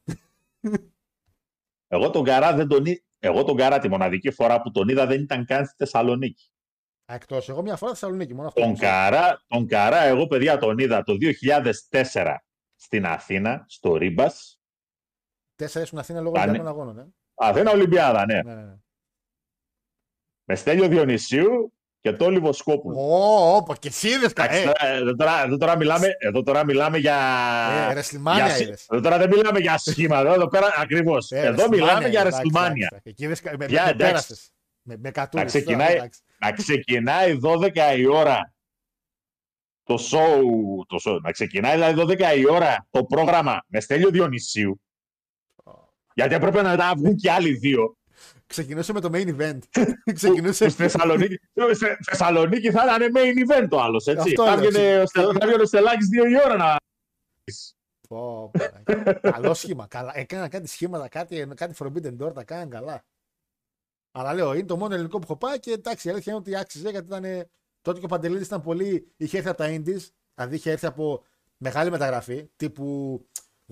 εγώ 1.89 2.11
τον 2.11 2.25
Καρά 2.25 2.55
δεν 2.55 2.69
τον 2.69 2.87
είδα. 2.87 3.01
Εγώ 3.19 3.45
τον 3.45 3.57
Καρά 3.57 3.79
τη 3.79 3.89
μοναδική 3.89 4.31
φορά 4.31 4.61
που 4.61 4.71
τον 4.71 4.89
είδα 4.89 5.07
δεν 5.07 5.21
ήταν 5.21 5.45
καν 5.45 5.67
στη 5.67 5.75
Θεσσαλονίκη. 5.79 6.51
Εκτός. 7.05 7.49
Εγώ 7.49 7.63
μια 7.63 7.77
φορά 7.77 7.91
Θεσσαλονίκη. 7.91 8.35
Μόνο 8.35 8.49
αυτό. 8.49 8.61
Τον 8.61 8.75
ξέρω. 8.75 8.91
Καρά, 8.91 9.45
τον 9.47 9.67
Καρά, 9.67 10.03
εγώ 10.03 10.27
παιδιά 10.27 10.59
τον 10.59 10.79
είδα 10.79 11.03
το 11.03 11.17
2004 11.91 12.37
στην 12.75 13.07
Αθήνα, 13.07 13.65
στο 13.69 13.97
Ρίμπας. 13.97 14.61
Τέσσερα 15.55 15.85
ήσουν 15.85 15.99
Αθήνα 15.99 16.21
λόγω 16.21 16.35
Πάνε. 16.35 16.51
Ολυμπιακών 16.51 16.81
αγώνων. 16.81 16.99
Ε. 16.99 17.15
Αθήνα 17.35 17.71
Ολυμπιάδα, 17.71 18.27
ναι. 18.27 18.43
Ναι, 18.43 18.55
ναι, 18.55 18.63
ναι. 18.63 18.77
Με 20.45 20.55
Στέλιο 20.55 20.89
Διονυσίου 20.89 21.76
και 22.11 22.13
Τόλι 22.13 22.39
Βοσκόπουλο. 22.39 22.97
Ω, 23.01 23.55
όπα, 23.57 23.77
και 23.77 23.89
εσύ 23.89 24.09
είδες 24.09 24.33
κα- 24.33 24.45
Εντάξει, 24.45 24.63
ε, 24.63 24.65
τώρα- 24.65 24.95
εδώ, 24.95 25.17
τώρα, 25.17 25.43
εδώ, 25.45 25.57
τώρα 25.57 25.77
μιλάμε, 25.77 26.07
εδώ 26.19 26.43
τώρα 26.43 26.65
μιλάμε 26.65 26.99
για. 26.99 27.17
Ε, 27.91 27.95
WrestleMania 27.95 28.35
για- 28.35 28.59
είδες. 28.59 28.87
Εδώ 28.91 29.01
τώρα 29.01 29.19
δεν 29.19 29.29
μιλάμε 29.29 29.59
για 29.59 29.79
σχήματα. 29.79 30.33
Εδώ 30.35 30.49
πέρα 30.49 30.75
ακριβώς. 30.77 31.31
ε, 31.31 31.39
εδώ 31.41 31.65
WrestleMania, 31.65 31.69
μιλάμε 31.71 32.09
για 32.09 32.21
εντάξει, 32.21 32.41
WrestleMania. 32.45 32.63
εντάξει, 32.71 33.01
Εκεί 33.03 33.25
είδες 33.25 33.41
κα- 33.41 33.55
με, 33.59 33.67
Πια, 33.67 33.83
με, 33.85 33.91
εντάξει. 33.91 34.07
πέρασες. 34.07 34.51
Με, 34.83 34.97
με 34.99 35.11
κατούρες, 35.11 35.53
Να 35.55 35.61
ξεκινάει- 35.61 35.95
εντάξει. 35.97 36.21
Να 36.39 36.53
ξεκινάει 36.53 37.39
12 37.43 37.95
η 37.97 38.07
ώρα 38.07 38.53
το 39.83 39.95
show, 40.11 40.41
το 40.87 40.97
show. 41.11 41.19
Να 41.23 41.31
ξεκινάει 41.33 41.73
δηλαδή 41.75 41.95
12 41.95 42.35
η 42.37 42.49
ώρα 42.51 42.87
το 42.91 43.05
πρόγραμμα 43.05 43.65
με 43.67 43.81
Στέλιο 43.81 44.11
Διονυσίου. 44.11 44.81
Γιατί 46.15 46.35
έπρεπε 46.35 46.63
να 46.63 46.77
τα 46.77 46.93
βγουν 46.97 47.17
και 47.17 47.31
άλλοι 47.31 47.53
δύο. 47.53 47.97
Ξεκινούσε 48.47 48.93
με 48.93 49.01
το 49.01 49.11
main 49.13 49.37
event. 49.41 49.59
Ξεκινούσε. 50.15 50.69
Στη 50.69 50.83
Θεσσαλονίκη, 50.83 51.35
στη 51.75 51.87
Θεσσαλονίκη 52.05 52.71
θα 52.71 52.97
ήταν 52.97 53.13
main 53.17 53.51
event 53.51 53.69
ο 53.71 53.81
άλλος. 53.81 54.07
Έτσι. 54.07 54.29
Αυτό 54.29 54.45
Θα 54.45 54.57
λέω, 54.57 54.65
έβγαινε 54.67 55.01
ο 55.03 55.07
Στελ- 55.07 55.27
θα 55.33 55.39
έβγαινε 55.43 55.63
ο 55.63 55.67
Στελάκης 55.67 56.07
δύο 56.09 56.25
η 56.27 56.35
ώρα 56.45 56.57
να. 56.57 56.77
Πω, 58.09 58.51
πω, 58.51 58.61
Καλό 59.31 59.55
σχήμα. 59.55 59.87
Καλά. 59.87 60.13
Έκαναν 60.15 60.49
κάτι 60.49 60.69
σχήματα, 60.69 61.09
κάτι, 61.09 61.49
κάτι 61.55 61.75
Forbidden 61.79 62.17
Door, 62.21 62.35
τα 62.35 62.45
κάναν 62.45 62.71
καλά. 62.71 63.05
Αλλά 64.13 64.35
λέω, 64.35 64.55
είναι 64.55 64.67
το 64.67 64.77
μόνο 64.77 64.95
ελληνικό 64.95 65.19
που 65.19 65.25
έχω 65.29 65.37
πάει 65.37 65.61
και 65.61 65.71
εντάξει, 65.71 66.09
η 66.09 66.11
αλήθεια 66.11 66.33
είναι 66.33 66.41
ότι 66.47 66.57
άξιζε 66.57 66.91
γιατί 66.91 67.07
ήταν. 67.07 67.25
ε, 67.25 67.49
Τότε 67.83 67.99
και 67.99 68.05
ο 68.05 68.09
Παντελίδη 68.09 68.45
ήταν 68.45 68.63
πολύ. 68.63 69.13
είχε 69.17 69.37
έρθει 69.37 69.49
από 69.49 69.59
τα 69.59 69.67
Indies, 69.69 70.09
δηλαδή 70.35 70.55
είχε 70.55 70.71
έρθει 70.71 70.87
από 70.87 71.25
μεγάλη 71.57 71.91
μεταγραφή 71.91 72.49
τύπου 72.57 73.21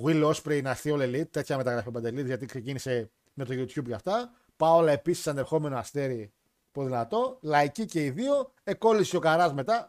Will 0.04 0.32
Osprey 0.32 0.62
να 0.62 0.70
έρθει 0.70 0.90
All 0.94 1.00
Elite, 1.02 1.30
τέτοια 1.30 1.56
μεταγραφή 1.56 1.88
ο 1.88 1.90
Παντελίδη 1.90 2.26
γιατί 2.28 2.46
ξεκίνησε 2.46 3.10
με 3.34 3.44
το 3.44 3.54
YouTube 3.54 3.84
και 3.86 3.94
αυτά. 3.94 4.32
Πάολα 4.64 4.92
επίσης 4.92 5.26
ανερχόμενο 5.26 5.76
αστέρι 5.76 6.32
πολύ 6.72 6.88
δυνατό. 6.88 7.38
Λαϊκή 7.42 7.84
και 7.86 8.04
οι 8.04 8.10
δύο. 8.10 8.52
Εκόλλησε 8.62 9.16
ο 9.16 9.20
Καράς 9.20 9.52
μετά. 9.52 9.86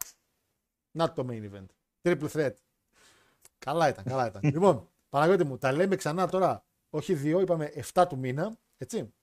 Να 0.92 1.14
το 1.14 1.28
main 1.30 1.52
event. 1.52 1.66
Triple 2.02 2.30
threat. 2.32 2.54
Καλά 3.58 3.90
ήταν, 3.90 4.04
καλά 4.04 4.28
ήταν. 4.28 4.42
λοιπόν, 4.54 4.90
Παναγιώτη 5.10 5.44
μου, 5.44 5.58
τα 5.58 5.72
λέμε 5.72 5.96
ξανά 5.96 6.28
τώρα. 6.28 6.66
Όχι 6.90 7.14
δύο, 7.14 7.42
είπαμε 7.42 7.72
7 7.94 8.06
του 8.10 8.18
μήνα. 8.18 8.58
Έτσι. 8.78 9.14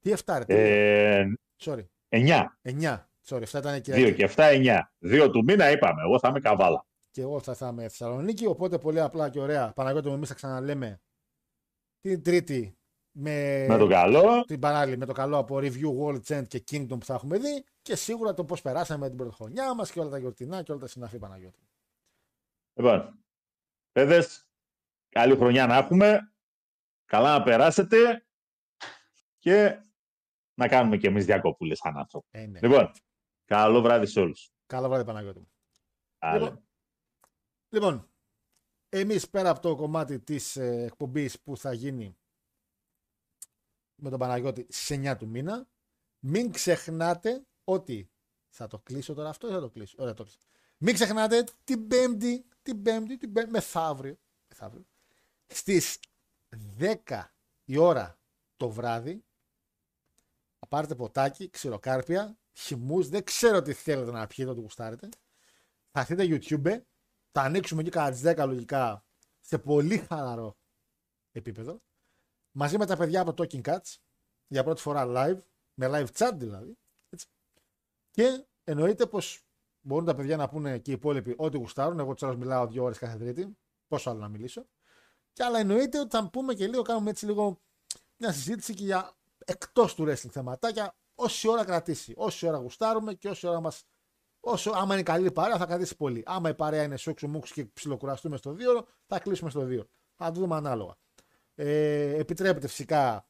Τι 0.00 0.12
7 0.24 0.36
ρε, 0.38 0.44
τι 0.44 0.54
Ε, 0.54 1.34
Sorry. 1.64 1.84
9. 2.08 2.44
9. 2.62 3.04
Sorry, 3.26 3.42
7 3.42 3.58
ήταν 3.58 3.80
και 3.80 3.92
2 3.94 4.14
και 4.14 4.30
7, 4.36 4.42
9. 5.00 5.26
2 5.26 5.30
του 5.32 5.44
μήνα 5.44 5.70
είπαμε. 5.70 6.02
Εγώ 6.02 6.18
θα 6.18 6.28
είμαι 6.28 6.40
καβάλα. 6.40 6.86
και 7.10 7.20
εγώ 7.20 7.40
θα, 7.40 7.54
θα 7.54 7.68
είμαι 7.68 7.82
Θεσσαλονίκη. 7.82 8.46
Οπότε 8.46 8.78
πολύ 8.78 9.00
απλά 9.00 9.28
και 9.28 9.40
ωραία. 9.40 9.72
Παναγιώτη 9.72 10.08
μου, 10.08 10.14
εμείς 10.14 10.28
θα 10.28 10.34
ξαναλέμε 10.34 11.00
την 12.00 12.22
Τρίτη 12.22 12.78
με, 13.16 13.66
Με 13.66 13.78
τον 13.78 13.88
καλό. 13.88 14.44
την 14.44 14.60
παράλληλη 14.60 14.96
με 14.96 15.06
το 15.06 15.12
καλό 15.12 15.38
από 15.38 15.56
Review 15.56 15.98
World 16.00 16.22
End 16.26 16.46
και 16.48 16.64
Kingdom 16.70 16.98
που 16.98 17.04
θα 17.04 17.14
έχουμε 17.14 17.38
δει 17.38 17.64
και 17.82 17.96
σίγουρα 17.96 18.34
το 18.34 18.44
πώς 18.44 18.62
περάσαμε 18.62 19.08
την 19.08 19.16
πρώτη 19.16 19.34
χρονιά 19.34 19.74
μας 19.74 19.90
και 19.90 20.00
όλα 20.00 20.10
τα 20.10 20.18
γιορτινά 20.18 20.62
και 20.62 20.72
όλα 20.72 20.80
τα 20.80 20.86
συναφή 20.86 21.18
Παναγιώτη. 21.18 21.58
Λοιπόν, 22.74 23.24
παιδες, 23.92 24.48
καλή 25.08 25.36
χρονιά 25.36 25.66
να 25.66 25.76
έχουμε. 25.76 26.32
Καλά 27.04 27.38
να 27.38 27.44
περάσετε 27.44 28.26
και 29.38 29.80
να 30.54 30.68
κάνουμε 30.68 30.96
και 30.96 31.06
εμείς 31.06 31.24
διακοπούλες 31.24 31.78
σαν 31.78 31.96
άνθρωποι. 31.96 32.28
Ε, 32.30 32.46
ναι. 32.46 32.58
Λοιπόν, 32.62 32.90
καλό 33.44 33.80
βράδυ 33.80 34.06
σε 34.06 34.20
όλους. 34.20 34.50
Καλό 34.66 34.88
βράδυ 34.88 35.04
Παναγιώτη 35.04 35.38
μου. 35.38 35.52
Άλλο. 36.18 36.44
Λοιπόν, 36.44 36.64
λοιπόν 37.68 38.08
εμείς 38.88 39.30
πέρα 39.30 39.50
από 39.50 39.60
το 39.60 39.76
κομμάτι 39.76 40.20
της 40.20 40.56
ε, 40.56 40.84
εκπομπής 40.84 41.40
που 41.40 41.56
θα 41.56 41.72
γίνει 41.72 42.16
με 44.04 44.10
τον 44.10 44.18
Παναγιώτη 44.18 44.66
στις 44.68 44.98
9 44.98 45.16
του 45.18 45.28
μήνα, 45.28 45.68
μην 46.18 46.52
ξεχνάτε 46.52 47.46
ότι 47.64 48.10
θα 48.48 48.66
το 48.66 48.78
κλείσω 48.78 49.14
τώρα 49.14 49.28
αυτό 49.28 49.48
ή 49.48 49.50
θα 49.50 49.60
το 49.60 49.70
κλείσω. 49.70 49.96
Ωραία, 49.98 50.14
το 50.14 50.22
κλείσω. 50.22 50.38
Μην 50.78 50.94
ξεχνάτε 50.94 51.44
την 51.64 51.86
Πέμπτη, 51.86 52.48
την 52.62 52.82
Πέμπτη, 52.82 53.16
την 53.16 53.32
Πέμπτη, 53.32 53.50
μεθαύριο, 53.50 54.18
μεθαύριο, 54.48 54.86
στις 55.46 55.98
10 56.78 57.34
η 57.64 57.76
ώρα 57.76 58.18
το 58.56 58.70
βράδυ, 58.70 59.24
θα 60.58 60.66
πάρετε 60.66 60.94
ποτάκι, 60.94 61.50
ξηροκάρπια, 61.50 62.38
χυμούς, 62.52 63.08
δεν 63.08 63.24
ξέρω 63.24 63.62
τι 63.62 63.72
θέλετε 63.72 64.10
να 64.10 64.26
πιείτε, 64.26 64.50
ό,τι 64.50 64.60
γουστάρετε. 64.60 65.08
Θα 65.90 66.00
έρθετε 66.00 66.24
YouTube, 66.28 66.80
θα 67.30 67.42
ανοίξουμε 67.42 67.80
εκεί 67.80 67.90
κατά 67.90 68.10
τις 68.10 68.22
10 68.24 68.44
λογικά 68.46 69.04
σε 69.40 69.58
πολύ 69.58 69.98
χαλαρό 69.98 70.56
επίπεδο. 71.32 71.82
Μαζί 72.56 72.78
με 72.78 72.86
τα 72.86 72.96
παιδιά 72.96 73.20
από 73.20 73.34
το 73.34 73.44
Talking 73.44 73.60
Cats 73.62 73.96
για 74.46 74.64
πρώτη 74.64 74.80
φορά 74.80 75.04
live, 75.06 75.38
με 75.74 75.88
live 75.90 76.06
chat 76.18 76.32
δηλαδή. 76.34 76.78
Έτσι. 77.10 77.26
Και 78.10 78.44
εννοείται 78.64 79.06
πως 79.06 79.42
μπορούν 79.80 80.04
τα 80.04 80.14
παιδιά 80.14 80.36
να 80.36 80.48
πούνε 80.48 80.78
και 80.78 80.90
οι 80.90 80.94
υπόλοιποι 80.94 81.34
ό,τι 81.36 81.56
γουστάρουν. 81.56 81.98
Εγώ 81.98 82.14
τους 82.14 82.36
μιλάω 82.36 82.66
δύο 82.66 82.84
ώρες 82.84 82.98
κάθε 82.98 83.16
Τρίτη. 83.18 83.56
Πόσο 83.88 84.10
άλλο 84.10 84.20
να 84.20 84.28
μιλήσω. 84.28 84.66
Και 85.32 85.42
άλλα 85.42 85.58
εννοείται 85.58 85.98
ότι 85.98 86.16
θα 86.16 86.28
πούμε 86.30 86.54
και 86.54 86.66
λίγο, 86.66 86.82
κάνουμε 86.82 87.10
έτσι 87.10 87.26
λίγο 87.26 87.60
μια 88.16 88.32
συζήτηση 88.32 88.74
και 88.74 88.84
για 88.84 89.12
εκτός 89.44 89.94
του 89.94 90.04
wrestling 90.04 90.30
θεματάκια 90.30 90.96
όση 91.14 91.48
ώρα 91.48 91.64
κρατήσει. 91.64 92.12
Όση 92.16 92.46
ώρα 92.46 92.58
γουστάρουμε 92.58 93.14
και 93.14 93.28
όση 93.28 93.46
ώρα 93.46 93.60
μας 93.60 93.84
Όσο, 94.46 94.70
άμα 94.70 94.94
είναι 94.94 95.02
καλή 95.02 95.32
παρέα, 95.32 95.56
θα 95.56 95.66
κρατήσει 95.66 95.96
πολύ. 95.96 96.22
Άμα 96.26 96.48
η 96.48 96.54
παρέα 96.54 96.82
είναι 96.82 96.96
σούξου 96.96 97.28
μουξου 97.28 97.54
και 97.54 97.64
ψιλοκουραστούμε 97.64 98.36
στο 98.36 98.56
2, 98.58 98.84
θα 99.06 99.18
κλείσουμε 99.18 99.50
στο 99.50 99.66
2. 99.70 99.86
Θα 100.14 100.30
το 100.30 100.40
δούμε 100.40 100.56
ανάλογα. 100.56 100.96
Ε, 101.54 102.14
επιτρέπεται 102.18 102.66
φυσικά 102.68 103.28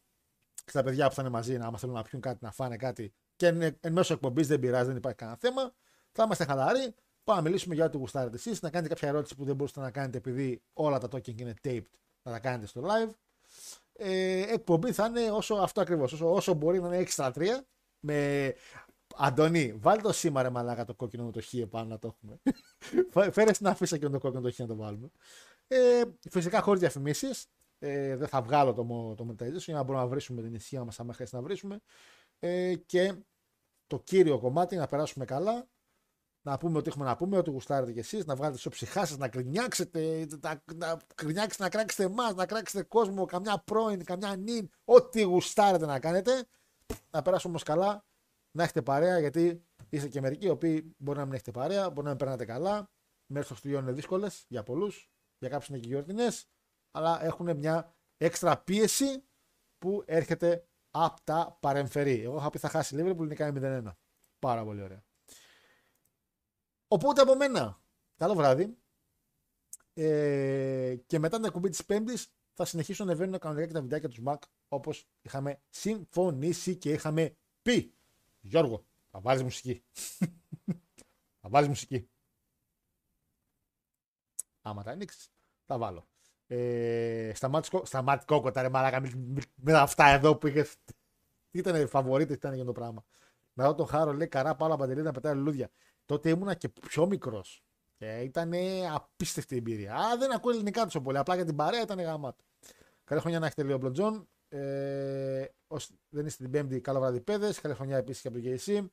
στα 0.66 0.82
παιδιά 0.82 1.08
που 1.08 1.14
θα 1.14 1.22
είναι 1.22 1.30
μαζί, 1.30 1.56
άμα 1.56 1.78
θέλουν 1.78 1.94
να 1.94 2.02
πιούν 2.02 2.20
κάτι, 2.20 2.38
να 2.44 2.50
φάνε 2.52 2.76
κάτι 2.76 3.14
και 3.36 3.46
εν, 3.46 3.62
εν 3.80 3.92
μέσω 3.92 4.12
εκπομπής 4.14 4.46
δεν 4.46 4.60
πειράζει, 4.60 4.86
δεν 4.86 4.96
υπάρχει 4.96 5.18
κανένα 5.18 5.38
θέμα. 5.40 5.74
Θα 6.12 6.22
είμαστε 6.22 6.44
χαλαροί. 6.44 6.94
Πάμε 7.24 7.40
να 7.40 7.46
μιλήσουμε 7.48 7.74
για 7.74 7.84
ό,τι 7.84 7.96
γουστάρετε 7.96 8.36
εσεί. 8.36 8.50
Να 8.60 8.70
κάνετε 8.70 8.88
κάποια 8.94 9.08
ερώτηση 9.08 9.34
που 9.36 9.44
δεν 9.44 9.54
μπορούσατε 9.56 9.80
να 9.80 9.90
κάνετε 9.90 10.18
επειδή 10.18 10.62
όλα 10.72 10.98
τα 10.98 11.08
talking 11.12 11.40
είναι 11.40 11.54
taped. 11.64 11.82
Να 12.22 12.32
τα 12.32 12.38
κάνετε 12.38 12.66
στο 12.66 12.82
live. 12.84 13.10
ε, 13.92 14.40
εκπομπή 14.52 14.92
θα 14.92 15.06
είναι 15.06 15.30
όσο 15.30 15.54
αυτό 15.54 15.80
ακριβώς. 15.80 16.12
Όσο, 16.12 16.32
όσο 16.34 16.54
μπορεί 16.54 16.80
να 16.80 16.86
είναι 16.86 16.96
έξτρα 16.96 17.30
τρία. 17.30 17.64
Με 18.00 18.54
Αντωνί, 19.16 19.72
βάλει 19.72 20.02
το 20.02 20.12
σήμα 20.12 20.42
ρε 20.42 20.50
μαλάκα 20.50 20.84
το 20.84 20.94
κόκκινο 20.94 21.24
με 21.24 21.30
το 21.32 21.40
χ 21.42 21.54
επάνω 21.54 21.88
να 21.88 21.98
το 21.98 22.06
έχουμε. 22.16 22.40
Φα- 23.12 23.32
Φέρε 23.32 23.52
στην 23.54 23.66
αφίσα 23.66 23.98
και 23.98 24.04
με 24.04 24.10
το 24.12 24.18
κόκκινο 24.18 24.42
το 24.42 24.52
χ 24.52 24.58
να 24.58 24.66
το 24.66 24.76
βάλουμε. 24.76 25.10
Ε, 25.66 26.02
φυσικά 26.30 26.60
χωρίς 26.60 26.80
διαφημίσεις. 26.80 27.46
Ε, 27.86 28.16
δεν 28.16 28.28
θα 28.28 28.42
βγάλω 28.42 28.72
το, 28.72 28.84
μο- 28.84 29.14
το 29.14 29.26
monetization 29.28 29.56
για 29.58 29.74
να 29.74 29.82
μπορούμε 29.82 30.04
να 30.04 30.10
βρίσουμε 30.10 30.42
την 30.42 30.54
ισχύα 30.54 30.84
μας 30.84 31.00
άμα 31.00 31.12
χρειάζεται 31.12 31.36
να 31.38 31.42
βρίσουμε. 31.42 31.80
Ε, 32.38 32.74
και 32.74 33.14
το 33.86 33.98
κύριο 33.98 34.38
κομμάτι 34.38 34.76
να 34.76 34.86
περάσουμε 34.86 35.24
καλά. 35.24 35.68
Να 36.46 36.58
πούμε 36.58 36.78
ό,τι 36.78 36.88
έχουμε 36.88 37.04
να 37.04 37.16
πούμε, 37.16 37.36
ό,τι 37.36 37.50
γουστάρετε 37.50 37.92
κι 37.92 37.98
εσείς, 37.98 38.24
να 38.26 38.36
βγάλετε 38.36 38.58
στο 38.58 38.70
ψυχά 38.70 39.06
σας, 39.06 39.16
να 39.16 39.28
κρινιάξετε, 39.28 40.26
να, 40.42 40.62
να 40.74 40.96
κρινιάξετε, 41.14 41.62
να 41.62 41.68
κράξετε 41.68 42.02
εμάς, 42.02 42.34
να 42.34 42.46
κράξετε 42.46 42.82
κόσμο, 42.82 43.24
καμιά 43.24 43.62
πρώην, 43.66 44.04
καμιά 44.04 44.36
νυν, 44.36 44.70
ό,τι 44.84 45.22
γουστάρετε 45.22 45.86
να 45.86 45.98
κάνετε. 46.00 46.46
Να 47.10 47.22
περάσουμε 47.22 47.50
όμως 47.50 47.62
καλά, 47.62 48.04
να 48.56 48.62
έχετε 48.62 48.82
παρέα, 48.82 49.18
γιατί 49.18 49.64
είστε 49.88 50.08
και 50.08 50.20
μερικοί 50.20 50.46
οι 50.46 50.50
οποίοι 50.50 50.94
μπορεί 50.98 51.18
να 51.18 51.24
μην 51.24 51.34
έχετε 51.34 51.50
παρέα, 51.50 51.90
μπορεί 51.90 52.02
να 52.02 52.08
μην 52.08 52.18
περνάτε 52.18 52.44
καλά. 52.44 52.90
Μέρε 53.32 53.46
των 53.46 53.56
στοιχείων 53.56 53.82
είναι 53.82 53.92
δύσκολες 53.92 54.44
για 54.48 54.62
πολλούς, 54.62 55.10
για 55.38 55.48
κάποιους 55.48 55.68
είναι 55.68 55.78
και 55.78 55.88
γιορτινές, 55.88 56.48
αλλά 56.96 57.24
έχουν 57.24 57.56
μια 57.56 57.94
έξτρα 58.16 58.58
πίεση 58.58 59.24
που 59.78 60.02
έρχεται 60.06 60.68
από 60.90 61.20
τα 61.24 61.56
παρεμφερή. 61.60 62.20
Εγώ 62.20 62.36
είχα 62.36 62.50
πει 62.50 62.58
θα 62.58 62.68
χάσει 62.68 62.96
η 62.96 62.98
Liverpool, 63.02 63.22
είναι 63.22 63.34
κάνει 63.34 63.60
0-1. 63.62 63.92
Πάρα 64.38 64.64
πολύ 64.64 64.82
ωραία. 64.82 65.04
Οπότε 66.88 67.20
από 67.20 67.36
μένα, 67.36 67.80
καλό 68.16 68.34
βράδυ. 68.34 68.76
Ε, 69.94 70.96
και 71.06 71.18
μετά 71.18 71.36
την 71.36 71.44
εκπομπή 71.44 71.68
της 71.68 71.84
Πέμπτης 71.84 72.34
θα 72.52 72.64
συνεχίσουν 72.64 73.06
να 73.06 73.12
ανεβαίνουν 73.12 73.38
κανονικά 73.38 73.66
και 73.66 73.72
τα 73.72 73.80
βιντεάκια 73.80 74.08
τους 74.08 74.20
Mac 74.24 74.38
όπως 74.68 75.08
είχαμε 75.22 75.60
συμφωνήσει 75.68 76.76
και 76.76 76.92
είχαμε 76.92 77.36
πει. 77.62 77.94
Γιώργο, 78.40 78.86
θα 79.10 79.20
βάλει 79.20 79.42
μουσική. 79.42 79.84
θα 81.40 81.48
βάλει 81.48 81.68
μουσική. 81.68 82.08
Άμα 84.62 84.82
τα 84.82 84.90
ανοίξεις, 84.90 85.30
θα 85.64 85.78
βάλω. 85.78 86.08
Ε, 86.46 87.32
σταμάτη, 87.34 87.70
κο- 87.70 87.84
σταμάτη 87.84 88.24
κόκοτα, 88.24 88.62
ρε 88.62 88.68
μαλάκα, 88.68 89.00
με, 89.00 89.10
με, 89.14 89.40
με 89.54 89.72
αυτά 89.72 90.06
εδώ 90.06 90.36
που 90.36 90.46
είχε. 90.46 90.66
Τι 91.50 91.58
ήταν 91.58 91.88
φαβορείτε, 91.88 92.32
τι 92.32 92.38
ήταν 92.38 92.54
για 92.54 92.64
το 92.64 92.72
πράγμα. 92.72 93.04
Να 93.52 93.66
δω 93.66 93.74
τον 93.74 93.86
Χάρο, 93.86 94.12
λέει 94.12 94.28
καρά 94.28 94.54
πάνω 94.54 94.76
παντελή 94.76 95.02
να 95.02 95.12
πετάει 95.12 95.34
λουλούδια. 95.34 95.70
Τότε 96.04 96.28
ήμουνα 96.28 96.54
και 96.54 96.68
πιο 96.68 97.06
μικρός. 97.06 97.64
Και 97.96 98.20
ήταν 98.20 98.52
απίστευτη 98.94 99.56
εμπειρία. 99.56 99.94
Α, 99.94 100.16
δεν 100.18 100.32
ακούω 100.32 100.50
ελληνικά 100.52 100.84
τόσο 100.84 101.00
πολύ. 101.00 101.18
Απλά 101.18 101.34
για 101.34 101.44
την 101.44 101.56
παρέα 101.56 101.80
ήταν 101.82 102.00
γαμάτο. 102.00 102.44
Καλή 103.04 103.20
χρονιά 103.20 103.38
να 103.38 103.46
έχετε, 103.46 103.62
λέει 103.62 103.74
ο 103.74 103.78
Μπλοντζόν. 103.78 104.28
Ε, 104.48 105.44
όσοι 105.66 105.98
δεν 106.08 106.26
είστε 106.26 106.42
την 106.42 106.52
Πέμπτη, 106.52 106.80
καλό 106.80 107.00
βράδυ, 107.00 107.20
παιδες. 107.20 107.60
Καλή 107.60 107.74
χρονιά 107.74 107.96
επίσης 107.96 108.22
και 108.22 108.28
από 108.28 108.38
το 108.40 108.44
JC. 108.44 108.86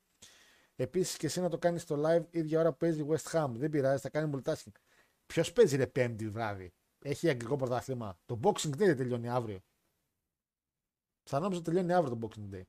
Επίσης 0.75 1.17
και 1.17 1.25
εσύ 1.25 1.41
να 1.41 1.49
το 1.49 1.57
κάνεις 1.57 1.81
στο 1.81 2.01
live 2.05 2.23
ίδια 2.29 2.59
ώρα 2.59 2.71
που 2.71 2.77
παίζει 2.77 3.05
West 3.09 3.31
Ham. 3.31 3.47
Δεν 3.53 3.69
πειράζει, 3.69 4.01
θα 4.01 4.09
κάνει 4.09 4.31
multitasking. 4.35 4.71
Ποιος 5.25 5.51
παίζει 5.51 5.75
ρε 5.75 5.87
Πέμπτη 5.87 6.29
βράδυ; 6.29 6.73
Έχει 7.03 7.29
αγγλικό 7.29 7.55
πρωτάθλημα. 7.55 8.19
Το 8.25 8.39
Boxing 8.43 8.69
Day 8.69 8.77
δεν 8.77 8.97
τελειώνει 8.97 9.29
αύριο. 9.29 9.59
Θα 11.23 11.39
νόμιζα 11.39 11.59
ότι 11.59 11.69
τελειώνει 11.69 11.93
αύριο 11.93 12.17
το 12.17 12.27
Boxing 12.27 12.55
Day. 12.55 12.61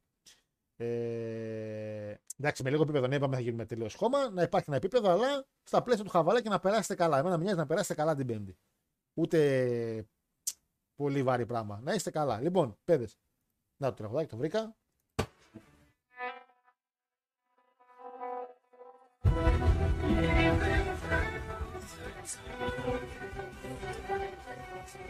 Ε, 0.77 2.15
εντάξει, 2.39 2.63
με 2.63 2.71
λίγο 2.71 2.83
επίπεδο 2.83 3.07
ναι, 3.07 3.17
είπαμε 3.17 3.35
θα 3.35 3.41
γίνουμε 3.41 3.67
τελείως 3.67 3.95
χώμα. 3.95 4.31
Να 4.31 4.43
υπάρχει 4.43 4.69
ένα 4.69 4.77
επίπεδο, 4.77 5.11
αλλά 5.11 5.47
στα 5.63 5.83
πλαίσια 5.83 6.05
του 6.05 6.11
χαβαλέ 6.11 6.43
και 6.43 6.49
να 6.49 6.59
περάσετε 6.59 6.95
καλά. 6.95 7.19
Εμένα 7.19 7.37
με 7.37 7.43
νοιάζει 7.43 7.59
να 7.59 7.67
περάσετε 7.67 7.95
καλά 7.95 8.15
την 8.15 8.27
Πέμπτη. 8.27 8.59
Ούτε 9.15 10.07
πολύ 10.95 11.23
βαρύ 11.23 11.47
πράγμα. 11.47 11.81
Να 11.83 11.95
είστε 11.95 12.11
καλά. 12.11 12.41
Λοιπόν, 12.41 12.79
παιδες. 12.85 13.19
Να 13.77 13.89
το 13.89 13.95
τραγουδάκι, 13.95 14.29
το 14.29 14.37
βρήκα. 14.37 14.77
Thank 24.93 25.05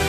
you. 0.00 0.05